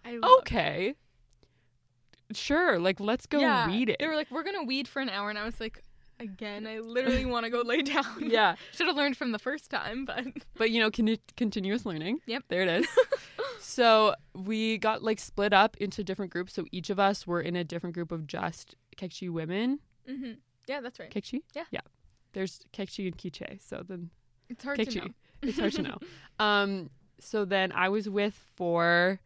I 0.05 0.19
okay. 0.39 0.95
Sure, 2.33 2.77
like 2.79 2.99
let's 2.99 3.25
go 3.25 3.39
yeah. 3.39 3.67
weed 3.67 3.89
it. 3.89 3.97
They 3.99 4.07
were 4.07 4.15
like, 4.15 4.29
we're 4.31 4.43
going 4.43 4.59
to 4.59 4.63
weed 4.65 4.87
for 4.87 5.01
an 5.01 5.09
hour. 5.09 5.29
And 5.29 5.39
I 5.39 5.45
was 5.45 5.59
like, 5.61 5.81
again, 6.19 6.65
I 6.67 6.79
literally 6.79 7.25
want 7.25 7.45
to 7.45 7.49
go 7.49 7.61
lay 7.61 7.81
down. 7.81 8.05
yeah, 8.19 8.55
Should 8.73 8.87
have 8.87 8.95
learned 8.95 9.17
from 9.17 9.31
the 9.31 9.39
first 9.39 9.69
time, 9.69 10.05
but. 10.05 10.25
but 10.57 10.71
you 10.71 10.79
know, 10.79 10.89
con- 10.91 11.17
continuous 11.35 11.85
learning. 11.85 12.19
Yep. 12.25 12.43
There 12.49 12.61
it 12.61 12.69
is. 12.69 12.87
so 13.59 14.15
we 14.33 14.77
got 14.77 15.03
like 15.03 15.19
split 15.19 15.53
up 15.53 15.77
into 15.77 16.03
different 16.03 16.31
groups. 16.31 16.53
So 16.53 16.65
each 16.71 16.89
of 16.89 16.99
us 16.99 17.25
were 17.27 17.41
in 17.41 17.55
a 17.55 17.63
different 17.63 17.93
group 17.93 18.11
of 18.11 18.27
just 18.27 18.75
Kekchi 18.97 19.29
women. 19.29 19.79
hmm 20.07 20.31
Yeah, 20.67 20.81
that's 20.81 20.99
right. 20.99 21.11
Kekchi? 21.13 21.41
Yeah. 21.53 21.65
Yeah. 21.71 21.81
There's 22.33 22.61
Kekchi 22.73 23.07
and 23.07 23.17
Kiche. 23.17 23.59
So 23.61 23.83
then 23.87 24.09
It's 24.49 24.63
hard 24.63 24.79
to 24.79 24.99
know. 24.99 25.07
It's 25.41 25.59
hard 25.59 25.73
to 25.73 25.81
know. 25.81 25.97
Um, 26.39 26.89
so 27.19 27.45
then 27.45 27.71
I 27.71 27.89
was 27.89 28.09
with 28.09 28.33
four 28.55 29.19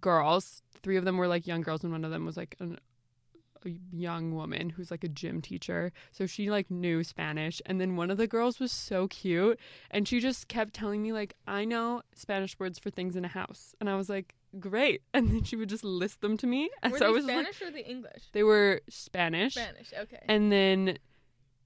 girls. 0.00 0.62
Three 0.82 0.96
of 0.96 1.04
them 1.04 1.16
were 1.16 1.28
like 1.28 1.46
young 1.46 1.60
girls, 1.62 1.82
and 1.84 1.92
one 1.92 2.04
of 2.04 2.10
them 2.10 2.24
was 2.26 2.36
like 2.36 2.56
an, 2.60 2.78
young 3.70 4.34
woman 4.34 4.70
who's 4.70 4.90
like 4.90 5.04
a 5.04 5.08
gym 5.08 5.40
teacher. 5.40 5.92
So 6.10 6.26
she 6.26 6.50
like 6.50 6.70
knew 6.70 7.02
Spanish. 7.04 7.60
And 7.66 7.80
then 7.80 7.96
one 7.96 8.10
of 8.10 8.16
the 8.18 8.26
girls 8.26 8.58
was 8.58 8.72
so 8.72 9.08
cute, 9.08 9.58
and 9.90 10.06
she 10.06 10.20
just 10.20 10.48
kept 10.48 10.74
telling 10.74 11.02
me 11.02 11.12
like, 11.12 11.34
"I 11.46 11.64
know 11.64 12.02
Spanish 12.14 12.58
words 12.58 12.78
for 12.78 12.90
things 12.90 13.16
in 13.16 13.24
a 13.24 13.28
house," 13.28 13.74
and 13.80 13.88
I 13.88 13.96
was 13.96 14.08
like, 14.08 14.34
"Great!" 14.58 15.02
And 15.14 15.30
then 15.30 15.44
she 15.44 15.56
would 15.56 15.68
just 15.68 15.84
list 15.84 16.20
them 16.20 16.36
to 16.38 16.46
me. 16.46 16.70
And 16.82 16.92
Were 16.92 16.98
so 16.98 17.06
I 17.06 17.08
they 17.08 17.14
was 17.14 17.24
like, 17.24 17.34
Spanish 17.34 17.62
or 17.62 17.70
the 17.70 17.88
English? 17.88 18.22
they 18.32 18.42
were 18.42 18.80
Spanish 18.88 19.54
Spanish, 19.54 19.92
okay. 19.98 20.24
and 20.28 20.50
then 20.50 20.98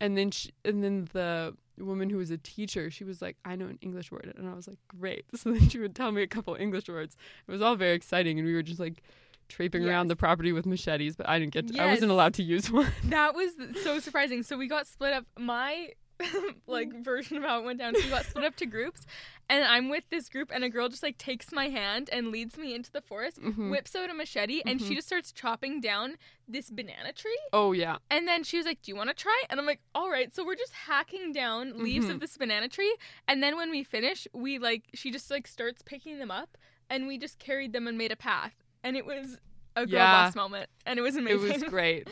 and 0.00 0.16
then 0.16 0.30
she, 0.30 0.50
and 0.64 0.84
then 0.84 1.08
the 1.12 1.56
woman 1.78 2.08
who 2.08 2.16
was 2.16 2.30
a 2.30 2.38
teacher 2.38 2.90
she 2.90 3.04
was 3.04 3.20
like 3.20 3.36
i 3.44 3.54
know 3.54 3.66
an 3.66 3.78
english 3.82 4.10
word 4.10 4.32
and 4.38 4.48
i 4.48 4.54
was 4.54 4.66
like 4.66 4.78
great 4.88 5.26
so 5.34 5.52
then 5.52 5.68
she 5.68 5.78
would 5.78 5.94
tell 5.94 6.10
me 6.10 6.22
a 6.22 6.26
couple 6.26 6.54
english 6.54 6.88
words 6.88 7.16
it 7.46 7.52
was 7.52 7.60
all 7.60 7.76
very 7.76 7.94
exciting 7.94 8.38
and 8.38 8.46
we 8.48 8.54
were 8.54 8.62
just 8.62 8.80
like 8.80 9.02
traipsing 9.48 9.86
around 9.88 10.08
the 10.08 10.16
property 10.16 10.52
with 10.52 10.66
machetes 10.66 11.16
but 11.16 11.28
i 11.28 11.38
didn't 11.38 11.52
get 11.52 11.68
to, 11.68 11.80
i 11.80 11.86
wasn't 11.86 12.10
allowed 12.10 12.34
to 12.34 12.42
use 12.42 12.70
one 12.70 12.90
That 13.04 13.34
was 13.34 13.52
so 13.82 13.98
surprising. 14.00 14.42
So 14.42 14.56
we 14.58 14.66
got 14.68 14.86
split 14.86 15.12
up. 15.12 15.24
My 15.38 15.90
like 16.66 16.92
version 17.04 17.36
of 17.36 17.42
how 17.42 17.60
it 17.60 17.64
went 17.64 17.78
down. 17.78 17.94
So 17.94 18.02
we 18.02 18.08
got 18.08 18.24
split 18.24 18.44
up 18.44 18.56
to 18.56 18.66
groups, 18.66 19.02
and 19.50 19.62
I'm 19.64 19.88
with 19.90 20.04
this 20.10 20.28
group, 20.30 20.50
and 20.52 20.64
a 20.64 20.70
girl 20.70 20.88
just 20.88 21.02
like 21.02 21.18
takes 21.18 21.52
my 21.52 21.68
hand 21.68 22.08
and 22.10 22.28
leads 22.32 22.56
me 22.56 22.74
into 22.74 22.90
the 22.90 23.02
forest, 23.02 23.38
Mhm. 23.40 23.70
whips 23.70 23.94
out 23.94 24.08
a 24.10 24.14
machete, 24.14 24.62
and 24.64 24.80
she 24.80 24.92
Mhm. 24.92 24.96
just 24.96 25.06
starts 25.08 25.30
chopping 25.30 25.80
down 25.80 26.16
this 26.48 26.70
banana 26.70 27.12
tree. 27.12 27.38
oh 27.52 27.72
yeah 27.72 27.96
And 28.10 28.26
then 28.26 28.44
she 28.44 28.56
was 28.56 28.64
like, 28.66 28.80
"Do 28.82 28.90
you 28.90 28.96
want 28.96 29.10
to 29.10 29.14
try?" 29.14 29.42
And 29.50 29.60
I'm 29.60 29.66
like, 29.66 29.80
"All 29.94 30.10
right." 30.10 30.34
So 30.34 30.44
we're 30.44 30.56
just 30.56 30.72
hacking 30.72 31.32
down 31.32 31.82
leaves 31.82 32.06
Mhm. 32.06 32.12
of 32.12 32.20
this 32.20 32.36
banana 32.38 32.68
tree, 32.68 32.96
and 33.28 33.42
then 33.42 33.56
when 33.56 33.70
we 33.70 33.84
finish, 33.84 34.26
we 34.32 34.58
like 34.58 34.84
she 34.94 35.10
just 35.10 35.30
like 35.30 35.46
starts 35.46 35.82
picking 35.82 36.18
them 36.18 36.30
up, 36.30 36.56
and 36.88 37.06
we 37.06 37.18
just 37.18 37.38
carried 37.38 37.72
them 37.74 37.86
and 37.86 37.98
made 37.98 38.10
a 38.12 38.16
path, 38.16 38.54
and 38.84 38.96
it 38.96 39.04
was 39.06 39.38
a 39.74 39.86
girl 39.86 39.94
Yeah. 39.98 40.24
boss 40.26 40.34
moment, 40.34 40.68
and 40.86 40.98
it 40.98 41.02
was 41.02 41.16
amazing. 41.16 41.48
it 41.50 41.52
was 41.54 41.62
great 41.64 42.08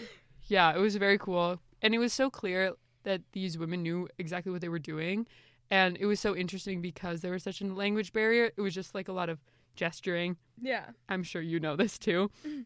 yeah 0.48 0.74
it 0.74 0.78
was 0.78 0.96
very 0.96 1.16
cool 1.18 1.60
and 1.80 1.94
it 1.94 1.98
was 1.98 2.12
so 2.12 2.28
clear 2.30 2.72
that 3.04 3.20
these 3.32 3.56
women 3.58 3.82
knew 3.82 4.08
exactly 4.18 4.50
what 4.52 4.60
they 4.62 4.68
were 4.70 4.78
doing. 4.78 5.26
And 5.70 5.96
it 6.00 6.06
was 6.06 6.20
so 6.20 6.34
interesting 6.34 6.80
because 6.80 7.20
there 7.20 7.32
was 7.32 7.42
such 7.42 7.60
a 7.60 7.66
language 7.66 8.12
barrier. 8.14 8.50
It 8.56 8.60
was 8.62 8.72
just 8.74 8.94
like 8.94 9.08
a 9.08 9.12
lot 9.12 9.28
of 9.28 9.40
gesturing. 9.76 10.36
Yeah. 10.60 10.86
I'm 11.08 11.22
sure 11.22 11.42
you 11.42 11.60
know 11.60 11.76
this 11.76 11.98
too. 11.98 12.30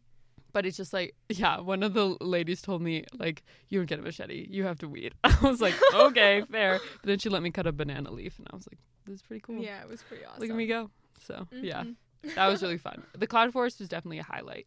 But 0.52 0.64
it's 0.64 0.76
just 0.78 0.92
like, 0.92 1.14
yeah, 1.28 1.60
one 1.60 1.82
of 1.82 1.92
the 1.92 2.16
ladies 2.22 2.62
told 2.62 2.80
me, 2.80 3.04
like, 3.18 3.42
you 3.68 3.78
don't 3.78 3.86
get 3.86 3.98
a 3.98 4.02
machete, 4.02 4.46
you 4.48 4.64
have 4.64 4.78
to 4.78 4.88
weed. 4.88 5.12
I 5.24 5.36
was 5.42 5.60
like, 5.60 5.74
okay, 5.92 6.42
fair. 6.50 6.80
But 7.02 7.06
then 7.06 7.18
she 7.18 7.28
let 7.28 7.42
me 7.42 7.50
cut 7.50 7.66
a 7.66 7.72
banana 7.72 8.10
leaf, 8.10 8.38
and 8.38 8.48
I 8.50 8.56
was 8.56 8.66
like, 8.70 8.78
this 9.04 9.16
is 9.16 9.22
pretty 9.22 9.42
cool. 9.42 9.58
Yeah, 9.62 9.82
it 9.82 9.88
was 9.88 10.02
pretty 10.02 10.24
awesome. 10.24 10.40
Look 10.40 10.50
at 10.50 10.56
me 10.56 10.66
go. 10.66 10.90
So, 11.20 11.46
yeah, 11.52 11.82
Mhm. 11.84 11.96
That 12.34 12.46
was 12.48 12.62
really 12.62 12.78
fun. 12.78 13.02
The 13.16 13.26
Cloud 13.26 13.52
Forest 13.52 13.80
was 13.80 13.88
definitely 13.88 14.18
a 14.18 14.22
highlight 14.24 14.66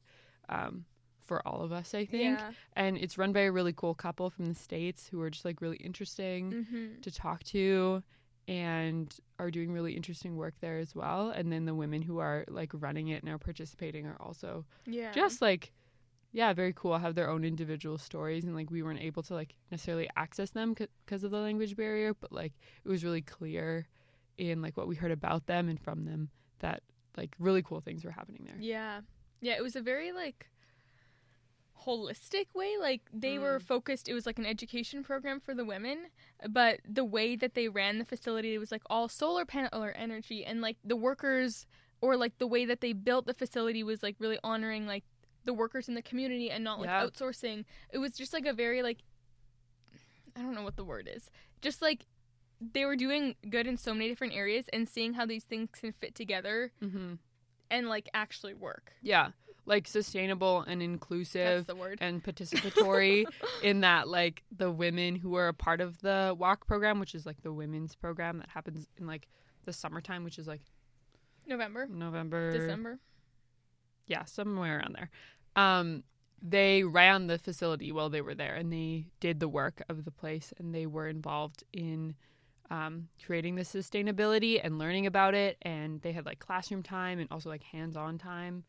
um, 0.49 0.85
for 1.25 1.45
all 1.47 1.61
of 1.61 1.71
us, 1.71 1.93
I 1.93 2.05
think. 2.05 2.39
Yeah. 2.39 2.51
And 2.75 2.97
it's 2.97 3.17
run 3.17 3.31
by 3.33 3.41
a 3.41 3.51
really 3.51 3.73
cool 3.73 3.93
couple 3.93 4.29
from 4.29 4.45
the 4.45 4.55
States 4.55 5.07
who 5.09 5.21
are 5.21 5.29
just 5.29 5.45
like 5.45 5.61
really 5.61 5.77
interesting 5.77 6.51
Mm-hmm. 6.51 7.01
to 7.01 7.11
talk 7.11 7.43
to 7.45 8.03
and 8.47 9.15
are 9.39 9.51
doing 9.51 9.71
really 9.71 9.93
interesting 9.93 10.35
work 10.35 10.55
there 10.61 10.77
as 10.79 10.95
well. 10.95 11.29
And 11.29 11.51
then 11.51 11.65
the 11.65 11.75
women 11.75 12.01
who 12.01 12.17
are 12.19 12.43
like 12.47 12.71
running 12.73 13.09
it 13.09 13.21
and 13.23 13.31
are 13.31 13.37
participating 13.37 14.05
are 14.07 14.17
also 14.19 14.65
Yeah. 14.85 15.11
just 15.11 15.41
like 15.41 15.71
yeah 16.33 16.53
very 16.53 16.71
cool 16.73 16.97
have 16.97 17.13
their 17.13 17.29
own 17.29 17.43
individual 17.43 17.97
stories 17.97 18.45
and 18.45 18.55
like 18.55 18.71
we 18.71 18.81
weren't 18.81 19.01
able 19.01 19.21
to 19.21 19.33
like 19.33 19.53
necessarily 19.69 20.09
access 20.15 20.51
them 20.51 20.73
because 20.73 21.25
of 21.25 21.31
the 21.31 21.37
language 21.37 21.75
barrier 21.75 22.13
but 22.13 22.31
like 22.31 22.53
it 22.85 22.87
was 22.87 23.03
really 23.03 23.21
clear 23.21 23.85
in 24.37 24.61
like 24.61 24.77
what 24.77 24.87
we 24.87 24.95
heard 24.95 25.11
about 25.11 25.45
them 25.47 25.67
and 25.67 25.77
from 25.81 26.05
them 26.05 26.29
that 26.59 26.83
like 27.17 27.35
really 27.39 27.61
cool 27.61 27.81
things 27.81 28.03
were 28.05 28.11
happening 28.11 28.43
there 28.45 28.55
Yeah. 28.59 29.01
Yeah, 29.41 29.53
it 29.57 29.63
was 29.63 29.75
a 29.75 29.81
very 29.81 30.11
like 30.11 30.47
holistic 31.85 32.45
way. 32.53 32.75
Like 32.79 33.01
they 33.11 33.39
were 33.39 33.59
Mm. 33.59 33.63
focused 33.63 34.07
it 34.07 34.13
was 34.13 34.25
like 34.25 34.37
an 34.37 34.45
education 34.45 35.03
program 35.03 35.39
for 35.39 35.53
the 35.55 35.65
women, 35.65 36.07
but 36.49 36.79
the 36.87 37.03
way 37.03 37.35
that 37.35 37.53
they 37.55 37.67
ran 37.69 37.97
the 37.97 38.05
facility 38.05 38.57
was 38.57 38.71
like 38.71 38.83
all 38.89 39.07
solar 39.09 39.45
panel 39.45 39.83
or 39.83 39.91
energy 39.91 40.45
and 40.45 40.61
like 40.61 40.77
the 40.83 40.95
workers 40.95 41.65
or 42.01 42.15
like 42.17 42.37
the 42.37 42.47
way 42.47 42.65
that 42.65 42.81
they 42.81 42.93
built 42.93 43.25
the 43.25 43.33
facility 43.33 43.83
was 43.83 44.03
like 44.03 44.15
really 44.19 44.37
honoring 44.43 44.85
like 44.85 45.03
the 45.43 45.53
workers 45.53 45.87
in 45.89 45.95
the 45.95 46.01
community 46.03 46.51
and 46.51 46.63
not 46.63 46.79
like 46.79 46.87
Yeah. 46.89 47.03
outsourcing. 47.05 47.65
It 47.91 47.97
was 47.97 48.13
just 48.13 48.31
like 48.33 48.45
a 48.45 48.53
very 48.53 48.83
like 48.83 48.99
I 50.35 50.41
don't 50.41 50.53
know 50.53 50.63
what 50.63 50.75
the 50.77 50.85
word 50.85 51.09
is. 51.13 51.29
Just 51.61 51.81
like 51.81 52.05
they 52.73 52.85
were 52.85 52.95
doing 52.95 53.35
good 53.49 53.65
in 53.67 53.77
so 53.77 53.93
many 53.93 54.07
different 54.09 54.33
areas 54.33 54.65
and 54.71 54.87
seeing 54.87 55.13
how 55.13 55.25
these 55.25 55.43
things 55.43 55.69
can 55.73 55.91
fit 55.93 56.13
together 56.15 56.71
mm-hmm. 56.83 57.13
and 57.69 57.89
like 57.89 58.07
actually 58.13 58.53
work. 58.53 58.93
yeah 59.01 59.29
like 59.67 59.87
sustainable 59.87 60.61
and 60.61 60.81
inclusive 60.81 61.65
That's 61.65 61.67
the 61.67 61.75
word. 61.75 61.99
and 62.01 62.23
participatory 62.29 63.25
in 63.61 63.81
that 63.81 64.07
like 64.07 64.43
the 64.55 64.71
women 64.71 65.15
who 65.15 65.35
are 65.35 65.49
a 65.49 65.53
part 65.53 65.81
of 65.81 66.01
the 66.01 66.35
walk 66.37 66.65
program 66.65 66.99
which 66.99 67.13
is 67.13 67.27
like 67.27 67.41
the 67.43 67.53
women's 67.53 67.95
program 67.95 68.39
that 68.39 68.49
happens 68.49 68.87
in 68.97 69.05
like 69.05 69.27
the 69.65 69.71
summertime 69.71 70.23
which 70.23 70.39
is 70.39 70.47
like 70.47 70.61
November, 71.47 71.87
november 71.87 72.51
December. 72.51 72.99
yeah, 74.07 74.25
somewhere 74.25 74.79
around 74.79 74.95
there. 74.95 75.09
Um, 75.55 76.03
they 76.41 76.83
ran 76.83 77.27
the 77.27 77.37
facility 77.37 77.91
while 77.91 78.09
they 78.09 78.21
were 78.21 78.35
there, 78.35 78.55
and 78.55 78.71
they 78.71 79.05
did 79.19 79.39
the 79.39 79.47
work 79.47 79.83
of 79.89 80.05
the 80.05 80.11
place, 80.11 80.53
and 80.57 80.73
they 80.73 80.85
were 80.85 81.07
involved 81.07 81.63
in 81.71 82.15
um, 82.71 83.09
creating 83.25 83.55
the 83.55 83.63
sustainability 83.63 84.59
and 84.63 84.79
learning 84.79 85.05
about 85.05 85.33
it. 85.35 85.57
And 85.61 86.01
they 86.01 86.13
had 86.13 86.25
like 86.25 86.39
classroom 86.39 86.81
time 86.81 87.19
and 87.19 87.27
also 87.29 87.49
like 87.49 87.63
hands-on 87.63 88.17
time. 88.17 88.63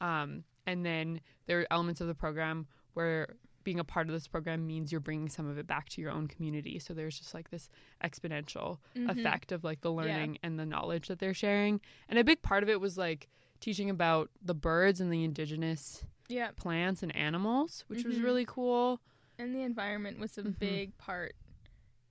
Um, 0.00 0.44
and 0.66 0.84
then 0.84 1.20
there 1.46 1.60
are 1.60 1.66
elements 1.70 2.00
of 2.00 2.06
the 2.06 2.14
program 2.14 2.66
where 2.94 3.36
being 3.64 3.80
a 3.80 3.84
part 3.84 4.06
of 4.08 4.12
this 4.12 4.28
program 4.28 4.66
means 4.66 4.92
you're 4.92 5.00
bringing 5.00 5.28
some 5.28 5.48
of 5.48 5.58
it 5.58 5.66
back 5.66 5.88
to 5.88 6.00
your 6.00 6.10
own 6.12 6.28
community. 6.28 6.78
So 6.78 6.94
there's 6.94 7.18
just 7.18 7.34
like 7.34 7.50
this 7.50 7.68
exponential 8.04 8.78
Mhm. 8.94 9.10
effect 9.10 9.50
of 9.52 9.64
like 9.64 9.80
the 9.80 9.90
Yeah. 9.90 9.96
learning 10.02 10.38
and 10.42 10.58
the 10.58 10.66
knowledge 10.66 11.08
that 11.08 11.18
they're 11.18 11.34
sharing. 11.34 11.80
And 12.08 12.18
a 12.18 12.24
big 12.24 12.42
part 12.42 12.62
of 12.62 12.68
it 12.68 12.80
was 12.80 12.96
like 12.98 13.28
teaching 13.58 13.88
about 13.90 14.30
the 14.42 14.54
birds 14.54 15.00
and 15.00 15.12
the 15.12 15.24
indigenous 15.24 16.04
Yeah, 16.28 16.50
plants 16.56 17.02
and 17.02 17.14
animals, 17.16 17.84
which 17.88 18.04
was 18.04 18.16
Mhm. 18.18 18.22
really 18.24 18.44
cool. 18.44 19.00
and 19.38 19.54
the 19.54 19.60
environment 19.60 20.18
was 20.18 20.38
a 20.38 20.42
Mhm. 20.42 20.58
big 20.58 20.96
part. 20.96 21.34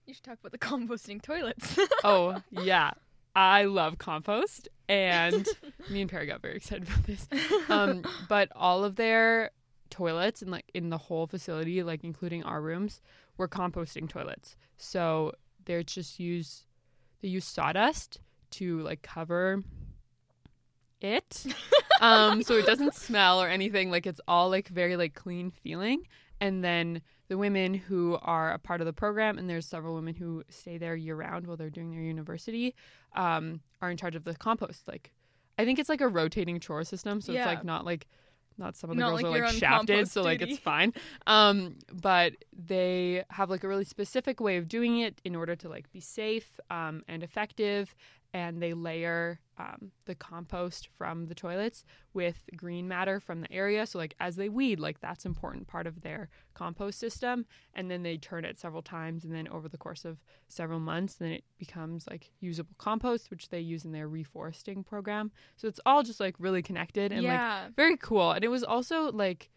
You 0.06 0.14
should 0.14 0.24
talk 0.24 0.38
about 0.40 0.52
the 0.52 0.58
composting 0.60 1.22
toilets. 1.22 1.78
Oh, 2.04 2.42
yeah. 2.52 2.92
I 3.36 3.66
love 3.66 3.98
compost 3.98 4.70
and 4.88 5.46
me 5.90 6.02
and 6.02 6.10
Perry 6.10 6.26
got 6.26 6.42
very 6.42 6.56
excited 6.56 6.88
about 6.88 7.04
this. 7.04 7.28
Um, 7.68 8.04
but 8.30 8.50
all 8.56 8.86
of 8.86 8.96
their 8.96 9.52
toilets 9.90 10.42
and 10.42 10.52
like 10.52 10.72
in 10.74 10.90
the 10.90 10.98
whole 10.98 11.28
facility, 11.28 11.84
like 11.84 12.06
including 12.06 12.44
our 12.44 12.62
rooms, 12.62 13.02
were 13.38 13.50
composting 13.50 14.08
toilets. 14.08 14.56
So 14.78 15.34
they're 15.66 15.84
just 15.84 16.18
use 16.18 16.64
they 17.22 17.28
use 17.28 17.44
sawdust 17.44 18.22
to 18.52 18.80
like 18.84 19.02
cover 19.02 19.64
it. 21.02 21.46
um, 22.00 22.42
so 22.42 22.54
it 22.54 22.66
doesn't 22.66 22.96
smell 22.96 23.42
or 23.42 23.50
anything. 23.50 23.92
Like 23.92 24.08
it's 24.08 24.22
all 24.30 24.50
like 24.50 24.70
very 24.70 24.96
like 24.96 25.14
clean 25.14 25.52
feeling. 25.52 26.08
And 26.40 26.64
then 26.64 27.02
the 27.28 27.38
women 27.38 27.74
who 27.74 28.18
are 28.22 28.52
a 28.52 28.60
part 28.60 28.82
of 28.82 28.86
the 28.88 28.94
program, 28.94 29.38
and 29.38 29.50
there's 29.50 29.66
several 29.66 29.96
women 29.96 30.16
who 30.16 30.44
stay 30.50 30.78
there 30.78 30.96
year 30.96 31.16
round 31.16 31.48
while 31.48 31.58
they're 31.58 31.70
doing 31.70 31.92
their 31.92 32.02
university, 32.02 32.76
um, 33.16 33.62
are 33.82 33.90
in 33.90 33.98
charge 33.98 34.16
of 34.16 34.24
the 34.24 34.36
compost. 34.36 34.88
Like, 34.88 35.12
I 35.58 35.66
think 35.66 35.80
it's 35.80 35.90
like 35.90 36.02
a 36.02 36.08
rotating 36.08 36.60
chore 36.60 36.84
system, 36.84 37.22
so 37.22 37.32
Yeah. 37.32 37.40
it's 37.40 37.48
like 37.48 37.64
not 37.64 37.86
like 37.86 38.08
not 38.58 38.78
some 38.78 38.90
of 38.90 38.96
the 38.96 39.02
Not 39.02 39.10
girls 39.10 39.24
like 39.24 39.42
are 39.42 39.46
like 39.48 39.54
shafted, 39.56 40.08
so 40.10 40.22
like 40.22 40.40
duty. 40.40 40.54
it's 40.54 40.62
fine. 40.64 40.94
Um, 41.28 41.76
but 41.92 42.34
they 42.54 43.24
have 43.32 43.50
like 43.50 43.64
a 43.66 43.68
really 43.68 43.84
specific 43.84 44.40
way 44.40 44.56
of 44.58 44.70
doing 44.70 45.00
it 45.00 45.20
in 45.26 45.36
order 45.36 45.58
to 45.58 45.68
like 45.68 45.92
be 45.92 46.00
safe 46.00 46.58
um, 46.70 47.04
and 47.08 47.22
effective. 47.22 47.94
And 48.36 48.62
they 48.62 48.74
layer 48.74 49.40
um, 49.58 49.92
the 50.08 50.14
compost 50.14 50.90
from 50.98 51.28
the 51.28 51.34
toilets 51.34 51.86
with 52.14 52.50
green 52.58 52.86
matter 52.86 53.22
from 53.22 53.40
the 53.40 53.50
area. 53.50 53.86
So 53.86 53.98
like 53.98 54.14
as 54.20 54.36
they 54.36 54.50
weed, 54.50 54.78
like 54.78 55.00
that's 55.00 55.24
an 55.24 55.32
important 55.32 55.68
part 55.68 55.88
of 55.88 56.02
their 56.02 56.28
compost 56.54 57.00
system. 57.00 57.46
And 57.74 57.90
then 57.90 58.04
they 58.04 58.18
turn 58.18 58.44
it 58.44 58.60
several 58.60 58.82
times, 58.82 59.24
and 59.24 59.34
then 59.34 59.48
over 59.48 59.70
the 59.70 59.78
course 59.78 60.04
of 60.04 60.18
several 60.50 60.82
months, 60.82 61.16
then 61.16 61.32
it 61.32 61.46
becomes 61.58 62.08
like 62.10 62.30
usable 62.42 62.76
compost, 62.78 63.32
which 63.32 63.48
they 63.48 63.62
use 63.62 63.86
in 63.86 63.94
their 63.94 64.10
reforesting 64.10 64.86
program. 64.86 65.32
So 65.56 65.70
it's 65.70 65.80
all 65.86 66.04
just 66.04 66.20
like 66.20 66.36
really 66.38 66.62
connected 66.62 67.14
and 67.14 67.24
like 67.24 67.76
very 67.78 67.96
cool. 67.96 68.32
And 68.32 68.44
it 68.44 68.50
was 68.50 68.66
also 68.66 69.14
like 69.14 69.50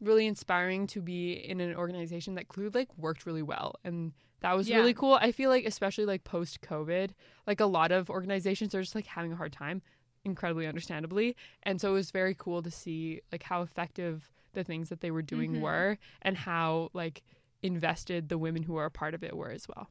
really 0.00 0.26
inspiring 0.26 0.88
to 0.88 1.00
be 1.00 1.34
in 1.34 1.60
an 1.60 1.76
organization 1.76 2.34
that 2.34 2.48
clearly 2.48 2.80
like 2.80 2.98
worked 2.98 3.26
really 3.26 3.42
well. 3.42 3.76
And 3.84 4.12
that 4.44 4.54
was 4.56 4.68
Yeah. 4.68 4.76
really 4.76 4.92
cool. 4.92 5.14
I 5.14 5.32
feel 5.32 5.48
like 5.48 5.64
especially 5.64 6.04
like 6.04 6.22
post 6.24 6.60
COVID, 6.60 7.12
like 7.46 7.60
a 7.60 7.66
lot 7.66 7.90
of 7.92 8.10
organizations 8.10 8.74
are 8.74 8.82
just 8.82 8.94
like 8.94 9.06
having 9.06 9.32
a 9.32 9.36
hard 9.36 9.52
time, 9.54 9.80
incredibly 10.22 10.66
understandably. 10.66 11.34
And 11.62 11.80
so 11.80 11.90
it 11.90 11.94
was 11.94 12.10
very 12.10 12.34
cool 12.34 12.62
to 12.62 12.70
see 12.70 13.22
like 13.32 13.42
how 13.44 13.62
effective 13.62 14.30
the 14.52 14.62
things 14.62 14.90
that 14.90 15.00
they 15.00 15.10
were 15.10 15.22
doing 15.22 15.54
Mhm. 15.54 15.60
were 15.60 15.98
and 16.20 16.36
how 16.36 16.90
like 16.92 17.22
invested 17.62 18.28
the 18.28 18.36
women 18.36 18.62
who 18.64 18.76
are 18.76 18.84
a 18.84 18.90
part 18.90 19.14
of 19.14 19.24
it 19.24 19.34
were 19.34 19.50
as 19.50 19.66
well. 19.66 19.88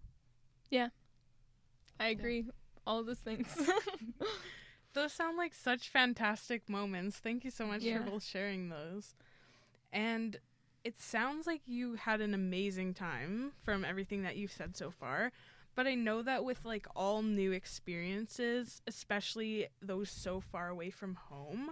Yeah. 0.69 0.89
I 1.99 2.09
agree. 2.09 2.45
All 2.85 3.03
those 3.03 3.19
things. 3.19 3.47
Those 4.93 5.13
sound 5.13 5.37
like 5.37 5.55
such 5.55 5.89
fantastic 5.89 6.69
moments. 6.69 7.17
Thank 7.17 7.43
you 7.43 7.49
so 7.49 7.65
much 7.65 7.81
Yeah. 7.81 8.03
for 8.03 8.11
both 8.11 8.23
sharing 8.23 8.69
those. 8.69 9.15
And 9.91 10.37
it 10.83 10.99
sounds 10.99 11.47
like 11.47 11.61
you 11.65 11.95
had 11.95 12.21
an 12.21 12.33
amazing 12.33 12.93
time 12.93 13.53
from 13.63 13.85
everything 13.85 14.23
that 14.23 14.35
you've 14.35 14.51
said 14.51 14.75
so 14.75 14.91
far. 14.91 15.31
But 15.75 15.87
I 15.87 15.95
know 15.95 16.21
that 16.21 16.43
with 16.43 16.65
like 16.65 16.85
all 16.95 17.21
new 17.23 17.51
experiences, 17.51 18.81
especially 18.85 19.67
those 19.81 20.09
so 20.09 20.39
far 20.39 20.69
away 20.69 20.91
from 20.91 21.15
home, 21.15 21.71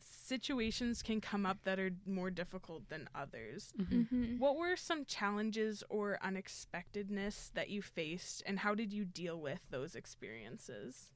situations 0.00 1.02
can 1.02 1.20
come 1.20 1.46
up 1.46 1.58
that 1.64 1.78
are 1.78 1.90
more 2.06 2.30
difficult 2.30 2.88
than 2.88 3.08
others. 3.14 3.72
Mhm. 3.78 4.38
What 4.38 4.56
were 4.56 4.76
some 4.76 5.04
challenges 5.04 5.84
or 5.88 6.18
unexpectedness 6.22 7.50
that 7.54 7.70
you 7.70 7.82
faced, 7.82 8.42
and 8.46 8.60
how 8.60 8.74
did 8.74 8.92
you 8.92 9.04
deal 9.04 9.40
with 9.40 9.60
those 9.70 9.94
experiences? 9.94 11.10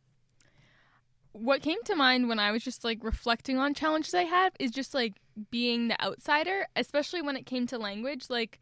What 1.33 1.63
came 1.63 1.83
to 1.85 1.97
mind 1.97 2.29
when 2.29 2.39
I 2.39 2.53
was 2.53 2.63
just 2.63 2.85
like 2.85 3.03
reflecting 3.03 3.59
on 3.59 3.75
challenges 3.75 4.15
I 4.15 4.25
had 4.25 4.53
is 4.59 4.71
just 4.71 4.93
like 4.93 5.15
being 5.51 5.89
the 5.89 6.01
outsider, 6.03 6.67
especially 6.77 7.23
when 7.23 7.37
it 7.37 7.47
came 7.47 7.67
to 7.69 7.79
language. 7.79 8.27
Like, 8.29 8.61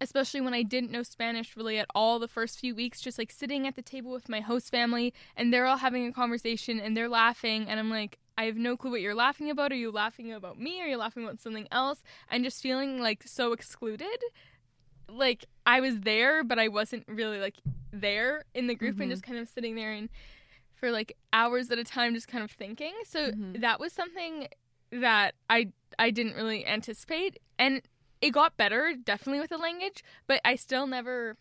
especially 0.00 0.40
when 0.40 0.54
I 0.54 0.62
didn't 0.62 0.90
know 0.90 1.02
Spanish 1.02 1.56
really 1.56 1.78
at 1.78 1.86
all 1.94 2.18
the 2.18 2.28
first 2.28 2.58
few 2.58 2.74
weeks, 2.74 3.00
just 3.00 3.18
like 3.18 3.30
sitting 3.30 3.66
at 3.66 3.76
the 3.76 3.82
table 3.82 4.10
with 4.12 4.28
my 4.28 4.40
host 4.40 4.70
family 4.70 5.12
and 5.36 5.52
they're 5.52 5.66
all 5.66 5.76
having 5.76 6.06
a 6.06 6.12
conversation 6.12 6.80
and 6.80 6.96
they're 6.96 7.08
laughing 7.08 7.68
and 7.68 7.78
I'm 7.78 7.90
like, 7.90 8.18
I 8.38 8.44
have 8.44 8.56
no 8.56 8.76
clue 8.78 8.92
what 8.92 9.02
you're 9.02 9.14
laughing 9.14 9.50
about. 9.50 9.72
Are 9.72 9.76
you 9.76 9.90
laughing 9.90 10.32
about 10.32 10.58
me? 10.58 10.80
Are 10.80 10.86
you 10.86 10.96
laughing 10.96 11.22
about 11.24 11.40
something 11.40 11.68
else? 11.70 12.02
And 12.30 12.42
just 12.42 12.62
feeling 12.62 12.98
like 12.98 13.24
so 13.26 13.52
excluded. 13.52 14.18
Like 15.08 15.44
I 15.66 15.80
was 15.80 16.00
there, 16.00 16.44
but 16.44 16.58
I 16.58 16.68
wasn't 16.68 17.04
really 17.06 17.38
like 17.38 17.56
there 17.92 18.44
in 18.54 18.66
the 18.68 18.74
group 18.74 18.96
Mhm. 18.96 19.00
and 19.02 19.10
just 19.10 19.22
kind 19.22 19.38
of 19.38 19.48
sitting 19.48 19.74
there 19.74 19.92
and 19.92 20.08
for 20.74 20.90
like 20.90 21.16
hours 21.32 21.70
at 21.70 21.78
a 21.78 21.84
time 21.84 22.14
just 22.14 22.28
kind 22.28 22.42
of 22.42 22.50
thinking. 22.52 22.94
So 23.04 23.32
Mhm. 23.32 23.60
that 23.60 23.78
was 23.80 23.92
something 23.92 24.48
that 24.92 25.34
I 25.48 25.68
I 25.98 26.10
didn't 26.10 26.34
really 26.34 26.66
anticipate 26.66 27.38
and 27.58 27.82
it 28.20 28.30
got 28.30 28.56
better 28.56 28.94
definitely 29.02 29.40
with 29.40 29.50
the 29.50 29.58
language, 29.58 30.02
but 30.26 30.40
I 30.44 30.54
still 30.56 30.86
never 30.86 31.36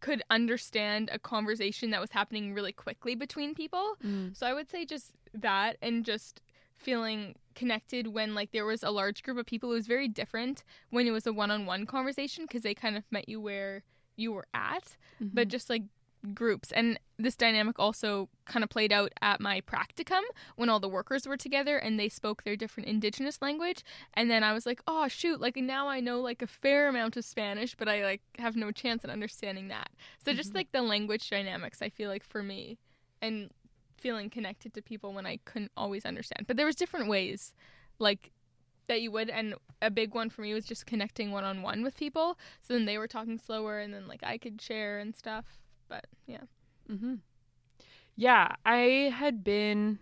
could 0.00 0.22
understand 0.30 1.08
a 1.12 1.18
conversation 1.18 1.90
that 1.90 2.00
was 2.00 2.10
happening 2.10 2.54
really 2.54 2.72
quickly 2.72 3.14
between 3.14 3.54
people. 3.54 3.94
Mm. 4.04 4.36
So 4.36 4.46
I 4.46 4.52
would 4.52 4.68
say 4.68 4.84
just 4.84 5.12
that 5.32 5.76
and 5.80 6.04
just 6.04 6.40
feeling 6.76 7.36
connected 7.54 8.08
when 8.08 8.34
like 8.34 8.50
there 8.50 8.66
was 8.66 8.82
a 8.82 8.90
large 8.90 9.22
group 9.22 9.38
of 9.38 9.46
people 9.46 9.70
it 9.70 9.74
was 9.74 9.86
very 9.86 10.08
different 10.08 10.64
when 10.90 11.06
it 11.06 11.12
was 11.12 11.26
a 11.26 11.32
one-on-one 11.32 11.86
conversation 11.86 12.44
because 12.44 12.62
they 12.62 12.74
kind 12.74 12.96
of 12.96 13.04
met 13.12 13.28
you 13.28 13.40
where 13.40 13.84
you 14.16 14.32
were 14.32 14.46
at 14.52 14.96
but 15.20 15.46
Mhm. 15.46 15.50
just 15.50 15.70
like 15.70 15.82
groups. 16.34 16.70
And 16.72 16.98
this 17.18 17.36
dynamic 17.36 17.78
also 17.78 18.28
kind 18.46 18.62
of 18.64 18.70
played 18.70 18.92
out 18.92 19.12
at 19.20 19.40
my 19.40 19.60
practicum 19.60 20.22
when 20.56 20.68
all 20.68 20.80
the 20.80 20.88
workers 20.88 21.26
were 21.26 21.36
together 21.36 21.76
and 21.78 21.98
they 21.98 22.08
spoke 22.08 22.42
their 22.44 22.56
different 22.56 22.88
indigenous 22.88 23.40
language. 23.42 23.84
And 24.14 24.30
then 24.30 24.42
i 24.44 24.52
was 24.52 24.66
like 24.66 24.80
oh 24.86 25.08
shoot 25.08 25.40
like 25.40 25.56
now 25.56 25.88
i 25.88 26.00
know 26.00 26.20
like 26.20 26.42
a 26.42 26.46
fair 26.46 26.88
amount 26.88 27.16
of 27.16 27.24
spanish 27.24 27.74
but 27.74 27.88
i 27.88 28.04
like 28.04 28.22
have 28.38 28.56
no 28.56 28.70
chance 28.70 29.04
at 29.04 29.10
understanding 29.10 29.68
that. 29.68 29.90
So 30.24 30.32
just 30.32 30.52
Mhm. 30.52 30.56
like 30.56 30.72
the 30.72 30.82
language 30.82 31.28
dynamics 31.30 31.82
i 31.82 31.88
feel 31.88 32.08
like 32.10 32.24
for 32.24 32.42
me 32.42 32.78
and 33.20 33.50
feeling 33.98 34.30
connected 34.30 34.74
to 34.74 34.82
people 34.82 35.12
when 35.12 35.26
i 35.26 35.38
couldn't 35.44 35.72
always 35.76 36.04
understand. 36.04 36.46
But 36.46 36.56
there 36.56 36.66
was 36.66 36.76
different 36.76 37.08
ways 37.08 37.52
like 37.98 38.32
that 38.88 39.00
you 39.00 39.10
would 39.12 39.30
and 39.30 39.54
a 39.80 39.90
big 39.90 40.14
one 40.14 40.28
for 40.28 40.42
me 40.42 40.52
was 40.54 40.66
just 40.66 40.86
connecting 40.86 41.30
one 41.30 41.44
on 41.44 41.62
one 41.62 41.82
with 41.84 41.96
people. 41.96 42.36
So 42.60 42.74
then 42.74 42.84
they 42.84 42.98
were 42.98 43.06
talking 43.08 43.38
slower 43.38 43.78
and 43.78 43.92
then 43.94 44.08
like 44.08 44.22
i 44.24 44.38
could 44.38 44.60
share 44.60 44.98
and 44.98 45.14
stuff 45.14 45.58
but 45.92 46.06
yeah 46.26 46.44
hmm 46.88 47.16
Yeah, 48.16 48.48
I 48.64 49.12
had 49.14 49.42
been, 49.42 49.98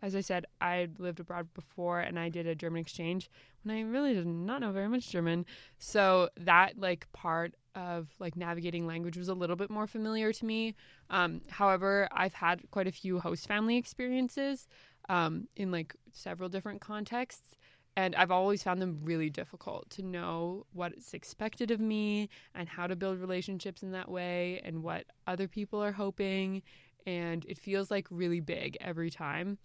as 0.00 0.16
I 0.16 0.20
said, 0.20 0.46
I 0.60 0.88
lived 0.98 1.20
abroad 1.20 1.48
before 1.54 2.00
and 2.00 2.18
I 2.18 2.28
did 2.28 2.46
a 2.46 2.54
German 2.54 2.80
exchange 2.80 3.30
when 3.62 3.76
I 3.76 3.82
really 3.82 4.14
did 4.14 4.26
not 4.26 4.60
know 4.62 4.72
very 4.72 4.88
much 4.88 5.10
German. 5.10 5.44
So 5.78 6.30
that 6.38 6.78
like 6.78 7.10
part 7.12 7.54
of 7.74 8.08
like 8.18 8.36
navigating 8.36 8.86
language 8.86 9.16
was 9.16 9.28
a 9.28 9.34
little 9.34 9.56
bit 9.56 9.70
more 9.70 9.86
familiar 9.86 10.32
to 10.32 10.44
me. 10.44 10.74
Um, 11.10 11.42
however, 11.50 12.08
I've 12.12 12.34
had 12.34 12.62
quite 12.70 12.86
a 12.88 12.92
few 12.92 13.20
host 13.20 13.46
family 13.46 13.76
experiences 13.76 14.66
um, 15.08 15.48
in 15.56 15.70
like 15.70 15.94
several 16.12 16.48
different 16.48 16.80
contexts. 16.80 17.56
And 17.96 18.14
I've 18.14 18.30
always 18.30 18.62
found 18.62 18.80
them 18.80 19.00
really 19.02 19.30
difficult 19.30 19.90
to 19.90 20.02
know 20.02 20.64
what's 20.72 21.12
expected 21.12 21.70
of 21.70 21.80
me 21.80 22.28
and 22.54 22.68
how 22.68 22.86
to 22.86 22.96
build 22.96 23.18
relationships 23.18 23.82
in 23.82 23.92
that 23.92 24.10
way 24.10 24.60
and 24.64 24.82
what 24.82 25.06
other 25.26 25.48
people 25.48 25.82
are 25.82 25.92
hoping 25.92 26.62
and 27.06 27.44
it 27.48 27.58
feels 27.58 27.90
like 27.90 28.06
really 28.10 28.40
big 28.40 28.76
every 28.80 29.10
time. 29.10 29.58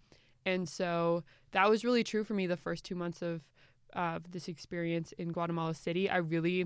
And 0.45 0.67
so 0.67 1.23
that 1.51 1.69
was 1.69 1.84
really 1.84 2.03
true 2.03 2.23
for 2.23 2.34
me 2.34 2.47
the 2.47 2.57
first 2.57 2.86
two 2.86 2.95
months 2.95 3.21
of 3.21 3.41
uh, 3.93 4.19
this 4.30 4.47
experience 4.47 5.11
in 5.13 5.32
Guatemala 5.32 5.73
City. 5.73 6.09
I 6.09 6.17
really 6.17 6.65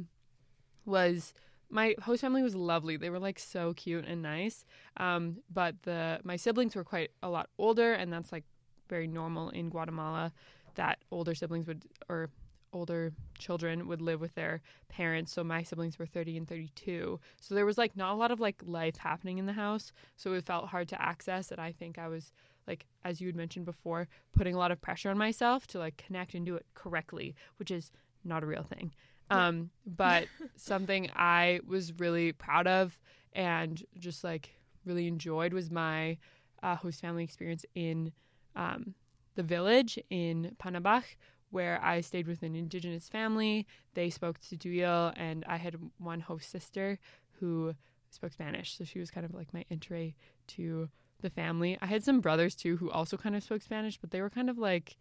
was. 0.85 1.33
My 1.71 1.93
host 2.01 2.21
family 2.21 2.41
was 2.41 2.55
lovely. 2.55 2.97
They 2.97 3.11
were 3.11 3.19
like 3.19 3.37
so 3.37 3.73
cute 3.73 4.05
and 4.05 4.23
nice. 4.23 4.65
Um, 4.97 5.37
but 5.53 5.83
the 5.83 6.19
my 6.23 6.35
siblings 6.35 6.75
were 6.75 6.83
quite 6.83 7.11
a 7.21 7.29
lot 7.29 7.49
older, 7.57 7.93
and 7.93 8.11
that's 8.11 8.31
like 8.31 8.43
very 8.89 9.07
normal 9.07 9.49
in 9.49 9.69
Guatemala 9.69 10.33
that 10.79 10.97
older 11.11 11.35
siblings 11.35 11.67
would 11.67 11.83
or 12.07 12.29
older 12.71 13.11
children 13.37 13.85
would 13.85 14.01
live 14.01 14.21
with 14.21 14.33
their 14.35 14.61
parents. 14.87 15.33
So 15.33 15.43
my 15.43 15.61
siblings 15.61 15.99
were 15.99 16.05
30 16.05 16.37
and 16.37 16.47
32. 16.47 17.19
So 17.41 17.53
there 17.53 17.65
was 17.65 17.77
like 17.77 17.97
not 17.97 18.13
a 18.13 18.15
lot 18.15 18.31
of 18.31 18.39
like 18.39 18.61
life 18.65 18.95
happening 18.95 19.39
in 19.39 19.45
the 19.45 19.53
house. 19.53 19.91
So 20.15 20.31
it 20.33 20.45
felt 20.45 20.69
hard 20.69 20.87
to 20.89 21.01
access. 21.01 21.51
And 21.51 21.59
I 21.59 21.73
think 21.73 21.97
I 21.99 22.07
was 22.07 22.31
like, 22.65 22.85
as 23.03 23.19
you 23.19 23.27
had 23.27 23.35
mentioned 23.35 23.65
before, 23.65 24.07
putting 24.31 24.55
a 24.55 24.57
lot 24.57 24.71
of 24.71 24.79
pressure 24.79 25.09
on 25.09 25.17
myself 25.17 25.67
to 25.67 25.79
like 25.79 25.97
connect 25.97 26.33
and 26.33 26.45
do 26.45 26.55
it 26.55 26.65
correctly, 26.75 27.35
which 27.57 27.71
is 27.71 27.91
not 28.23 28.41
a 28.41 28.45
real 28.45 28.63
thing. 28.63 28.93
Um, 29.29 29.71
but 29.85 30.27
something 30.55 31.09
I 31.13 31.59
was 31.67 31.91
really 31.99 32.31
proud 32.31 32.67
of 32.67 32.97
and 33.33 33.83
just 33.97 34.23
like 34.23 34.51
really 34.85 35.07
enjoyed 35.07 35.53
was 35.53 35.69
my 35.69 36.19
uh, 36.63 36.77
host 36.77 37.01
family 37.01 37.25
experience 37.25 37.65
in 37.75 38.13
um, 38.55 38.95
the 39.35 39.43
village 39.43 39.99
in 40.09 40.55
Panabaj, 40.59 41.03
where 41.51 41.83
I 41.83 42.01
stayed 42.01 42.27
with 42.27 42.43
an 42.43 42.55
indigenous 42.55 43.09
family. 43.09 43.65
They 43.93 44.09
spoke 44.09 44.39
Tz'utujil, 44.39 45.13
and 45.17 45.43
I 45.47 45.57
had 45.57 45.77
one 45.97 46.21
host 46.21 46.49
sister 46.49 46.99
who 47.39 47.73
spoke 48.11 48.33
Spanish. 48.33 48.77
So 48.77 48.83
she 48.83 48.99
was 48.99 49.11
kind 49.11 49.25
of 49.25 49.33
like 49.33 49.53
my 49.53 49.65
entry 49.71 50.15
to 50.47 50.89
the 51.21 51.29
family. 51.29 51.77
I 51.81 51.87
had 51.87 52.03
some 52.03 52.21
brothers 52.21 52.55
too 52.55 52.77
who 52.77 52.89
also 52.89 53.17
kind 53.17 53.35
of 53.35 53.43
spoke 53.43 53.61
Spanish, 53.61 53.97
but 53.97 54.11
they 54.11 54.21
were 54.21 54.29
kind 54.29 54.49
of 54.49 54.57
like 54.57 54.97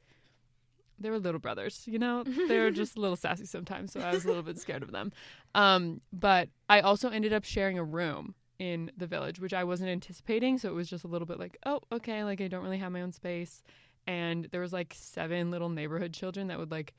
they 1.00 1.10
were 1.10 1.18
little 1.18 1.40
brothers, 1.40 1.84
you 1.86 1.98
know? 1.98 2.24
They 2.24 2.58
were 2.58 2.70
just 2.70 2.96
a 2.96 3.00
little 3.00 3.16
sassy 3.16 3.46
sometimes, 3.46 3.92
so 3.92 4.00
I 4.00 4.12
was 4.12 4.24
a 4.24 4.28
little 4.28 4.42
bit 4.42 4.58
scared 4.58 4.82
of 4.82 4.90
them. 4.90 5.12
Um, 5.54 6.00
but 6.12 6.48
I 6.68 6.80
also 6.80 7.08
ended 7.08 7.32
up 7.32 7.44
sharing 7.44 7.78
a 7.78 7.84
room 7.84 8.34
in 8.58 8.90
the 8.96 9.06
village, 9.06 9.38
which 9.38 9.54
I 9.54 9.62
wasn't 9.62 9.90
anticipating, 9.90 10.58
so 10.58 10.68
it 10.68 10.74
was 10.74 10.90
just 10.90 11.04
a 11.04 11.06
little 11.06 11.26
bit 11.26 11.38
like, 11.38 11.56
oh, 11.64 11.80
okay, 11.92 12.24
like 12.24 12.40
I 12.40 12.48
don't 12.48 12.64
really 12.64 12.78
have 12.78 12.90
my 12.90 13.02
own 13.02 13.12
space. 13.12 13.62
And 14.08 14.48
there 14.52 14.62
was 14.62 14.72
like 14.72 14.94
seven 14.96 15.50
little 15.50 15.68
neighborhood 15.68 16.14
children 16.14 16.48
that 16.48 16.58
would 16.58 16.70
like 16.70 16.94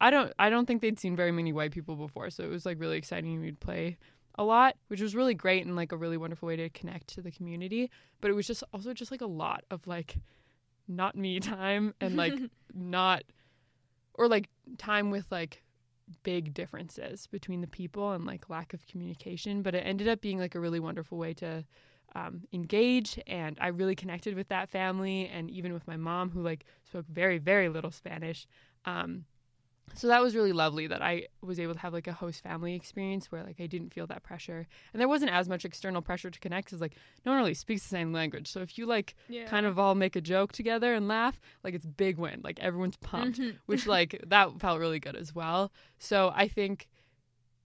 I 0.00 0.10
don't 0.10 0.32
I 0.40 0.50
don't 0.50 0.66
think 0.66 0.82
they'd 0.82 0.98
seen 0.98 1.14
very 1.14 1.30
many 1.30 1.52
white 1.52 1.70
people 1.70 1.94
before, 1.94 2.28
so 2.30 2.42
it 2.42 2.50
was 2.50 2.66
like 2.66 2.80
really 2.80 2.98
exciting. 2.98 3.40
We'd 3.40 3.60
play 3.60 3.96
a 4.34 4.42
lot, 4.42 4.74
which 4.88 5.00
was 5.00 5.14
really 5.14 5.34
great 5.34 5.64
and 5.64 5.76
like 5.76 5.92
a 5.92 5.96
really 5.96 6.16
wonderful 6.16 6.48
way 6.48 6.56
to 6.56 6.68
connect 6.70 7.06
to 7.10 7.22
the 7.22 7.30
community. 7.30 7.88
But 8.20 8.32
it 8.32 8.34
was 8.34 8.48
just 8.48 8.64
also 8.74 8.92
just 8.92 9.12
like 9.12 9.20
a 9.20 9.26
lot 9.26 9.62
of 9.70 9.86
like 9.86 10.16
not 10.88 11.16
me 11.16 11.38
time 11.40 11.94
and 12.00 12.16
like 12.16 12.34
not 12.74 13.22
or 14.14 14.26
like 14.26 14.48
time 14.76 15.12
with 15.12 15.30
like 15.30 15.62
big 16.24 16.52
differences 16.52 17.28
between 17.28 17.60
the 17.60 17.68
people 17.68 18.10
and 18.10 18.26
like 18.26 18.50
lack 18.50 18.74
of 18.74 18.84
communication. 18.88 19.62
But 19.62 19.76
it 19.76 19.86
ended 19.86 20.08
up 20.08 20.20
being 20.20 20.40
like 20.40 20.56
a 20.56 20.60
really 20.60 20.80
wonderful 20.80 21.18
way 21.18 21.34
to 21.34 21.64
um, 22.14 22.42
engage 22.52 23.18
and 23.26 23.56
I 23.60 23.68
really 23.68 23.94
connected 23.94 24.34
with 24.34 24.48
that 24.48 24.68
family 24.68 25.28
and 25.28 25.50
even 25.50 25.72
with 25.72 25.86
my 25.86 25.96
mom 25.96 26.30
who 26.30 26.42
like 26.42 26.64
spoke 26.84 27.06
very 27.08 27.38
very 27.38 27.68
little 27.68 27.90
Spanish. 27.90 28.46
Um, 28.84 29.24
so 29.94 30.06
that 30.08 30.22
was 30.22 30.34
really 30.34 30.52
lovely 30.52 30.86
that 30.86 31.02
I 31.02 31.26
was 31.42 31.60
able 31.60 31.74
to 31.74 31.80
have 31.80 31.92
like 31.92 32.06
a 32.06 32.12
host 32.14 32.42
family 32.42 32.74
experience 32.74 33.30
where 33.30 33.42
like 33.42 33.60
I 33.60 33.66
didn't 33.66 33.92
feel 33.92 34.06
that 34.06 34.22
pressure 34.22 34.66
and 34.92 35.00
there 35.00 35.08
wasn't 35.08 35.32
as 35.32 35.48
much 35.50 35.64
external 35.66 36.00
pressure 36.00 36.30
to 36.30 36.40
connect 36.40 36.68
because 36.68 36.80
like 36.80 36.94
no 37.26 37.32
one 37.32 37.40
really 37.40 37.52
speaks 37.52 37.82
the 37.82 37.88
same 37.88 38.10
language. 38.12 38.46
So 38.48 38.60
if 38.60 38.78
you 38.78 38.86
like 38.86 39.14
yeah 39.28 39.44
kind 39.46 39.66
of 39.66 39.78
all 39.78 39.94
make 39.94 40.16
a 40.16 40.20
joke 40.22 40.52
together 40.52 40.94
and 40.94 41.08
laugh, 41.08 41.40
like 41.64 41.74
it's 41.74 41.84
big 41.84 42.16
win. 42.16 42.40
Like 42.42 42.58
everyone's 42.60 42.96
pumped 42.98 43.38
Mhm. 43.40 43.56
which 43.66 43.86
like 43.86 44.18
that 44.26 44.58
felt 44.60 44.78
really 44.80 45.00
good 45.00 45.16
as 45.16 45.34
well. 45.34 45.72
So 45.98 46.32
I 46.34 46.48
think 46.48 46.88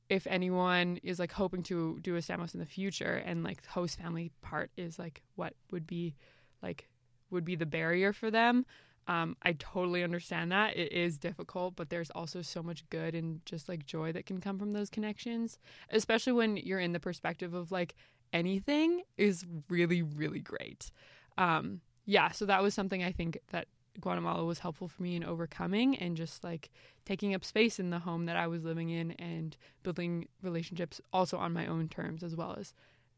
if 0.10 0.26
anyone 0.28 1.00
is 1.04 1.20
like 1.20 1.32
hoping 1.32 1.64
to 1.64 2.00
do 2.02 2.16
a 2.16 2.20
Estamos 2.20 2.54
in 2.54 2.60
the 2.60 2.66
future 2.66 3.22
and 3.26 3.44
like 3.44 3.66
host 3.68 4.00
family 4.00 4.32
part 4.42 4.72
is 4.78 4.98
like 4.98 5.22
what 5.36 5.54
would 5.72 5.86
be 5.86 6.16
like 6.62 6.88
would 7.30 7.46
be 7.46 7.56
the 7.56 7.66
barrier 7.66 8.14
for 8.14 8.32
them. 8.32 8.66
Um, 9.08 9.38
I 9.42 9.54
totally 9.54 10.04
understand 10.04 10.52
that. 10.52 10.76
It 10.76 10.92
is 10.92 11.18
difficult, 11.18 11.76
but 11.76 11.90
there's 11.90 12.10
also 12.12 12.42
so 12.42 12.62
much 12.62 12.88
good 12.90 13.16
and 13.16 13.42
just 13.46 13.70
like 13.70 13.86
joy 13.86 14.12
that 14.12 14.26
can 14.26 14.42
come 14.42 14.60
from 14.60 14.74
those 14.74 14.90
connections, 14.90 15.58
especially 15.92 16.34
when 16.34 16.58
you're 16.58 16.80
in 16.80 16.92
the 16.92 17.00
perspective 17.00 17.54
of 17.54 17.72
like 17.72 17.96
anything 18.34 19.04
is 19.18 19.46
really, 19.70 20.02
really 20.02 20.40
great. 20.40 20.92
Um, 21.38 21.82
yeah, 22.06 22.32
so 22.32 22.46
that 22.46 22.62
was 22.62 22.74
something 22.74 23.04
I 23.04 23.12
think 23.12 23.38
that 23.52 23.68
Guatemala 24.00 24.46
was 24.46 24.60
helpful 24.60 24.88
for 24.88 25.02
me 25.04 25.16
in 25.16 25.24
overcoming 25.24 25.98
and 25.98 26.16
just 26.16 26.44
like 26.44 26.70
taking 27.06 27.34
up 27.34 27.44
space 27.44 27.80
in 27.80 27.90
the 27.90 28.00
home 28.00 28.26
that 28.26 28.36
I 28.38 28.48
was 28.48 28.64
living 28.64 28.90
in 28.90 29.12
and 29.14 29.58
building 29.84 30.28
relationships 30.42 31.02
also 31.12 31.38
on 31.38 31.54
my 31.54 31.66
own 31.68 31.90
terms 31.90 32.24
as 32.24 32.36
well 32.36 32.56
as, 32.60 32.74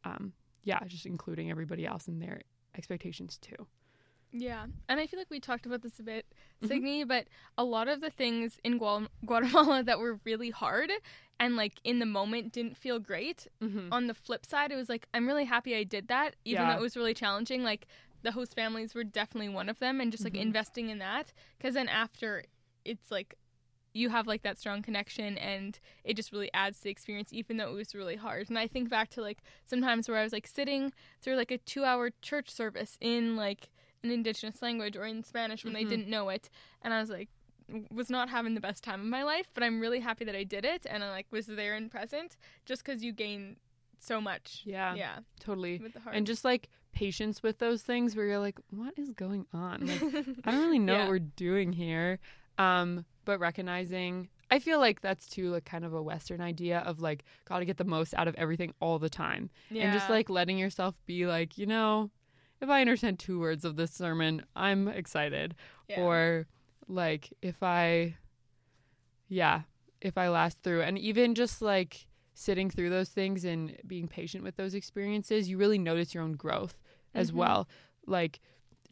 um, 0.05 0.33
yeah, 0.63 0.79
just 0.85 1.05
including 1.05 1.51
everybody 1.51 1.85
else 1.85 2.07
in 2.07 2.19
their 2.19 2.41
expectations 2.75 3.37
too. 3.37 3.67
Yeah, 4.31 4.67
and 4.87 4.99
I 4.99 5.07
feel 5.07 5.19
like 5.19 5.31
we 5.31 5.39
talked 5.39 5.65
about 5.65 5.81
this 5.81 5.99
a 5.99 6.03
bit, 6.03 6.23
Mhm. 6.61 6.67
Signe, 6.67 7.07
but 7.07 7.27
a 7.57 7.63
lot 7.63 7.87
of 7.87 7.99
the 7.99 8.11
things 8.11 8.59
in 8.63 8.79
Gual- 8.79 9.07
Guatemala 9.25 9.81
that 9.83 9.99
were 9.99 10.19
really 10.23 10.51
hard 10.51 10.91
and 11.39 11.55
like 11.55 11.79
in 11.83 11.97
the 11.99 12.05
moment 12.05 12.53
didn't 12.53 12.77
feel 12.77 12.99
great. 12.99 13.47
Mm-hmm. 13.59 13.91
On 13.91 14.05
the 14.07 14.13
flip 14.13 14.45
side, 14.45 14.71
it 14.71 14.75
was 14.75 14.87
like 14.87 15.07
I'm 15.15 15.25
really 15.25 15.45
happy 15.45 15.75
I 15.75 15.83
did 15.83 16.09
that, 16.09 16.35
even 16.45 16.61
Yeah. 16.61 16.73
though 16.73 16.79
it 16.79 16.81
was 16.81 16.95
really 16.95 17.15
challenging. 17.15 17.63
Like 17.63 17.87
the 18.21 18.31
host 18.31 18.55
families 18.55 18.93
were 18.93 19.03
definitely 19.03 19.49
one 19.49 19.69
of 19.69 19.79
them, 19.79 19.99
and 20.01 20.11
just 20.11 20.23
like 20.23 20.33
Mhm. 20.33 20.41
investing 20.41 20.89
in 20.89 20.99
that, 20.99 21.33
because 21.57 21.73
then 21.73 21.87
after 21.87 22.43
it's 22.85 23.11
like 23.11 23.35
you 23.93 24.09
have 24.09 24.27
like 24.27 24.43
that 24.43 24.59
strong 24.59 24.81
connection 24.83 25.35
and 25.39 25.79
it 26.03 26.13
just 26.15 26.31
really 26.31 26.49
adds 26.53 26.77
to 26.77 26.83
the 26.83 26.89
experience 26.91 27.33
even 27.33 27.57
though 27.57 27.71
it 27.71 27.75
was 27.75 27.95
really 27.95 28.15
hard 28.15 28.47
and 28.47 28.57
i 28.57 28.67
think 28.67 28.87
back 28.87 29.09
to 29.09 29.19
like 29.19 29.39
sometimes 29.65 30.07
where 30.07 30.17
i 30.19 30.23
was 30.23 30.31
like 30.31 30.45
sitting 30.45 30.93
through 31.21 31.35
like 31.35 31.49
a 31.49 31.57
two 31.57 31.83
hour 31.83 32.11
church 32.21 32.51
service 32.51 32.97
in 33.01 33.35
like 33.35 33.69
an 34.03 34.11
indigenous 34.11 34.61
language 34.61 34.95
or 34.95 35.05
in 35.05 35.23
spanish 35.23 35.63
when 35.65 35.73
Mhm. 35.73 35.77
they 35.77 35.83
didn't 35.85 36.07
know 36.07 36.29
it 36.29 36.49
and 36.83 36.93
i 36.93 36.99
was 37.01 37.09
like 37.09 37.29
was 37.91 38.11
not 38.11 38.29
having 38.29 38.53
the 38.53 38.61
best 38.61 38.83
time 38.83 38.99
of 39.01 39.07
my 39.07 39.23
life 39.23 39.47
but 39.55 39.63
i'm 39.63 39.79
really 39.79 39.99
happy 39.99 40.23
that 40.23 40.35
i 40.35 40.43
did 40.43 40.63
it 40.65 40.85
and 40.87 41.03
i 41.03 41.09
like 41.09 41.25
was 41.31 41.47
there 41.47 41.73
and 41.73 41.89
present 41.89 42.37
just 42.67 42.85
because 42.85 43.03
you 43.03 43.11
gain 43.11 43.57
so 43.99 44.21
much 44.21 44.61
Yeah, 44.65 44.93
yeah 44.93 45.17
totally. 45.39 45.79
with 45.79 45.93
the 45.93 45.99
heart 45.99 46.15
And 46.15 46.27
just 46.27 46.45
like 46.45 46.69
patience 46.91 47.41
with 47.43 47.59
those 47.59 47.81
things 47.81 48.15
where 48.15 48.25
you're 48.25 48.39
like, 48.39 48.59
what 48.69 48.93
is 48.97 49.11
going 49.11 49.45
on? 49.53 49.85
Like, 49.87 50.01
I 50.45 50.51
don't 50.51 50.61
really 50.61 50.79
know 50.79 50.93
Yeah. 50.93 50.99
what 51.01 51.09
we're 51.09 51.19
doing 51.19 51.71
here. 51.73 52.19
Um, 52.57 53.05
but 53.25 53.39
recognizing 53.39 54.29
I 54.51 54.57
feel 54.59 54.79
like 54.79 55.01
that's 55.01 55.29
too 55.29 55.51
like 55.51 55.65
kind 55.65 55.85
of 55.85 55.93
a 55.93 56.01
Western 56.01 56.41
idea 56.41 56.79
of 56.79 56.99
like 56.99 57.23
gotta 57.45 57.65
get 57.65 57.77
the 57.77 57.83
most 57.83 58.13
out 58.15 58.27
of 58.27 58.33
everything 58.35 58.73
all 58.79 58.97
the 58.97 59.09
time, 59.09 59.51
and 59.69 59.93
just 59.93 60.09
like 60.09 60.27
letting 60.29 60.57
yourself 60.57 60.95
be 61.05 61.27
like, 61.27 61.57
you 61.57 61.67
know, 61.67 62.09
if 62.59 62.67
I 62.67 62.81
understand 62.81 63.19
two 63.19 63.39
words 63.39 63.63
of 63.63 63.75
this 63.75 63.91
sermon, 63.91 64.43
I'm 64.55 64.87
excited, 64.87 65.53
Yeah. 65.87 65.99
or 66.01 66.47
like 66.87 67.31
if 67.43 67.61
I, 67.61 68.15
yeah, 69.27 69.61
if 70.01 70.17
I 70.17 70.29
last 70.29 70.63
through, 70.63 70.81
and 70.81 70.97
even 70.97 71.35
just 71.35 71.61
like 71.61 72.07
sitting 72.39 72.69
through 72.69 72.89
those 72.89 73.09
things 73.09 73.43
and 73.43 73.75
being 73.85 74.07
patient 74.07 74.43
with 74.45 74.55
those 74.55 74.73
experiences, 74.73 75.49
you 75.49 75.57
really 75.57 75.77
notice 75.77 76.13
your 76.13 76.23
own 76.23 76.33
growth 76.33 76.77
as 77.13 77.31
Mhm. 77.31 77.35
well. 77.35 77.67
Like 78.07 78.39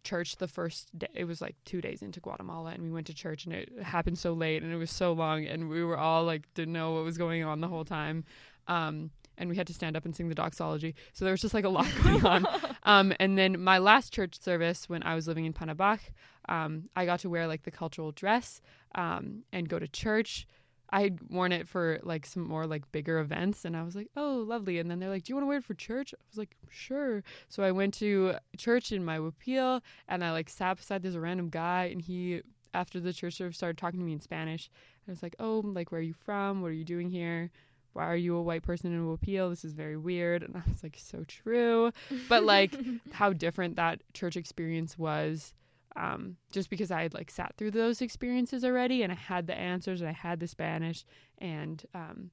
church 0.04 0.36
the 0.38 0.48
first 0.48 0.98
day 0.98 1.08
it 1.14 1.26
was 1.26 1.42
like 1.42 1.56
two 1.66 1.82
days 1.82 2.02
into 2.02 2.22
guatemala 2.22 2.70
and 2.72 2.82
we 2.82 2.90
went 2.90 3.06
to 3.08 3.14
church 3.14 3.44
and 3.46 3.54
it 3.54 3.70
happened 3.82 4.18
so 4.18 4.32
late 4.32 4.64
and 4.64 4.72
it 4.72 4.78
was 4.78 4.92
so 4.92 5.12
long 5.12 5.44
and 5.46 5.68
we 5.70 5.84
were 5.84 5.98
all 5.98 6.24
like 6.24 6.44
didn't 6.54 6.72
know 6.72 6.94
what 6.94 7.04
was 7.04 7.18
going 7.18 7.44
on 7.44 7.60
the 7.60 7.68
whole 7.68 7.84
time 7.84 8.24
um 8.70 9.12
and 9.38 9.50
we 9.50 9.58
had 9.58 9.68
to 9.68 9.74
stand 9.74 9.98
up 9.98 10.06
and 10.06 10.16
sing 10.16 10.30
the 10.30 10.36
doxology 10.36 10.96
so 11.12 11.26
there 11.26 11.34
was 11.34 11.42
just 11.42 11.54
like 11.54 11.66
a 11.66 11.70
lot 11.70 11.86
going 12.04 12.26
on 12.26 12.48
um 12.84 13.12
and 13.20 13.38
then 13.38 13.60
my 13.60 13.80
last 13.80 14.14
church 14.14 14.40
service 14.40 14.88
when 14.88 15.04
i 15.04 15.14
was 15.14 15.28
living 15.28 15.44
in 15.44 15.52
Panabaj 15.52 16.00
um 16.48 16.88
i 16.96 17.04
got 17.06 17.20
to 17.20 17.30
wear 17.30 17.46
like 17.46 17.64
the 17.64 17.72
cultural 17.72 18.14
dress 18.14 18.62
um 18.96 19.44
and 19.52 19.68
go 19.68 19.78
to 19.78 19.90
church 19.90 20.48
I 20.90 21.02
had 21.02 21.20
worn 21.30 21.52
it 21.52 21.68
for 21.68 22.00
like 22.04 22.26
some 22.26 22.48
more 22.48 22.66
like 22.66 22.90
bigger 22.92 23.20
events 23.20 23.66
and 23.66 23.76
I 23.76 23.84
was 23.84 23.96
like, 23.96 24.10
oh, 24.16 24.44
lovely. 24.48 24.80
And 24.80 24.90
then 24.90 25.00
they're 25.00 25.10
like, 25.10 25.24
do 25.24 25.32
you 25.32 25.36
want 25.36 25.44
to 25.44 25.48
wear 25.48 25.58
it 25.58 25.66
for 25.66 25.74
church? 25.74 26.14
I 26.14 26.24
was 26.30 26.38
like, 26.38 26.56
sure. 26.70 27.24
So 27.50 27.64
I 27.64 27.72
went 27.72 27.94
to 27.96 28.36
church 28.58 28.92
in 28.92 29.04
my 29.04 29.18
huipil 29.18 29.82
and 30.08 30.24
I 30.24 30.32
like 30.32 30.50
sat 30.50 30.78
beside 30.78 31.04
this 31.04 31.16
random 31.16 31.50
guy 31.50 31.86
and 31.86 32.02
he, 32.02 32.42
after 32.74 33.00
the 33.00 33.14
church 33.14 33.36
service, 33.36 33.58
started 33.58 33.78
talking 33.78 34.00
to 34.00 34.06
me 34.06 34.14
in 34.14 34.22
Spanish. 34.22 34.70
And 35.06 35.12
I 35.12 35.14
was 35.14 35.24
like, 35.24 35.36
oh, 35.40 35.62
like, 35.66 35.92
where 35.92 36.00
are 36.00 36.04
you 36.04 36.14
from? 36.14 36.62
What 36.62 36.70
are 36.70 36.74
you 36.74 36.86
doing 36.86 37.10
here? 37.10 37.52
Why 37.94 38.06
are 38.06 38.16
you 38.16 38.36
a 38.36 38.42
white 38.42 38.64
person 38.64 38.94
in 38.94 39.06
huipil? 39.06 39.50
This 39.50 39.66
is 39.66 39.74
very 39.74 39.98
weird. 39.98 40.44
And 40.44 40.56
I 40.56 40.62
was 40.70 40.84
like, 40.84 40.98
so 40.98 41.26
true. 41.28 41.92
But 42.30 42.44
like, 42.44 42.76
how 43.12 43.34
different 43.34 43.76
that 43.76 44.02
church 44.14 44.38
experience 44.38 44.98
was 44.98 45.54
um, 45.96 46.38
just 46.52 46.70
because 46.70 46.92
I 46.92 47.04
had 47.04 47.14
like 47.14 47.32
sat 47.32 47.56
through 47.58 47.72
those 47.72 48.02
experiences 48.02 48.64
already 48.64 49.04
and 49.04 49.12
I 49.12 49.16
had 49.16 49.48
the 49.48 49.58
answers 49.58 50.02
and 50.02 50.10
I 50.10 50.14
had 50.14 50.40
the 50.40 50.48
Spanish 50.48 51.06
and 51.40 51.84
um, 51.94 52.32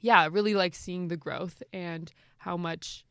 yeah, 0.00 0.28
really 0.30 0.54
like 0.54 0.74
seeing 0.74 1.08
the 1.08 1.16
growth 1.16 1.62
and 1.72 2.12
how 2.38 2.56
much 2.56 3.04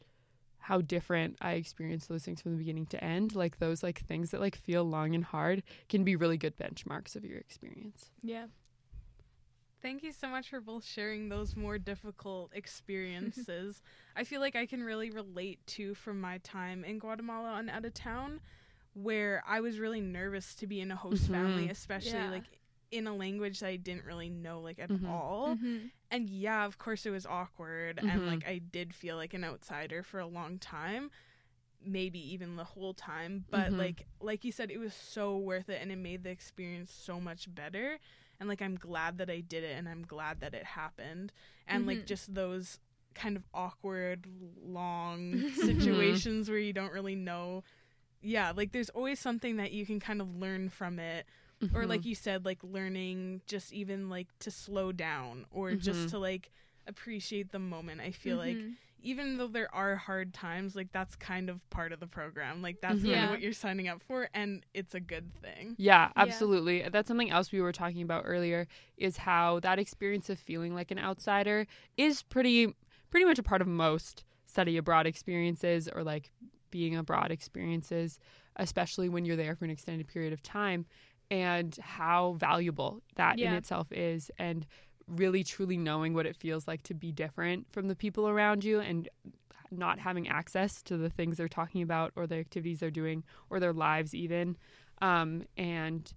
how 0.60 0.80
different 0.80 1.38
I 1.42 1.54
experienced 1.54 2.08
those 2.08 2.24
things 2.24 2.42
from 2.42 2.52
the 2.52 2.58
beginning 2.58 2.86
to 2.88 3.04
end. 3.04 3.34
Like 3.34 3.58
those 3.58 3.82
like 3.82 4.00
things 4.02 4.30
that 4.32 4.40
like 4.40 4.56
feel 4.56 4.84
long 4.84 5.16
and 5.16 5.24
hard 5.24 5.64
can 5.90 6.04
be 6.04 6.16
really 6.16 6.38
good 6.38 6.58
benchmarks 6.58 7.16
of 7.16 7.26
your 7.26 7.40
experience. 7.40 8.12
yeah. 8.22 8.46
Thank 9.82 10.04
you 10.04 10.12
so 10.12 10.28
much 10.28 10.48
for 10.48 10.62
both 10.62 10.86
sharing 10.86 11.28
those 11.28 11.56
more 11.56 11.80
difficult 11.80 12.52
experiences. 12.56 13.82
I 14.16 14.24
feel 14.24 14.40
like 14.40 14.56
I 14.56 14.68
can 14.68 14.84
really 14.84 15.10
relate 15.10 15.66
to 15.68 15.96
from 15.96 16.22
my 16.22 16.38
time 16.40 16.84
in 16.84 17.00
Guatemala 17.00 17.56
and 17.58 17.68
out 17.68 17.86
of 17.86 17.96
town 17.96 18.42
where 18.94 19.44
I 19.48 19.62
was 19.62 19.80
really 19.80 20.02
nervous 20.02 20.54
to 20.56 20.68
be 20.68 20.82
in 20.82 20.92
a 20.92 20.96
host 20.96 21.28
Mhm. 21.28 21.32
family, 21.32 21.70
especially 21.70 22.12
Yeah. 22.12 22.30
like 22.30 22.60
in 22.92 23.08
a 23.08 23.16
language 23.16 23.60
that 23.60 23.68
I 23.68 23.78
didn't 23.78 24.06
really 24.06 24.30
know 24.30 24.60
like 24.62 24.80
at 24.80 24.90
Mhm. 24.90 25.08
all. 25.08 25.56
Mhm. 25.56 25.92
And 26.10 26.30
yeah, 26.30 26.66
of 26.66 26.78
course 26.78 27.06
it 27.06 27.12
was 27.12 27.26
awkward 27.26 28.00
and 28.06 28.26
like 28.26 28.46
I 28.46 28.58
did 28.60 28.94
feel 28.94 29.16
like 29.16 29.34
an 29.34 29.44
outsider 29.46 30.04
for 30.04 30.20
a 30.20 30.28
long 30.28 30.60
time, 30.60 31.10
maybe 31.84 32.20
even 32.34 32.56
the 32.58 32.64
whole 32.66 32.94
time, 32.94 33.46
but 33.50 33.72
Mhm. 33.72 33.78
like 33.78 34.08
like 34.20 34.44
you 34.44 34.52
said 34.52 34.70
it 34.72 34.78
was 34.78 34.94
so 34.94 35.38
worth 35.38 35.70
it 35.70 35.82
and 35.82 35.92
it 35.92 35.98
made 35.98 36.24
the 36.24 36.30
experience 36.30 36.92
so 36.92 37.20
much 37.20 37.54
better. 37.54 37.98
And 38.40 38.50
like 38.50 38.62
I'm 38.62 38.76
glad 38.76 39.18
that 39.20 39.30
I 39.30 39.40
did 39.42 39.64
it 39.64 39.78
and 39.78 39.88
I'm 39.88 40.04
glad 40.04 40.42
that 40.42 40.54
it 40.54 40.66
happened. 40.66 41.32
And 41.68 41.86
like 41.86 42.00
Mhm. 42.00 42.06
just 42.06 42.34
those 42.34 42.80
kind 43.14 43.36
of 43.38 43.44
awkward 43.54 44.26
long 44.64 45.46
situations 45.56 46.50
where 46.50 46.60
you 46.60 46.74
don't 46.74 46.94
really 46.94 47.16
know 47.16 47.64
yeah, 48.22 48.52
like 48.56 48.72
there's 48.72 48.90
always 48.90 49.20
something 49.20 49.58
that 49.58 49.72
you 49.72 49.86
can 49.86 50.00
kind 50.00 50.22
of 50.22 50.36
learn 50.36 50.70
from 50.70 51.00
it 51.00 51.26
or 51.76 51.84
Mhm. 51.84 51.90
like 51.90 52.06
you 52.06 52.16
said 52.16 52.44
like 52.44 52.58
learning 52.64 53.42
just 53.46 53.72
even 53.72 54.10
like 54.10 54.28
to 54.40 54.50
slow 54.50 54.92
down 54.92 55.46
or 55.52 55.72
Mhm. 55.72 55.80
just 55.82 56.10
to 56.10 56.18
like 56.18 56.50
appreciate 56.88 57.52
the 57.52 57.60
moment 57.60 58.02
i 58.02 58.10
feel 58.10 58.38
like 58.38 58.58
Mhm. 58.58 58.74
even 59.04 59.38
though 59.38 59.48
there 59.48 59.74
are 59.74 59.96
hard 59.96 60.34
times 60.34 60.76
like 60.76 60.92
that's 60.92 61.16
kind 61.16 61.50
of 61.52 61.68
part 61.70 61.92
of 61.92 62.00
the 62.00 62.08
program 62.08 62.64
like 62.64 62.82
that's 62.82 63.02
Mhm. 63.02 63.10
Yeah. 63.10 63.26
of 63.26 63.30
what 63.30 63.42
you're 63.42 63.54
signing 63.54 63.88
up 63.88 64.02
for 64.02 64.28
and 64.34 64.66
it's 64.74 64.96
a 64.96 65.00
good 65.00 65.36
thing 65.36 65.76
Yeah, 65.78 66.08
Yeah. 66.08 66.12
absolutely. 66.16 66.82
That's 66.90 67.08
something 67.08 67.30
else 67.30 67.52
we 67.52 67.62
were 67.62 67.72
talking 67.72 68.02
about 68.02 68.24
earlier 68.26 68.68
is 68.98 69.18
how 69.18 69.60
that 69.60 69.78
experience 69.78 70.30
of 70.32 70.40
feeling 70.40 70.74
like 70.74 70.90
an 70.90 70.98
outsider 71.00 71.68
is 71.96 72.24
pretty 72.24 72.74
pretty 73.12 73.26
much 73.26 73.38
a 73.38 73.44
part 73.44 73.62
of 73.62 73.68
most 73.68 74.24
study 74.48 74.78
abroad 74.78 75.06
experiences 75.06 75.88
or 75.88 76.04
like 76.04 76.32
being 76.72 76.96
abroad 76.96 77.32
experiences, 77.32 78.20
especially 78.56 79.10
when 79.10 79.26
you're 79.26 79.36
there 79.36 79.56
for 79.56 79.66
an 79.66 79.72
extended 79.72 80.08
period 80.08 80.34
of 80.34 80.42
time 80.42 80.86
and 81.30 81.78
how 81.82 82.34
valuable 82.34 83.02
that 83.16 83.38
in 83.50 83.54
itself 83.58 83.88
is 83.92 84.32
and 84.38 84.66
really 85.08 85.44
truly 85.44 85.78
knowing 85.78 86.14
what 86.14 86.26
it 86.26 86.36
feels 86.36 86.68
like 86.68 86.84
to 86.84 86.94
be 86.94 87.12
different 87.12 87.66
from 87.72 87.88
the 87.88 87.96
people 87.96 88.28
around 88.28 88.64
you 88.64 88.80
and 88.80 89.10
not 89.72 90.00
having 90.00 90.28
access 90.28 90.82
to 90.84 90.98
the 90.98 91.10
things 91.10 91.38
they're 91.38 91.48
talking 91.48 91.82
about 91.82 92.12
or 92.16 92.28
the 92.28 92.36
activities 92.36 92.80
they're 92.80 92.92
doing 92.92 93.24
or 93.50 93.60
their 93.60 93.74
lives 93.74 94.14
even. 94.14 94.58
Um, 95.02 95.44
and 95.58 96.12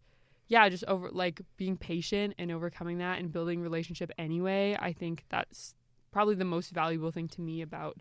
yeah 0.48 0.68
just 0.68 0.84
over 0.84 1.10
like 1.10 1.40
being 1.56 1.76
patient 1.76 2.34
and 2.38 2.50
overcoming 2.50 2.98
that 2.98 3.18
and 3.18 3.32
building 3.32 3.62
relationship 3.62 4.10
anyway 4.18 4.76
i 4.78 4.92
think 4.92 5.24
that's 5.28 5.74
probably 6.12 6.34
the 6.34 6.44
most 6.44 6.70
valuable 6.70 7.10
thing 7.10 7.28
to 7.28 7.40
me 7.40 7.60
about 7.62 7.96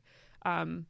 um, 0.46 0.86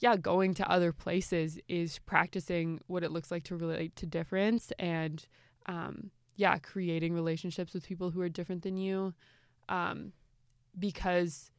yeah 0.00 0.16
going 0.16 0.54
to 0.54 0.68
other 0.70 0.92
places 0.92 1.58
is 1.68 1.98
practicing 2.00 2.80
what 2.86 3.04
it 3.04 3.12
looks 3.12 3.30
like 3.30 3.44
to 3.44 3.56
relate 3.56 3.94
to 3.96 4.06
difference 4.06 4.72
and 4.78 5.26
um, 5.66 6.10
yeah 6.36 6.58
creating 6.58 7.14
relationships 7.14 7.72
with 7.72 7.86
people 7.86 8.10
who 8.10 8.20
are 8.20 8.28
different 8.28 8.62
than 8.62 8.76
you 8.76 9.14
um, 9.68 10.12
because 10.78 11.50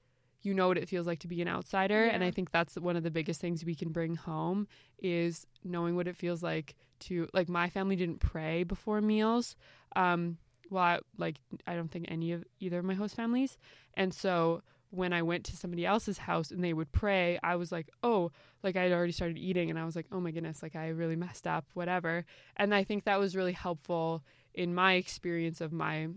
you 0.41 0.53
know 0.53 0.67
what 0.67 0.77
it 0.77 0.89
feels 0.89 1.05
like 1.05 1.19
to 1.19 1.27
be 1.27 1.41
an 1.41 1.47
outsider 1.47 2.03
and 2.05 2.23
i 2.23 2.31
think 2.31 2.51
that's 2.51 2.75
one 2.75 2.95
of 2.95 3.03
the 3.03 3.11
biggest 3.11 3.39
things 3.39 3.63
we 3.63 3.75
can 3.75 3.89
bring 3.89 4.15
home 4.15 4.67
is 4.99 5.45
knowing 5.63 5.95
what 5.95 6.07
it 6.07 6.17
feels 6.17 6.41
like 6.41 6.75
to 6.99 7.27
like 7.33 7.47
my 7.47 7.69
family 7.69 7.95
didn't 7.95 8.19
pray 8.19 8.63
before 8.63 9.01
meals 9.01 9.55
um 9.95 10.37
well 10.71 10.83
I, 10.83 10.99
like 11.17 11.37
i 11.67 11.75
don't 11.75 11.91
think 11.91 12.05
any 12.09 12.31
of 12.31 12.43
either 12.59 12.79
of 12.79 12.85
my 12.85 12.95
host 12.95 13.15
families 13.15 13.57
and 13.93 14.11
so 14.13 14.63
when 14.91 15.13
i 15.13 15.21
went 15.21 15.43
to 15.43 15.57
somebody 15.57 15.85
else's 15.85 16.19
house 16.19 16.51
and 16.51 16.63
they 16.63 16.73
would 16.73 16.91
pray 16.91 17.39
i 17.43 17.55
was 17.55 17.71
like 17.71 17.89
oh 18.03 18.31
like 18.63 18.75
i 18.75 18.83
had 18.83 18.91
already 18.91 19.11
started 19.11 19.37
eating 19.37 19.69
and 19.69 19.79
i 19.79 19.85
was 19.85 19.95
like 19.95 20.05
oh 20.11 20.19
my 20.19 20.31
goodness 20.31 20.61
like 20.61 20.75
i 20.75 20.89
really 20.89 21.15
messed 21.15 21.47
up 21.47 21.65
whatever. 21.73 22.25
And 22.57 22.75
i 22.75 22.83
think 22.83 23.05
that 23.05 23.19
was 23.19 23.35
really 23.35 23.53
helpful 23.53 24.23
in 24.53 24.75
my 24.75 24.93
experience 24.93 25.61
of 25.61 25.71
my 25.71 26.09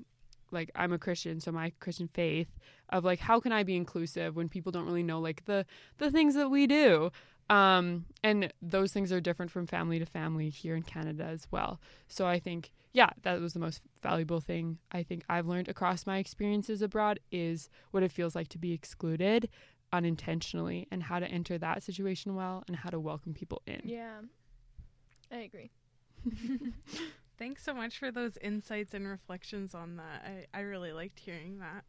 like 0.51 0.70
i'm 0.75 0.93
a 0.93 0.99
christian 0.99 1.41
so 1.41 1.51
my 1.51 1.72
christian 1.81 2.09
faith 2.09 2.49
of 2.91 3.05
like 3.05 3.18
how 3.18 3.41
can 3.41 3.53
i 3.53 3.62
be 3.62 3.77
inclusive 3.77 4.37
when 4.37 4.49
people 4.49 4.70
don't 4.70 4.87
really 4.87 5.03
know 5.03 5.20
like 5.20 5.45
the 5.47 5.64
the 5.99 6.11
things 6.11 6.35
that 6.35 6.51
we 6.51 6.66
do 6.66 7.11
um 7.51 8.07
and 8.22 8.53
those 8.62 8.92
things 8.92 9.12
are 9.12 9.20
different 9.20 9.51
from 9.51 9.66
family 9.66 9.99
to 9.99 10.07
family 10.07 10.49
here 10.49 10.74
in 10.74 10.82
canada 10.82 11.24
as 11.24 11.47
well 11.51 11.80
so 12.09 12.26
i 12.26 12.38
think 12.38 12.72
yeah 12.92 13.11
that 13.22 13.40
was 13.40 13.53
the 13.53 13.59
most 13.59 13.82
valuable 14.03 14.40
thing 14.40 14.78
i 14.92 15.03
think 15.03 15.22
i've 15.28 15.47
learned 15.47 15.68
across 15.68 16.07
my 16.07 16.18
experiences 16.18 16.80
abroad 16.80 17.20
is 17.30 17.68
what 17.90 18.03
it 18.03 18.11
feels 18.12 18.34
like 18.34 18.49
to 18.49 18.59
be 18.59 18.72
excluded 18.72 19.49
unintentionally 19.92 20.88
and 20.90 21.05
how 21.05 21.18
to 21.18 21.26
enter 21.26 21.59
that 21.59 21.82
situation 21.82 22.34
well 22.34 22.64
and 22.66 22.76
how 22.76 22.90
to 22.90 22.99
welcome 22.99 23.32
people 23.34 23.62
in 23.66 23.80
Yeah. 23.84 24.20
I 25.30 25.36
agree. 25.38 25.70
thanks 27.38 27.64
so 27.64 27.74
much 27.74 27.99
for 27.99 28.11
those 28.11 28.36
insights 28.38 28.95
and 28.95 29.07
reflections 29.07 29.74
on 29.74 29.97
that 29.97 30.24
i, 30.24 30.59
I 30.59 30.62
really 30.62 30.92
liked 30.92 31.18
hearing 31.18 31.59
that 31.59 31.84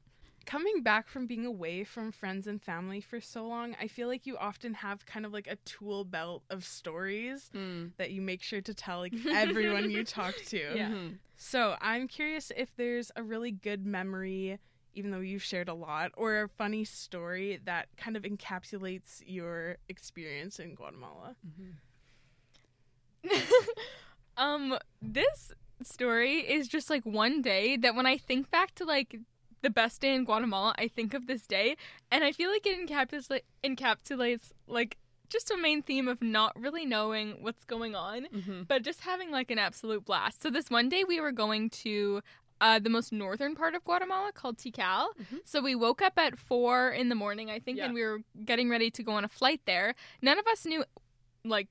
coming 0.46 0.82
back 0.84 1.08
from 1.08 1.26
being 1.28 1.46
away 1.46 1.84
from 1.84 2.12
friends 2.12 2.46
and 2.48 2.62
family 2.62 3.02
for 3.02 3.20
so 3.20 3.46
long 3.48 3.76
i 3.82 3.88
feel 3.88 4.08
like 4.08 4.26
you 4.28 4.38
often 4.38 4.74
have 4.74 5.06
kind 5.06 5.26
of 5.26 5.34
like 5.34 5.48
a 5.48 5.56
tool 5.66 6.04
belt 6.04 6.43
of 6.50 6.64
stories 6.64 7.50
Mm. 7.54 7.91
that 7.98 8.12
you 8.12 8.22
make 8.22 8.41
sure 8.43 8.62
to 8.62 8.74
tell 8.74 9.00
like 9.00 9.14
everyone 9.32 9.89
you 9.89 10.04
talk 10.04 10.36
to 10.48 10.58
Yeah. 10.76 10.89
Mhm. 10.89 11.18
So 11.38 11.76
I'm 11.82 12.08
curious 12.08 12.52
if 12.56 12.76
there's 12.78 13.12
a 13.16 13.22
really 13.24 13.52
good 13.52 13.86
memory, 13.86 14.58
even 14.93 15.12
though 15.12 15.20
you've 15.20 15.43
shared 15.43 15.68
a 15.68 15.74
lot, 15.74 16.12
or 16.16 16.43
a 16.43 16.48
funny 16.48 16.86
story 16.86 17.60
that 17.66 17.88
kind 17.98 18.16
of 18.16 18.24
encapsulates 18.24 19.22
your 19.26 19.78
experience 19.89 20.60
in 20.60 20.76
Guatemala. 20.76 21.36
um 24.38 24.78
this 25.02 25.52
story 25.84 26.38
is 26.39 26.68
just 26.68 26.89
like 26.89 27.04
one 27.06 27.41
day 27.41 27.78
that 27.78 27.96
when 27.96 28.06
I 28.06 28.18
think 28.18 28.50
back 28.52 28.74
to 28.76 28.86
like 28.86 29.18
the 29.62 29.70
best 29.70 30.01
day 30.01 30.14
in 30.14 30.26
Guatemala, 30.26 30.76
I 30.78 30.88
think 30.88 31.14
of 31.14 31.28
this 31.28 31.47
day 31.47 31.76
and 32.12 32.24
I 32.24 32.32
feel 32.32 32.49
like 32.51 32.66
it 32.66 32.78
encapsulates 32.88 33.41
encapsulates 33.64 34.51
like 34.68 34.97
just 35.30 35.49
a 35.51 35.58
main 35.58 35.82
theme 35.82 36.08
of 36.08 36.22
not 36.22 36.53
really 36.60 36.86
knowing 36.86 37.38
what's 37.41 37.64
going 37.66 37.95
on, 37.95 38.28
Mhm. 38.28 38.68
but 38.68 38.84
just 38.84 39.01
having 39.01 39.32
like 39.32 39.49
an 39.51 39.58
absolute 39.60 40.06
blast. 40.06 40.41
So 40.41 40.49
this 40.51 40.70
one 40.70 40.88
day 40.89 41.03
we 41.03 41.20
were 41.20 41.32
going 41.32 41.70
to 41.72 42.22
uh, 42.62 42.80
the 42.80 42.89
most 42.89 43.12
northern 43.12 43.53
part 43.53 43.76
of 43.76 43.84
Guatemala 43.84 44.32
called 44.32 44.58
Tikal. 44.58 45.10
Mhm. 45.20 45.39
So 45.43 45.62
we 45.62 45.76
woke 45.76 46.01
up 46.01 46.18
at 46.18 46.39
four 46.39 46.89
in 46.89 47.10
the 47.10 47.16
morning, 47.16 47.51
I 47.51 47.60
think, 47.60 47.80
Yeah. 47.80 47.86
and 47.86 47.93
we 47.93 48.01
were 48.01 48.20
getting 48.45 48.70
ready 48.70 48.89
to 48.91 49.03
go 49.03 49.12
on 49.12 49.26
a 49.26 49.28
flight 49.28 49.60
there. 49.66 49.93
None 50.22 50.39
of 50.39 50.47
us 50.47 50.66
knew, 50.66 50.86
like, 51.43 51.68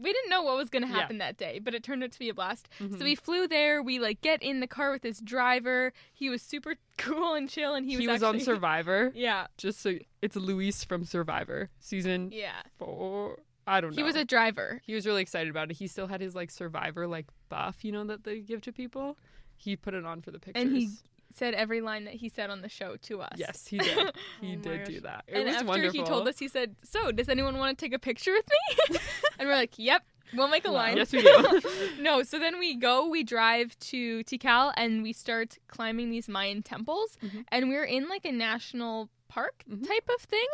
we 0.00 0.12
didn't 0.12 0.30
know 0.30 0.42
what 0.42 0.56
was 0.56 0.68
going 0.70 0.82
to 0.82 0.88
Yeah. 0.88 0.94
happen 1.00 1.18
that 1.18 1.36
day, 1.36 1.58
but 1.58 1.74
it 1.74 1.82
turned 1.82 2.02
out 2.02 2.12
to 2.12 2.18
be 2.18 2.28
a 2.28 2.34
blast. 2.34 2.68
Mhm. 2.80 2.98
So 2.98 3.04
we 3.04 3.14
flew 3.14 3.46
there. 3.48 3.82
We 3.82 3.98
like 3.98 4.20
get 4.20 4.42
in 4.42 4.60
the 4.60 4.66
car 4.66 4.90
with 4.90 5.02
this 5.02 5.20
driver. 5.20 5.92
He 6.12 6.28
was 6.28 6.42
super 6.42 6.76
cool 6.98 7.34
and 7.34 7.48
chill, 7.48 7.74
and 7.74 7.86
he, 7.86 7.92
he, 7.96 8.06
was, 8.08 8.20
was, 8.20 8.22
on 8.22 8.40
Survivor. 8.40 9.12
Yeah, 9.14 9.46
Just 9.56 9.80
so 9.80 9.98
it's 10.22 10.36
Luis 10.36 10.84
from 10.84 11.04
Survivor 11.04 11.70
season 11.78 12.30
yeah. 12.32 12.62
four. 12.76 13.38
I 13.66 13.80
don't 13.80 13.92
know. 13.92 13.96
He 13.96 14.02
was 14.02 14.16
a 14.16 14.24
driver. 14.24 14.82
He 14.84 14.94
was 14.94 15.06
really 15.06 15.22
excited 15.22 15.48
about 15.48 15.70
it. 15.70 15.76
He 15.78 15.86
still 15.86 16.06
had 16.06 16.20
his 16.20 16.34
like 16.34 16.50
Survivor 16.50 17.06
like 17.06 17.26
buff, 17.48 17.84
you 17.84 17.92
know, 17.92 18.04
that 18.04 18.24
they 18.24 18.40
give 18.40 18.60
to 18.62 18.72
people. 18.72 19.16
He 19.56 19.76
put 19.76 19.94
it 19.94 20.04
on 20.04 20.20
for 20.20 20.30
the 20.30 20.38
pictures. 20.38 20.62
And 20.62 20.76
he 20.76 20.90
said 21.34 21.54
every 21.54 21.80
line 21.80 22.04
that 22.04 22.14
he 22.14 22.28
said 22.28 22.48
on 22.50 22.62
the 22.62 22.68
show 22.68 22.96
to 23.02 23.20
us. 23.20 23.32
yes, 23.36 23.66
he 23.66 23.78
did. 23.78 23.98
He 24.40 24.54
Oh 24.54 24.56
did 24.60 24.84
do 24.84 25.00
that. 25.00 25.24
It 25.26 25.36
and 25.36 25.44
was 25.46 25.54
after 25.56 25.66
wonderful. 25.66 26.00
he 26.00 26.06
told 26.06 26.28
us, 26.28 26.38
he 26.38 26.48
said, 26.48 26.76
"So, 26.84 27.12
does 27.12 27.28
anyone 27.28 27.58
want 27.58 27.76
to 27.76 27.84
take 27.84 27.92
a 27.94 27.98
picture 27.98 28.32
with 28.32 28.46
me?" 28.48 28.96
and 29.38 29.48
we're 29.48 29.54
like, 29.54 29.74
"Yep, 29.78 30.02
we'll 30.34 30.48
make 30.48 30.64
a 30.64 30.70
Wow. 30.70 30.76
line." 30.76 30.96
Yes, 30.96 31.12
we 31.12 31.22
do. 31.22 31.60
no, 32.00 32.22
so 32.22 32.38
then 32.38 32.58
we 32.58 32.74
go, 32.76 33.08
we 33.08 33.22
drive 33.24 33.78
to 33.90 34.22
Tikal, 34.24 34.72
and 34.76 35.02
we 35.02 35.12
start 35.12 35.58
climbing 35.68 36.10
these 36.10 36.28
Mayan 36.28 36.62
temples, 36.62 37.16
Mhm. 37.22 37.44
and 37.48 37.68
we're 37.68 37.84
in 37.84 38.08
like 38.08 38.24
a 38.24 38.32
national 38.32 39.08
park 39.28 39.64
Mhm. 39.68 39.86
type 39.86 40.08
of 40.14 40.22
thing. 40.22 40.46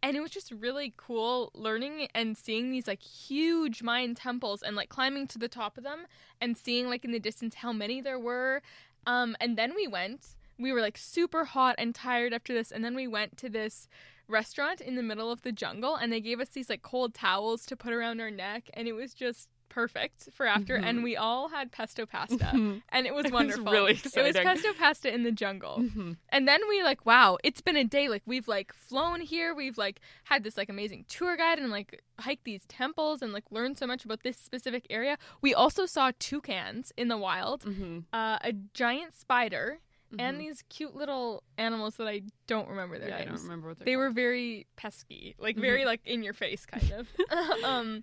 And 0.00 0.16
it 0.16 0.20
was 0.20 0.30
just 0.30 0.52
really 0.52 0.94
cool 0.96 1.50
learning 1.54 2.06
and 2.14 2.38
seeing 2.38 2.70
these 2.70 2.86
like 2.86 3.02
huge 3.02 3.82
Mayan 3.82 4.14
temples 4.14 4.62
and 4.62 4.76
like 4.76 4.88
climbing 4.88 5.26
to 5.26 5.38
the 5.40 5.48
top 5.48 5.76
of 5.76 5.82
them 5.82 6.06
and 6.40 6.56
seeing 6.56 6.88
like 6.88 7.04
in 7.04 7.10
the 7.10 7.18
distance 7.18 7.56
how 7.56 7.72
many 7.72 8.00
there 8.00 8.16
were. 8.18 8.62
Um, 9.08 9.36
and 9.40 9.56
then 9.56 9.74
we 9.74 9.88
went. 9.88 10.36
We 10.58 10.70
were 10.70 10.82
like 10.82 10.98
super 10.98 11.46
hot 11.46 11.76
and 11.78 11.94
tired 11.94 12.34
after 12.34 12.52
this, 12.52 12.70
and 12.70 12.84
then 12.84 12.94
we 12.94 13.08
went 13.08 13.38
to 13.38 13.48
this 13.48 13.88
restaurant 14.28 14.82
in 14.82 14.96
the 14.96 15.02
middle 15.02 15.32
of 15.32 15.40
the 15.42 15.50
jungle, 15.50 15.96
and 15.96 16.12
they 16.12 16.20
gave 16.20 16.40
us 16.40 16.50
these 16.50 16.68
like 16.68 16.82
cold 16.82 17.14
towels 17.14 17.64
to 17.66 17.76
put 17.76 17.94
around 17.94 18.20
our 18.20 18.30
neck, 18.30 18.68
and 18.74 18.86
it 18.86 18.92
was 18.92 19.14
just 19.14 19.48
perfect 19.82 20.28
for 20.32 20.44
after. 20.46 20.76
Mhm. 20.78 20.84
And 20.88 21.02
we 21.04 21.16
all 21.16 21.48
had 21.50 21.70
pesto 21.70 22.04
pasta, 22.06 22.50
Mhm. 22.52 22.82
and 22.88 23.06
it 23.06 23.14
was 23.14 23.24
It 23.28 23.32
was 23.32 23.38
wonderful. 23.40 23.72
really 23.72 23.92
It 23.92 24.22
was 24.28 24.34
pesto 24.36 24.72
pasta 24.74 25.08
in 25.12 25.22
the 25.22 25.30
jungle. 25.32 25.76
Mhm. 25.78 26.16
And 26.30 26.48
then 26.48 26.60
we 26.68 26.82
like, 26.82 27.06
wow, 27.06 27.38
it's 27.44 27.60
been 27.60 27.76
a 27.76 27.84
day. 27.84 28.08
Like 28.08 28.22
we've 28.26 28.48
like 28.48 28.72
flown 28.72 29.20
here, 29.20 29.54
we've 29.54 29.78
like 29.78 30.00
had 30.24 30.42
this 30.42 30.56
like 30.56 30.68
amazing 30.68 31.04
tour 31.08 31.36
guide 31.36 31.58
and 31.60 31.70
like 31.70 32.02
hiked 32.18 32.44
these 32.44 32.64
temples 32.66 33.22
and 33.22 33.32
like 33.32 33.44
learned 33.50 33.78
so 33.78 33.86
much 33.86 34.04
about 34.04 34.22
this 34.24 34.36
specific 34.36 34.84
area. 34.90 35.16
We 35.40 35.54
also 35.54 35.86
saw 35.86 36.10
toucans 36.18 36.92
in 36.96 37.06
the 37.08 37.16
wild, 37.18 37.60
Mhm. 37.64 38.04
uh, 38.12 38.38
a 38.42 38.52
giant 38.74 39.14
spider, 39.14 39.78
and 40.18 40.36
Mhm. 40.36 40.40
these 40.40 40.62
cute 40.70 40.94
little 40.96 41.42
animals 41.58 41.96
that 41.98 42.08
I 42.08 42.22
don't 42.46 42.66
remember 42.68 42.98
their 42.98 43.10
yeah, 43.10 43.18
I 43.18 43.24
don't 43.26 43.42
remember 43.42 43.68
what 43.68 43.78
they're 43.78 43.84
They 43.84 43.96
were 43.96 44.10
very 44.10 44.66
pesky, 44.76 45.34
like 45.38 45.56
very 45.56 45.84
like 45.84 46.00
in 46.06 46.22
your 46.22 46.32
face 46.44 46.64
kind 46.66 46.90
of. 46.92 47.04
um 47.64 48.02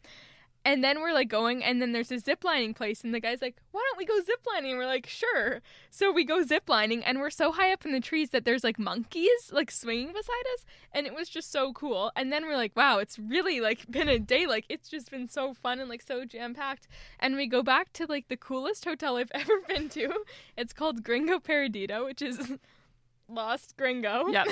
and 0.65 0.83
then 0.83 0.99
we're 0.99 1.13
like 1.13 1.29
going 1.29 1.63
and 1.63 1.79
then 1.79 1.91
there's 1.91 2.11
a 2.11 2.17
zip 2.17 2.43
lining 2.43 2.73
place 2.73 3.03
and 3.03 3.13
the 3.13 3.19
guy's 3.19 3.41
like, 3.41 3.55
"Why 3.71 3.83
don't 3.87 3.97
we 3.99 4.05
go 4.05 4.19
zip 4.21 4.41
lining?" 4.47 4.71
And 4.71 4.79
we're 4.79 4.87
like, 4.87 5.05
"Sure." 5.05 5.61
So 5.91 6.11
we 6.11 6.25
go 6.25 6.41
zip 6.41 6.67
lining 6.67 7.03
and 7.03 7.19
we're 7.19 7.29
so 7.29 7.51
high 7.51 7.71
up 7.71 7.85
in 7.85 7.91
the 7.91 7.99
trees 7.99 8.31
that 8.31 8.43
there's 8.45 8.63
like 8.63 8.79
monkeys 8.79 9.51
like 9.51 9.69
swinging 9.69 10.07
beside 10.07 10.45
us 10.55 10.65
and 10.91 11.05
it 11.05 11.13
was 11.13 11.29
just 11.29 11.51
so 11.51 11.71
cool. 11.71 12.11
And 12.15 12.33
then 12.33 12.45
we're 12.45 12.57
like, 12.57 12.75
"Wow, 12.75 12.97
it's 12.97 13.19
really 13.19 13.61
like 13.61 13.85
been 13.89 14.09
a 14.09 14.17
day 14.17 14.47
like 14.47 14.65
it's 14.67 14.89
just 14.89 15.11
been 15.11 15.29
so 15.29 15.53
fun 15.53 15.79
and 15.79 15.87
like 15.87 16.01
so 16.01 16.25
jam-packed." 16.25 16.87
And 17.19 17.35
we 17.35 17.45
go 17.45 17.61
back 17.61 17.93
to 17.93 18.07
like 18.07 18.27
the 18.27 18.37
coolest 18.37 18.85
hotel 18.85 19.17
I've 19.17 19.31
ever 19.35 19.61
been 19.67 19.87
to. 19.89 20.11
It's 20.57 20.73
called 20.73 21.03
Gringo 21.03 21.39
Perdido, 21.39 22.05
which 22.05 22.23
is 22.23 22.53
Lost 23.29 23.77
Gringo. 23.77 24.27
Yep. 24.29 24.47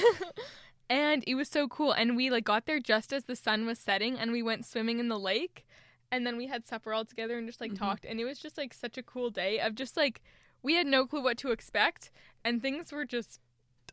and 0.89 1.23
it 1.25 1.33
was 1.33 1.49
so 1.49 1.67
cool. 1.67 1.91
And 1.91 2.15
we 2.15 2.29
like 2.29 2.43
got 2.43 2.67
there 2.67 2.79
just 2.79 3.11
as 3.11 3.25
the 3.25 3.35
sun 3.35 3.65
was 3.65 3.79
setting, 3.79 4.19
and 4.19 4.31
we 4.31 4.43
went 4.43 4.65
swimming 4.65 4.99
in 4.99 5.07
the 5.07 5.19
lake, 5.19 5.65
and 6.13 6.25
then 6.25 6.37
we 6.37 6.47
had 6.47 6.65
supper 6.65 6.93
all 6.93 7.03
together 7.05 7.37
and 7.37 7.47
just 7.47 7.59
like 7.59 7.71
Mhm. 7.73 7.79
talked. 7.79 8.05
And 8.05 8.19
it 8.19 8.25
was 8.25 8.39
just 8.39 8.57
like 8.57 8.73
such 8.73 8.97
a 8.97 9.03
cool 9.03 9.29
day 9.29 9.59
of 9.59 9.75
just 9.75 9.97
like 9.97 10.21
we 10.61 10.75
had 10.75 10.87
no 10.87 11.05
clue 11.05 11.21
what 11.21 11.37
to 11.39 11.51
expect, 11.51 12.09
and 12.45 12.61
things 12.61 12.91
were 12.91 13.05
just 13.05 13.39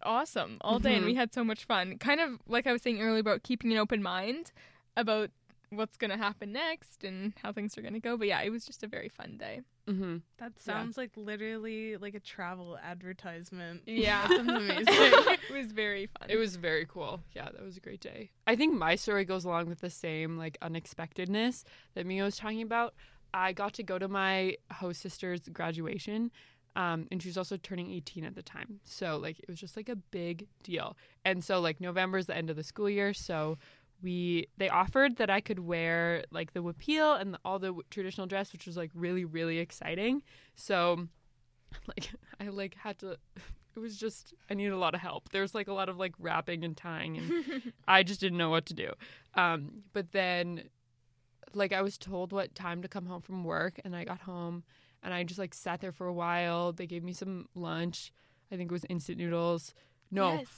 awesome 0.02 0.58
all 0.60 0.78
day, 0.78 0.94
and 0.94 1.02
Mhm. 1.04 1.08
we 1.08 1.14
had 1.14 1.32
so 1.34 1.42
much 1.44 1.64
fun. 1.64 1.98
Kind 1.98 2.20
of 2.20 2.40
like 2.46 2.66
I 2.66 2.72
was 2.72 2.82
saying 2.82 3.00
earlier 3.00 3.20
about 3.20 3.42
keeping 3.42 3.72
an 3.72 3.78
open 3.78 4.02
mind 4.02 4.52
about 4.96 5.30
what's 5.70 5.96
gonna 5.96 6.16
happen 6.16 6.52
next 6.52 7.04
and 7.04 7.32
how 7.42 7.52
things 7.52 7.76
are 7.78 7.82
gonna 7.82 8.00
go. 8.00 8.16
But 8.16 8.28
yeah, 8.28 8.40
it 8.42 8.50
was 8.50 8.64
just 8.66 8.82
a 8.82 8.86
very 8.86 9.08
fun 9.08 9.36
day. 9.36 9.62
Mhm. 9.90 10.22
That 10.38 10.58
sounds 10.58 10.96
like 10.96 11.10
literally 11.16 11.96
like 11.96 12.14
a 12.14 12.20
travel 12.20 12.78
advertisement. 12.82 13.82
Yeah, 13.86 14.26
That 14.28 14.36
sounds 14.36 14.48
amazing. 14.50 14.84
it 15.48 15.52
was 15.52 15.72
very 15.72 16.06
fun. 16.06 16.28
It 16.30 16.36
was 16.36 16.56
very 16.56 16.86
cool. 16.86 17.20
Yeah, 17.34 17.46
that 17.50 17.62
was 17.62 17.76
a 17.76 17.80
great 17.80 18.00
day. 18.00 18.30
I 18.46 18.56
think 18.56 18.74
my 18.74 18.94
story 18.94 19.24
goes 19.24 19.44
along 19.44 19.66
with 19.68 19.80
the 19.80 19.90
same 19.90 20.38
like 20.38 20.58
unexpectedness 20.62 21.64
that 21.94 22.06
Mia 22.06 22.24
was 22.24 22.36
talking 22.36 22.62
about. 22.62 22.94
I 23.32 23.52
got 23.52 23.74
to 23.74 23.82
go 23.82 23.98
to 23.98 24.08
my 24.08 24.56
host 24.72 25.00
sister's 25.00 25.42
graduation, 25.48 26.30
um, 26.76 27.06
and 27.10 27.22
she 27.22 27.28
was 27.28 27.36
also 27.38 27.56
turning 27.56 27.90
18 27.90 28.24
at 28.24 28.34
the 28.34 28.42
time. 28.42 28.80
So 28.84 29.16
like 29.18 29.38
it 29.40 29.48
was 29.48 29.58
just 29.60 29.76
like 29.76 29.88
a 29.88 29.96
big 29.96 30.46
deal. 30.62 30.96
And 31.24 31.42
so 31.44 31.60
like 31.60 31.80
November 31.80 32.18
is 32.18 32.26
the 32.26 32.36
end 32.36 32.50
of 32.50 32.56
the 32.56 32.64
school 32.64 32.90
year, 32.90 33.12
so 33.14 33.58
we 34.02 34.46
they 34.56 34.68
offered 34.68 35.16
that 35.16 35.30
I 35.30 35.40
could 35.40 35.58
wear 35.60 36.24
like 36.30 36.52
the 36.52 36.62
huipil 36.62 37.20
and 37.20 37.34
the, 37.34 37.38
all 37.44 37.58
the 37.58 37.68
w- 37.68 37.82
traditional 37.90 38.26
dress, 38.26 38.52
which 38.52 38.66
was 38.66 38.76
like 38.76 38.90
really 38.94 39.24
really 39.24 39.58
exciting. 39.58 40.22
So 40.54 41.06
like 41.86 42.10
I 42.40 42.48
like 42.48 42.74
had 42.76 42.98
to 43.00 43.16
it 43.76 43.78
was 43.78 43.96
just 43.96 44.34
I 44.50 44.54
needed 44.54 44.72
a 44.72 44.78
lot 44.78 44.94
of 44.94 45.00
help. 45.00 45.28
There's 45.30 45.54
like 45.54 45.68
a 45.68 45.72
lot 45.72 45.88
of 45.88 45.96
like 45.98 46.14
wrapping 46.18 46.64
and 46.64 46.76
tying 46.76 47.16
and 47.18 47.72
I 47.88 48.02
just 48.02 48.20
didn't 48.20 48.38
know 48.38 48.50
what 48.50 48.66
to 48.66 48.74
do. 48.74 48.92
Um 49.34 49.82
but 49.92 50.12
then 50.12 50.64
like 51.54 51.72
I 51.72 51.82
was 51.82 51.98
told 51.98 52.32
what 52.32 52.54
time 52.54 52.82
to 52.82 52.88
come 52.88 53.06
home 53.06 53.22
from 53.22 53.44
work 53.44 53.80
and 53.84 53.94
I 53.96 54.04
got 54.04 54.20
home 54.20 54.62
and 55.02 55.12
I 55.14 55.24
just 55.24 55.38
like 55.38 55.54
sat 55.54 55.80
there 55.80 55.92
for 55.92 56.06
a 56.06 56.12
while. 56.12 56.72
They 56.72 56.86
gave 56.86 57.02
me 57.02 57.12
some 57.12 57.48
lunch. 57.54 58.12
I 58.52 58.56
think 58.56 58.70
it 58.70 58.72
was 58.72 58.84
instant 58.88 59.18
noodles. 59.18 59.74
No, 60.10 60.34
Yes. 60.34 60.48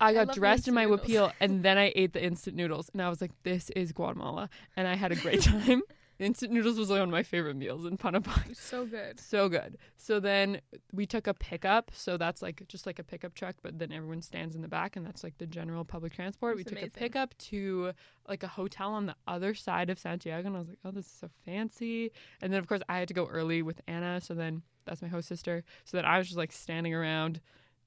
I 0.00 0.12
I 0.14 0.14
got 0.14 0.28
the 0.28 0.34
dressed 0.34 0.68
in 0.68 0.74
my 0.74 0.84
noodles. 0.84 1.00
huipil 1.08 1.32
and 1.40 1.62
then 1.62 1.78
I 1.78 1.92
ate 1.94 2.12
the 2.12 2.22
instant 2.24 2.56
noodles 2.56 2.90
and 2.92 3.02
I 3.02 3.08
was 3.08 3.20
like, 3.20 3.32
this 3.42 3.70
is 3.70 3.92
Guatemala. 3.92 4.48
And 4.76 4.86
I 4.88 4.94
had 4.94 5.12
a 5.12 5.16
great 5.16 5.42
time. 5.54 5.82
instant 6.18 6.50
noodles 6.52 6.78
was 6.78 6.88
like 6.88 6.98
one 7.00 7.08
of 7.08 7.12
my 7.12 7.22
favorite 7.22 7.56
meals 7.56 7.84
in 7.84 7.96
Panama. 7.98 8.32
So 8.54 8.86
good. 8.86 9.20
So 9.20 9.48
good. 9.48 9.76
So 9.96 10.18
then 10.18 10.60
we 10.92 11.04
took 11.06 11.26
a 11.26 11.34
pickup. 11.34 11.90
So 11.94 12.16
that's 12.16 12.40
like 12.40 12.62
just 12.68 12.86
like 12.86 12.98
a 12.98 13.04
pickup 13.04 13.34
truck, 13.34 13.56
but 13.62 13.78
then 13.78 13.92
everyone 13.92 14.22
stands 14.22 14.56
in 14.56 14.62
the 14.62 14.68
back, 14.68 14.96
and 14.96 15.04
that's 15.04 15.22
like 15.22 15.36
the 15.38 15.46
general 15.46 15.84
public 15.84 16.14
transport. 16.14 16.56
That's 16.56 16.58
we 16.58 16.64
took 16.64 16.78
amazing. 16.82 16.92
a 16.96 16.98
pickup 16.98 17.36
to 17.38 17.92
like 18.28 18.42
a 18.42 18.48
hotel 18.48 18.92
on 18.92 19.06
the 19.06 19.16
other 19.26 19.54
side 19.54 19.90
of 19.90 19.98
Santiago, 19.98 20.46
and 20.46 20.56
I 20.56 20.60
was 20.60 20.68
like, 20.68 20.78
oh, 20.86 20.90
this 20.90 21.06
is 21.06 21.12
so 21.20 21.28
fancy. 21.44 22.12
And 22.40 22.50
then 22.52 22.60
of 22.60 22.66
course 22.66 22.80
I 22.88 22.98
had 22.98 23.08
to 23.08 23.14
go 23.14 23.26
early 23.26 23.60
with 23.62 23.80
Anna. 23.86 24.20
So 24.22 24.32
then 24.32 24.62
that's 24.86 25.02
my 25.02 25.08
host 25.08 25.28
sister. 25.28 25.64
So 25.84 25.96
then 25.98 26.06
I 26.06 26.16
was 26.16 26.28
just 26.28 26.38
like 26.38 26.52
standing 26.52 26.94
around, 26.94 27.40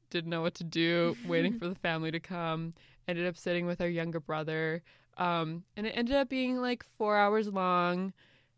didn't 0.09 0.29
know 0.29 0.41
what 0.41 0.55
to 0.55 0.63
do, 0.63 1.15
waiting 1.25 1.53
for 1.59 1.67
the 1.67 1.75
family 1.75 2.11
to 2.11 2.19
come. 2.19 2.73
Ended 3.07 3.27
up 3.27 3.37
sitting 3.37 3.65
with 3.65 3.81
our 3.81 3.87
younger 3.87 4.19
brother. 4.19 4.83
Um, 5.17 5.63
and 5.75 5.85
it 5.85 5.91
ended 5.95 6.15
up 6.15 6.29
being 6.29 6.61
like 6.61 6.83
four 6.97 7.17
hours 7.17 7.47
long 7.47 8.13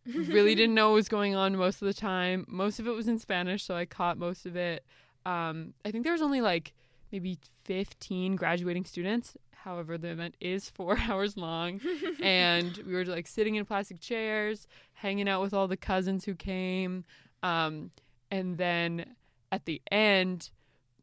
really 0.05 0.55
didn't 0.55 0.75
know 0.75 0.89
what 0.89 0.95
was 0.95 1.09
going 1.09 1.35
on 1.35 1.55
most 1.55 1.81
of 1.81 1.87
the 1.87 1.93
time. 1.93 2.45
Most 2.47 2.79
of 2.79 2.87
it 2.87 2.91
was 2.91 3.07
in 3.07 3.19
Spanish, 3.19 3.63
so 3.63 3.75
I 3.75 3.85
caught 3.85 4.17
most 4.17 4.45
of 4.45 4.55
it. 4.55 4.85
Um, 5.25 5.73
I 5.85 5.91
think 5.91 6.03
there 6.03 6.13
was 6.13 6.21
only 6.21 6.41
like 6.41 6.73
maybe 7.11 7.37
15 7.65 8.35
graduating 8.35 8.85
students. 8.85 9.37
However, 9.51 9.97
the 9.97 10.09
event 10.09 10.35
is 10.39 10.69
four 10.69 10.97
hours 11.09 11.37
long, 11.37 11.79
and 12.21 12.77
we 12.85 12.93
were 12.93 13.05
like 13.05 13.27
sitting 13.27 13.55
in 13.55 13.65
plastic 13.65 13.99
chairs, 13.99 14.67
hanging 14.93 15.29
out 15.29 15.41
with 15.41 15.53
all 15.53 15.67
the 15.67 15.77
cousins 15.77 16.25
who 16.25 16.33
came. 16.33 17.05
Um, 17.43 17.91
and 18.31 18.57
then 18.57 19.05
at 19.51 19.65
the 19.65 19.81
end, 19.91 20.49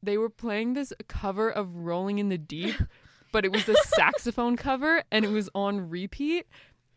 they 0.03 0.19
were 0.19 0.31
playing 0.31 0.75
this 0.75 0.93
cover 1.09 1.51
of 1.51 1.77
Rolling 1.77 2.19
in 2.19 2.29
the 2.29 2.39
Deep, 2.39 2.77
but 3.33 3.45
it 3.45 3.53
was 3.53 3.69
a 3.69 3.75
saxophone 3.87 4.57
cover 4.57 5.03
and 5.11 5.25
it 5.25 5.31
was 5.31 5.51
on 5.55 5.91
repeat 5.91 6.47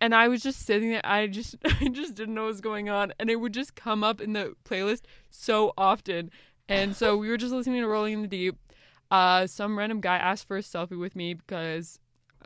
and 0.01 0.15
I 0.15 0.27
was 0.27 0.41
just 0.41 0.65
sitting 0.65 0.89
there. 0.89 1.05
I 1.05 1.27
just, 1.27 1.55
I 1.65 1.87
just 1.87 2.15
didn't 2.15 2.33
know 2.33 2.41
what 2.41 2.47
was 2.47 2.61
going 2.61 2.89
on, 2.89 3.13
and 3.19 3.29
it 3.29 3.39
would 3.39 3.53
just 3.53 3.75
come 3.75 4.03
up 4.03 4.19
in 4.19 4.33
the 4.33 4.55
playlist 4.65 5.03
so 5.29 5.73
often. 5.77 6.31
And 6.67 6.95
so 6.95 7.15
we 7.15 7.29
were 7.29 7.37
just 7.37 7.53
listening 7.53 7.81
to 7.81 7.87
Rolling 7.87 8.13
in 8.13 8.21
the 8.23 8.27
Deep. 8.27 8.57
Uh, 9.11 9.45
some 9.45 9.77
random 9.77 10.01
guy 10.01 10.17
asked 10.17 10.47
for 10.47 10.57
a 10.57 10.61
selfie 10.61 10.99
with 10.99 11.15
me 11.15 11.33
because, 11.33 11.99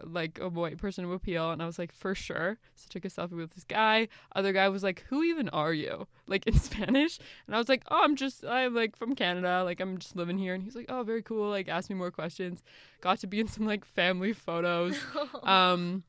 like, 0.04 0.40
a 0.40 0.50
white 0.50 0.78
person 0.78 1.08
would 1.10 1.22
huipil, 1.24 1.54
and 1.54 1.62
I 1.62 1.66
was 1.66 1.80
like, 1.80 1.94
for 1.94 2.16
sure. 2.16 2.58
So 2.76 2.88
I 2.90 2.92
took 2.92 3.06
a 3.06 3.08
selfie 3.10 3.38
with 3.38 3.52
this 3.52 3.64
guy. 3.64 4.08
Other 4.36 4.54
guy 4.54 4.70
was 4.70 4.84
like, 4.84 5.06
"Who 5.10 5.24
even 5.24 5.50
are 5.50 5.74
you?" 5.74 6.08
Like 6.28 6.48
in 6.48 6.58
Spanish, 6.60 7.20
and 7.46 7.56
I 7.56 7.60
was 7.60 7.70
like, 7.70 7.84
"Oh, 7.92 8.02
I'm 8.04 8.16
just, 8.16 8.44
I'm 8.44 8.74
like 8.74 8.96
from 8.96 9.14
Canada. 9.14 9.64
Like 9.64 9.80
I'm 9.80 10.00
just 10.00 10.16
living 10.16 10.40
here." 10.40 10.56
And 10.56 10.64
he's 10.64 10.76
like, 10.76 10.88
"Oh, 10.90 11.04
very 11.04 11.22
cool." 11.22 11.50
Like 11.50 11.68
asked 11.70 11.90
me 11.90 11.96
more 11.96 12.10
questions. 12.10 12.64
Got 13.02 13.20
to 13.20 13.28
be 13.28 13.40
in 13.40 13.48
some 13.56 13.68
like 13.68 13.86
family 13.86 14.34
photos. 14.34 14.98
Um, 15.44 16.04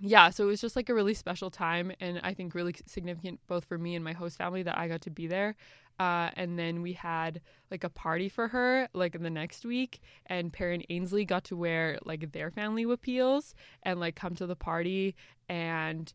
yeah, 0.00 0.30
so 0.30 0.44
it 0.44 0.46
was 0.48 0.60
just 0.60 0.74
like 0.74 0.88
a 0.88 0.94
really 0.94 1.14
special 1.14 1.50
time, 1.50 1.92
and 2.00 2.20
I 2.24 2.34
think 2.34 2.54
really 2.54 2.74
significant 2.86 3.40
both 3.46 3.64
for 3.64 3.78
me 3.78 3.94
and 3.94 4.04
my 4.04 4.12
host 4.12 4.36
family 4.36 4.62
that 4.64 4.76
I 4.76 4.88
got 4.88 5.02
to 5.02 5.10
be 5.10 5.26
there. 5.28 5.54
Uh, 5.98 6.30
and 6.34 6.58
then 6.58 6.82
we 6.82 6.94
had 6.94 7.40
like 7.70 7.84
a 7.84 7.88
party 7.88 8.28
for 8.28 8.48
her 8.48 8.88
like 8.92 9.20
the 9.20 9.30
next 9.30 9.64
week, 9.64 10.00
and 10.26 10.52
Perry 10.52 10.74
and 10.74 10.86
Ainsley 10.90 11.24
got 11.24 11.44
to 11.44 11.56
wear 11.56 11.98
like 12.04 12.32
their 12.32 12.50
family 12.50 12.84
huipils 12.84 13.54
and 13.82 14.00
like 14.00 14.16
come 14.16 14.34
to 14.36 14.46
the 14.46 14.56
party. 14.56 15.14
And 15.48 16.12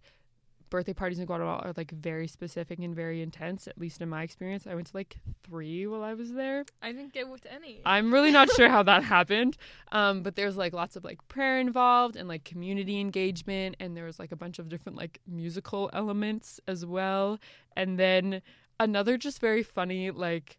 birthday 0.69 0.93
parties 0.93 1.19
in 1.19 1.25
Guatemala 1.25 1.61
are 1.63 1.73
like 1.77 1.91
very 1.91 2.27
specific 2.27 2.79
and 2.79 2.95
very 2.95 3.21
intense, 3.21 3.67
at 3.67 3.77
least 3.77 4.01
in 4.01 4.09
my 4.09 4.23
experience. 4.23 4.67
I 4.67 4.75
went 4.75 4.87
to 4.87 4.97
like 4.97 5.17
three 5.43 5.87
while 5.87 6.03
I 6.03 6.13
was 6.13 6.33
there. 6.33 6.65
I 6.81 6.91
didn't 6.91 7.13
get 7.13 7.29
with 7.29 7.45
any. 7.45 7.81
I'm 7.85 8.13
really 8.13 8.31
not 8.31 8.49
sure 8.51 8.69
how 8.69 8.83
that 8.83 9.03
happened. 9.15 9.57
Um, 9.91 10.23
but 10.23 10.35
there's 10.35 10.57
like 10.57 10.73
lots 10.73 10.95
of 10.95 11.03
like 11.03 11.25
prayer 11.27 11.59
involved 11.59 12.15
and 12.15 12.27
like 12.27 12.43
community 12.43 12.99
engagement, 12.99 13.75
and 13.79 13.95
there 13.95 14.05
was 14.05 14.19
like 14.19 14.31
a 14.31 14.35
bunch 14.35 14.59
of 14.59 14.69
different 14.69 14.97
like 14.97 15.19
musical 15.27 15.89
elements 15.93 16.59
as 16.67 16.85
well. 16.85 17.39
And 17.75 17.97
then 17.99 18.41
another 18.79 19.17
just 19.17 19.39
very 19.39 19.63
funny 19.63 20.11
like 20.11 20.57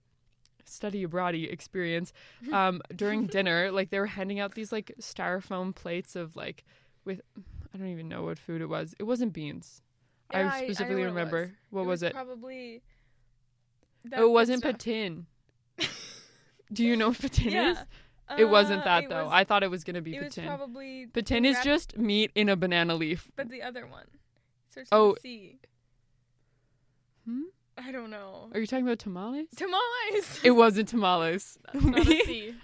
study 0.64 1.02
abroad 1.02 1.34
experience 1.34 2.12
um, 2.52 2.82
during 2.94 3.26
dinner. 3.26 3.70
Like 3.70 3.90
they 3.90 3.98
were 3.98 4.06
handing 4.06 4.38
out 4.40 4.54
these 4.54 4.72
like 4.72 4.92
styrofoam 5.00 5.74
plates 5.74 6.14
of 6.16 6.36
like 6.36 6.64
with 7.04 7.20
I 7.74 7.78
don't 7.78 7.88
even 7.88 8.08
know 8.08 8.22
what 8.24 8.38
food 8.38 8.60
it 8.60 8.66
was. 8.68 8.94
It 8.98 9.04
wasn't 9.04 9.32
beans. 9.32 9.82
Yeah, 10.32 10.50
I 10.52 10.64
specifically 10.64 10.96
what 10.96 11.02
it 11.02 11.06
remember. 11.06 11.40
was. 11.40 11.50
What 11.70 11.82
it 11.82 11.86
was, 11.86 12.02
it? 12.02 12.12
Probably. 12.12 12.82
Oh, 14.14 14.24
it 14.24 14.30
wasn't 14.30 14.58
stuff. 14.60 14.72
patin. 14.72 15.26
Do 16.72 16.84
you 16.84 16.96
know 16.96 17.08
what 17.08 17.18
patin 17.20 17.50
Yeah. 17.52 17.70
is? 17.72 17.78
It 18.36 18.44
wasn't 18.44 18.82
Uh, 18.82 18.84
that 18.84 19.04
it 19.04 19.08
though. 19.10 19.24
was- 19.24 19.32
I 19.32 19.44
thought 19.44 19.62
it 19.62 19.70
was 19.70 19.84
gonna 19.84 20.02
be 20.02 20.14
it 20.16 20.22
was 20.24 20.34
patin. 20.34 20.46
probably 20.48 21.06
Patin 21.06 21.46
is 21.46 21.58
just 21.64 21.96
meat 21.96 22.30
in 22.34 22.50
a 22.50 22.56
banana 22.56 22.94
leaf. 22.94 23.30
But 23.36 23.48
the 23.48 23.62
other 23.62 23.86
one. 23.86 24.04
Starts 24.68 24.90
Oh. 24.92 25.08
with 25.10 25.18
a 25.18 25.20
C. 25.22 25.58
Hmm? 27.24 27.42
I 27.80 27.92
don't 27.92 28.10
know. 28.10 28.48
Are 28.52 28.60
you 28.60 28.66
talking 28.66 28.86
about 28.86 28.98
tamales? 28.98 29.46
Tamales. 29.56 30.40
It 30.42 30.52
wasn't 30.52 30.88
tamales. 30.88 31.58
That's 31.72 31.84
not. 31.84 32.06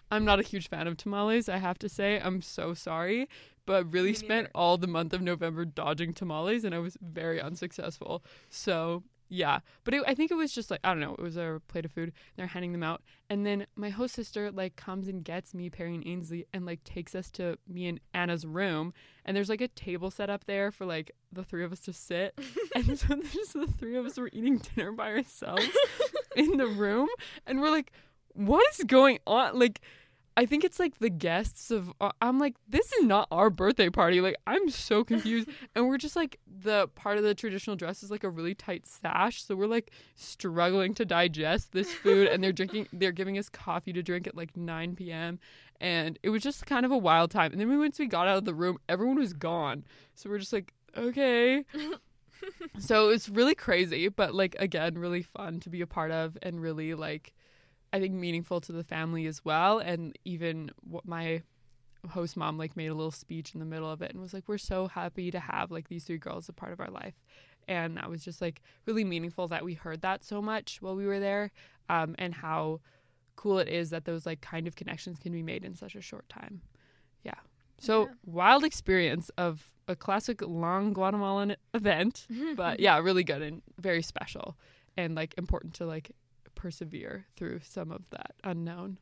I'm 0.10 0.24
not 0.24 0.40
a 0.40 0.42
huge 0.42 0.68
fan 0.68 0.86
of 0.86 0.96
tamales, 0.96 1.48
I 1.48 1.58
have 1.58 1.78
to 1.80 1.88
say. 1.88 2.20
I'm 2.22 2.42
so 2.42 2.74
sorry. 2.74 3.28
But 3.66 3.90
really 3.92 4.12
spent 4.12 4.48
all 4.54 4.76
the 4.76 4.86
month 4.86 5.14
of 5.14 5.22
November 5.22 5.64
dodging 5.64 6.12
tamales 6.12 6.64
and 6.64 6.74
I 6.74 6.78
was 6.80 6.98
very 7.00 7.40
unsuccessful. 7.40 8.22
So, 8.50 9.04
yeah. 9.28 9.60
But 9.84 9.94
it, 9.94 10.02
I 10.06 10.14
think 10.14 10.30
it 10.30 10.34
was 10.34 10.52
just 10.52 10.70
like, 10.70 10.80
I 10.84 10.90
don't 10.90 11.00
know, 11.00 11.14
it 11.14 11.22
was 11.22 11.36
a 11.36 11.60
plate 11.68 11.84
of 11.84 11.92
food. 11.92 12.12
They're 12.36 12.46
handing 12.46 12.72
them 12.72 12.82
out. 12.82 13.02
And 13.30 13.46
then 13.46 13.66
my 13.74 13.90
host 13.90 14.14
sister, 14.14 14.50
like, 14.50 14.76
comes 14.76 15.08
and 15.08 15.24
gets 15.24 15.54
me, 15.54 15.70
Perry 15.70 15.94
and 15.94 16.06
Ainsley, 16.06 16.46
and, 16.52 16.66
like, 16.66 16.84
takes 16.84 17.14
us 17.14 17.30
to 17.32 17.58
me 17.66 17.86
and 17.88 18.00
Anna's 18.12 18.44
room. 18.44 18.92
And 19.24 19.36
there's, 19.36 19.48
like, 19.48 19.60
a 19.60 19.68
table 19.68 20.10
set 20.10 20.30
up 20.30 20.44
there 20.44 20.70
for, 20.70 20.84
like, 20.84 21.12
the 21.32 21.42
three 21.42 21.64
of 21.64 21.72
us 21.72 21.80
to 21.80 21.92
sit. 21.92 22.38
and 22.74 22.98
so 22.98 23.08
there's 23.08 23.52
the 23.54 23.66
three 23.78 23.96
of 23.96 24.06
us 24.06 24.18
were 24.18 24.30
eating 24.32 24.58
dinner 24.58 24.92
by 24.92 25.08
ourselves 25.10 25.68
in 26.36 26.56
the 26.58 26.66
room. 26.66 27.08
And 27.46 27.60
we're 27.60 27.70
like, 27.70 27.92
what 28.34 28.64
is 28.74 28.84
going 28.84 29.18
on? 29.26 29.58
Like, 29.58 29.80
I 30.36 30.46
think 30.46 30.64
it's 30.64 30.80
like 30.80 30.98
the 30.98 31.10
guests 31.10 31.70
of. 31.70 31.92
Uh, 32.00 32.10
I'm 32.20 32.38
like, 32.38 32.56
this 32.68 32.92
is 32.92 33.04
not 33.04 33.28
our 33.30 33.50
birthday 33.50 33.88
party. 33.88 34.20
Like, 34.20 34.36
I'm 34.46 34.68
so 34.68 35.04
confused. 35.04 35.48
and 35.74 35.86
we're 35.86 35.98
just 35.98 36.16
like, 36.16 36.40
the 36.46 36.88
part 36.94 37.18
of 37.18 37.24
the 37.24 37.34
traditional 37.34 37.76
dress 37.76 38.02
is 38.02 38.10
like 38.10 38.24
a 38.24 38.30
really 38.30 38.54
tight 38.54 38.86
sash. 38.86 39.44
So 39.44 39.54
we're 39.54 39.66
like 39.66 39.92
struggling 40.16 40.94
to 40.94 41.04
digest 41.04 41.72
this 41.72 41.92
food. 41.92 42.28
and 42.28 42.42
they're 42.42 42.52
drinking, 42.52 42.88
they're 42.92 43.12
giving 43.12 43.38
us 43.38 43.48
coffee 43.48 43.92
to 43.92 44.02
drink 44.02 44.26
at 44.26 44.36
like 44.36 44.56
9 44.56 44.96
p.m. 44.96 45.38
And 45.80 46.18
it 46.22 46.30
was 46.30 46.42
just 46.42 46.66
kind 46.66 46.84
of 46.84 46.90
a 46.90 46.98
wild 46.98 47.30
time. 47.30 47.52
And 47.52 47.60
then 47.60 47.78
once 47.78 47.98
we 47.98 48.06
got 48.06 48.26
out 48.26 48.38
of 48.38 48.44
the 48.44 48.54
room, 48.54 48.78
everyone 48.88 49.18
was 49.18 49.32
gone. 49.32 49.84
So 50.14 50.30
we're 50.30 50.38
just 50.38 50.52
like, 50.52 50.72
okay. 50.96 51.64
so 52.78 53.10
it's 53.10 53.28
really 53.28 53.54
crazy, 53.54 54.08
but 54.08 54.34
like, 54.34 54.56
again, 54.58 54.98
really 54.98 55.22
fun 55.22 55.60
to 55.60 55.70
be 55.70 55.80
a 55.80 55.86
part 55.86 56.10
of 56.10 56.36
and 56.42 56.60
really 56.60 56.94
like. 56.94 57.34
I 57.94 58.00
think 58.00 58.12
meaningful 58.14 58.60
to 58.62 58.72
the 58.72 58.82
family 58.82 59.26
as 59.26 59.44
well. 59.44 59.78
And 59.78 60.18
even 60.24 60.72
what 60.82 61.06
my 61.06 61.42
host 62.10 62.36
mom 62.36 62.58
like 62.58 62.76
made 62.76 62.88
a 62.88 62.94
little 62.94 63.12
speech 63.12 63.54
in 63.54 63.60
the 63.60 63.66
middle 63.66 63.88
of 63.90 64.02
it 64.02 64.10
and 64.10 64.20
was 64.20 64.34
like, 64.34 64.48
"We're 64.48 64.58
so 64.58 64.88
happy 64.88 65.30
to 65.30 65.38
have 65.38 65.70
like 65.70 65.88
these 65.88 66.02
three 66.04 66.18
girls 66.18 66.48
a 66.48 66.52
part 66.52 66.72
of 66.72 66.80
our 66.80 66.90
life." 66.90 67.14
And 67.68 67.96
that 67.96 68.10
was 68.10 68.24
just 68.24 68.40
like 68.42 68.60
really 68.84 69.04
meaningful 69.04 69.46
that 69.48 69.64
we 69.64 69.74
heard 69.74 70.02
that 70.02 70.24
so 70.24 70.42
much 70.42 70.82
while 70.82 70.96
we 70.96 71.06
were 71.06 71.20
there, 71.20 71.52
um, 71.88 72.16
and 72.18 72.34
how 72.34 72.80
cool 73.36 73.58
it 73.60 73.68
is 73.68 73.90
that 73.90 74.04
those 74.04 74.26
like 74.26 74.40
kind 74.40 74.66
of 74.66 74.74
connections 74.74 75.18
can 75.20 75.32
be 75.32 75.42
made 75.42 75.64
in 75.64 75.74
such 75.76 75.94
a 75.94 76.00
short 76.00 76.28
time. 76.28 76.60
Yeah. 77.22 77.34
So 77.78 78.06
Yeah. 78.06 78.14
wild 78.26 78.64
experience 78.64 79.30
of 79.38 79.68
a 79.86 79.94
classic 79.94 80.42
long 80.42 80.92
Guatemalan 80.92 81.56
event, 81.72 82.26
but 82.56 82.80
yeah, 82.80 82.98
really 82.98 83.22
good 83.24 83.40
and 83.40 83.62
very 83.78 84.02
special, 84.02 84.56
and 84.96 85.14
like 85.14 85.34
important 85.38 85.74
to 85.74 85.86
like 85.86 86.10
persevere 86.64 87.26
through 87.36 87.60
some 87.62 87.92
of 87.92 88.08
that 88.08 88.32
unknown. 88.42 88.96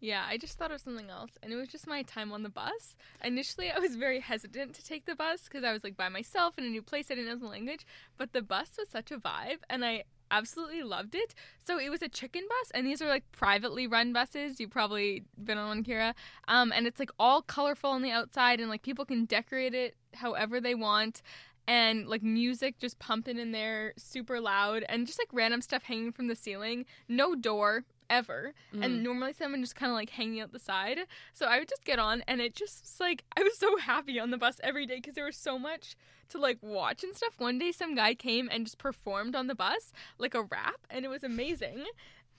Yeah, 0.00 0.24
I 0.28 0.36
just 0.36 0.58
thought 0.58 0.72
of 0.72 0.80
something 0.80 1.10
else, 1.10 1.30
and 1.40 1.52
it 1.52 1.56
was 1.56 1.68
just 1.68 1.86
my 1.86 2.02
time 2.02 2.32
on 2.32 2.42
the 2.42 2.48
bus. 2.48 2.96
Initially, 3.22 3.70
I 3.70 3.78
was 3.78 3.94
very 3.94 4.18
hesitant 4.18 4.74
to 4.74 4.84
take 4.84 5.04
the 5.04 5.14
bus 5.14 5.44
because 5.44 5.62
I 5.62 5.70
was 5.72 5.84
like 5.84 5.96
by 5.96 6.08
myself 6.08 6.58
in 6.58 6.64
a 6.64 6.68
new 6.68 6.82
place. 6.82 7.06
I 7.08 7.14
didn't 7.14 7.30
know 7.30 7.36
the 7.36 7.46
language, 7.46 7.86
but 8.18 8.32
the 8.32 8.42
bus 8.42 8.70
was 8.76 8.88
such 8.88 9.12
a 9.12 9.16
vibe, 9.16 9.58
and 9.70 9.84
I 9.84 10.02
absolutely 10.32 10.82
loved 10.82 11.14
it. 11.14 11.36
So 11.64 11.78
it 11.78 11.88
was 11.88 12.02
a 12.02 12.08
chicken 12.08 12.42
bus, 12.48 12.72
and 12.74 12.84
these 12.84 13.00
are 13.00 13.06
like 13.06 13.30
privately 13.30 13.86
run 13.86 14.12
buses. 14.12 14.58
You've 14.58 14.70
probably 14.70 15.22
been 15.44 15.56
on 15.56 15.68
one, 15.68 15.84
Kira. 15.84 16.14
Um, 16.48 16.72
and 16.74 16.88
it's 16.88 16.98
like 16.98 17.12
all 17.16 17.42
colorful 17.42 17.90
on 17.90 18.02
the 18.02 18.10
outside, 18.10 18.58
and 18.58 18.68
like 18.68 18.82
people 18.82 19.04
can 19.04 19.24
decorate 19.24 19.72
it 19.72 19.94
however 20.14 20.60
they 20.60 20.74
want. 20.74 21.22
And 21.68 22.08
like 22.08 22.22
music 22.22 22.78
just 22.78 22.98
pumping 22.98 23.38
in 23.38 23.52
there, 23.52 23.92
super 23.96 24.40
loud, 24.40 24.84
and 24.88 25.06
just 25.06 25.18
like 25.18 25.28
random 25.32 25.62
stuff 25.62 25.84
hanging 25.84 26.12
from 26.12 26.26
the 26.26 26.34
ceiling. 26.36 26.84
No 27.08 27.34
door 27.34 27.84
ever 28.10 28.52
Mm. 28.74 28.84
and 28.84 29.02
normally 29.02 29.32
someone 29.32 29.62
just 29.62 29.74
kind 29.76 29.90
of 29.90 29.94
like 29.96 30.10
hanging 30.10 30.40
out 30.40 30.52
the 30.52 30.58
side. 30.58 30.98
So 31.32 31.46
I 31.46 31.58
would 31.60 31.68
just 31.68 31.84
get 31.84 31.98
on, 31.98 32.22
and 32.28 32.40
it 32.42 32.54
just 32.54 32.82
was 32.82 32.96
like 33.00 33.24
I 33.38 33.42
was 33.42 33.56
so 33.56 33.78
happy 33.78 34.18
on 34.20 34.30
the 34.30 34.36
bus 34.36 34.60
every 34.62 34.86
day 34.86 34.96
because 34.96 35.14
there 35.14 35.24
was 35.24 35.36
so 35.36 35.58
much 35.58 35.94
to 36.30 36.38
like 36.38 36.58
watch 36.62 37.04
and 37.04 37.14
stuff. 37.16 37.34
One 37.38 37.58
day, 37.58 37.72
some 37.72 37.94
guy 37.94 38.14
came 38.14 38.48
and 38.50 38.66
just 38.66 38.78
performed 38.78 39.34
on 39.36 39.46
the 39.46 39.54
bus 39.54 39.92
like 40.18 40.34
a 40.34 40.42
rap, 40.42 40.80
and 40.90 41.04
it 41.04 41.08
was 41.08 41.22
amazing. 41.24 41.84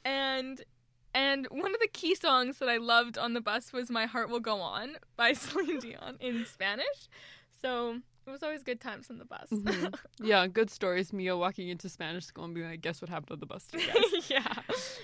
And 0.05 0.63
and 1.15 1.47
one 1.49 1.73
of 1.73 1.79
the 1.79 1.87
key 1.87 2.13
songs 2.15 2.57
that 2.57 2.69
I 2.69 2.77
loved 2.77 3.17
on 3.17 3.33
the 3.33 3.41
bus 3.41 3.71
was 3.71 3.89
"My 3.89 4.05
Heart 4.05 4.29
Will 4.29 4.39
Go 4.41 4.59
On" 4.59 4.97
by 5.15 5.33
Celine 5.33 5.79
Dion 5.79 6.17
in 6.19 6.45
Spanish. 6.45 7.07
So 7.61 7.99
it 8.25 8.29
was 8.31 8.43
always 8.43 8.63
good 8.63 8.79
times 8.79 9.09
on 9.09 9.17
the 9.17 9.25
bus. 9.25 9.47
Mhm. 9.51 9.93
yeah, 10.21 10.47
good 10.47 10.69
stories. 10.69 11.11
Mia 11.11 11.35
walking 11.35 11.69
into 11.69 11.89
Spanish 11.89 12.25
school 12.25 12.45
and 12.45 12.53
being 12.53 12.67
like, 12.67 12.81
"Guess 12.81 13.01
what 13.01 13.09
happened 13.09 13.31
on 13.31 13.39
the 13.39 13.45
bus 13.45 13.65
today?" 13.67 13.93
yeah. 14.29 14.61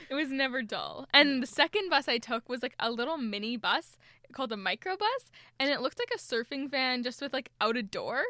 It 0.10 0.14
was 0.16 0.30
never 0.30 0.62
dull. 0.62 1.08
And 1.14 1.42
the 1.44 1.48
second 1.48 1.90
bus 1.90 2.08
I 2.08 2.18
took 2.18 2.48
was 2.50 2.64
like 2.64 2.76
a 2.80 2.92
little 2.92 3.18
mini 3.18 3.58
bus 3.58 3.98
called 4.32 4.52
a 4.52 4.56
microbus, 4.56 5.32
and 5.60 5.70
it 5.70 5.82
looked 5.82 6.00
like 6.00 6.12
a 6.14 6.18
surfing 6.20 6.70
van 6.70 7.04
just 7.04 7.22
with 7.22 7.34
like 7.34 7.52
out 7.60 7.78
a 7.78 7.84
door. 7.84 8.24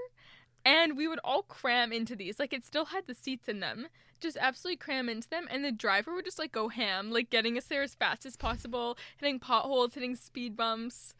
And 0.66 0.98
we 0.98 1.08
would 1.08 1.20
all 1.24 1.44
cram 1.44 1.94
into 1.94 2.16
these. 2.16 2.38
Like 2.38 2.52
it 2.54 2.66
still 2.66 2.86
had 2.86 3.08
the 3.08 3.16
seats 3.16 3.48
in 3.48 3.60
them. 3.62 3.88
Just 4.20 4.38
absolutely 4.38 4.76
cram 4.78 5.08
into 5.08 5.30
them. 5.30 5.48
And 5.50 5.64
the 5.64 5.72
driver 5.72 6.14
would 6.14 6.26
just 6.26 6.38
like 6.38 6.52
go 6.52 6.68
ham, 6.68 7.12
like 7.12 7.30
getting 7.30 7.58
us 7.58 7.66
there 7.66 7.82
as 7.82 7.96
fast 7.96 8.26
as 8.26 8.36
possible, 8.36 8.98
hitting 9.18 9.40
potholes, 9.40 9.94
hitting 9.94 10.16
speed 10.18 10.58
bumps. 10.58 11.14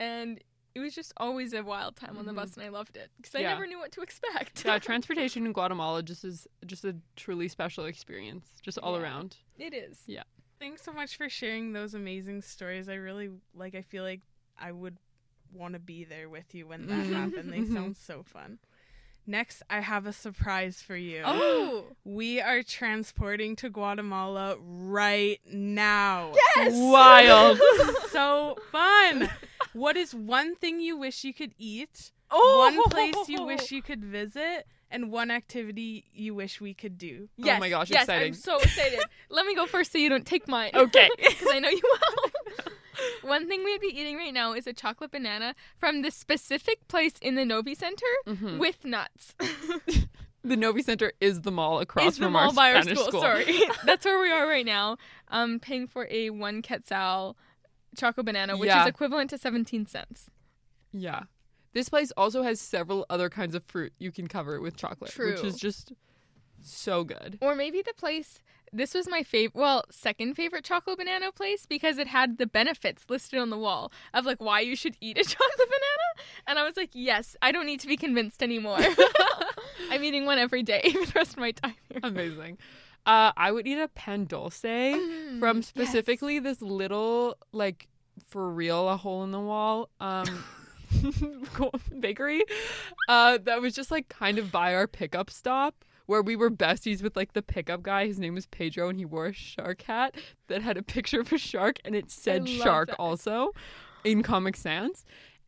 And 0.00 0.40
it 0.74 0.80
was 0.80 0.94
just 0.94 1.12
always 1.16 1.52
a 1.52 1.62
wild 1.62 1.96
time 1.96 2.16
on 2.18 2.26
the 2.26 2.32
bus 2.32 2.54
and 2.54 2.64
I 2.64 2.68
loved 2.68 2.96
it. 2.96 3.10
Because 3.16 3.34
I 3.34 3.40
Yeah. 3.40 3.50
never 3.54 3.66
knew 3.66 3.78
what 3.78 3.92
to 3.92 4.02
expect. 4.02 4.64
yeah, 4.64 4.78
transportation 4.90 5.44
in 5.46 5.52
Guatemala 5.52 6.02
just 6.02 6.24
is 6.24 6.46
just 6.66 6.84
a 6.84 6.96
truly 7.16 7.48
special 7.48 7.84
experience, 7.86 8.48
just 8.62 8.78
all 8.78 8.94
Yeah. 8.96 9.02
around. 9.02 9.36
it 9.58 9.74
is. 9.74 10.02
Yeah. 10.06 10.22
Thanks 10.58 10.82
so 10.82 10.92
much 10.92 11.16
for 11.16 11.28
sharing 11.28 11.72
those 11.72 11.94
amazing 11.94 12.42
stories. 12.42 12.88
I 12.88 12.94
really 12.94 13.30
like 13.54 13.74
I 13.74 13.82
feel 13.82 14.04
like 14.04 14.20
I 14.58 14.72
would 14.72 14.96
want 15.52 15.74
to 15.74 15.80
be 15.80 16.04
there 16.04 16.28
with 16.28 16.54
you 16.54 16.66
when 16.68 16.86
that 16.86 17.06
Mhm. 17.06 17.12
happened. 17.14 17.52
They 17.52 17.58
Mhm. 17.60 17.72
sound 17.72 17.96
so 17.96 18.22
fun. 18.22 18.58
Next, 19.26 19.62
I 19.68 19.80
have 19.80 20.06
a 20.06 20.12
surprise 20.12 20.82
for 20.82 20.96
you. 20.96 21.22
Oh! 21.26 21.96
We 22.04 22.40
are 22.40 22.62
transporting 22.62 23.54
to 23.56 23.68
Guatemala 23.70 24.56
right 24.58 25.40
now. 25.46 26.32
Yes! 26.56 26.72
Wild. 26.74 27.58
So 28.10 28.56
fun. 28.72 29.30
What 29.72 29.96
is 29.96 30.14
one 30.14 30.54
thing 30.56 30.80
you 30.80 30.96
wish 30.96 31.24
you 31.24 31.32
could 31.34 31.54
eat? 31.58 32.12
Oh! 32.30 32.58
One 32.70 32.82
place 32.90 33.28
you 33.28 33.42
wish 33.44 33.70
you 33.76 33.82
could 33.82 34.04
visit? 34.04 34.66
And 34.92 35.12
one 35.12 35.30
activity 35.30 36.04
you 36.12 36.34
wish 36.34 36.60
we 36.60 36.74
could 36.74 36.98
do? 36.98 37.28
Yes, 37.36 37.56
Oh 37.56 37.60
my 37.60 37.68
gosh, 37.70 37.90
yes, 37.90 38.02
exciting. 38.02 38.28
I'm 38.28 38.34
so 38.34 38.58
excited. 38.60 38.98
Let 39.28 39.46
me 39.46 39.54
go 39.54 39.66
first 39.66 39.92
so 39.92 39.98
you 39.98 40.08
don't 40.08 40.26
take 40.26 40.48
mine. 40.48 40.72
Okay. 40.74 41.08
Because 41.16 41.48
I 41.52 41.60
know 41.60 41.68
you 41.68 41.80
will. 41.82 42.70
One 43.30 43.48
thing 43.48 43.62
we'd 43.64 43.80
be 43.80 43.86
eating 43.98 44.16
right 44.16 44.34
now 44.34 44.52
is 44.52 44.66
a 44.66 44.72
chocolate 44.72 45.12
banana 45.12 45.54
from 45.78 46.02
the 46.02 46.10
specific 46.10 46.86
place 46.88 47.14
in 47.22 47.34
the 47.36 47.44
Novi 47.44 47.74
Center 47.74 48.04
Mhm. 48.26 48.58
with 48.58 48.84
nuts. 48.84 49.34
The 50.42 50.56
Novi 50.56 50.82
Center 50.82 51.12
is 51.20 51.42
the 51.42 51.50
mall 51.52 51.80
across 51.80 52.16
the 52.16 52.24
from 52.24 52.32
mall 52.32 52.48
our 52.48 52.52
by 52.52 52.72
our 52.74 52.82
Spanish 52.82 52.98
school. 52.98 53.20
Sorry. 53.20 53.60
That's 53.84 54.04
where 54.04 54.20
we 54.20 54.30
are 54.30 54.46
right 54.46 54.66
now. 54.66 54.96
Um, 55.28 55.60
paying 55.60 55.86
for 55.86 56.08
a 56.10 56.30
one 56.30 56.62
quetzal 56.62 57.36
chocolate 57.96 58.26
banana, 58.26 58.56
which 58.56 58.68
Yeah. 58.68 58.82
is 58.82 58.88
equivalent 58.88 59.30
to 59.30 59.38
17 59.38 59.86
cents. 59.86 60.30
Yeah. 60.92 61.22
This 61.72 61.88
place 61.88 62.10
also 62.16 62.42
has 62.42 62.60
several 62.60 63.06
other 63.08 63.28
kinds 63.30 63.54
of 63.54 63.62
fruit 63.64 63.92
you 63.98 64.10
can 64.10 64.26
cover 64.26 64.60
with 64.60 64.76
chocolate, 64.76 65.16
which 65.16 65.44
is 65.44 65.56
just 65.56 65.92
so 66.62 67.04
good. 67.04 67.38
Or 67.40 67.54
maybe 67.54 67.80
the 67.82 67.94
place. 67.96 68.40
This 68.72 68.94
was 68.94 69.08
my 69.08 69.22
favorite, 69.24 69.58
well, 69.60 69.84
second 69.90 70.34
favorite 70.34 70.64
chocolate 70.64 70.98
banana 70.98 71.32
place 71.32 71.66
because 71.66 71.98
it 71.98 72.06
had 72.06 72.38
the 72.38 72.46
benefits 72.46 73.04
listed 73.08 73.40
on 73.40 73.50
the 73.50 73.58
wall 73.58 73.90
of 74.14 74.24
like 74.26 74.40
why 74.40 74.60
you 74.60 74.76
should 74.76 74.96
eat 75.00 75.18
a 75.18 75.24
chocolate 75.24 75.58
banana. 75.58 76.28
And 76.46 76.58
I 76.58 76.64
was 76.64 76.76
like, 76.76 76.90
yes, 76.92 77.36
I 77.42 77.50
don't 77.50 77.66
need 77.66 77.80
to 77.80 77.88
be 77.88 77.96
convinced 77.96 78.42
anymore. 78.42 78.78
I'm 79.90 80.04
eating 80.04 80.24
one 80.24 80.38
every 80.38 80.62
day 80.62 80.82
for 80.92 81.04
the 81.06 81.12
rest 81.16 81.32
of 81.32 81.38
my 81.38 81.50
time 81.52 81.74
here. 81.88 82.00
Amazing. 82.02 82.58
Uh, 83.06 83.32
I 83.36 83.50
would 83.50 83.66
eat 83.66 83.78
a 83.78 83.88
pan 83.88 84.24
dulce 84.26 84.60
Mm, 84.62 85.38
from 85.40 85.56
yes. 85.58 85.66
specifically 85.66 86.38
this 86.38 86.60
little, 86.62 87.36
like, 87.52 87.88
for 88.26 88.50
real, 88.50 88.88
a 88.88 88.96
hole 88.96 89.24
in 89.24 89.30
the 89.30 89.40
wall 89.40 89.88
um, 90.00 90.44
bakery 92.00 92.42
uh, 93.08 93.38
that 93.44 93.60
was 93.60 93.74
just 93.74 93.90
like 93.90 94.08
kind 94.08 94.38
of 94.38 94.50
by 94.52 94.74
our 94.74 94.86
pickup 94.86 95.30
stop 95.30 95.84
where 96.06 96.22
we 96.22 96.34
were 96.36 96.50
besties 96.50 97.02
with 97.02 97.16
like 97.16 97.32
the 97.34 97.42
pickup 97.42 97.82
guy. 97.82 98.06
His 98.06 98.18
name 98.18 98.34
was 98.34 98.46
Pedro 98.46 98.88
and 98.88 98.98
he 98.98 99.04
wore 99.04 99.26
a 99.26 99.32
shark 99.32 99.82
hat 99.82 100.16
that 100.48 100.60
had 100.62 100.76
a 100.76 100.82
picture 100.82 101.20
of 101.20 101.32
a 101.32 101.38
shark 101.38 101.76
and 101.84 101.94
it 101.94 102.10
said 102.10 102.48
shark 102.48 102.88
that. 102.88 102.96
also 102.96 103.52
in 104.04 104.22
Comic 104.22 104.56
Sans. 104.56 105.04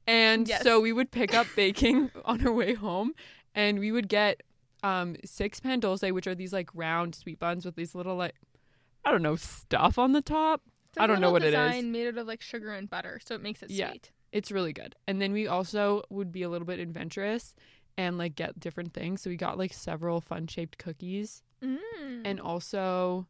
And 0.06 0.48
Yes. 0.48 0.62
so 0.62 0.80
we 0.80 0.92
would 0.92 1.10
pick 1.10 1.34
up 1.34 1.46
baking 1.56 2.10
on 2.24 2.46
our 2.46 2.52
way 2.52 2.74
home 2.74 3.12
and 3.54 3.78
we 3.80 3.90
would 3.92 4.08
get 4.08 4.42
um 4.82 5.16
six 5.24 5.60
pan 5.60 5.80
dulce, 5.80 6.02
which 6.02 6.26
are 6.26 6.34
these 6.34 6.52
like 6.52 6.70
round 6.74 7.14
sweet 7.14 7.38
buns 7.38 7.64
with 7.64 7.76
these 7.76 7.94
little 7.94 8.16
like 8.16 8.34
I 9.04 9.10
don't 9.10 9.22
know 9.22 9.36
stuff 9.36 9.98
on 9.98 10.12
the 10.12 10.22
top. 10.22 10.62
It's 10.90 10.98
I 11.00 11.06
don't 11.06 11.20
know 11.20 11.30
what 11.32 11.42
it 11.42 11.54
is. 11.54 11.84
Made 11.84 12.08
out 12.08 12.18
of 12.18 12.26
like 12.26 12.42
sugar 12.42 12.72
and 12.72 12.88
butter, 12.88 13.20
so 13.24 13.34
it 13.34 13.42
makes 13.42 13.62
it 13.62 13.70
Yeah. 13.70 13.90
sweet. 13.90 14.12
It's 14.32 14.50
really 14.50 14.72
good. 14.72 14.94
And 15.06 15.20
then 15.20 15.32
we 15.32 15.46
also 15.46 16.02
would 16.10 16.32
be 16.32 16.42
a 16.42 16.48
little 16.48 16.66
bit 16.66 16.78
adventurous 16.78 17.54
and 17.98 18.16
like 18.18 18.34
get 18.34 18.58
different 18.58 18.94
things. 18.94 19.20
So 19.22 19.30
we 19.30 19.36
got 19.36 19.58
like 19.58 19.72
several 19.72 20.20
fun 20.20 20.46
shaped 20.46 20.78
cookies 20.78 21.42
Mm. 21.62 22.22
and 22.24 22.40
also 22.40 23.26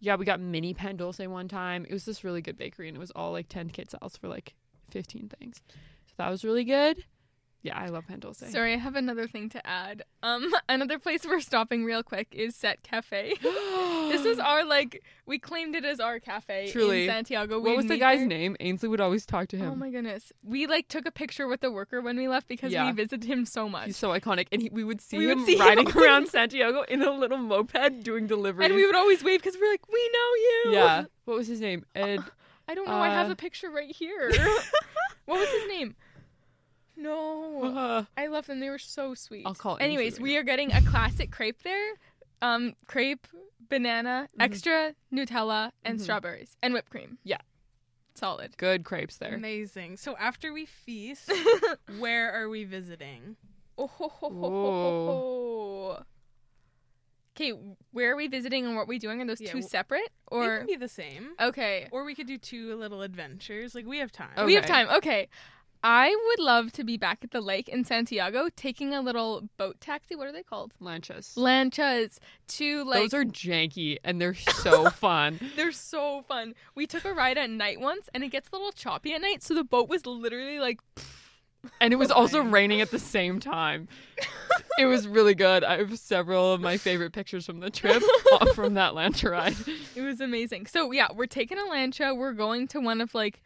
yeah, 0.00 0.16
we 0.16 0.24
got 0.24 0.38
mini 0.40 0.74
pan 0.74 0.96
dulce 0.96 1.18
one 1.20 1.48
time. 1.48 1.84
It 1.88 1.92
was 1.92 2.04
this 2.04 2.22
really 2.24 2.42
good 2.42 2.56
bakery 2.58 2.88
and 2.88 2.96
it 2.96 3.00
was 3.00 3.10
all 3.12 3.32
like 3.32 3.48
10 3.48 3.70
quetzales 3.70 4.18
for 4.18 4.28
like 4.28 4.54
15 4.90 5.30
things. 5.40 5.62
So 6.06 6.12
that 6.18 6.28
was 6.30 6.44
really 6.44 6.64
good. 6.64 7.04
Yeah, 7.64 7.78
I 7.78 7.88
love 7.88 8.06
pan 8.06 8.20
dulce. 8.20 8.42
Sorry, 8.50 8.74
I 8.74 8.76
have 8.76 8.94
another 8.94 9.26
thing 9.26 9.48
to 9.48 9.66
add. 9.66 10.02
Um, 10.22 10.52
another 10.68 10.98
place 10.98 11.24
we're 11.24 11.40
stopping 11.40 11.82
real 11.86 12.02
quick 12.02 12.28
is 12.32 12.54
Set 12.54 12.82
Cafe. 12.82 13.32
this 13.42 14.26
is 14.26 14.38
our 14.38 14.66
like 14.66 15.02
we 15.24 15.38
claimed 15.38 15.74
it 15.74 15.82
as 15.82 15.98
our 15.98 16.20
cafe 16.20 16.70
Truly. 16.70 17.04
in 17.04 17.08
Santiago. 17.10 17.58
What 17.58 17.70
We'd 17.70 17.76
was 17.78 17.86
the 17.86 17.96
guy's 17.96 18.18
there- 18.18 18.26
name? 18.28 18.54
Ainsley 18.60 18.90
would 18.90 19.00
always 19.00 19.24
talk 19.24 19.48
to 19.48 19.56
him. 19.56 19.70
Oh 19.70 19.74
my 19.74 19.88
goodness. 19.88 20.30
We 20.42 20.66
like 20.66 20.88
took 20.88 21.06
a 21.06 21.10
picture 21.10 21.48
with 21.48 21.62
the 21.62 21.70
worker 21.72 22.02
when 22.02 22.18
we 22.18 22.28
left 22.28 22.48
because 22.48 22.70
Yeah. 22.70 22.84
we 22.84 22.92
visited 22.92 23.24
him 23.24 23.46
so 23.46 23.66
much. 23.66 23.86
He's 23.86 23.96
so 23.96 24.10
iconic, 24.10 24.48
and 24.52 24.60
he, 24.60 24.68
we 24.70 24.84
would 24.84 25.00
see 25.00 25.16
We 25.16 25.26
would 25.28 25.38
him 25.38 25.46
see 25.46 25.58
riding 25.58 25.86
always. 25.86 25.96
around 25.96 26.28
Santiago 26.36 26.82
in 26.82 27.00
a 27.00 27.10
little 27.12 27.38
moped 27.38 28.02
doing 28.04 28.26
deliveries. 28.26 28.66
and 28.66 28.74
we 28.74 28.84
would 28.84 28.94
always 28.94 29.24
wave 29.24 29.40
because 29.42 29.58
we're 29.58 29.70
like, 29.70 29.88
we 29.90 30.10
know 30.12 30.34
you. 30.36 30.76
yeah. 30.76 31.04
What 31.24 31.38
was 31.38 31.46
his 31.46 31.62
name? 31.62 31.86
Ed. 31.94 32.20
I 32.68 32.74
don't 32.74 32.86
know. 32.86 32.94
I 32.94 33.08
have 33.08 33.30
a 33.30 33.36
picture 33.36 33.70
right 33.70 33.90
here. 33.90 34.30
what 35.24 35.38
was 35.40 35.48
his 35.48 35.68
name? 35.68 35.94
No. 36.96 37.64
Uh, 37.64 38.04
I 38.16 38.26
love 38.28 38.46
them. 38.46 38.60
They 38.60 38.70
were 38.70 38.78
so 38.78 39.14
sweet. 39.14 39.44
I'll 39.46 39.54
call 39.54 39.76
Anyways, 39.80 40.14
Ainsley 40.14 40.22
we 40.22 40.36
are 40.36 40.42
getting 40.42 40.72
a 40.72 40.80
classic 40.82 41.30
crepe 41.30 41.62
there. 41.62 41.94
Um, 42.42 42.74
crepe, 42.86 43.26
banana, 43.68 44.28
Mhm. 44.38 44.42
extra 44.44 44.94
Nutella, 45.12 45.72
and 45.84 45.98
Mhm. 45.98 46.02
strawberries 46.02 46.56
and 46.62 46.74
whipped 46.74 46.90
cream. 46.90 47.18
Yeah. 47.24 47.38
Solid. 48.16 48.56
good 48.58 48.84
crepes 48.84 49.16
there. 49.16 49.34
Amazing. 49.34 49.96
So 49.96 50.16
after 50.18 50.52
we 50.52 50.66
feast, 50.66 51.28
where 51.98 52.32
are 52.32 52.48
we 52.48 52.62
visiting? 52.62 53.36
Oh, 53.76 53.88
ho, 53.88 54.08
ho, 54.08 54.30
ho. 54.30 56.04
Okay, 57.36 57.50
where 57.90 58.12
are 58.12 58.16
we 58.16 58.28
visiting 58.28 58.64
and 58.64 58.76
what 58.76 58.82
are 58.82 58.86
we 58.86 59.00
doing? 59.00 59.20
Are 59.20 59.26
those 59.26 59.40
Yeah, 59.40 59.48
two 59.48 59.58
w- 59.58 59.68
separate 59.68 60.12
they 60.30 60.36
or 60.36 60.58
can 60.58 60.66
be 60.68 60.76
the 60.76 60.86
same. 60.88 61.32
okay? 61.40 61.88
Or 61.90 62.04
we 62.04 62.14
could 62.14 62.28
do 62.28 62.38
two 62.38 62.76
little 62.76 63.02
adventures. 63.02 63.74
Like 63.74 63.84
we 63.86 63.98
have 63.98 64.12
time. 64.12 64.30
Oh. 64.36 64.46
We 64.46 64.54
have 64.54 64.66
time. 64.66 64.88
Okay. 64.88 65.28
I 65.86 66.16
would 66.28 66.38
love 66.42 66.72
to 66.72 66.82
be 66.82 66.96
back 66.96 67.18
at 67.22 67.30
the 67.30 67.42
lake 67.42 67.68
in 67.68 67.84
Santiago 67.84 68.48
taking 68.56 68.94
a 68.94 69.02
little 69.02 69.50
boat 69.58 69.82
taxi. 69.82 70.16
What 70.16 70.26
are 70.26 70.32
they 70.32 70.42
called? 70.42 70.72
Lanchas. 70.80 71.34
Lanchas 71.36 72.18
to 72.48 72.84
like 72.84 73.02
Those 73.02 73.12
are 73.12 73.24
janky 73.24 73.98
and 74.02 74.18
they're 74.18 74.34
so 74.62 74.88
fun. 74.88 75.38
They're 75.56 75.72
so 75.72 76.22
fun. 76.26 76.54
We 76.74 76.86
took 76.86 77.04
a 77.04 77.12
ride 77.12 77.36
at 77.36 77.50
night 77.50 77.80
once 77.80 78.08
and 78.14 78.24
it 78.24 78.28
gets 78.28 78.48
a 78.50 78.56
little 78.56 78.72
choppy 78.72 79.12
at 79.12 79.20
night, 79.20 79.42
so 79.42 79.54
the 79.54 79.62
boat 79.62 79.90
was 79.90 80.06
literally 80.06 80.58
like 80.58 80.80
And 81.80 81.92
it 81.92 81.96
was 81.96 82.10
also 82.10 82.40
raining 82.40 82.80
at 82.80 82.90
the 82.90 82.98
same 82.98 83.40
time. 83.40 83.88
It 84.78 84.86
was 84.86 85.06
really 85.06 85.34
good. 85.34 85.64
I 85.64 85.78
have 85.78 85.98
several 85.98 86.52
of 86.52 86.60
my 86.60 86.76
favorite 86.76 87.12
pictures 87.12 87.46
from 87.46 87.60
the 87.60 87.70
trip 87.70 88.02
from 88.54 88.74
that 88.74 88.92
Lancha 88.92 89.30
ride. 89.30 89.54
it 89.94 90.02
was 90.02 90.20
amazing. 90.20 90.66
So 90.66 90.92
yeah, 90.92 91.08
we're 91.14 91.26
taking 91.26 91.58
a 91.58 91.62
lancha. 91.62 92.14
We're 92.16 92.32
going 92.32 92.68
to 92.68 92.80
one 92.80 93.00
of 93.00 93.14
like 93.14 93.42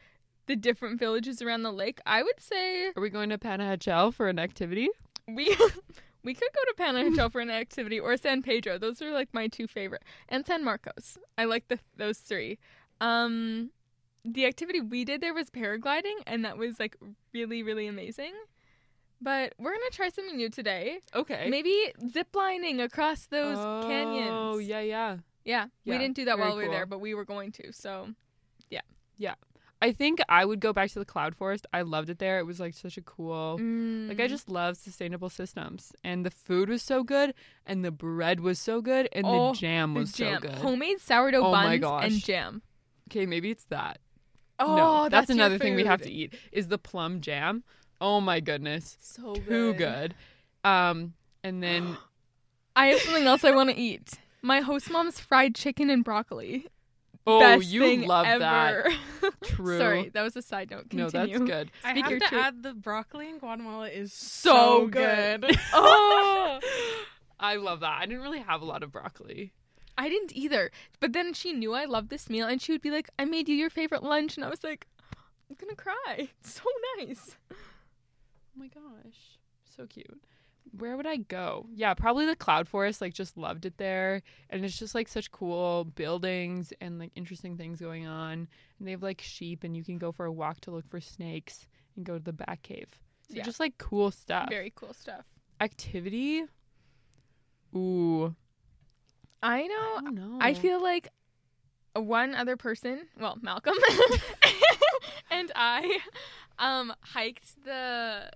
the 0.48 0.56
different 0.56 0.98
villages 0.98 1.40
around 1.40 1.62
the 1.62 1.70
lake. 1.70 2.00
I 2.04 2.22
would 2.24 2.40
say 2.40 2.88
Are 2.88 3.00
we 3.00 3.10
going 3.10 3.28
to 3.28 3.38
Panajachel 3.38 4.12
for 4.12 4.28
an 4.28 4.40
activity? 4.40 4.88
we 5.28 5.44
we 6.24 6.34
could 6.34 6.48
go 6.52 6.64
to 6.66 6.74
Panajachel 6.76 7.30
for 7.30 7.40
an 7.40 7.50
activity 7.50 8.00
or 8.00 8.16
San 8.16 8.42
Pedro. 8.42 8.78
Those 8.78 9.00
are 9.00 9.12
like 9.12 9.28
my 9.32 9.46
two 9.46 9.68
favorite. 9.68 10.02
And 10.28 10.44
San 10.44 10.64
Marcos. 10.64 11.18
I 11.36 11.44
like 11.44 11.68
the 11.68 11.78
those 11.96 12.18
three. 12.18 12.58
Um 13.00 13.70
the 14.24 14.46
activity 14.46 14.80
we 14.80 15.04
did 15.04 15.20
there 15.20 15.32
was 15.32 15.48
paragliding 15.48 16.16
and 16.26 16.44
that 16.44 16.58
was 16.58 16.80
like 16.80 16.96
really 17.32 17.62
really 17.62 17.86
amazing. 17.86 18.32
But 19.20 19.52
we're 19.58 19.72
going 19.72 19.90
to 19.90 19.96
try 19.96 20.10
something 20.10 20.36
new 20.36 20.48
today. 20.48 21.00
Okay. 21.12 21.48
Maybe 21.50 21.92
zip 22.08 22.28
lining 22.36 22.80
across 22.80 23.26
those 23.26 23.58
oh, 23.58 23.82
canyons. 23.84 24.30
Oh, 24.30 24.58
yeah, 24.58 24.78
yeah. 24.78 25.16
Yeah, 25.44 25.64
we 25.84 25.94
Yeah, 25.94 25.98
didn't 25.98 26.14
do 26.14 26.24
that 26.26 26.36
very 26.36 26.48
while 26.48 26.56
we 26.56 26.68
were 26.68 26.70
there, 26.70 26.86
but 26.86 27.00
we 27.00 27.14
were 27.14 27.24
going 27.24 27.50
to. 27.50 27.72
So 27.72 28.10
I 29.80 29.92
think 29.92 30.18
I 30.28 30.44
would 30.44 30.60
go 30.60 30.72
back 30.72 30.90
to 30.90 30.98
the 30.98 31.04
cloud 31.04 31.36
forest. 31.36 31.66
I 31.72 31.82
loved 31.82 32.10
it 32.10 32.18
there. 32.18 32.38
It 32.40 32.46
was 32.46 32.58
like 32.58 32.74
such 32.74 32.96
a 32.96 33.02
cool 33.02 33.58
Like 34.08 34.20
I 34.20 34.26
Mm. 34.26 34.30
just 34.30 34.48
love 34.48 34.76
sustainable 34.76 35.28
systems, 35.28 35.92
and 36.02 36.24
the 36.24 36.30
food 36.30 36.68
was 36.68 36.82
so 36.82 37.04
good, 37.04 37.34
and 37.66 37.84
the 37.84 37.90
bread 37.90 38.40
was 38.40 38.58
so 38.58 38.80
good, 38.80 39.08
and 39.12 39.26
Oh, 39.26 39.52
the 39.52 39.58
jam 39.58 39.94
the 39.94 40.00
was 40.00 40.12
jam, 40.12 40.42
so 40.42 40.48
good. 40.48 40.58
homemade 40.58 41.00
sourdough 41.00 41.44
Oh 41.44 41.52
buns 41.52 41.84
and 41.84 42.24
jam. 42.24 42.62
Okay, 43.10 43.26
maybe 43.26 43.50
it's 43.50 43.66
that. 43.66 43.98
Oh, 44.58 44.74
no, 44.74 45.08
that's, 45.08 45.28
your 45.28 45.36
another 45.36 45.58
thing 45.58 45.74
we 45.76 45.84
have 45.84 46.02
to 46.02 46.10
eat 46.10 46.34
is 46.52 46.68
the 46.68 46.78
plum 46.78 47.20
jam. 47.20 47.62
Oh 48.00 48.20
my 48.20 48.40
goodness, 48.40 48.96
So 49.00 49.34
too 49.34 49.74
good. 49.74 50.14
Um, 50.64 51.14
and 51.44 51.62
then 51.62 51.98
I 52.76 52.86
have 52.86 53.00
something 53.00 53.26
else 53.26 53.44
I 53.44 53.50
want 53.54 53.70
to 53.70 53.76
eat. 53.76 54.14
My 54.42 54.60
host 54.60 54.90
mom's 54.90 55.20
fried 55.20 55.54
chicken 55.54 55.90
and 55.90 56.02
broccoli. 56.04 56.66
Oh, 57.28 57.40
Best 57.40 57.68
you 57.68 57.80
thing 57.82 58.02
love 58.06 58.26
ever. 58.26 58.38
that. 58.40 58.86
True. 59.44 59.78
Sorry, 59.78 60.08
that 60.10 60.22
was 60.22 60.36
a 60.36 60.42
side 60.42 60.70
note. 60.70 60.86
No, 60.92 61.04
Continue. 61.10 61.38
that's 61.38 61.50
good. 61.50 61.70
I 61.84 61.90
Speak 61.92 62.02
have 62.04 62.10
your 62.10 62.20
to 62.20 62.26
truth. 62.26 62.40
add 62.42 62.62
the 62.62 62.74
broccoli 62.74 63.28
in 63.28 63.38
Guatemala 63.38 63.88
is 63.88 64.12
So 64.12 64.50
so, 64.82 64.86
good. 64.88 65.42
good. 65.42 65.58
Oh, 65.72 66.60
I 67.40 67.56
love 67.56 67.80
that. 67.80 67.98
I 68.00 68.06
didn't 68.06 68.22
really 68.22 68.40
have 68.40 68.62
a 68.62 68.64
lot 68.64 68.82
of 68.82 68.90
broccoli. 68.92 69.52
I 69.96 70.08
didn't 70.08 70.34
either. 70.36 70.70
But 71.00 71.12
then 71.12 71.32
she 71.34 71.52
knew 71.52 71.74
I 71.74 71.84
loved 71.84 72.08
this 72.10 72.30
meal, 72.30 72.46
and 72.46 72.60
she 72.62 72.72
would 72.72 72.80
be 72.82 72.90
like, 72.90 73.10
"I 73.18 73.24
made 73.24 73.48
you 73.48 73.54
your 73.56 73.70
favorite 73.70 74.02
lunch," 74.02 74.36
and 74.36 74.44
I 74.44 74.48
was 74.48 74.62
like, 74.64 74.86
"I'm 75.50 75.56
gonna 75.60 75.74
cry." 75.74 76.28
It's 76.40 76.54
so 76.54 76.62
nice. 76.96 77.36
Oh 77.52 77.56
my 78.56 78.68
gosh, 78.68 79.38
so 79.76 79.86
cute. 79.86 80.20
Where 80.76 80.96
would 80.96 81.06
I 81.06 81.16
go? 81.16 81.66
Yeah, 81.74 81.94
probably 81.94 82.26
the 82.26 82.36
cloud 82.36 82.68
forest. 82.68 83.00
Like, 83.00 83.14
just 83.14 83.36
loved 83.36 83.64
it 83.66 83.76
there, 83.78 84.22
and 84.50 84.64
it's 84.64 84.78
just 84.78 84.94
like 84.94 85.08
such 85.08 85.30
cool 85.30 85.84
buildings 85.84 86.72
and 86.80 86.98
like 86.98 87.12
interesting 87.14 87.56
things 87.56 87.80
going 87.80 88.06
on. 88.06 88.48
And 88.78 88.86
they 88.86 88.92
have 88.92 89.02
like 89.02 89.20
sheep, 89.20 89.64
and 89.64 89.76
you 89.76 89.84
can 89.84 89.98
go 89.98 90.12
for 90.12 90.26
a 90.26 90.32
walk 90.32 90.60
to 90.62 90.70
look 90.70 90.88
for 90.88 91.00
snakes 91.00 91.66
and 91.96 92.04
go 92.04 92.18
to 92.18 92.24
the 92.24 92.32
bat 92.32 92.60
cave. 92.62 92.88
So 93.28 93.34
Yeah. 93.36 93.42
just 93.42 93.60
like 93.60 93.78
cool 93.78 94.10
stuff. 94.10 94.48
Very 94.50 94.72
cool 94.74 94.94
stuff. 94.94 95.24
Activity. 95.60 96.44
Ooh, 97.74 98.34
I 99.42 99.60
I 99.62 99.66
know. 99.66 100.00
don't 100.02 100.14
know. 100.14 100.38
I 100.40 100.54
feel 100.54 100.80
like 100.82 101.08
one 101.94 102.34
other 102.34 102.56
person, 102.56 103.06
well, 103.20 103.38
Malcolm, 103.42 103.74
and 105.30 105.52
I, 105.54 105.98
um, 106.58 106.92
hiked 107.00 107.62
the 107.64 108.30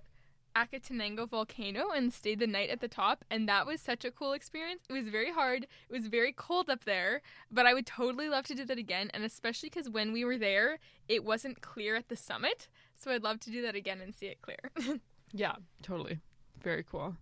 Acatenango 0.55 1.27
volcano 1.27 1.89
and 1.89 2.13
stayed 2.13 2.39
the 2.39 2.47
night 2.47 2.69
at 2.69 2.79
the 2.79 2.87
top, 2.87 3.25
and 3.29 3.47
that 3.49 3.65
was 3.65 3.81
such 3.81 4.05
a 4.05 4.11
cool 4.11 4.33
experience. 4.33 4.83
It 4.89 4.93
was 4.93 5.07
very 5.07 5.31
hard. 5.31 5.63
It 5.63 5.91
was 5.91 6.07
very 6.07 6.31
cold 6.31 6.69
up 6.69 6.85
there, 6.85 7.21
but 7.51 7.65
I 7.65 7.73
would 7.73 7.85
totally 7.87 8.29
love 8.29 8.45
to 8.45 8.55
do 8.55 8.65
that 8.65 8.77
again, 8.77 9.09
and 9.13 9.23
especially 9.23 9.69
because 9.69 9.89
when 9.89 10.13
we 10.13 10.23
were 10.25 10.37
there, 10.37 10.79
it 11.07 11.23
wasn't 11.23 11.61
clear 11.61 11.95
at 11.95 12.09
the 12.09 12.15
summit, 12.15 12.67
so 12.95 13.11
I'd 13.11 13.23
love 13.23 13.39
to 13.41 13.51
do 13.51 13.61
that 13.63 13.75
again 13.75 13.99
and 14.01 14.13
see 14.13 14.27
it 14.27 14.41
clear. 14.41 14.71
Yeah, 15.35 15.55
totally. 15.81 16.19
Very 16.61 16.83
cool. 16.83 17.15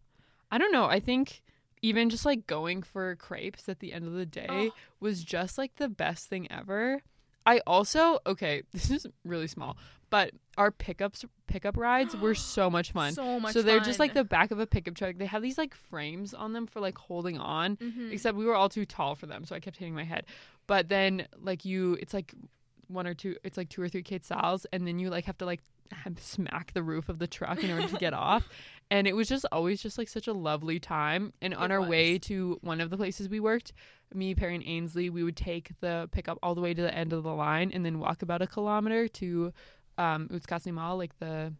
I 0.51 0.57
don't 0.57 0.73
know. 0.73 0.83
I 0.83 0.99
think 0.99 1.41
even 1.81 2.09
just 2.09 2.25
like 2.25 2.45
going 2.45 2.83
for 2.83 3.15
crepes 3.15 3.69
at 3.69 3.79
the 3.79 3.93
end 3.93 4.05
of 4.05 4.11
the 4.11 4.25
day 4.25 4.47
Oh. 4.49 4.71
was 4.99 5.23
just 5.23 5.57
like 5.57 5.77
the 5.77 5.87
best 5.87 6.27
thing 6.27 6.51
ever. 6.51 7.03
I 7.45 7.61
also 7.65 8.19
okay, 8.27 8.63
this 8.73 8.91
is 8.91 9.07
really 9.23 9.47
small, 9.47 9.77
but 10.09 10.31
our 10.61 10.71
pickups 10.71 11.25
pickup 11.47 11.75
rides 11.75 12.15
were 12.15 12.35
so 12.55 12.69
much 12.69 12.91
fun. 12.91 13.13
So 13.13 13.39
much. 13.39 13.53
So 13.53 13.61
they're 13.61 13.79
just 13.79 13.99
like 13.99 14.13
the 14.13 14.23
back 14.23 14.51
of 14.51 14.59
a 14.59 14.67
pickup 14.67 14.95
truck. 14.95 15.15
They 15.17 15.25
have 15.25 15.41
these 15.41 15.57
like 15.57 15.73
frames 15.73 16.33
on 16.33 16.53
them 16.53 16.67
for 16.67 16.79
like 16.79 16.97
holding 16.97 17.37
on. 17.37 17.77
Mhm. 17.77 18.11
Except 18.11 18.37
we 18.37 18.45
were 18.45 18.55
all 18.55 18.69
too 18.69 18.85
tall 18.85 19.15
for 19.15 19.25
them, 19.25 19.43
so 19.45 19.55
I 19.55 19.59
kept 19.59 19.77
hitting 19.77 19.95
my 19.95 20.03
head. 20.03 20.25
But 20.67 20.87
then 20.89 21.27
like 21.41 21.65
you, 21.65 21.97
it's 21.99 22.13
like 22.13 22.33
one 22.87 23.07
or 23.07 23.13
two. 23.13 23.35
It's 23.43 23.57
like 23.57 23.69
two 23.69 23.81
or 23.81 23.89
three 23.89 24.03
quetzals, 24.03 24.65
and 24.71 24.87
then 24.87 24.99
you 24.99 25.09
like 25.09 25.25
have 25.25 25.37
to 25.39 25.45
like 25.45 25.61
smack 26.19 26.73
the 26.73 26.83
roof 26.83 27.09
of 27.09 27.19
the 27.19 27.27
truck 27.27 27.63
in 27.63 27.71
order 27.71 27.87
to 27.87 27.97
get 27.97 28.13
off. 28.29 28.47
And 28.89 29.07
it 29.07 29.15
was 29.15 29.27
just 29.29 29.45
always 29.51 29.81
just 29.81 29.97
like 29.97 30.09
such 30.09 30.27
a 30.27 30.33
lovely 30.33 30.79
time. 30.79 31.33
And 31.41 31.53
on 31.53 31.71
our 31.71 31.81
way 31.81 32.17
to 32.19 32.57
one 32.61 32.81
of 32.81 32.89
the 32.89 32.97
places 32.97 33.29
we 33.29 33.39
worked, 33.39 33.71
me, 34.13 34.35
Perry, 34.35 34.55
and 34.55 34.63
Ainsley, 34.65 35.09
we 35.09 35.23
would 35.23 35.37
take 35.37 35.71
the 35.79 36.09
pickup 36.11 36.37
all 36.43 36.55
the 36.55 36.61
way 36.61 36.73
to 36.73 36.81
the 36.81 36.93
end 36.93 37.13
of 37.13 37.23
the 37.23 37.33
line 37.33 37.71
and 37.73 37.85
then 37.85 37.99
walk 37.99 38.21
about 38.21 38.41
a 38.41 38.47
kilometer 38.47 39.07
to 39.07 39.53
um 40.01 40.27
Utskasni 40.29 40.73
Mall, 40.73 40.97
like 40.97 41.17
the 41.19 41.53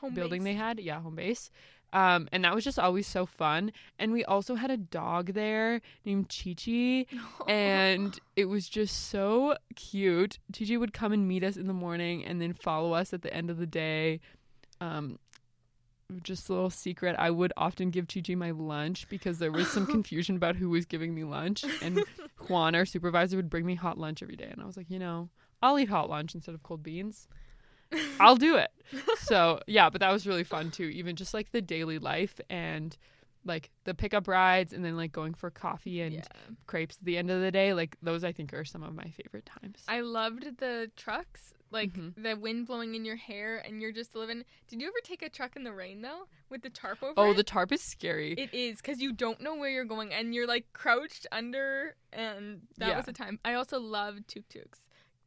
Home 0.00 0.14
building 0.14 0.42
base. 0.42 0.54
they 0.54 0.58
had. 0.58 0.80
Yeah, 0.80 1.00
home 1.00 1.16
base. 1.16 1.50
Um, 1.92 2.28
and 2.32 2.44
that 2.44 2.54
was 2.54 2.64
just 2.64 2.78
always 2.78 3.06
so 3.06 3.24
fun. 3.26 3.72
And 3.98 4.12
we 4.12 4.24
also 4.24 4.56
had 4.56 4.70
a 4.70 4.76
dog 4.76 5.32
there 5.32 5.80
named 6.04 6.28
Chi 6.28 6.54
Chi, 6.54 7.06
and 7.48 8.18
it 8.34 8.46
was 8.46 8.68
just 8.68 9.08
so 9.08 9.56
cute. 9.76 10.38
Chi 10.56 10.64
Chi 10.66 10.76
would 10.76 10.92
come 10.92 11.12
and 11.12 11.26
meet 11.28 11.44
us 11.44 11.56
in 11.56 11.66
the 11.66 11.72
morning 11.72 12.24
and 12.24 12.40
then 12.42 12.52
follow 12.52 12.92
us 12.92 13.12
at 13.14 13.22
the 13.22 13.32
end 13.32 13.50
of 13.50 13.58
the 13.58 13.66
day. 13.66 14.20
Um, 14.80 15.18
just 16.22 16.48
a 16.48 16.52
little 16.52 16.70
secret 16.70 17.16
I 17.18 17.30
would 17.30 17.52
often 17.56 17.90
give 17.90 18.06
Chi 18.08 18.20
Chi 18.20 18.34
my 18.34 18.50
lunch 18.50 19.08
because 19.08 19.38
there 19.38 19.50
was 19.52 19.68
some 19.68 19.86
confusion 19.96 20.36
about 20.36 20.56
who 20.56 20.68
was 20.70 20.84
giving 20.86 21.14
me 21.14 21.24
lunch. 21.24 21.64
And 21.82 22.04
Juan, 22.48 22.74
our 22.74 22.84
supervisor, 22.84 23.36
would 23.36 23.50
bring 23.50 23.64
me 23.66 23.74
hot 23.74 23.96
lunch 23.98 24.22
every 24.22 24.36
day. 24.36 24.48
And 24.50 24.60
I 24.60 24.66
was 24.66 24.76
like, 24.76 24.90
you 24.90 24.98
know, 24.98 25.30
I'll 25.62 25.78
eat 25.78 25.88
hot 25.88 26.10
lunch 26.10 26.34
instead 26.34 26.54
of 26.54 26.62
cold 26.62 26.82
beans. 26.82 27.26
I'll 28.20 28.36
do 28.36 28.56
it. 28.56 28.70
So 29.18 29.60
yeah, 29.66 29.90
but 29.90 30.00
that 30.00 30.12
was 30.12 30.26
really 30.26 30.44
fun 30.44 30.70
too. 30.70 30.84
Even 30.84 31.16
just 31.16 31.34
like 31.34 31.50
the 31.52 31.60
daily 31.62 31.98
life 31.98 32.40
and 32.48 32.96
like 33.44 33.70
the 33.84 33.94
pickup 33.94 34.26
rides 34.26 34.72
and 34.72 34.84
then 34.84 34.96
like 34.96 35.12
going 35.12 35.32
for 35.34 35.50
coffee 35.50 36.00
and 36.00 36.14
yeah. 36.14 36.22
crepes 36.66 36.96
at 37.00 37.04
the 37.04 37.16
end 37.16 37.30
of 37.30 37.40
the 37.40 37.50
day. 37.50 37.72
Like 37.74 37.96
those 38.02 38.24
I 38.24 38.32
think 38.32 38.52
are 38.52 38.64
some 38.64 38.82
of 38.82 38.94
my 38.94 39.04
favorite 39.10 39.46
times. 39.46 39.82
I 39.88 40.00
loved 40.00 40.58
the 40.58 40.90
trucks, 40.96 41.54
like 41.70 41.92
Mhm. 41.92 42.14
the 42.20 42.34
wind 42.36 42.66
blowing 42.66 42.94
in 42.96 43.04
your 43.04 43.14
hair, 43.16 43.58
and 43.58 43.80
you're 43.80 43.92
just 43.92 44.16
living. 44.16 44.44
Did 44.68 44.80
you 44.80 44.88
ever 44.88 44.96
take 45.04 45.22
a 45.22 45.28
truck 45.28 45.54
in 45.56 45.62
the 45.64 45.72
rain 45.72 46.02
though, 46.02 46.26
with 46.50 46.62
the 46.62 46.70
tarp 46.70 47.02
over? 47.04 47.14
oh, 47.16 47.30
it? 47.30 47.36
the 47.36 47.44
tarp 47.44 47.70
is 47.72 47.82
scary. 47.82 48.32
It 48.32 48.52
is 48.52 48.78
because 48.78 49.00
you 49.00 49.12
don't 49.12 49.40
know 49.40 49.54
where 49.54 49.70
you're 49.70 49.84
going, 49.84 50.12
and 50.12 50.34
you're 50.34 50.46
like 50.48 50.72
crouched 50.72 51.26
under, 51.30 51.94
and 52.12 52.62
that 52.78 52.88
Yeah. 52.88 52.96
was 52.96 53.06
the 53.06 53.12
time. 53.12 53.38
I 53.44 53.54
also 53.54 53.78
loved 53.78 54.26
tuk 54.28 54.48
tuks. 54.48 54.80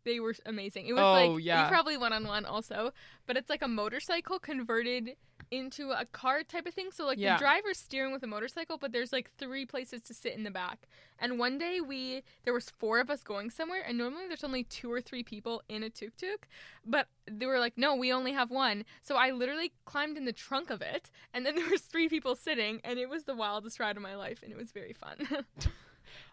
They 0.05 0.19
were 0.19 0.35
amazing. 0.45 0.87
It 0.87 0.93
was 0.93 1.03
Oh, 1.03 1.33
like 1.33 1.43
yeah. 1.43 1.63
you 1.63 1.69
probably 1.69 1.97
one 1.97 2.13
on 2.13 2.25
one 2.25 2.45
also, 2.45 2.91
but 3.27 3.37
it's 3.37 3.49
like 3.49 3.61
a 3.61 3.67
motorcycle 3.67 4.39
converted 4.39 5.15
into 5.51 5.91
a 5.91 6.05
car 6.05 6.43
type 6.43 6.67
of 6.67 6.73
thing. 6.73 6.89
So 6.91 7.05
like 7.05 7.17
Yeah. 7.17 7.35
the 7.35 7.39
driver's 7.39 7.79
steering 7.79 8.11
with 8.13 8.21
a 8.23 8.27
motorcycle, 8.27 8.77
but 8.77 8.91
there's 8.91 9.11
like 9.11 9.31
three 9.37 9.65
places 9.65 10.01
to 10.03 10.13
sit 10.13 10.33
in 10.35 10.43
the 10.43 10.51
back. 10.51 10.87
And 11.17 11.39
one 11.39 11.57
day 11.57 11.81
we 11.81 12.23
there 12.43 12.53
was 12.53 12.69
four 12.69 12.99
of 12.99 13.09
us 13.09 13.23
going 13.23 13.49
somewhere, 13.49 13.81
and 13.85 13.97
normally 13.97 14.27
there's 14.27 14.43
only 14.43 14.63
two 14.63 14.91
or 14.91 15.01
three 15.01 15.23
people 15.23 15.63
in 15.67 15.81
a 15.83 15.89
tuk 15.89 16.15
tuk, 16.17 16.47
but 16.85 17.07
they 17.29 17.45
were 17.45 17.59
like, 17.59 17.77
no, 17.77 17.95
we 17.95 18.11
only 18.13 18.31
have 18.33 18.51
one. 18.51 18.85
So 19.01 19.15
I 19.15 19.31
literally 19.31 19.73
climbed 19.85 20.17
in 20.17 20.25
the 20.25 20.33
trunk 20.33 20.69
of 20.69 20.81
it, 20.81 21.09
and 21.33 21.45
then 21.45 21.55
there 21.57 21.69
was 21.69 21.81
three 21.81 22.07
people 22.09 22.35
sitting, 22.35 22.79
and 22.83 22.99
it 22.99 23.09
was 23.09 23.23
the 23.23 23.35
wildest 23.35 23.79
ride 23.79 23.97
of 23.97 24.03
my 24.03 24.15
life, 24.15 24.39
and 24.43 24.51
it 24.51 24.57
was 24.57 24.71
very 24.71 24.93
fun. 24.93 25.27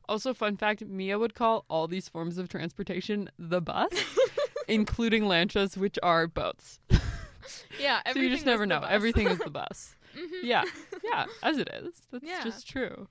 Also, 0.08 0.32
fun 0.34 0.56
fact: 0.56 0.84
Mia 0.86 1.18
would 1.18 1.34
call 1.34 1.64
all 1.68 1.86
these 1.88 2.08
forms 2.08 2.38
of 2.38 2.48
transportation 2.48 3.30
the 3.38 3.60
bus, 3.60 3.90
including 4.68 5.24
lanchas, 5.24 5.76
which 5.76 5.98
are 6.02 6.26
boats. 6.26 6.80
yeah, 7.80 8.00
so 8.12 8.18
you 8.20 8.28
just 8.30 8.40
was 8.42 8.46
never 8.46 8.66
know. 8.66 8.80
bus. 8.80 8.88
Everything 8.90 9.26
is 9.28 9.38
the 9.38 9.50
bus. 9.50 9.94
Mhm. 10.16 10.44
yeah, 10.44 10.64
yeah, 11.04 11.26
as 11.42 11.58
it 11.58 11.68
is. 11.74 11.92
That's 12.10 12.24
Yeah. 12.24 12.42
just 12.42 12.66
true. 12.66 13.06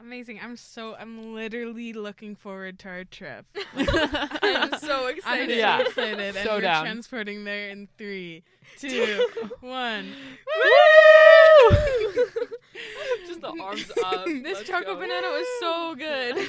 Amazing. 0.00 0.40
I'm 0.42 0.56
so 0.56 0.94
I'm 0.98 1.34
literally 1.34 1.92
looking 1.92 2.34
forward 2.34 2.78
to 2.80 2.88
our 2.88 3.04
trip. 3.04 3.44
I'm 3.76 4.78
so 4.78 5.06
I'm 5.08 5.16
excited. 5.16 5.50
so 5.50 5.54
Yeah. 5.56 5.78
excited. 5.80 6.18
And 6.36 6.36
So 6.48 6.54
we're 6.54 6.60
transporting 6.62 7.44
there 7.44 7.68
in 7.68 7.88
three, 7.98 8.42
two, 8.78 9.26
one. 9.60 10.14
just 13.26 13.40
the 13.40 13.48
arms 13.62 13.90
up. 14.04 14.24
this 14.26 14.58
Let's 14.58 14.68
choco 14.68 14.94
go. 14.94 15.00
banana 15.00 15.28
was 15.28 15.46
so 15.60 15.94
good. 15.94 16.48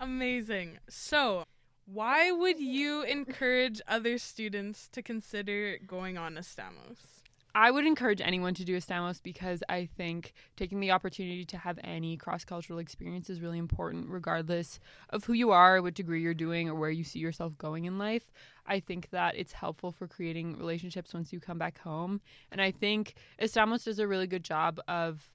Amazing. 0.00 0.78
So, 0.88 1.44
why 1.86 2.30
would 2.30 2.60
you 2.60 3.02
encourage 3.02 3.80
other 3.88 4.18
students 4.18 4.88
to 4.88 5.02
consider 5.02 5.78
going 5.86 6.18
on 6.18 6.34
Estamos? 6.34 7.21
I 7.54 7.70
would 7.70 7.86
encourage 7.86 8.22
anyone 8.22 8.54
to 8.54 8.64
do 8.64 8.74
a 8.74 8.78
Estamos 8.78 9.22
because 9.22 9.62
I 9.68 9.86
think 9.96 10.32
taking 10.56 10.80
the 10.80 10.90
opportunity 10.90 11.44
to 11.44 11.58
have 11.58 11.78
any 11.84 12.16
cross 12.16 12.44
cultural 12.44 12.78
experience 12.78 13.28
is 13.28 13.42
really 13.42 13.58
important, 13.58 14.08
regardless 14.08 14.80
of 15.10 15.24
who 15.24 15.34
you 15.34 15.50
are, 15.50 15.82
what 15.82 15.94
degree 15.94 16.22
you're 16.22 16.32
doing, 16.32 16.68
or 16.68 16.74
where 16.74 16.90
you 16.90 17.04
see 17.04 17.18
yourself 17.18 17.58
going 17.58 17.84
in 17.84 17.98
life. 17.98 18.32
I 18.66 18.80
think 18.80 19.10
that 19.10 19.36
it's 19.36 19.52
helpful 19.52 19.92
for 19.92 20.06
creating 20.06 20.56
relationships 20.56 21.12
once 21.12 21.32
you 21.32 21.40
come 21.40 21.58
back 21.58 21.78
home. 21.78 22.22
And 22.50 22.60
I 22.60 22.70
think 22.70 23.14
Estamos 23.40 23.84
does 23.84 23.98
a 23.98 24.08
really 24.08 24.26
good 24.26 24.44
job 24.44 24.80
of 24.88 25.30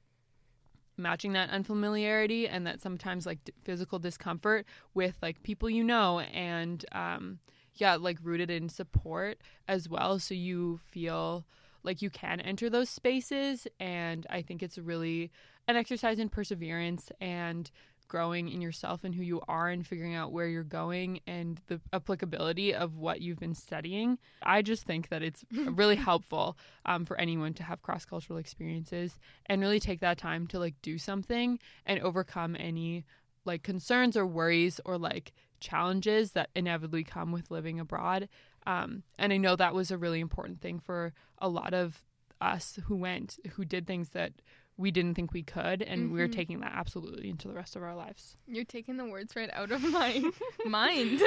matching 0.97 1.33
that 1.33 1.51
unfamiliarity 1.51 2.47
and 2.47 2.65
that 2.65 2.81
sometimes 2.81 3.27
like 3.27 3.43
d- 3.43 3.53
physical 3.63 3.99
discomfort 3.99 4.65
with 4.95 5.15
like 5.21 5.43
people 5.43 5.69
you 5.69 5.83
know 5.83 6.21
and 6.21 6.85
um 6.91 7.37
yeah 7.75 7.95
like 7.95 8.17
rooted 8.23 8.49
in 8.49 8.67
support 8.67 9.37
as 9.67 9.87
well 9.87 10.17
so 10.17 10.33
you 10.33 10.79
feel 10.89 11.45
like 11.83 12.01
you 12.01 12.09
can 12.09 12.39
enter 12.41 12.69
those 12.69 12.89
spaces 12.89 13.67
and 13.79 14.25
i 14.29 14.41
think 14.41 14.61
it's 14.61 14.77
really 14.77 15.31
an 15.67 15.75
exercise 15.75 16.19
in 16.19 16.29
perseverance 16.29 17.11
and 17.19 17.71
growing 18.07 18.49
in 18.49 18.61
yourself 18.61 19.03
and 19.03 19.13
who 19.13 19.23
you 19.23 19.41
are 19.47 19.69
and 19.69 19.85
figuring 19.85 20.15
out 20.15 20.31
where 20.31 20.47
you're 20.47 20.63
going 20.63 21.19
and 21.27 21.61
the 21.67 21.79
applicability 21.93 22.73
of 22.73 22.95
what 22.95 23.21
you've 23.21 23.39
been 23.39 23.53
studying. 23.53 24.17
I 24.41 24.61
just 24.61 24.85
think 24.85 25.09
that 25.09 25.21
it's 25.21 25.43
really 25.51 25.95
helpful 25.95 26.57
um, 26.85 27.05
for 27.05 27.19
anyone 27.19 27.53
to 27.55 27.63
have 27.63 27.81
cross-cultural 27.81 28.39
experiences 28.39 29.19
and 29.45 29.61
really 29.61 29.79
take 29.79 29.99
that 30.01 30.17
time 30.17 30.47
to 30.47 30.59
like 30.59 30.75
do 30.81 30.97
something 30.97 31.59
and 31.85 31.99
overcome 31.99 32.55
any 32.57 33.05
like 33.45 33.63
concerns 33.63 34.17
or 34.17 34.25
worries 34.25 34.79
or 34.85 34.97
like 34.97 35.33
challenges 35.59 36.33
that 36.33 36.49
inevitably 36.55 37.03
come 37.03 37.31
with 37.31 37.49
living 37.49 37.79
abroad 37.79 38.29
um, 38.67 39.03
and 39.17 39.31
i 39.33 39.37
know 39.37 39.55
that 39.55 39.73
was 39.73 39.89
a 39.91 39.97
really 39.97 40.19
important 40.19 40.61
thing 40.61 40.77
for 40.79 41.13
a 41.39 41.47
lot 41.49 41.73
of 41.73 42.03
us 42.39 42.77
who 42.85 42.95
went 42.95 43.37
who 43.53 43.65
did 43.65 43.87
things 43.87 44.09
that 44.09 44.31
we 44.79 44.91
didn't 44.91 45.15
think 45.15 45.33
we 45.33 45.41
could 45.41 45.81
and 45.81 46.11
we're 46.11 46.27
Mhm. 46.27 46.31
taking 46.39 46.59
that 46.59 46.73
absolutely 46.75 47.29
into 47.29 47.47
the 47.47 47.53
rest 47.55 47.75
of 47.75 47.81
our 47.81 47.95
lives 47.95 48.37
You're 48.45 48.63
taking 48.77 48.97
the 48.97 49.05
words 49.05 49.35
right 49.35 49.49
out 49.53 49.71
of 49.71 49.81
my 49.81 50.21
mind. 50.65 51.19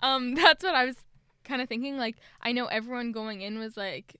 Um, 0.00 0.34
that's 0.34 0.64
what 0.64 0.74
I 0.74 0.84
was 0.86 0.96
kind 1.44 1.60
of 1.60 1.68
thinking. 1.68 1.98
Like, 1.98 2.16
I 2.40 2.52
know 2.52 2.64
everyone 2.66 3.12
going 3.12 3.42
in 3.42 3.58
was 3.58 3.76
like 3.76 4.16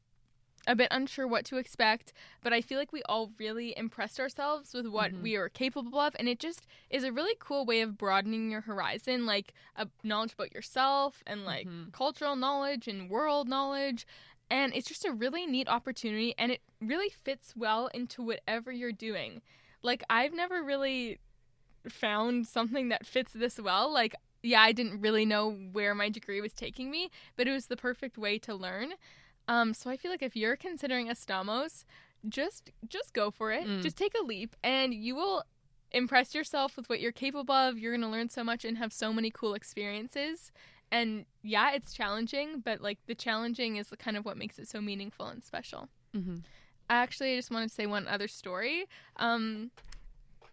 a 0.66 0.74
bit 0.74 0.88
unsure 0.90 1.26
what 1.26 1.44
to 1.46 1.56
expect, 1.56 2.12
but 2.42 2.52
I 2.52 2.60
feel 2.60 2.78
like 2.78 2.92
we 2.92 3.02
all 3.04 3.32
really 3.38 3.76
impressed 3.76 4.18
ourselves 4.18 4.72
with 4.72 4.86
what 4.86 5.12
Mhm. 5.12 5.22
we 5.22 5.36
are 5.36 5.48
capable 5.48 5.98
of, 5.98 6.14
and 6.18 6.28
it 6.28 6.38
just 6.38 6.66
is 6.90 7.04
a 7.04 7.12
really 7.12 7.34
cool 7.38 7.64
way 7.66 7.80
of 7.82 7.98
broadening 7.98 8.50
your 8.50 8.62
horizon, 8.62 9.26
like 9.26 9.52
a 9.76 9.88
knowledge 10.02 10.32
about 10.32 10.54
yourself 10.54 11.22
and 11.26 11.44
like 11.44 11.66
Mhm. 11.66 11.92
cultural 11.92 12.36
knowledge 12.36 12.88
and 12.88 13.10
world 13.10 13.48
knowledge. 13.48 14.06
And 14.50 14.74
it's 14.74 14.86
just 14.88 15.04
a 15.06 15.12
really 15.12 15.46
neat 15.46 15.68
opportunity, 15.68 16.34
and 16.38 16.52
it 16.52 16.60
really 16.80 17.08
fits 17.08 17.54
well 17.56 17.88
into 17.88 18.22
whatever 18.22 18.70
you're 18.70 18.92
doing. 18.92 19.40
Like, 19.82 20.02
I've 20.10 20.34
never 20.34 20.62
really 20.62 21.18
found 21.88 22.46
something 22.46 22.88
that 22.90 23.06
fits 23.06 23.32
this 23.32 23.58
well. 23.58 23.90
Like, 23.92 24.14
yeah, 24.42 24.60
I 24.60 24.72
didn't 24.72 25.00
really 25.00 25.24
know 25.24 25.52
where 25.72 25.94
my 25.94 26.10
degree 26.10 26.40
was 26.42 26.52
taking 26.52 26.90
me, 26.90 27.10
but 27.36 27.48
it 27.48 27.52
was 27.52 27.66
the 27.66 27.76
perfect 27.76 28.18
way 28.18 28.38
to 28.40 28.54
learn. 28.54 28.94
Um, 29.49 29.74
so 29.74 29.90
I 29.90 29.97
feel 29.97 30.11
like 30.11 30.22
if 30.22 30.36
you're 30.36 30.57
considering 30.57 31.09
Estamos, 31.09 31.84
just 32.28 32.70
just 32.88 33.12
go 33.12 33.30
for 33.30 33.53
it. 33.53 33.66
Mm. 33.66 33.82
Just 33.82 33.97
take 33.97 34.14
a 34.20 34.24
leap, 34.24 34.57
and 34.62 34.95
you 34.95 35.14
will 35.14 35.45
impress 35.92 36.34
yourself 36.34 36.76
with 36.76 36.88
what 36.88 37.01
you're 37.01 37.12
capable 37.12 37.55
of. 37.55 37.78
You're 37.78 37.95
gonna 37.95 38.11
learn 38.11 38.28
so 38.28 38.42
much 38.42 38.64
and 38.64 38.78
have 38.78 38.92
so 38.92 39.12
many 39.12 39.30
cool 39.30 39.55
experiences. 39.55 40.51
And 40.90 41.26
yeah, 41.42 41.72
it's 41.72 41.92
challenging, 41.92 42.61
but 42.64 42.80
like 42.80 42.99
the 43.07 43.14
challenging 43.14 43.76
is 43.76 43.90
kind 43.99 44.16
of 44.16 44.24
what 44.24 44.36
makes 44.36 44.59
it 44.59 44.68
so 44.68 44.80
meaningful 44.80 45.26
and 45.26 45.42
special. 45.42 45.88
mm-hmm. 46.14 46.36
Actually, 46.90 47.32
I 47.32 47.36
just 47.36 47.51
wanted 47.51 47.70
to 47.70 47.74
say 47.74 47.86
one 47.86 48.07
other 48.07 48.28
story. 48.28 48.84
Um, 49.16 49.70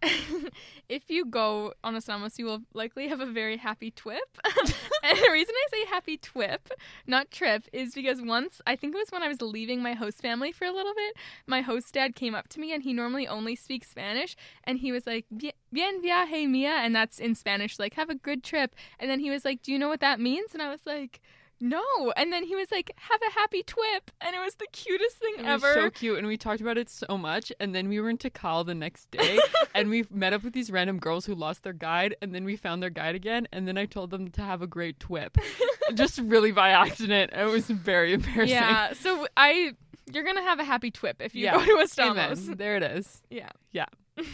if 0.88 1.08
you 1.08 1.24
go 1.24 1.74
on 1.84 1.94
a 1.94 1.98
Estamos, 1.98 2.38
you 2.38 2.44
will 2.44 2.62
likely 2.74 3.08
have 3.08 3.20
a 3.20 3.26
very 3.26 3.56
happy 3.56 3.90
twip. 3.90 4.38
and 4.44 5.18
the 5.18 5.30
reason 5.30 5.54
I 5.54 5.66
say 5.70 5.86
happy 5.88 6.16
twip, 6.16 6.70
not 7.06 7.30
trip, 7.30 7.64
is 7.72 7.94
because 7.94 8.20
once, 8.20 8.60
I 8.66 8.76
think 8.76 8.94
it 8.94 8.98
was 8.98 9.10
when 9.10 9.22
I 9.22 9.28
was 9.28 9.40
leaving 9.40 9.82
my 9.82 9.92
host 9.94 10.20
family 10.20 10.50
for 10.52 10.64
a 10.64 10.72
little 10.72 10.94
bit, 10.94 11.16
my 11.46 11.60
host 11.60 11.92
dad 11.94 12.14
came 12.14 12.34
up 12.34 12.48
to 12.48 12.60
me 12.60 12.72
and 12.72 12.82
he 12.82 12.92
normally 12.92 13.28
only 13.28 13.54
speaks 13.54 13.88
Spanish. 13.88 14.36
And 14.64 14.78
he 14.78 14.92
was 14.92 15.06
like, 15.06 15.26
bien 15.30 16.02
viaje 16.02 16.48
mia. 16.48 16.70
And 16.70 16.94
that's 16.94 17.18
in 17.18 17.34
Spanish, 17.34 17.78
like, 17.78 17.94
have 17.94 18.10
a 18.10 18.14
good 18.14 18.42
trip. 18.42 18.74
And 18.98 19.10
then 19.10 19.20
he 19.20 19.30
was 19.30 19.44
like, 19.44 19.62
do 19.62 19.72
you 19.72 19.78
know 19.78 19.88
what 19.88 20.00
that 20.00 20.20
means? 20.20 20.52
And 20.52 20.62
I 20.62 20.70
was 20.70 20.84
like, 20.84 21.20
no. 21.62 22.12
And 22.16 22.32
then 22.32 22.42
he 22.44 22.54
was 22.56 22.70
like, 22.72 22.90
have 22.96 23.20
a 23.28 23.32
happy 23.32 23.62
twip. 23.62 24.10
And 24.20 24.34
it 24.34 24.40
was 24.40 24.56
the 24.56 24.66
cutest 24.72 25.16
thing 25.16 25.34
It 25.38 25.44
ever. 25.46 25.66
was 25.68 25.74
so 25.74 25.90
cute, 25.90 26.18
and 26.18 26.26
we 26.26 26.36
talked 26.36 26.60
about 26.60 26.76
it 26.76 26.90
so 26.90 27.16
much. 27.16 27.52
And 27.60 27.74
then 27.74 27.88
we 27.88 28.00
were 28.00 28.10
in 28.10 28.18
Tikal 28.18 28.66
the 28.66 28.74
next 28.74 29.10
day, 29.12 29.38
and 29.74 29.88
we 29.88 30.04
met 30.10 30.32
up 30.32 30.42
with 30.42 30.52
these 30.52 30.70
random 30.70 30.98
girls 30.98 31.24
who 31.24 31.34
lost 31.34 31.62
their 31.62 31.72
guide, 31.72 32.16
and 32.20 32.34
then 32.34 32.44
we 32.44 32.56
found 32.56 32.82
their 32.82 32.90
guide 32.90 33.14
again. 33.14 33.46
And 33.52 33.66
then 33.66 33.78
I 33.78 33.86
told 33.86 34.10
them 34.10 34.28
to 34.32 34.42
have 34.42 34.60
a 34.60 34.66
great 34.66 34.98
twip, 35.00 35.38
just 35.94 36.18
really 36.18 36.52
by 36.52 36.70
accident. 36.70 37.32
It 37.32 37.44
was 37.46 37.66
very 37.66 38.12
embarrassing. 38.12 38.48
yeah. 38.48 38.92
So 38.94 39.26
I, 39.36 39.72
you're 40.12 40.24
going 40.24 40.36
to 40.36 40.42
have 40.42 40.58
a 40.58 40.64
happy 40.64 40.90
twip 40.90 41.22
if 41.22 41.34
you 41.34 41.44
Yeah. 41.44 41.54
go 41.54 41.64
to 41.64 41.82
Estamos. 41.84 42.44
Amen. 42.44 42.56
There 42.58 42.76
it 42.76 42.82
is. 42.82 43.22
Yeah. 43.30 43.50
Yeah. 43.70 43.86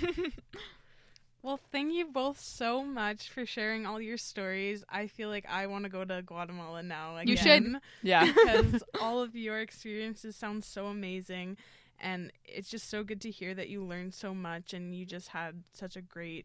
Well, 1.48 1.58
thank 1.72 1.94
you 1.94 2.04
both 2.04 2.38
so 2.38 2.84
much 2.84 3.30
for 3.30 3.46
sharing 3.46 3.86
all 3.86 4.02
your 4.02 4.18
stories. 4.18 4.84
I 4.86 5.06
feel 5.06 5.30
like 5.30 5.46
I 5.48 5.66
want 5.66 5.84
to 5.84 5.88
go 5.88 6.04
to 6.04 6.20
Guatemala 6.20 6.82
now. 6.82 7.16
Again, 7.16 7.28
You 7.28 7.36
should. 7.38 7.76
Yeah. 8.02 8.26
because 8.44 8.82
all 9.00 9.22
of 9.22 9.34
your 9.34 9.58
experiences 9.58 10.36
sound 10.36 10.62
so 10.62 10.88
amazing, 10.88 11.56
and 11.98 12.30
it's 12.44 12.68
just 12.68 12.90
so 12.90 13.02
good 13.02 13.22
to 13.22 13.30
hear 13.30 13.54
that 13.54 13.70
you 13.70 13.82
learned 13.82 14.12
so 14.12 14.34
much 14.34 14.74
and 14.74 14.94
you 14.94 15.06
just 15.06 15.28
had 15.28 15.62
such 15.72 15.96
a 15.96 16.02
great 16.02 16.44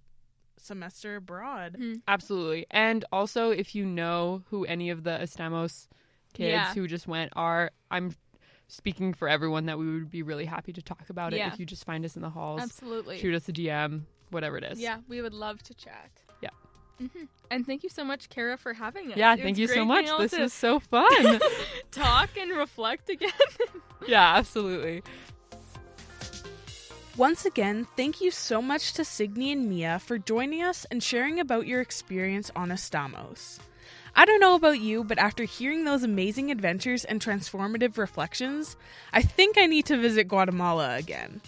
semester 0.55 1.17
abroad. 1.17 1.73
Mm-hmm. 1.77 1.95
Absolutely. 2.07 2.65
And 2.71 3.03
also, 3.11 3.49
if 3.49 3.75
you 3.75 3.85
know 3.85 4.43
who 4.51 4.63
any 4.63 4.89
of 4.89 5.03
the 5.03 5.19
Estamos 5.21 5.89
kids 6.33 6.47
Yeah. 6.53 6.73
who 6.73 6.87
just 6.87 7.07
went 7.09 7.33
are, 7.35 7.71
I'm 7.91 8.15
speaking 8.69 9.13
for 9.13 9.27
everyone 9.27 9.65
that 9.65 9.77
we 9.77 9.85
would 9.85 10.09
be 10.09 10.23
really 10.23 10.45
happy 10.45 10.71
to 10.71 10.81
talk 10.81 11.09
about 11.09 11.33
it 11.33 11.37
Yeah. 11.39 11.51
if 11.51 11.59
you 11.59 11.65
just 11.65 11.83
find 11.83 12.05
us 12.05 12.15
in 12.15 12.21
the 12.21 12.29
halls, 12.29 12.61
Absolutely. 12.61 13.19
shoot 13.19 13.35
us 13.35 13.49
a 13.49 13.51
DM, 13.51 14.03
whatever 14.33 14.57
it 14.57 14.63
is. 14.63 14.79
Yeah, 14.79 14.97
we 15.07 15.21
would 15.21 15.33
love 15.33 15.61
to 15.63 15.73
chat. 15.73 16.11
Yeah. 16.41 16.49
hmm 16.99 17.25
And 17.51 17.65
thank 17.65 17.83
you 17.83 17.89
so 17.89 18.03
much, 18.03 18.29
Kara, 18.29 18.57
for 18.57 18.73
having 18.73 19.11
us. 19.11 19.17
Yeah, 19.17 19.33
It 19.33 19.41
thank 19.41 19.57
you 19.57 19.67
so 19.67 19.85
much. 19.85 20.05
This 20.19 20.31
to 20.31 20.41
was 20.41 20.53
so 20.53 20.79
fun. 20.79 21.39
talk 21.91 22.29
and 22.37 22.51
reflect 22.51 23.09
again. 23.09 23.31
yeah, 24.07 24.35
absolutely. 24.35 25.03
Once 27.15 27.45
again, 27.45 27.85
thank 27.95 28.21
you 28.21 28.31
so 28.31 28.59
much 28.59 28.93
to 28.93 29.05
Signe 29.05 29.51
and 29.51 29.69
Mia 29.69 29.99
for 29.99 30.17
joining 30.17 30.63
us 30.63 30.85
and 30.89 31.03
sharing 31.03 31.39
about 31.39 31.67
your 31.67 31.79
experience 31.79 32.49
on 32.55 32.69
Estamos. 32.69 33.59
I 34.15 34.25
don't 34.25 34.39
know 34.39 34.55
about 34.55 34.79
you, 34.79 35.03
but 35.03 35.19
after 35.19 35.43
hearing 35.43 35.83
those 35.85 36.03
amazing 36.03 36.49
adventures 36.51 37.03
and 37.05 37.21
transformative 37.21 37.97
reflections, 37.97 38.75
I 39.11 39.21
think 39.21 39.57
I 39.59 39.67
need 39.67 39.85
to 39.87 39.97
visit 39.97 40.27
Guatemala 40.27 40.95
again. 40.97 41.41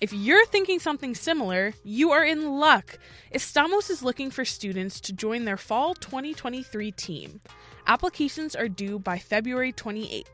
If 0.00 0.14
you're 0.14 0.46
thinking 0.46 0.78
something 0.78 1.14
similar, 1.14 1.74
you 1.84 2.10
are 2.12 2.24
in 2.24 2.52
luck. 2.52 2.98
Estamos 3.34 3.90
is 3.90 4.02
looking 4.02 4.30
for 4.30 4.46
students 4.46 4.98
to 5.02 5.12
join 5.12 5.44
their 5.44 5.58
fall 5.58 5.92
2023 5.92 6.90
team. 6.92 7.42
Applications 7.86 8.56
are 8.56 8.66
due 8.66 8.98
by 8.98 9.18
February 9.18 9.74
28th. 9.74 10.24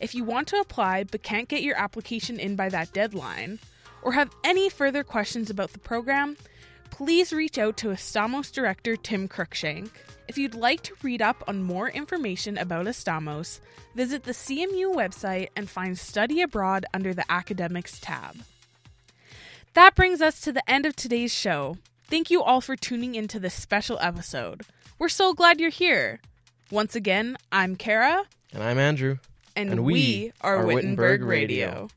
If 0.00 0.16
you 0.16 0.24
want 0.24 0.48
to 0.48 0.58
apply 0.58 1.04
but 1.04 1.22
can't 1.22 1.48
get 1.48 1.62
your 1.62 1.76
application 1.76 2.40
in 2.40 2.56
by 2.56 2.70
that 2.70 2.92
deadline, 2.92 3.60
or 4.02 4.12
have 4.12 4.34
any 4.42 4.68
further 4.68 5.04
questions 5.04 5.48
about 5.48 5.72
the 5.72 5.78
program, 5.78 6.36
please 6.90 7.32
reach 7.32 7.56
out 7.56 7.76
to 7.76 7.90
Estamos 7.90 8.52
director 8.52 8.96
Tim 8.96 9.28
Cruikshank. 9.28 9.90
If 10.26 10.38
you'd 10.38 10.56
like 10.56 10.82
to 10.82 10.96
read 11.04 11.22
up 11.22 11.44
on 11.46 11.62
more 11.62 11.88
information 11.88 12.58
about 12.58 12.86
Estamos, 12.86 13.60
visit 13.94 14.24
the 14.24 14.32
CMU 14.32 14.92
website 14.92 15.50
and 15.54 15.70
find 15.70 15.96
Study 15.96 16.42
Abroad 16.42 16.84
under 16.92 17.14
the 17.14 17.30
Academics 17.30 18.00
tab. 18.00 18.38
That 19.74 19.94
brings 19.94 20.20
us 20.20 20.40
to 20.42 20.52
the 20.52 20.68
end 20.68 20.86
of 20.86 20.96
today's 20.96 21.32
show. 21.32 21.76
Thank 22.08 22.30
you 22.30 22.42
all 22.42 22.60
for 22.60 22.74
tuning 22.76 23.14
into 23.14 23.38
this 23.38 23.54
special 23.54 23.98
episode. 24.00 24.62
We're 24.98 25.08
so 25.08 25.34
glad 25.34 25.60
you're 25.60 25.70
here. 25.70 26.20
Once 26.70 26.96
again, 26.96 27.36
I'm 27.52 27.76
Kara, 27.76 28.24
And 28.52 28.62
I'm 28.62 28.78
Andrew. 28.78 29.18
and, 29.56 29.70
And 29.70 29.84
we, 29.84 30.32
are 30.40 30.64
Wittenberg, 30.64 31.20
Wittenberg 31.20 31.22
Radio. 31.22 31.66
Radio. 31.66 31.88